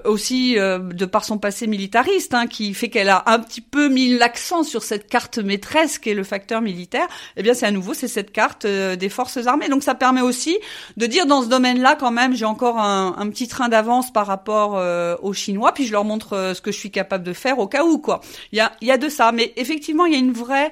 aussi 0.05 0.59
euh, 0.59 0.79
de 0.79 1.05
par 1.05 1.25
son 1.25 1.39
passé 1.39 1.67
militariste, 1.67 2.35
hein, 2.35 2.47
qui 2.47 2.75
fait 2.75 2.89
qu'elle 2.89 3.09
a 3.09 3.23
un 3.27 3.39
petit 3.39 3.61
peu 3.61 3.89
mis 3.89 4.17
l'accent 4.17 4.63
sur 4.63 4.83
cette 4.83 5.09
carte 5.09 5.39
maîtresse 5.39 5.99
qui 5.99 6.11
est 6.11 6.15
le 6.15 6.25
facteur 6.25 6.61
militaire. 6.61 7.07
Eh 7.37 7.43
bien, 7.43 7.55
c'est 7.55 7.67
à 7.67 7.71
nouveau 7.71 7.95
c'est 7.95 8.09
cette 8.09 8.33
carte 8.33 8.65
euh, 8.65 8.97
des 8.97 9.09
forces 9.09 9.47
armées. 9.47 9.69
Donc, 9.69 9.83
ça 9.83 9.95
permet 9.95 10.21
aussi 10.21 10.59
de 10.97 11.07
dire 11.07 11.27
dans 11.27 11.43
ce 11.43 11.49
domaine-là, 11.49 11.97
quand 11.97 12.11
même, 12.11 12.35
j'ai 12.35 12.45
encore 12.45 12.79
un, 12.79 13.29
petit 13.31 13.49
train 13.49 13.69
d'avance 13.69 14.13
par 14.13 14.27
rapport 14.27 14.81
aux 15.23 15.33
Chinois, 15.33 15.73
puis 15.73 15.87
je 15.87 15.93
leur 15.93 16.05
montre 16.05 16.53
ce 16.55 16.61
que 16.61 16.73
je 16.73 16.77
suis 16.77 16.91
capable 16.91 17.23
de 17.23 17.33
faire 17.33 17.59
au 17.59 17.69
cas 17.69 17.85
où, 17.85 17.99
quoi. 17.99 18.21
Il 18.53 18.59
y 18.59 18.61
a, 18.61 18.73
il 18.81 18.89
y 18.89 18.91
a 18.91 18.99
de 18.99 19.09
ça, 19.09 19.31
mais 19.31 19.53
effectivement, 19.57 20.07
il 20.07 20.13
y 20.13 20.17
a 20.17 20.19
une 20.19 20.33
vraie 20.33 20.71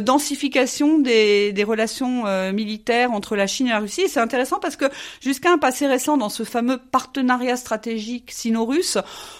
densification 0.00 0.98
des, 0.98 1.52
des 1.52 1.64
relations 1.64 2.24
militaires 2.52 3.12
entre 3.12 3.36
la 3.36 3.46
Chine 3.46 3.68
et 3.68 3.70
la 3.70 3.78
Russie. 3.78 4.08
C'est 4.08 4.20
intéressant 4.20 4.58
parce 4.60 4.76
que 4.76 4.86
jusqu'à 5.20 5.50
un 5.50 5.58
passé 5.58 5.86
récent, 5.86 6.16
dans 6.16 6.28
ce 6.28 6.44
fameux 6.44 6.78
partenariat 6.78 7.56
stratégique 7.56 8.30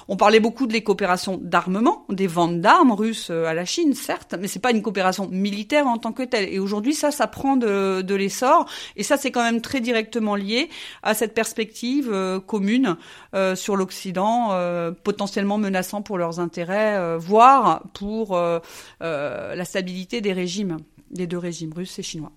On 0.08 0.16
parlait 0.16 0.40
beaucoup 0.40 0.66
de 0.66 0.72
les 0.72 0.82
coopérations 0.82 1.38
d'armement, 1.40 2.04
des 2.08 2.26
ventes 2.26 2.60
d'armes 2.60 2.92
russes 2.92 3.28
euh, 3.30 3.46
à 3.46 3.54
la 3.54 3.64
Chine, 3.64 3.94
certes, 3.94 4.34
mais 4.38 4.48
c'est 4.48 4.58
pas 4.58 4.70
une 4.70 4.82
coopération 4.82 5.28
militaire 5.28 5.86
en 5.86 5.98
tant 5.98 6.12
que 6.12 6.22
telle. 6.22 6.52
Et 6.52 6.58
aujourd'hui, 6.58 6.94
ça, 6.94 7.10
ça 7.10 7.26
prend 7.26 7.56
de, 7.56 8.02
de 8.02 8.14
l'essor. 8.14 8.66
Et 8.96 9.02
ça, 9.02 9.16
c'est 9.16 9.30
quand 9.30 9.42
même 9.42 9.60
très 9.60 9.80
directement 9.80 10.36
lié 10.36 10.68
à 11.02 11.14
cette 11.14 11.34
perspective 11.34 12.10
euh, 12.12 12.40
commune 12.40 12.96
euh, 13.34 13.54
sur 13.54 13.76
l'Occident, 13.76 14.50
potentiellement 15.02 15.58
menaçant 15.58 16.02
pour 16.02 16.18
leurs 16.18 16.40
intérêts, 16.40 17.16
voire 17.18 17.82
pour 17.94 18.38
la 19.00 19.64
stabilité 19.64 20.20
des 20.20 20.32
régimes, 20.32 20.78
des 21.10 21.26
deux 21.26 21.38
régimes 21.38 21.72
russes 21.72 21.98
et 21.98 22.02
chinois. 22.02 22.32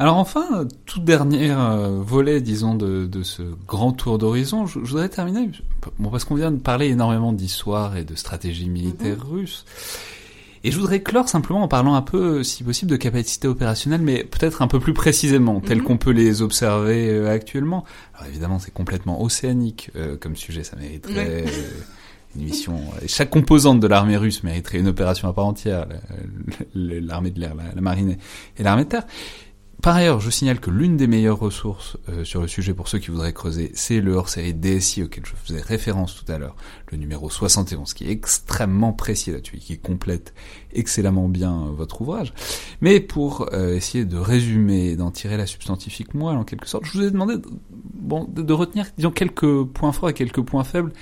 Alors 0.00 0.16
enfin, 0.16 0.66
tout 0.86 0.98
dernier 0.98 1.50
euh, 1.50 2.00
volet, 2.00 2.40
disons, 2.40 2.74
de, 2.74 3.04
de, 3.04 3.22
ce 3.22 3.42
grand 3.68 3.92
tour 3.92 4.16
d'horizon, 4.16 4.64
je, 4.64 4.78
voudrais 4.78 5.10
terminer, 5.10 5.50
bon, 5.98 6.08
parce 6.08 6.24
qu'on 6.24 6.36
vient 6.36 6.50
de 6.50 6.56
parler 6.56 6.86
énormément 6.86 7.34
d'histoire 7.34 7.98
et 7.98 8.04
de 8.04 8.14
stratégie 8.14 8.70
militaire 8.70 9.18
mhm. 9.26 9.30
russe, 9.30 9.66
et 10.64 10.70
je 10.70 10.78
voudrais 10.78 11.02
clore 11.02 11.28
simplement 11.28 11.62
en 11.62 11.68
parlant 11.68 11.94
un 11.96 12.00
peu, 12.00 12.42
si 12.42 12.64
possible, 12.64 12.90
de 12.90 12.96
capacité 12.96 13.46
opérationnelle, 13.46 14.00
mais 14.00 14.24
peut-être 14.24 14.62
un 14.62 14.68
peu 14.68 14.80
plus 14.80 14.94
précisément, 14.94 15.60
tel 15.60 15.80
mhm. 15.80 15.84
qu'on 15.84 15.98
peut 15.98 16.12
les 16.12 16.40
observer 16.40 17.10
euh, 17.10 17.30
actuellement. 17.30 17.84
Alors 18.14 18.26
évidemment, 18.26 18.58
c'est 18.58 18.72
complètement 18.72 19.22
océanique 19.22 19.90
euh, 19.96 20.16
comme 20.16 20.34
sujet, 20.34 20.64
ça 20.64 20.76
mériterait... 20.76 21.44
une 22.36 22.44
mission. 22.44 22.78
Chaque 23.08 23.30
composante 23.30 23.80
de 23.80 23.88
l'armée 23.88 24.16
russe 24.16 24.44
mériterait 24.44 24.78
une 24.78 24.86
opération 24.86 25.28
à 25.28 25.32
part 25.32 25.46
entière, 25.46 25.88
l'armée 26.76 27.32
de 27.32 27.40
l'air, 27.40 27.56
la, 27.56 27.74
la 27.74 27.80
marine 27.80 28.18
et 28.56 28.62
l'armée 28.62 28.84
de 28.84 28.88
terre. 28.88 29.04
Par 29.82 29.96
ailleurs, 29.96 30.20
je 30.20 30.28
signale 30.28 30.60
que 30.60 30.70
l'une 30.70 30.98
des 30.98 31.06
meilleures 31.06 31.38
ressources 31.38 31.96
euh, 32.10 32.24
sur 32.24 32.42
le 32.42 32.48
sujet 32.48 32.74
pour 32.74 32.88
ceux 32.88 32.98
qui 32.98 33.10
voudraient 33.10 33.32
creuser, 33.32 33.70
c'est 33.74 34.00
le 34.00 34.12
hors-série 34.12 34.52
DSI 34.52 35.04
auquel 35.04 35.24
je 35.24 35.32
faisais 35.34 35.62
référence 35.62 36.22
tout 36.22 36.30
à 36.30 36.36
l'heure, 36.36 36.54
le 36.90 36.98
numéro 36.98 37.30
71, 37.30 37.94
qui 37.94 38.06
est 38.06 38.10
extrêmement 38.10 38.92
précis 38.92 39.30
là-dessus, 39.30 39.56
qui 39.56 39.78
complète 39.78 40.34
excellemment 40.72 41.28
bien 41.28 41.52
euh, 41.52 41.70
votre 41.70 42.02
ouvrage. 42.02 42.34
Mais 42.82 43.00
pour 43.00 43.48
euh, 43.54 43.74
essayer 43.74 44.04
de 44.04 44.18
résumer, 44.18 44.96
d'en 44.96 45.10
tirer 45.10 45.38
la 45.38 45.46
substantifique 45.46 46.12
moelle 46.12 46.36
en 46.36 46.44
quelque 46.44 46.68
sorte, 46.68 46.84
je 46.84 46.98
vous 46.98 47.04
ai 47.04 47.10
demandé 47.10 47.36
de 47.36 48.52
retenir 48.52 48.86
disons, 48.98 49.10
quelques 49.10 49.64
points 49.64 49.92
forts 49.92 50.10
et 50.10 50.14
quelques 50.14 50.42
points 50.42 50.64
faibles 50.64 50.92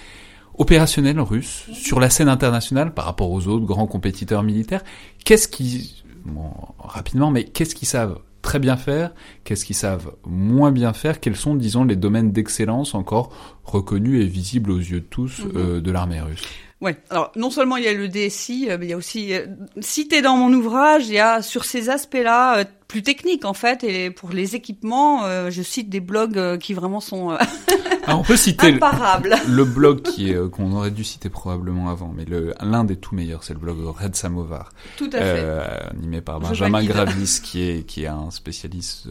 opérationnels 0.57 1.21
russes 1.21 1.69
sur 1.73 1.99
la 1.99 2.11
scène 2.11 2.29
internationale 2.29 2.95
par 2.95 3.07
rapport 3.07 3.31
aux 3.31 3.49
autres 3.49 3.65
grands 3.65 3.87
compétiteurs 3.87 4.43
militaires. 4.45 4.85
Qu'est-ce 5.25 5.49
qui, 5.49 6.05
bon, 6.25 6.51
rapidement, 6.79 7.31
mais 7.31 7.45
qu'est-ce 7.45 7.75
qu'ils 7.75 7.89
savent 7.89 8.21
très 8.43 8.59
bien 8.59 8.77
faire, 8.77 9.13
qu'est-ce 9.45 9.65
qu'ils 9.65 9.77
savent 9.77 10.13
moins 10.27 10.71
bien 10.73 10.93
faire, 10.93 11.21
quels 11.21 11.37
sont, 11.37 11.55
disons, 11.55 11.85
les 11.85 11.97
domaines 11.97 12.33
d'excellence 12.33 12.95
encore 12.95 13.31
reconnus 13.65 14.23
et 14.25 14.27
visibles 14.27 14.71
aux 14.71 14.79
yeux 14.79 15.01
de 15.01 15.07
tous 15.07 15.41
Mhm. 15.45 15.53
euh, 15.57 15.81
de 15.81 15.91
l'armée 15.91 16.21
russe. 16.21 16.43
Ouais. 16.81 16.97
Alors 17.11 17.33
non 17.35 17.51
seulement 17.51 17.77
il 17.77 17.85
y 17.85 17.89
a 17.89 17.93
le 17.93 18.09
DSI, 18.09 18.69
euh, 18.71 18.77
mais 18.79 18.87
il 18.87 18.91
y 18.91 18.93
a 18.93 18.97
aussi 18.97 19.35
euh, 19.35 19.47
cité 19.81 20.23
dans 20.23 20.37
mon 20.37 20.53
ouvrage, 20.53 21.09
il 21.09 21.15
y 21.15 21.19
a 21.19 21.43
sur 21.43 21.65
ces 21.65 21.91
aspects-là 21.91 22.59
euh, 22.61 22.65
plus 22.89 23.03
techniques 23.03 23.45
en 23.45 23.53
fait 23.53 23.85
et 23.85 24.11
pour 24.11 24.31
les 24.31 24.57
équipements, 24.57 25.25
euh, 25.25 25.51
je 25.51 25.61
cite 25.63 25.91
des 25.91 26.01
blogs 26.01 26.39
euh, 26.39 26.57
qui 26.57 26.73
vraiment 26.73 27.01
sont 27.01 27.31
euh, 27.33 27.37
Ah, 28.07 28.17
on 28.17 28.23
peut 28.23 28.37
citer 28.39 28.71
le, 28.71 28.77
imparables. 28.79 29.37
le 29.47 29.65
blog 29.67 30.01
qui 30.01 30.33
qu'on 30.53 30.73
aurait 30.73 30.91
dû 30.91 31.05
citer 31.05 31.29
probablement 31.29 31.91
avant, 31.91 32.11
mais 32.17 32.25
l'un 32.63 32.85
des 32.85 32.97
tout 32.97 33.15
meilleurs, 33.15 33.45
c'est 33.45 33.53
le 33.53 33.59
blog 33.61 33.77
Red 33.85 34.17
Samovar, 34.17 34.71
Tout 34.97 35.11
à 35.13 35.19
fait. 35.19 35.91
animé 35.91 36.23
par 36.23 36.41
Benjamin. 36.41 36.83
Gravis, 36.83 37.41
qui 37.45 37.61
est 37.69 37.85
qui 37.85 38.05
est 38.05 38.07
un 38.09 38.31
spécialiste 38.31 39.09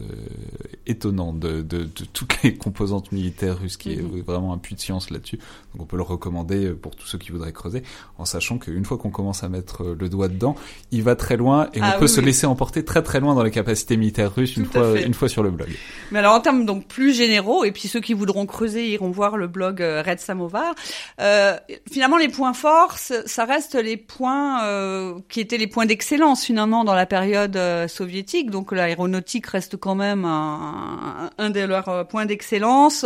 étonnant 0.86 1.32
de, 1.32 1.62
de, 1.62 1.84
de 1.84 2.04
toutes 2.12 2.42
les 2.42 2.54
composantes 2.54 3.12
militaires 3.12 3.58
russes, 3.60 3.76
qui 3.76 3.90
Mhm. 3.96 4.18
est 4.18 4.22
vraiment 4.26 4.52
un 4.52 4.58
puits 4.58 4.74
de 4.74 4.80
science 4.80 5.10
là-dessus. 5.10 5.36
Donc 5.74 5.82
on 5.82 5.86
peut 5.86 5.96
le 5.96 6.02
recommander 6.02 6.70
pour 6.70 6.96
tous 6.96 7.06
ceux 7.06 7.18
qui 7.18 7.30
voudraient 7.30 7.52
creuser, 7.52 7.84
en 8.18 8.24
sachant 8.24 8.58
qu'une 8.58 8.84
fois 8.84 8.98
qu'on 8.98 9.10
commence 9.10 9.44
à 9.44 9.48
mettre 9.48 9.84
le 9.84 10.08
doigt 10.08 10.26
dedans, 10.26 10.56
il 10.90 11.04
va 11.04 11.14
très 11.14 11.36
loin 11.36 11.68
et 11.74 11.78
Ah 11.80 11.92
on 11.94 11.98
peut 12.00 12.06
oui, 12.06 12.08
se 12.10 12.18
oui. 12.20 12.26
laisser 12.26 12.46
emporter 12.46 12.84
très 12.84 13.02
très 13.04 13.20
loin 13.20 13.36
dans 13.36 13.44
les 13.44 13.52
capacités 13.52 13.67
militaires 13.96 14.34
russes 14.34 14.56
une 14.56 14.66
fois 14.66 14.94
fait. 14.94 15.06
une 15.06 15.14
fois 15.14 15.28
sur 15.28 15.42
le 15.42 15.50
blog. 15.50 15.68
Mais 16.10 16.20
alors 16.20 16.34
en 16.34 16.40
termes 16.40 16.64
donc 16.64 16.86
plus 16.86 17.14
généraux, 17.14 17.64
et 17.64 17.72
puis 17.72 17.88
ceux 17.88 18.00
qui 18.00 18.14
voudront 18.14 18.46
creuser 18.46 18.88
iront 18.90 19.10
voir 19.10 19.36
le 19.36 19.46
blog 19.46 19.82
euh, 19.82 20.02
Red 20.04 20.20
Samovar. 20.20 20.74
Euh, 21.20 21.56
finalement, 21.90 22.16
les 22.16 22.28
points 22.28 22.52
forts, 22.52 22.96
ça 22.98 23.44
reste 23.44 23.74
les 23.74 23.96
points 23.96 24.64
euh, 24.64 25.14
qui 25.28 25.40
étaient 25.40 25.58
les 25.58 25.66
points 25.66 25.86
d'excellence 25.86 26.44
finalement 26.44 26.84
dans 26.84 26.94
la 26.94 27.06
période 27.06 27.56
euh, 27.56 27.88
soviétique. 27.88 28.50
Donc 28.50 28.72
l'aéronautique 28.72 29.46
reste 29.46 29.76
quand 29.76 29.94
même 29.94 30.24
un, 30.24 31.30
un 31.38 31.50
de 31.50 31.60
leurs 31.60 32.06
points 32.08 32.26
d'excellence. 32.26 33.04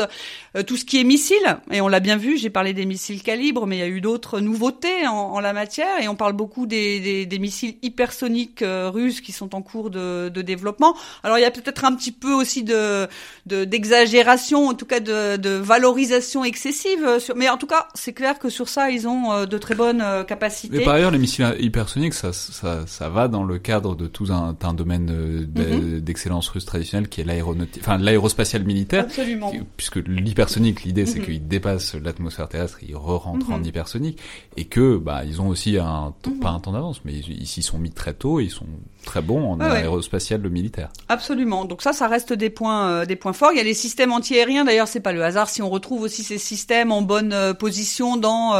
Tout 0.66 0.76
ce 0.76 0.84
qui 0.84 1.00
est 1.00 1.04
missiles, 1.04 1.58
et 1.70 1.80
on 1.80 1.88
l'a 1.88 2.00
bien 2.00 2.16
vu, 2.16 2.36
j'ai 2.36 2.50
parlé 2.50 2.72
des 2.74 2.84
missiles 2.84 3.22
calibre, 3.22 3.66
mais 3.66 3.76
il 3.76 3.80
y 3.80 3.82
a 3.82 3.88
eu 3.88 4.00
d'autres 4.00 4.40
nouveautés 4.40 5.06
en, 5.06 5.12
en 5.12 5.40
la 5.40 5.52
matière, 5.52 6.00
et 6.00 6.08
on 6.08 6.14
parle 6.14 6.34
beaucoup 6.34 6.66
des, 6.66 7.00
des, 7.00 7.26
des 7.26 7.38
missiles 7.38 7.76
hypersoniques 7.82 8.62
russes 8.64 9.20
qui 9.20 9.32
sont 9.32 9.54
en 9.54 9.62
cours 9.62 9.90
de, 9.90 10.28
de 10.28 10.42
développement. 10.54 10.94
Alors 11.24 11.38
il 11.38 11.42
y 11.42 11.44
a 11.44 11.50
peut-être 11.50 11.84
un 11.84 11.94
petit 11.94 12.12
peu 12.12 12.32
aussi 12.32 12.62
de 12.62 13.06
de- 13.46 13.64
d'exagération, 13.64 14.68
en 14.68 14.74
tout 14.74 14.86
cas 14.86 15.00
de, 15.00 15.36
de 15.36 15.50
valorisation 15.50 16.44
excessive. 16.44 17.02
euh, 17.04 17.18
Sur, 17.18 17.34
mais 17.36 17.48
en 17.48 17.56
tout 17.56 17.66
cas, 17.66 17.88
c'est 17.94 18.12
clair 18.12 18.38
que 18.38 18.48
sur 18.48 18.68
ça, 18.68 18.90
ils 18.90 19.06
ont 19.08 19.32
euh, 19.32 19.46
de 19.46 19.58
très 19.58 19.74
bonnes 19.74 20.00
euh, 20.02 20.24
capacités. 20.24 20.78
Mais 20.78 20.84
par 20.84 20.94
ailleurs, 20.94 21.10
les 21.10 21.18
missiles 21.18 21.54
hypersoniques, 21.58 22.14
ça, 22.14 22.32
ça, 22.32 22.86
ça 22.86 23.08
va 23.08 23.28
dans 23.28 23.44
le 23.44 23.58
cadre 23.58 23.94
de 23.94 24.06
tout 24.06 24.26
un, 24.30 24.56
un 24.62 24.74
domaine 24.74 25.06
de- 25.06 25.98
d'excellence 25.98 26.48
russe 26.48 26.64
traditionnelle 26.66 27.08
qui 27.08 27.20
est 27.20 27.24
l'aéronautique, 27.24 27.82
enfin 27.82 27.98
l'aérospatial 27.98 28.62
militaire. 28.64 29.04
Absolument. 29.04 29.50
qui- 29.50 29.60
Puisque 29.76 29.96
l'hypersonique, 30.06 30.84
l'idée 30.84 31.06
c'est 31.06 31.18
Mhm. 31.20 31.24
qu'il 31.26 31.48
dépasse 31.48 31.94
l'atmosphère 31.94 32.48
terrestre, 32.48 32.78
il 32.86 32.94
re-rentre 32.96 33.50
en 33.50 33.58
Mhm. 33.58 33.64
hypersonique, 33.66 34.18
et 34.56 34.64
que 34.66 34.96
bah 34.96 35.22
ils 35.26 35.40
ont 35.40 35.48
aussi 35.48 35.78
un 35.78 36.12
Mhm. 36.26 36.38
pas 36.40 36.50
un 36.50 36.60
temps 36.60 36.72
d'avance, 36.72 37.00
mais 37.04 37.12
ils 37.14 37.42
ils 37.42 37.46
s'y 37.46 37.62
sont 37.62 37.78
mis 37.78 37.90
très 37.90 38.14
tôt, 38.14 38.40
et 38.40 38.44
ils 38.44 38.50
sont 38.50 38.66
très 39.04 39.22
bons 39.22 39.52
en 39.52 39.58
ouais. 39.60 39.66
aérospatial 39.66 40.40
le 40.40 40.48
militaire. 40.48 40.90
Absolument. 41.08 41.64
Donc 41.64 41.82
ça, 41.82 41.92
ça 41.92 42.08
reste 42.08 42.32
des 42.32 42.50
points, 42.50 42.88
euh, 42.88 43.04
des 43.04 43.16
points 43.16 43.32
forts. 43.32 43.50
Il 43.52 43.58
y 43.58 43.60
a 43.60 43.64
les 43.64 43.74
systèmes 43.74 44.12
antiaériens. 44.12 44.64
D'ailleurs, 44.64 44.88
c'est 44.88 45.00
pas 45.00 45.12
le 45.12 45.22
hasard 45.24 45.48
si 45.48 45.62
on 45.62 45.70
retrouve 45.70 46.02
aussi 46.02 46.22
ces 46.22 46.38
systèmes 46.38 46.92
en 46.92 47.02
bonne 47.02 47.32
euh, 47.32 47.54
position 47.54 48.16
dans 48.16 48.54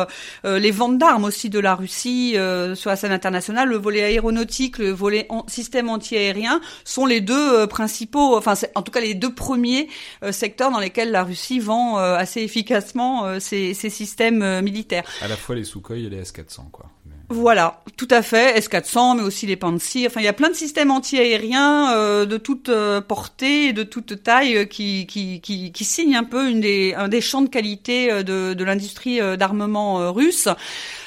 euh, 0.45 0.59
les 0.59 0.71
ventes 0.71 0.99
d'armes 0.99 1.25
aussi 1.25 1.51
de 1.51 1.59
la 1.59 1.75
Russie 1.75 2.37
sur 2.75 2.91
la 2.91 2.97
scène 2.97 3.13
internationale. 3.13 3.69
Le 3.69 3.77
volet 3.77 4.03
aéronautique, 4.03 4.79
le 4.79 4.91
volet 4.91 5.27
en- 5.29 5.45
système 5.49 5.89
antiaérien 5.89 6.61
sont 6.85 7.07
les 7.07 7.21
deux 7.21 7.67
principaux, 7.67 8.37
enfin 8.37 8.55
en 8.75 8.83
tout 8.83 8.93
cas 8.93 9.01
les 9.01 9.15
deux 9.15 9.35
premiers 9.35 9.89
secteurs 10.31 10.71
dans 10.71 10.79
lesquels 10.79 11.11
la 11.11 11.25
Russie 11.25 11.59
vend 11.61 11.97
assez 11.97 12.41
efficacement 12.43 13.39
ces 13.41 13.75
systèmes 13.75 14.61
militaires. 14.61 15.05
À 15.21 15.29
la 15.29 15.37
fois 15.37 15.55
les 15.55 15.65
Sukhoi 15.65 15.97
et 15.97 16.09
les 16.09 16.19
S-400, 16.19 16.71
quoi. 16.71 16.87
Voilà, 17.33 17.81
tout 17.97 18.09
à 18.11 18.21
fait. 18.21 18.59
S400, 18.59 19.17
mais 19.17 19.23
aussi 19.23 19.47
les 19.47 19.57
Pantsir. 19.57 20.11
Enfin, 20.11 20.21
il 20.21 20.25
y 20.25 20.29
a 20.29 20.35
plein 20.35 20.51
de 20.51 20.55
systèmes 20.55 20.91
anti-aériens 20.91 21.91
euh, 21.95 22.27
de 22.27 22.37
toute 22.37 22.69
euh, 22.69 23.01
portée 23.01 23.69
et 23.69 23.73
de 23.73 23.85
toute 23.85 24.23
taille 24.23 24.59
euh, 24.59 24.65
qui, 24.67 25.07
qui, 25.07 25.41
qui, 25.41 25.73
qui 25.73 25.85
signent 25.85 26.17
un 26.17 26.25
peu 26.25 26.49
un 26.49 27.09
des 27.09 27.21
champs 27.23 27.41
de 27.41 27.49
qualité 27.49 28.13
euh, 28.13 28.23
de, 28.23 28.63
l'industrie 28.63 29.19
d'armement 29.39 30.13
russe. 30.13 30.49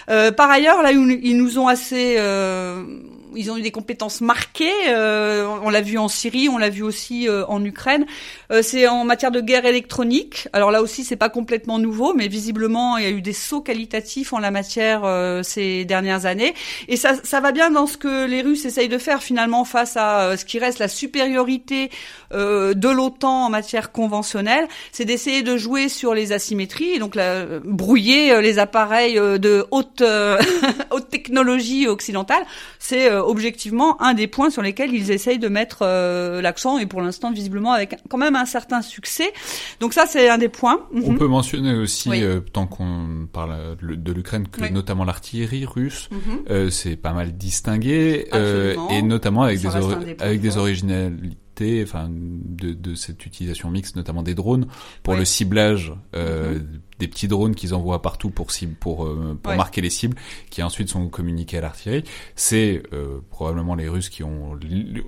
Par 0.08 0.50
ailleurs, 0.50 0.82
là, 0.82 0.92
ils 0.92 1.20
ils 1.22 1.38
nous 1.38 1.60
ont 1.60 1.68
assez, 1.68 2.18
ils 3.36 3.52
ont 3.52 3.58
eu 3.58 3.62
des 3.62 3.72
compétences 3.72 4.22
marquées. 4.22 4.72
on 4.88 5.70
l'a 5.70 5.82
vu 5.82 5.98
en 5.98 6.08
Syrie, 6.08 6.50
on 6.50 6.58
l'a 6.58 6.70
vu 6.70 6.84
aussi 6.84 7.28
en 7.30 7.64
Ukraine. 7.64 8.06
Euh, 8.52 8.62
c'est 8.62 8.88
en 8.88 9.04
matière 9.06 9.32
de 9.32 9.42
guerre 9.42 9.66
électronique. 9.66 10.48
Alors 10.54 10.72
là 10.72 10.82
aussi, 10.82 11.04
c'est 11.04 11.16
pas 11.16 11.30
complètement 11.30 11.80
nouveau, 11.80 12.14
mais 12.14 12.28
visiblement, 12.28 12.98
il 12.98 13.04
y 13.04 13.08
a 13.08 13.12
eu 13.12 13.22
des 13.22 13.34
sauts 13.34 13.62
qualitatifs 13.62 14.34
en 14.34 14.40
la 14.40 14.52
matière 14.52 15.02
euh, 15.04 15.44
ces 15.44 15.86
dernières 15.86 16.26
années. 16.26 16.54
Et 16.88 16.98
ça, 16.98 17.14
ça 17.24 17.40
va 17.40 17.52
bien 17.52 17.72
dans 17.72 17.88
ce 17.88 17.98
que 17.98 18.26
les 18.26 18.42
Russes 18.42 18.66
essayent 18.66 18.90
de 18.90 18.98
faire 18.98 19.24
finalement 19.24 19.66
face 19.66 19.98
à 19.98 20.22
euh, 20.22 20.38
ce 20.38 20.46
qui 20.46 20.60
reste 20.60 20.80
la 20.80 20.88
supériorité 20.88 21.90
euh, 22.34 22.74
de 22.74 22.90
l'OTAN 22.90 23.46
en 23.46 23.50
matière 23.50 23.92
conventionnelle, 23.92 24.68
c'est 24.92 25.06
d'essayer 25.06 25.44
de 25.44 25.58
jouer 25.58 25.90
sur 25.90 26.14
les 26.14 26.32
asymétries, 26.32 26.92
et 26.92 27.00
donc 27.00 27.18
brouiller 27.64 28.32
euh, 28.32 28.42
les 28.42 28.60
appareils 28.60 29.16
de 29.16 29.66
haute, 29.72 30.04
haute 30.92 31.10
technologie 31.10 31.88
occidentale. 31.88 32.44
C'est 32.80 33.12
objectivement 33.12 34.02
un 34.02 34.14
des 34.14 34.28
points 34.28 34.50
sur 34.50 34.62
lesquels 34.62 34.94
ils 34.94 35.12
essayent 35.12 35.40
de 35.40 35.48
mettre 35.48 35.86
l'accent, 36.42 36.78
et 36.78 36.86
pour 36.86 37.02
l'instant 37.02 37.32
visiblement 37.32 37.72
avec 37.72 37.96
quand 38.10 38.18
même 38.18 38.35
un 38.36 38.46
certain 38.46 38.82
succès. 38.82 39.32
Donc 39.80 39.94
ça, 39.94 40.06
c'est 40.08 40.30
un 40.30 40.38
des 40.38 40.50
points. 40.50 40.80
On 40.94 41.12
Mhm. 41.12 41.18
peut 41.18 41.28
mentionner 41.28 41.74
aussi, 41.76 42.10
Oui. 42.10 42.24
euh, 42.24 42.40
tant 42.40 42.68
qu'on 42.68 43.28
parle 43.32 43.52
euh, 43.54 43.76
de 43.82 44.12
l'Ukraine, 44.12 44.48
que 44.48 44.62
Oui. 44.62 44.72
notamment 44.72 45.04
l'artillerie 45.06 45.66
russe, 45.66 46.10
Mhm. 46.12 46.20
euh, 46.50 46.70
c'est 46.70 46.96
pas 46.96 47.14
mal 47.14 47.36
distingué, 47.38 48.28
euh, 48.34 48.76
et 48.92 49.02
notamment 49.02 49.44
avec 49.44 49.60
Ça 49.60 49.80
des, 49.80 50.16
avec 50.20 50.42
des 50.42 50.58
originalités, 50.58 51.82
enfin, 51.84 52.10
de, 52.12 52.74
de 52.74 52.96
cette 52.96 53.26
utilisation 53.26 53.72
mixte, 53.72 53.96
notamment 53.96 54.24
des 54.24 54.36
drones, 54.36 54.68
pour 55.04 55.14
Ouais. 55.14 55.20
le 55.20 55.26
ciblage 55.26 55.94
euh, 56.16 56.60
des 57.00 57.08
petits 57.08 57.28
drones 57.28 57.56
qu'ils 57.56 57.74
envoient 57.74 58.02
partout 58.02 58.30
pour 58.30 58.52
cible, 58.52 58.74
pour 58.76 59.06
euh, 59.06 59.38
pour 59.42 59.52
Ouais. 59.52 59.58
marquer 59.58 59.82
les 59.82 59.90
cibles, 59.90 60.16
qui 60.50 60.64
ensuite 60.64 60.90
sont 60.90 61.08
communiqués 61.10 61.58
à 61.58 61.62
l'artillerie. 61.62 62.04
C'est 62.36 62.84
euh, 62.94 63.20
probablement 63.30 63.76
les 63.76 63.90
Russes 63.90 64.10
qui 64.10 64.24
ont 64.24 64.58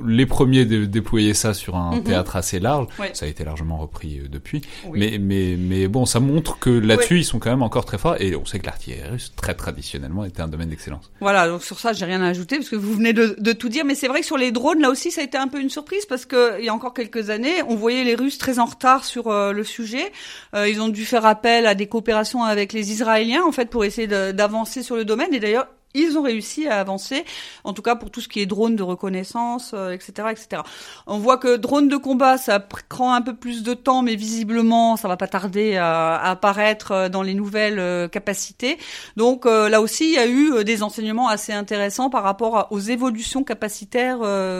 les 0.06 0.26
premiers 0.26 0.66
de 0.66 0.86
déployer 0.86 1.34
ça 1.34 1.54
sur 1.54 1.76
un 1.76 1.96
Mhm. 1.98 2.04
théâtre 2.04 2.36
assez 2.36 2.60
large. 2.60 2.88
Ouais. 3.00 3.12
Ça 3.14 3.26
a 3.26 3.30
été 3.30 3.44
largement 3.46 3.78
repris 3.78 4.20
euh, 4.20 4.28
depuis. 4.28 4.62
Oui. 4.86 5.00
Mais, 5.00 5.18
mais, 5.18 5.56
mais 5.58 5.88
bon, 5.88 6.06
ça 6.06 6.20
montre 6.20 6.60
que 6.60 6.70
là-dessus, 6.70 7.20
ils 7.20 7.24
sont 7.26 7.40
quand 7.40 7.50
même 7.50 7.64
encore 7.64 7.86
très 7.86 7.98
forts. 7.98 8.16
Et 8.20 8.36
on 8.36 8.46
sait 8.46 8.60
que 8.60 8.66
l'artillerie 8.66 9.10
russe, 9.10 9.32
très 9.36 9.54
traditionnellement, 9.54 10.26
était 10.26 10.42
un 10.42 10.48
domaine 10.48 10.70
d'excellence. 10.70 11.10
Voilà, 11.22 11.48
donc 11.48 11.64
sur 11.64 11.80
ça, 11.80 11.94
j'ai 11.94 12.06
rien 12.06 12.22
à 12.22 12.28
ajouter 12.28 12.58
parce 12.58 12.70
que 12.70 12.76
vous 12.76 12.94
venez 12.94 13.14
de, 13.14 13.36
de 13.40 13.52
tout 13.54 13.70
dire. 13.70 13.86
Mais 13.86 13.96
c'est 13.96 14.08
vrai 14.08 14.20
que 14.22 14.26
sur 14.26 14.38
les 14.38 14.52
drones, 14.52 14.82
là 14.82 14.90
aussi, 14.90 15.12
ça 15.12 15.22
a 15.22 15.24
été 15.24 15.38
un 15.38 15.48
peu 15.48 15.60
une 15.62 15.70
surprise 15.70 16.06
parce 16.06 16.26
que 16.26 16.60
il 16.60 16.66
y 16.66 16.70
a 16.70 16.74
encore 16.74 16.94
quelques 16.94 17.30
années, 17.30 17.62
on 17.68 17.76
voyait 17.76 18.04
les 18.04 18.16
Russes 18.16 18.38
très 18.38 18.60
en 18.60 18.66
retard 18.66 19.06
sur 19.06 19.28
euh, 19.28 19.52
le 19.54 19.64
sujet. 19.64 20.12
Ils 20.56 20.82
ont 20.82 20.90
dû 20.90 21.06
faire 21.06 21.26
appel 21.26 21.66
à 21.68 21.76
des 21.78 21.88
coopérations 21.88 22.44
avec 22.44 22.74
les 22.74 22.92
Israéliens 22.92 23.44
en 23.46 23.52
fait 23.52 23.70
pour 23.70 23.86
essayer 23.86 24.08
d'avancer 24.08 24.84
sur 24.84 24.96
le 24.96 25.06
domaine. 25.06 25.34
Et 25.34 25.40
d'ailleurs, 25.40 25.68
ils 25.94 26.18
ont 26.18 26.22
réussi 26.22 26.68
à 26.68 26.80
avancer, 26.80 27.26
en 27.64 27.74
tout 27.74 27.82
cas 27.82 27.96
pour 27.96 28.12
tout 28.12 28.22
ce 28.22 28.28
qui 28.28 28.40
est 28.42 28.46
drone 28.46 28.76
de 28.76 28.84
reconnaissance, 28.84 29.72
euh, 29.74 29.92
etc., 29.92 30.30
etc. 30.32 30.62
On 31.08 31.18
voit 31.18 31.38
que 31.38 31.56
drone 31.56 31.88
de 31.88 31.98
combat, 31.98 32.38
ça 32.38 32.60
pr- 32.60 32.82
prend 32.90 33.14
un 33.14 33.22
peu 33.22 33.36
plus 33.36 33.64
de 33.64 33.74
temps, 33.74 34.02
mais 34.04 34.16
visiblement, 34.16 34.96
ça 34.98 35.08
va 35.08 35.18
pas 35.18 35.28
tarder 35.28 35.76
à, 35.78 36.16
à 36.16 36.32
apparaître 36.32 36.92
euh, 36.92 37.10
dans 37.10 37.24
les 37.24 37.34
nouvelles 37.34 37.80
euh, 37.80 38.08
capacités. 38.08 38.78
Donc 39.16 39.46
euh, 39.46 39.70
là 39.70 39.82
aussi, 39.82 40.06
il 40.06 40.14
y 40.14 40.18
a 40.18 40.28
eu 40.28 40.54
euh, 40.54 40.64
des 40.64 40.84
enseignements 40.84 41.28
assez 41.30 41.54
intéressants 41.54 42.10
par 42.10 42.24
rapport 42.24 42.68
aux 42.72 42.80
évolutions 42.80 43.44
capacitaires 43.44 44.20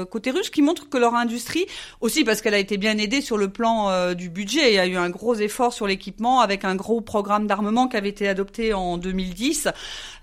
côté 0.10 0.32
russe, 0.32 0.50
qui 0.50 0.62
montrent 0.62 0.90
que 0.90 0.98
leur 0.98 1.16
industrie, 1.16 1.66
aussi 2.02 2.24
parce 2.24 2.42
qu'elle 2.42 2.54
a 2.54 2.60
été 2.60 2.78
bien 2.78 2.98
aidée 2.98 3.22
sur 3.22 3.38
le 3.38 3.50
plan 3.50 4.14
du 4.14 4.30
budget, 4.30 4.72
il 4.72 4.76
y 4.76 4.80
a 4.80 4.88
eu 4.88 4.96
un 4.98 5.10
gros 5.10 5.36
effort 5.36 5.74
sur 5.74 5.88
l'équipement 5.88 6.40
avec 6.42 6.64
un 6.64 6.76
gros 6.76 7.02
programme 7.02 7.48
d'armement 7.48 7.88
qui 7.88 7.98
avait 7.98 8.10
été 8.10 8.28
adopté 8.28 8.74
en 8.74 8.98
2010, 8.98 9.68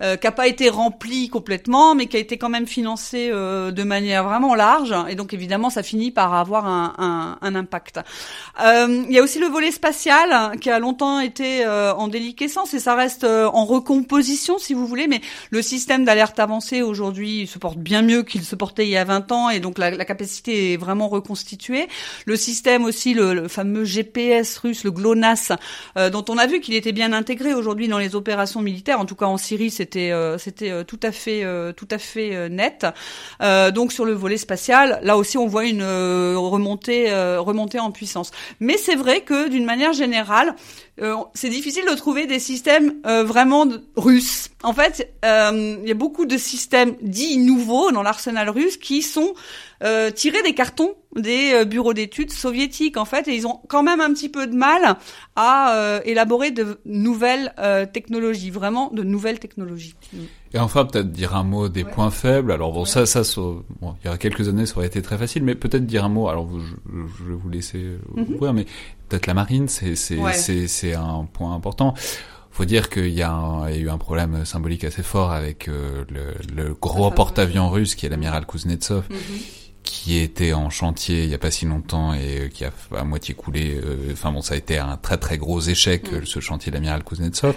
euh, 0.03 0.17
qui 0.17 0.27
n'a 0.27 0.33
pas 0.33 0.47
été 0.47 0.69
rempli 0.71 0.94
complètement, 1.31 1.95
mais 1.95 2.07
qui 2.07 2.17
a 2.17 2.21
été 2.21 2.39
quand 2.39 2.49
même 2.49 2.67
financé 2.67 3.31
de 3.31 3.83
manière 3.83 4.25
vraiment 4.25 4.55
large. 4.55 4.95
Et 5.09 5.15
donc 5.15 5.33
évidemment, 5.35 5.71
ça 5.71 5.83
finit 5.83 6.11
par 6.11 6.35
avoir 6.35 6.67
un, 6.67 7.55
impact. 7.55 8.01
il 8.61 9.11
y 9.11 9.19
a 9.19 9.23
aussi 9.23 9.39
le 9.39 9.47
volet 9.47 9.71
spatial 9.71 10.59
qui 10.59 10.71
a 10.71 10.79
longtemps 10.79 11.21
été 11.21 11.67
en 11.67 12.09
déliquescence 12.09 12.75
et 12.75 12.81
ça 12.81 12.95
reste 12.95 13.25
en 13.25 13.65
recomposition, 13.65 14.59
si 14.59 14.75
vous 14.75 14.87
voulez. 14.87 15.07
Mais 15.07 15.21
le 15.51 15.63
système 15.63 16.05
d'alerte 16.05 16.39
avancée 16.39 16.83
aujourd'hui 16.83 17.47
se 17.47 17.59
porte 17.59 17.79
bien 17.79 18.03
mieux 18.03 18.23
qu'il 18.23 18.45
se 18.45 18.57
portait 18.57 18.87
il 18.87 18.91
y 18.91 18.97
a 18.97 19.05
20 19.05 19.33
ans, 19.33 19.51
et 19.51 19.61
donc 19.61 19.79
la, 19.79 20.05
capacité 20.05 20.73
est 20.73 20.77
vraiment 20.77 21.09
reconstituée. 21.09 21.89
Le 22.27 22.37
système 22.37 22.85
aussi, 22.85 23.15
le, 23.15 23.35
le 23.35 23.49
fameux 23.49 23.85
GPS 23.85 24.59
russe, 24.59 24.85
le 24.85 24.91
GLONASS, 24.91 25.53
euh, 25.97 26.11
dont 26.11 26.25
on 26.29 26.39
a 26.39 26.47
vu 26.47 26.61
qu'il 26.61 26.75
était 26.75 26.93
bien 26.93 27.13
intégré 27.13 27.55
aujourd'hui 27.55 27.89
dans 27.89 27.99
les 27.99 28.15
opérations 28.15 28.61
militaires. 28.61 29.01
En 29.01 29.07
tout 29.07 29.15
cas 29.15 29.27
en 29.27 29.37
Syrie, 29.37 29.71
c'était 29.71 30.13
euh, 30.13 30.39
c'était 30.39 30.71
euh, 30.71 30.84
tout 30.87 31.01
à 31.03 31.13
fait 31.13 31.45
tout 31.77 31.89
à 31.91 31.99
fait 31.99 32.49
net. 32.49 32.87
donc 33.75 33.93
sur 33.93 34.05
le 34.05 34.13
volet 34.13 34.37
spatial, 34.37 35.01
là 35.03 35.17
aussi 35.17 35.39
on 35.39 35.47
voit 35.47 35.65
une 35.65 35.85
remontée 35.85 37.13
remontée 37.39 37.79
en 37.79 37.91
puissance. 37.91 38.31
Mais 38.61 38.77
c'est 38.77 38.95
vrai 38.95 39.21
que 39.21 39.49
d'une 39.49 39.65
manière 39.65 39.93
générale, 39.93 40.55
c'est 41.35 41.49
difficile 41.49 41.85
de 41.91 41.95
trouver 41.95 42.27
des 42.27 42.39
systèmes 42.39 42.95
vraiment 43.05 43.67
russes. 43.97 44.51
En 44.63 44.73
fait, 44.73 45.13
il 45.23 45.83
y 45.87 45.91
a 45.91 45.95
beaucoup 45.95 46.27
de 46.27 46.39
systèmes 46.39 46.97
dits 47.03 47.39
nouveaux 47.39 47.91
dans 47.91 48.03
l'arsenal 48.03 48.51
russe 48.51 48.77
qui 48.77 49.03
sont 49.03 49.35
euh, 49.83 50.11
tirés 50.11 50.43
des 50.43 50.55
cartons 50.55 50.95
des 51.15 51.53
euh, 51.55 51.65
bureaux 51.65 51.95
d'études 51.95 52.33
soviétiques 52.33 52.97
en 52.97 53.05
fait 53.05 53.29
et 53.29 53.35
ils 53.35 53.47
ont 53.47 53.61
quand 53.69 53.83
même 53.83 54.01
un 54.01 54.13
petit 54.13 54.29
peu 54.29 54.47
de 54.47 54.55
mal 54.55 54.97
à 55.37 55.75
euh, 55.77 56.01
élaborer 56.05 56.51
de 56.51 56.81
nouvelles 56.85 57.55
euh, 57.59 57.87
technologies, 57.87 58.51
vraiment 58.51 58.91
de 58.91 59.03
nouvelles 59.03 59.39
technologies. 59.39 59.95
Et 60.55 60.59
enfin 60.59 60.85
peut-être 60.85 61.11
dire 61.11 61.35
un 61.35 61.43
mot 61.43 61.69
des 61.69 61.85
points 61.85 62.11
faibles. 62.11 62.53
Alors 62.53 62.73
bon 62.73 62.85
ça 62.85 63.07
ça, 63.07 63.23
bon, 63.81 63.95
il 64.05 64.11
y 64.11 64.13
a 64.13 64.17
quelques 64.17 64.49
années 64.49 64.67
ça 64.67 64.77
aurait 64.77 64.87
été 64.87 65.03
très 65.03 65.19
facile, 65.19 65.43
mais 65.43 65.55
peut-être 65.55 65.85
dire 65.85 66.05
un 66.05 66.09
mot. 66.09 66.29
Alors 66.29 66.49
je, 66.59 66.75
je 67.19 67.25
vais 67.25 67.35
vous 67.35 67.51
laisser 67.51 67.99
mhm. 68.15 68.35
ouvrir, 68.35 68.55
mais 68.55 68.65
peut-être 69.09 69.27
la 69.27 69.35
marine 69.35 69.69
c'est 69.69 69.97
c'est 69.97 70.19
c'est 70.33 70.69
c'est 70.69 70.95
un 70.95 71.27
point 71.33 71.55
important 71.55 71.95
faut 72.51 72.65
dire 72.65 72.89
qu'il 72.89 73.09
y, 73.09 73.17
y, 73.17 73.23
a 73.25 73.77
eu 73.77 73.89
un 73.91 73.99
problème 73.99 74.45
symbolique 74.45 74.85
assez 74.85 75.03
fort 75.03 75.33
avec 75.33 75.67
le, 75.67 76.07
le, 76.55 76.73
gros 76.73 77.11
porte-avions 77.11 77.69
russe 77.69 77.97
qui 77.97 78.07
est 78.07 78.09
l'amiral 78.09 78.47
Kuznetsov, 78.47 79.07
mhm 79.11 79.19
qui 79.85 80.19
était 80.19 80.55
en 80.55 80.71
chantier 80.71 81.25
il 81.25 81.31
y 81.31 81.35
a 81.35 81.39
pas 81.39 81.51
si 81.51 81.67
longtemps 81.67 82.15
et 82.15 82.41
euh, 82.41 82.49
qui 82.49 82.65
a 82.65 82.73
à 82.97 83.05
moitié 83.05 83.35
coulé. 83.35 83.75
Euh, 83.77 84.13
enfin 84.13 84.33
bon, 84.33 84.41
ça 84.41 84.55
a 84.55 84.57
été 84.57 84.79
un 84.79 84.97
très 84.97 85.19
très 85.19 85.39
gros 85.39 85.61
échec 85.61 86.11
mm. 86.11 86.25
ce 86.25 86.41
chantier 86.41 86.73
de 86.73 86.77
l'amiral 86.77 87.05
Kuznetsov. 87.05 87.55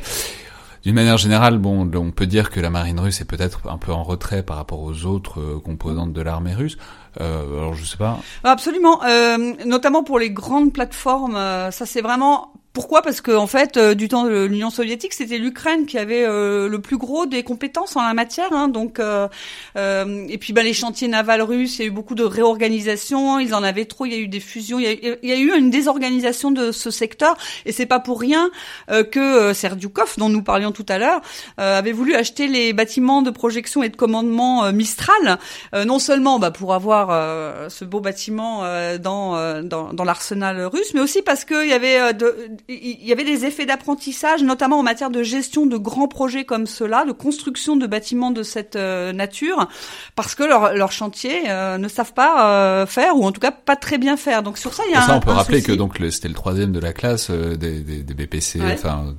D'une 0.87 0.95
manière 0.95 1.17
générale, 1.17 1.57
bon, 1.57 1.91
on 1.93 2.11
peut 2.11 2.27
dire 2.27 2.49
que 2.49 2.61
la 2.61 2.69
marine 2.69 2.97
russe 2.97 3.19
est 3.19 3.25
peut-être 3.25 3.67
un 3.67 3.77
peu 3.77 3.91
en 3.91 4.03
retrait 4.03 4.41
par 4.41 4.55
rapport 4.55 4.79
aux 4.79 5.03
autres 5.03 5.41
euh, 5.41 5.59
composantes 5.59 6.13
de 6.13 6.21
l'armée 6.21 6.53
russe. 6.53 6.77
Euh, 7.19 7.57
alors 7.57 7.73
je 7.73 7.83
sais 7.83 7.97
pas. 7.97 8.17
Absolument, 8.45 9.03
euh, 9.03 9.53
notamment 9.65 10.05
pour 10.05 10.17
les 10.17 10.29
grandes 10.29 10.71
plateformes, 10.71 11.35
ça 11.35 11.85
c'est 11.85 11.99
vraiment 11.99 12.53
pourquoi? 12.77 13.01
Parce 13.01 13.21
que 13.21 13.31
en 13.31 13.47
fait, 13.47 13.75
euh, 13.75 13.95
du 13.95 14.07
temps 14.07 14.25
de 14.25 14.45
l'Union 14.45 14.69
soviétique, 14.69 15.13
c'était 15.13 15.39
l'Ukraine 15.39 15.87
qui 15.87 15.97
avait 15.97 16.23
euh, 16.23 16.69
le 16.69 16.79
plus 16.79 16.97
gros 16.97 17.25
des 17.25 17.41
compétences 17.41 17.95
en 17.95 18.03
la 18.03 18.13
matière. 18.13 18.53
Hein, 18.53 18.67
donc, 18.67 18.99
euh, 18.99 19.27
et 19.75 20.37
puis, 20.37 20.53
ben, 20.53 20.63
les 20.63 20.73
chantiers 20.73 21.07
navals 21.07 21.41
russes, 21.41 21.79
il 21.79 21.81
y 21.81 21.85
a 21.85 21.87
eu 21.87 21.91
beaucoup 21.91 22.13
de 22.13 22.23
réorganisation. 22.23 23.39
Ils 23.39 23.55
en 23.55 23.63
avaient 23.63 23.85
trop. 23.85 24.05
Il 24.05 24.13
y 24.13 24.15
a 24.15 24.19
eu 24.19 24.27
des 24.27 24.39
fusions. 24.39 24.77
Il 24.77 25.17
y 25.23 25.31
a, 25.31 25.37
eu 25.37 25.57
une 25.57 25.71
désorganisation 25.71 26.51
de 26.51 26.71
ce 26.71 26.91
secteur. 26.91 27.35
Et 27.65 27.71
c'est 27.71 27.87
pas 27.87 27.99
pour 27.99 28.19
rien 28.19 28.51
que 28.87 29.53
Serdyukov, 29.53 30.13
dont 30.19 30.29
nous 30.29 30.43
parlions 30.43 30.71
tout 30.71 30.85
à 30.87 30.99
l'heure, 30.99 31.21
avait 31.57 31.91
voulu 31.91 32.13
acheter 32.13 32.47
les 32.47 32.73
bâtiments 32.73 33.23
de 33.23 33.31
projection 33.31 33.81
et 33.81 33.89
de 33.89 33.95
commandement 33.95 34.71
Mistral, 34.71 35.39
non 35.73 35.97
seulement 35.97 36.37
bah, 36.37 36.51
pour 36.51 36.73
avoir 36.73 37.71
ce 37.71 37.85
beau 37.85 38.01
bâtiment 38.01 38.63
dans, 38.99 39.63
dans, 39.63 39.93
dans 39.93 40.03
l'arsenal 40.03 40.61
russe, 40.65 40.93
mais 40.93 40.99
aussi 40.99 41.21
parce 41.21 41.45
qu'il 41.45 41.67
y 41.67 41.73
avait 41.73 42.13
de, 42.13 42.35
il 42.69 43.05
y 43.05 43.13
avait 43.13 43.23
des 43.23 43.45
effets 43.45 43.65
d'apprentissage, 43.65 44.43
notamment 44.43 44.79
en 44.79 44.83
matière 44.83 45.09
de 45.09 45.23
gestion 45.23 45.65
de 45.65 45.77
grands 45.77 46.09
projets 46.09 46.43
comme 46.43 46.65
cela, 46.65 47.05
de 47.05 47.13
construction 47.13 47.77
de 47.77 47.87
bâtiments 47.87 48.31
de 48.31 48.43
cette 48.43 48.75
euh, 48.75 49.13
nature, 49.13 49.69
parce 50.15 50.35
que 50.35 50.43
leurs 50.43 50.73
leur 50.73 50.91
chantiers 50.91 51.49
euh, 51.49 51.77
ne 51.77 51.87
savent 51.87 52.13
pas 52.13 52.51
euh, 52.51 52.85
faire, 52.85 53.15
ou 53.15 53.25
en 53.25 53.31
tout 53.31 53.39
cas 53.39 53.51
pas 53.51 53.77
très 53.77 53.97
bien 53.97 54.17
faire. 54.17 54.43
Donc 54.43 54.57
sur 54.57 54.73
ça, 54.73 54.83
il 54.87 54.91
y 54.91 54.95
a 54.95 55.01
ça, 55.01 55.13
un, 55.13 55.17
on 55.17 55.19
peut 55.21 55.31
rappeler 55.31 55.61
que 55.61 55.71
donc 55.71 55.97
c'était 56.11 56.27
le 56.27 56.33
troisième 56.33 56.73
de 56.73 56.79
la 56.79 56.91
classe 56.91 57.31
des, 57.31 57.79
des, 57.81 58.03
des, 58.03 58.13
BPC, 58.13 58.59
enfin 58.73 59.15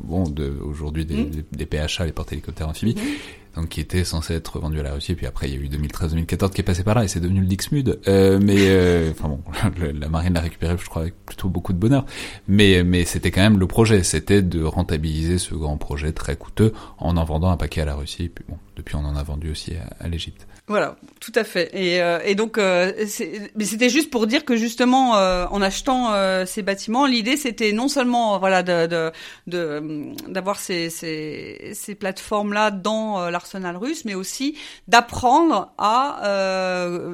bon, 0.00 0.24
de, 0.28 0.54
aujourd'hui 0.64 1.04
des, 1.04 1.16
mmh. 1.16 1.42
des, 1.52 1.66
PHA, 1.66 2.06
les 2.06 2.12
porte 2.12 2.32
hélicoptères 2.32 2.68
amphibies. 2.68 2.94
Mmh 2.94 3.45
donc 3.56 3.70
qui 3.70 3.80
était 3.80 4.04
censé 4.04 4.34
être 4.34 4.60
vendu 4.60 4.78
à 4.80 4.82
la 4.82 4.92
Russie. 4.92 5.14
Puis 5.14 5.26
après, 5.26 5.48
il 5.48 5.54
y 5.54 5.56
a 5.56 5.60
eu 5.60 5.68
2013-2014 5.68 6.50
qui 6.50 6.60
est 6.60 6.64
passé 6.64 6.84
par 6.84 6.94
là 6.94 7.04
et 7.04 7.08
c'est 7.08 7.20
devenu 7.20 7.40
le 7.40 7.46
Dixmude. 7.46 8.00
Euh, 8.06 8.38
mais 8.40 8.56
euh, 8.58 9.10
enfin 9.10 9.28
bon, 9.28 9.40
la 9.94 10.08
marine 10.08 10.34
l'a 10.34 10.40
récupéré, 10.40 10.76
je 10.78 10.88
crois, 10.88 11.02
avec 11.02 11.14
plutôt 11.24 11.48
beaucoup 11.48 11.72
de 11.72 11.78
bonheur. 11.78 12.04
Mais 12.48 12.82
mais 12.84 13.04
c'était 13.04 13.30
quand 13.30 13.42
même 13.42 13.58
le 13.58 13.66
projet, 13.66 14.02
c'était 14.02 14.42
de 14.42 14.62
rentabiliser 14.62 15.38
ce 15.38 15.54
grand 15.54 15.78
projet 15.78 16.12
très 16.12 16.36
coûteux 16.36 16.72
en 16.98 17.16
en 17.16 17.24
vendant 17.24 17.50
un 17.50 17.56
paquet 17.56 17.80
à 17.80 17.86
la 17.86 17.94
Russie. 17.94 18.28
Puis 18.28 18.44
bon, 18.48 18.58
depuis 18.76 18.96
on 18.96 19.04
en 19.04 19.16
a 19.16 19.22
vendu 19.22 19.50
aussi 19.50 19.74
à, 19.74 20.04
à 20.04 20.08
l'Égypte. 20.08 20.46
Voilà, 20.68 20.96
tout 21.20 21.32
à 21.36 21.44
fait. 21.44 21.70
Et, 21.74 22.02
euh, 22.02 22.34
donc, 22.34 22.58
euh, 22.58 22.92
c'était 23.06 23.88
juste 23.88 24.10
pour 24.10 24.26
dire 24.26 24.44
que 24.44 24.56
justement, 24.56 25.16
euh, 25.16 25.46
en 25.48 25.62
achetant 25.62 26.12
euh, 26.12 26.44
ces 26.44 26.62
bâtiments, 26.62 27.06
l'idée 27.06 27.36
c'était 27.36 27.70
non 27.70 27.86
seulement 27.86 28.40
voilà 28.40 28.64
de 28.64 29.12
d'avoir 29.46 30.58
ces, 30.58 30.90
ces, 30.90 31.70
ces 31.72 31.94
plateformes 31.94 32.52
là 32.52 32.72
dans 32.72 33.30
l'arsenal 33.30 33.76
russe, 33.76 34.04
mais 34.04 34.14
aussi 34.14 34.56
d'apprendre 34.88 35.72
à 35.78 36.20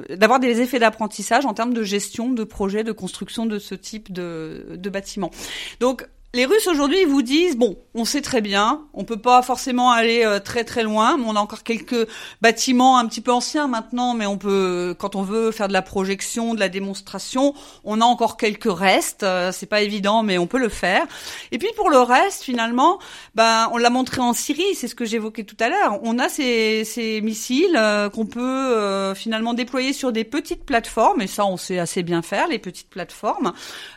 d'avoir 0.09 0.41
des 0.41 0.63
effets 0.63 0.79
d'apprentissage 0.79 1.45
en 1.45 1.53
termes 1.53 1.75
de 1.75 1.83
gestion 1.83 2.31
de 2.31 2.45
projets 2.45 2.85
de 2.85 2.93
construction 2.93 3.45
de 3.45 3.59
ce 3.59 3.75
type 3.75 4.13
de, 4.13 4.67
de 4.77 4.91
bâtiments. 4.91 5.31
Donc 5.79 6.07
les 6.35 6.47
Russes 6.47 6.67
aujourd'hui 6.67 7.05
vous 7.05 7.21
disent 7.21 7.59
bon, 7.59 7.77
on 7.95 8.07
sait 8.07 8.23
très 8.23 8.41
bien, 8.41 8.87
on 8.95 9.05
peut 9.05 9.19
pas 9.19 9.43
forcément 9.43 9.91
aller 9.91 10.25
euh, 10.25 10.39
très 10.39 10.65
très 10.65 10.83
loin, 10.83 11.19
mais 11.19 11.25
on 11.27 11.37
a 11.37 11.41
encore 11.41 11.63
quelques 11.63 12.09
bâtiments 12.41 12.97
un 12.97 13.07
petit 13.07 13.21
peu 13.21 13.33
anciens 13.33 13.69
maintenant, 13.69 14.15
mais 14.15 14.25
on 14.25 14.39
peut 14.39 14.97
quand 14.99 15.15
on 15.15 15.21
veut 15.21 15.51
faire 15.51 15.69
de 15.69 15.75
la 15.75 15.83
projection, 15.83 16.55
de 16.55 16.61
la 16.61 16.71
démonstration, 16.71 17.53
on 17.85 18.01
a 18.01 18.07
encore 18.07 18.39
quelques 18.39 18.73
restes, 18.73 19.25
euh, 19.25 19.53
c'est 19.53 19.67
pas 19.67 19.83
évident 19.83 20.23
mais 20.23 20.39
on 20.39 20.47
peut 20.47 20.59
le 20.59 20.71
faire. 20.71 21.05
Et 21.51 21.59
puis 21.59 21.69
pour 21.77 21.91
le 21.91 21.99
reste 21.99 22.45
finalement, 22.45 22.99
ben 23.35 23.69
on 23.73 23.77
l'a 23.77 23.91
montré 23.91 24.23
en 24.23 24.33
Syrie, 24.33 24.75
c'est 24.75 24.89
ce 24.89 24.95
que 24.95 25.05
j'évoquais 25.05 25.45
tout 25.45 25.59
à 25.61 25.69
l'heure, 25.69 26.01
on 26.03 26.19
a 26.19 26.31
ces, 26.31 26.85
ces 26.87 27.21
missiles 27.21 27.77
euh, 27.77 28.09
qu'on 28.09 28.25
peut 28.25 29.13
finalement 29.15 29.53
déployer 29.53 29.93
sur 29.93 30.13
des 30.13 30.25
petites 30.25 30.65
plateformes 30.65 31.21
et 31.21 31.27
ça 31.27 31.45
on 31.45 31.59
sait 31.59 31.79
assez 31.79 32.03
bien 32.03 32.23
faire 32.23 32.49
les 32.49 32.59
petites 32.59 32.89
plateformes. 32.89 33.53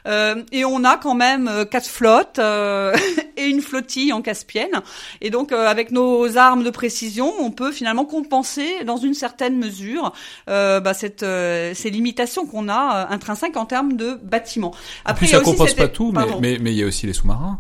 et 0.06 0.66
on 0.66 0.84
a 0.84 0.98
quand 0.98 1.16
même 1.16 1.66
quatre 1.72 1.88
flottes 1.88 2.25
euh, 2.40 2.96
et 3.38 3.46
une 3.46 3.62
flottille 3.62 4.14
en 4.14 4.22
caspienne. 4.22 4.82
Et 5.22 5.30
donc, 5.30 5.52
euh, 5.52 5.68
avec 5.68 5.92
nos 5.92 6.38
armes 6.38 6.64
de 6.64 6.70
précision, 6.70 7.32
on 7.40 7.52
peut 7.52 7.72
finalement 7.72 8.06
compenser 8.06 8.84
dans 8.86 8.98
une 8.98 9.14
certaine 9.14 9.58
mesure 9.58 10.14
euh, 10.50 10.80
bah, 10.80 10.94
cette, 10.94 11.22
ces 11.26 11.90
limitations 11.90 12.46
qu'on 12.46 12.70
a 12.70 13.08
intrinsèques 13.10 13.58
en 13.58 13.66
termes 13.66 13.94
de 13.94 14.20
bâtiments. 14.24 14.74
Après, 15.04 15.28
ça 15.28 15.40
compense 15.40 15.74
pas 15.74 15.88
tout, 15.88 16.14
mais, 16.42 16.58
mais, 16.60 16.72
il 16.72 16.78
y 16.78 16.84
a 16.84 16.86
aussi 16.86 17.08
les 17.08 17.14
sous-marins 17.14 17.60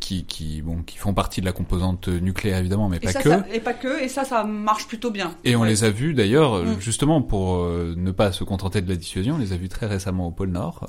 qui, 0.00 0.24
qui, 0.24 0.62
bon, 0.62 0.82
qui 0.82 0.98
font 0.98 1.14
partie 1.14 1.40
de 1.40 1.46
la 1.46 1.52
composante 1.52 2.08
nucléaire 2.08 2.58
évidemment, 2.58 2.88
mais 2.88 3.00
pas 3.00 3.12
que. 3.12 3.28
et 3.52 3.60
pas 3.60 3.74
que. 3.74 4.02
Et 4.02 4.08
ça, 4.08 4.24
ça 4.24 4.44
marche 4.44 4.86
plutôt 4.86 5.10
bien. 5.10 5.34
Et 5.44 5.56
on 5.56 5.64
les 5.64 5.84
a 5.84 5.90
vus 5.90 6.14
d'ailleurs, 6.14 6.62
mm. 6.62 6.80
justement 6.80 7.22
pour 7.22 7.66
ne 7.66 8.10
pas 8.10 8.32
se 8.32 8.44
contenter 8.44 8.80
de 8.80 8.88
la 8.88 8.96
dissuasion, 8.96 9.34
on 9.34 9.38
les 9.38 9.52
a 9.52 9.56
vus 9.56 9.68
très 9.68 9.86
récemment 9.86 10.26
au 10.26 10.30
pôle 10.30 10.50
Nord, 10.50 10.86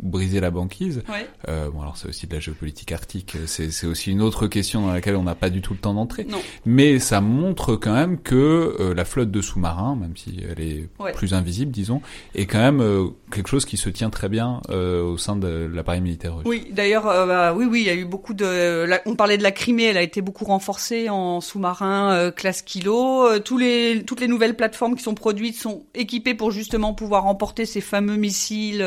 briser 0.00 0.40
la 0.40 0.50
banquise. 0.50 1.02
Euh, 1.48 1.63
bon, 1.72 1.82
alors 1.82 1.96
c'est 1.96 2.08
aussi 2.08 2.26
de 2.26 2.34
la 2.34 2.40
géopolitique 2.40 2.92
arctique. 2.92 3.36
C'est 3.46 3.86
aussi 3.86 4.10
une 4.10 4.22
autre 4.22 4.46
question 4.46 4.86
dans 4.86 4.92
laquelle 4.92 5.16
on 5.16 5.22
n'a 5.22 5.34
pas 5.34 5.50
du 5.50 5.60
tout 5.60 5.72
le 5.72 5.78
temps 5.78 5.94
d'entrer. 5.94 6.26
Mais 6.64 6.98
ça 6.98 7.20
montre 7.20 7.76
quand 7.76 7.92
même 7.92 8.18
que 8.18 8.76
euh, 8.80 8.94
la 8.94 9.04
flotte 9.04 9.30
de 9.30 9.40
sous-marins, 9.40 9.96
même 9.96 10.16
si 10.16 10.40
elle 10.48 10.60
est 10.60 10.88
plus 11.14 11.34
invisible, 11.34 11.70
disons, 11.70 12.00
est 12.34 12.46
quand 12.46 12.58
même 12.58 12.80
euh, 12.80 13.06
quelque 13.30 13.48
chose 13.48 13.64
qui 13.64 13.76
se 13.76 13.88
tient 13.88 14.10
très 14.10 14.28
bien 14.28 14.60
au 14.68 15.18
sein 15.18 15.36
de 15.36 15.70
l'appareil 15.72 16.00
militaire 16.00 16.36
russe. 16.36 16.46
Oui, 16.46 16.68
d'ailleurs, 16.70 17.04
bah, 17.04 17.52
oui, 17.54 17.66
oui, 17.68 17.80
il 17.80 17.86
y 17.86 17.90
a 17.90 17.94
eu 17.94 18.04
beaucoup 18.04 18.34
de. 18.34 18.88
on 19.06 19.14
parlait 19.14 19.38
de 19.38 19.42
la 19.42 19.52
Crimée, 19.52 19.84
elle 19.84 19.96
a 19.96 20.02
été 20.02 20.20
beaucoup 20.20 20.44
renforcée 20.44 21.08
en 21.08 21.40
sous-marin 21.40 22.30
classe 22.32 22.62
kilo. 22.62 23.38
tous 23.40 23.58
les, 23.58 24.02
toutes 24.06 24.20
les 24.20 24.28
nouvelles 24.28 24.56
plateformes 24.56 24.96
qui 24.96 25.02
sont 25.02 25.14
produites 25.14 25.56
sont 25.56 25.84
équipées 25.94 26.34
pour 26.34 26.50
justement 26.50 26.94
pouvoir 26.94 27.26
emporter 27.26 27.66
ces 27.66 27.80
fameux 27.80 28.16
missiles 28.16 28.84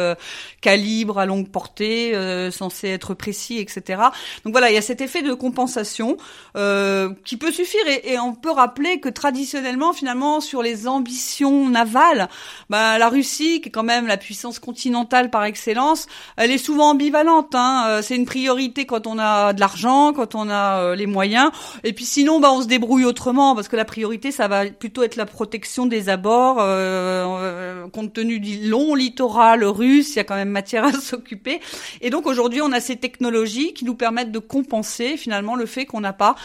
calibre 0.61 1.19
à 1.19 1.25
longue 1.25 1.49
portée, 1.49 2.13
sans 2.51 2.66
censé 2.69 2.89
être 2.89 3.13
précis, 3.13 3.59
etc. 3.59 4.01
Donc 4.43 4.53
voilà, 4.53 4.69
il 4.69 4.75
y 4.75 4.77
a 4.77 4.81
cet 4.81 5.01
effet 5.01 5.21
de 5.21 5.33
compensation 5.33 6.17
euh, 6.55 7.11
qui 7.23 7.37
peut 7.37 7.51
suffire 7.51 7.87
et, 7.87 8.13
et, 8.13 8.19
on 8.19 8.33
peut 8.33 8.51
rappeler 8.51 8.99
que 8.99 9.09
traditionnellement, 9.09 9.93
finalement, 9.93 10.41
sur 10.41 10.61
les 10.61 10.87
ambitions 10.87 11.69
navales, 11.69 12.27
bah, 12.69 12.97
la 12.97 13.09
Russie, 13.09 13.61
qui 13.61 13.69
est 13.69 13.71
quand 13.71 13.83
même 13.83 14.07
la 14.07 14.17
puissance 14.17 14.59
continentale 14.59 15.29
par 15.29 15.43
excellence, 15.45 16.07
elle 16.35 16.51
est 16.51 16.57
souvent 16.57 16.91
ambivalente. 16.91 17.55
Hein. 17.55 17.85
Euh, 17.87 18.01
c'est 18.01 18.15
une 18.15 18.25
priorité 18.25 18.85
quand 18.85 19.07
on 19.07 19.17
a 19.19 19.53
de 19.53 19.59
l'argent, 19.59 20.13
quand 20.13 20.35
on 20.35 20.49
a 20.49 20.79
euh, 20.79 20.95
les 20.95 21.05
moyens, 21.05 21.51
et 21.83 21.93
puis 21.93 22.05
sinon, 22.05 22.39
bah, 22.39 22.51
on 22.51 22.61
se 22.61 22.67
débrouille 22.67 23.05
autrement 23.05 23.55
parce 23.55 23.67
que 23.67 23.75
la 23.75 23.85
priorité, 23.85 24.31
ça 24.31 24.47
va 24.47 24.65
plutôt 24.65 25.03
être 25.03 25.15
la 25.15 25.25
protection 25.25 25.85
des 25.85 26.09
abords, 26.09 26.57
euh, 26.59 27.87
compte 27.89 28.13
tenu 28.13 28.39
du 28.39 28.67
long 28.67 28.95
littoral 28.95 29.63
russe, 29.63 30.15
il 30.15 30.17
y 30.17 30.19
a 30.19 30.23
quand 30.23 30.35
même 30.35 30.49
matière 30.49 30.83
à 30.83 30.91
s'occuper. 30.99 31.61
Et 32.01 32.09
donc 32.09 32.25
aujourd'hui, 32.25 32.56
on 32.61 32.71
a 32.71 32.79
ces 32.79 32.95
technologies 32.97 33.73
qui 33.73 33.85
nous 33.85 33.95
permettent 33.95 34.31
de 34.31 34.39
compenser 34.39 35.17
finalement 35.17 35.55
le 35.55 35.65
fait 35.65 35.85
qu'on 35.85 36.01
n'a 36.01 36.13
pas 36.13 36.35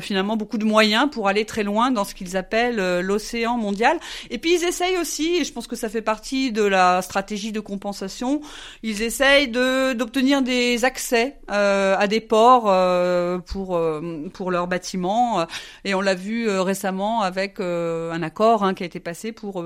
finalement 0.00 0.36
beaucoup 0.36 0.58
de 0.58 0.64
moyens 0.64 1.08
pour 1.10 1.28
aller 1.28 1.44
très 1.44 1.62
loin 1.62 1.90
dans 1.90 2.04
ce 2.04 2.14
qu'ils 2.14 2.36
appellent 2.36 3.00
l'océan 3.00 3.56
mondial. 3.56 3.98
Et 4.30 4.38
puis 4.38 4.54
ils 4.54 4.64
essayent 4.64 4.98
aussi, 4.98 5.36
et 5.36 5.44
je 5.44 5.52
pense 5.52 5.66
que 5.66 5.76
ça 5.76 5.88
fait 5.88 6.02
partie 6.02 6.52
de 6.52 6.62
la 6.62 7.02
stratégie 7.02 7.52
de 7.52 7.60
compensation, 7.60 8.40
ils 8.82 9.02
essayent 9.02 9.48
d'obtenir 9.48 10.42
des 10.42 10.84
accès 10.84 11.36
euh, 11.50 11.96
à 11.98 12.06
des 12.06 12.20
ports 12.20 12.64
euh, 12.66 13.38
pour 13.38 13.76
euh, 13.76 14.28
pour 14.32 14.50
leurs 14.50 14.66
bâtiments. 14.66 15.46
Et 15.84 15.94
on 15.94 16.00
l'a 16.00 16.14
vu 16.14 16.48
récemment 16.48 17.22
avec 17.22 17.60
un 17.60 18.22
accord 18.22 18.64
hein, 18.64 18.74
qui 18.74 18.82
a 18.82 18.86
été 18.86 19.00
passé 19.00 19.32
pour 19.32 19.64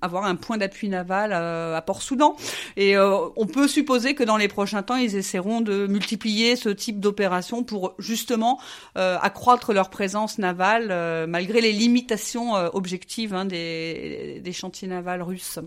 avoir 0.00 0.24
un 0.24 0.34
point 0.36 0.58
d'appui 0.58 0.88
naval 0.88 1.32
à 1.32 1.82
Port-Soudan. 1.82 2.36
Et 2.76 2.98
on 2.98 3.46
peut 3.46 3.68
supposer 3.68 4.14
que 4.14 4.24
dans 4.24 4.36
les 4.36 4.48
prochains 4.48 4.82
temps, 4.82 4.96
ils 4.96 5.16
essaieront 5.20 5.60
de 5.60 5.86
multiplier 5.86 6.56
ce 6.56 6.68
type 6.68 6.98
d'opération 7.00 7.62
pour 7.62 7.94
justement 7.98 8.60
accroître 8.94 9.72
leur 9.72 9.90
présence 9.90 10.38
navale 10.38 11.26
malgré 11.28 11.60
les 11.60 11.72
limitations 11.72 12.54
objectives 12.74 13.34
hein, 13.34 13.44
des, 13.44 14.40
des 14.42 14.52
chantiers 14.52 14.88
navals 14.88 15.22
russes. 15.22 15.60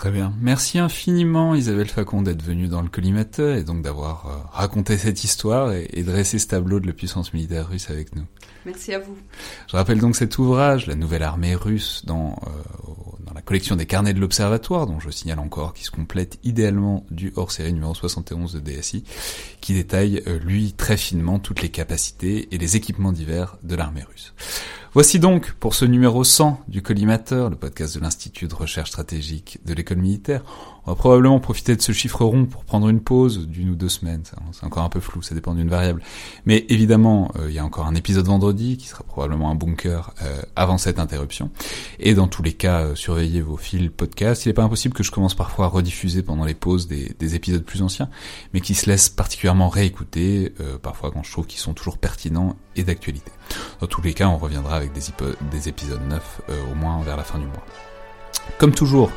Très 0.00 0.10
bien. 0.10 0.32
Merci 0.40 0.78
infiniment 0.78 1.54
Isabelle 1.54 1.90
Facon 1.90 2.22
d'être 2.22 2.42
venue 2.42 2.68
dans 2.68 2.80
le 2.80 2.88
collimateur 2.88 3.54
et 3.54 3.64
donc 3.64 3.82
d'avoir 3.82 4.26
euh, 4.26 4.48
raconté 4.50 4.96
cette 4.96 5.24
histoire 5.24 5.74
et, 5.74 6.02
dressé 6.04 6.38
ce 6.38 6.48
tableau 6.48 6.80
de 6.80 6.86
la 6.86 6.94
puissance 6.94 7.34
militaire 7.34 7.68
russe 7.68 7.90
avec 7.90 8.16
nous. 8.16 8.24
Merci 8.64 8.94
à 8.94 8.98
vous. 8.98 9.14
Je 9.70 9.76
rappelle 9.76 10.00
donc 10.00 10.16
cet 10.16 10.38
ouvrage, 10.38 10.86
La 10.86 10.94
nouvelle 10.94 11.22
armée 11.22 11.54
russe, 11.54 12.02
dans, 12.06 12.40
euh, 12.46 13.19
collection 13.50 13.74
des 13.74 13.84
carnets 13.86 14.14
de 14.14 14.20
l'Observatoire, 14.20 14.86
dont 14.86 15.00
je 15.00 15.10
signale 15.10 15.40
encore 15.40 15.74
qu'il 15.74 15.84
se 15.84 15.90
complète 15.90 16.38
idéalement 16.44 17.04
du 17.10 17.32
hors-série 17.34 17.72
numéro 17.72 17.96
71 17.96 18.52
de 18.54 18.60
DSI, 18.60 19.02
qui 19.60 19.74
détaille, 19.74 20.22
euh, 20.28 20.38
lui, 20.38 20.72
très 20.72 20.96
finement 20.96 21.40
toutes 21.40 21.60
les 21.60 21.68
capacités 21.68 22.46
et 22.54 22.58
les 22.58 22.76
équipements 22.76 23.10
divers 23.10 23.56
de 23.64 23.74
l'armée 23.74 24.04
russe. 24.04 24.34
Voici 24.92 25.18
donc 25.18 25.50
pour 25.54 25.74
ce 25.74 25.84
numéro 25.84 26.22
100 26.22 26.60
du 26.68 26.80
Collimateur, 26.80 27.50
le 27.50 27.56
podcast 27.56 27.96
de 27.96 28.00
l'Institut 28.00 28.46
de 28.46 28.54
recherche 28.54 28.90
stratégique 28.90 29.58
de 29.64 29.74
l'école 29.74 29.98
militaire. 29.98 30.44
On 30.90 30.94
va 30.94 30.98
probablement 30.98 31.38
profiter 31.38 31.76
de 31.76 31.82
ce 31.82 31.92
chiffre 31.92 32.24
rond 32.24 32.46
pour 32.46 32.64
prendre 32.64 32.88
une 32.88 32.98
pause 32.98 33.46
d'une 33.46 33.70
ou 33.70 33.74
deux 33.76 33.88
semaines. 33.88 34.24
C'est 34.50 34.64
encore 34.64 34.82
un 34.82 34.88
peu 34.88 34.98
flou, 34.98 35.22
ça 35.22 35.36
dépend 35.36 35.54
d'une 35.54 35.68
variable. 35.68 36.02
Mais 36.46 36.66
évidemment, 36.68 37.30
euh, 37.36 37.48
il 37.48 37.54
y 37.54 37.60
a 37.60 37.64
encore 37.64 37.86
un 37.86 37.94
épisode 37.94 38.26
vendredi 38.26 38.76
qui 38.76 38.88
sera 38.88 39.04
probablement 39.04 39.52
un 39.52 39.54
bunker 39.54 40.12
euh, 40.20 40.42
avant 40.56 40.78
cette 40.78 40.98
interruption. 40.98 41.52
Et 42.00 42.14
dans 42.14 42.26
tous 42.26 42.42
les 42.42 42.54
cas, 42.54 42.80
euh, 42.80 42.94
surveillez 42.96 43.40
vos 43.40 43.56
fils 43.56 43.88
podcast. 43.96 44.44
Il 44.44 44.48
n'est 44.48 44.52
pas 44.52 44.64
impossible 44.64 44.92
que 44.92 45.04
je 45.04 45.12
commence 45.12 45.36
parfois 45.36 45.66
à 45.66 45.68
rediffuser 45.68 46.24
pendant 46.24 46.44
les 46.44 46.54
pauses 46.54 46.88
des, 46.88 47.14
des 47.20 47.36
épisodes 47.36 47.62
plus 47.62 47.82
anciens, 47.82 48.10
mais 48.52 48.60
qui 48.60 48.74
se 48.74 48.90
laissent 48.90 49.10
particulièrement 49.10 49.68
réécouter, 49.68 50.52
parfois 50.82 51.12
quand 51.12 51.22
je 51.22 51.30
trouve 51.30 51.46
qu'ils 51.46 51.60
sont 51.60 51.72
toujours 51.72 51.98
pertinents 51.98 52.56
et 52.74 52.82
d'actualité. 52.82 53.30
Dans 53.80 53.86
tous 53.86 54.02
les 54.02 54.12
cas, 54.12 54.26
on 54.26 54.38
reviendra 54.38 54.74
avec 54.74 54.90
des 54.92 55.68
épisodes 55.68 56.02
neufs 56.08 56.40
au 56.48 56.74
moins 56.74 57.00
vers 57.04 57.16
la 57.16 57.22
fin 57.22 57.38
du 57.38 57.46
mois. 57.46 57.64
Comme 58.58 58.72
toujours, 58.72 59.10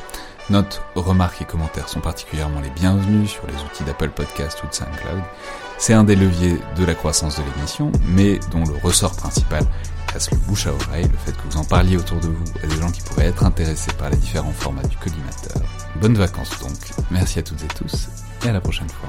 Notes, 0.50 0.82
remarques 0.94 1.40
et 1.40 1.46
commentaires 1.46 1.88
sont 1.88 2.00
particulièrement 2.00 2.60
les 2.60 2.68
bienvenus 2.68 3.30
sur 3.30 3.46
les 3.46 3.54
outils 3.54 3.82
d'Apple 3.84 4.10
Podcast 4.10 4.62
ou 4.62 4.66
de 4.68 4.74
SoundCloud. 4.74 5.22
C'est 5.78 5.94
un 5.94 6.04
des 6.04 6.16
leviers 6.16 6.58
de 6.76 6.84
la 6.84 6.94
croissance 6.94 7.38
de 7.38 7.42
l'émission, 7.54 7.90
mais 8.08 8.38
dont 8.50 8.64
le 8.64 8.74
ressort 8.82 9.16
principal 9.16 9.64
reste 10.12 10.32
le 10.32 10.36
bouche 10.36 10.66
à 10.66 10.72
oreille, 10.72 11.08
le 11.10 11.16
fait 11.16 11.32
que 11.32 11.42
vous 11.48 11.56
en 11.56 11.64
parliez 11.64 11.96
autour 11.96 12.20
de 12.20 12.28
vous 12.28 12.44
à 12.62 12.66
des 12.66 12.76
gens 12.76 12.90
qui 12.90 13.00
pourraient 13.00 13.26
être 13.26 13.44
intéressés 13.44 13.92
par 13.98 14.10
les 14.10 14.16
différents 14.16 14.52
formats 14.52 14.82
du 14.82 14.96
collimateur. 14.98 15.62
Bonnes 15.96 16.18
vacances 16.18 16.58
donc, 16.60 16.76
merci 17.10 17.38
à 17.38 17.42
toutes 17.42 17.62
et 17.64 17.68
tous, 17.68 18.10
et 18.44 18.48
à 18.50 18.52
la 18.52 18.60
prochaine 18.60 18.88
fois. 18.90 19.08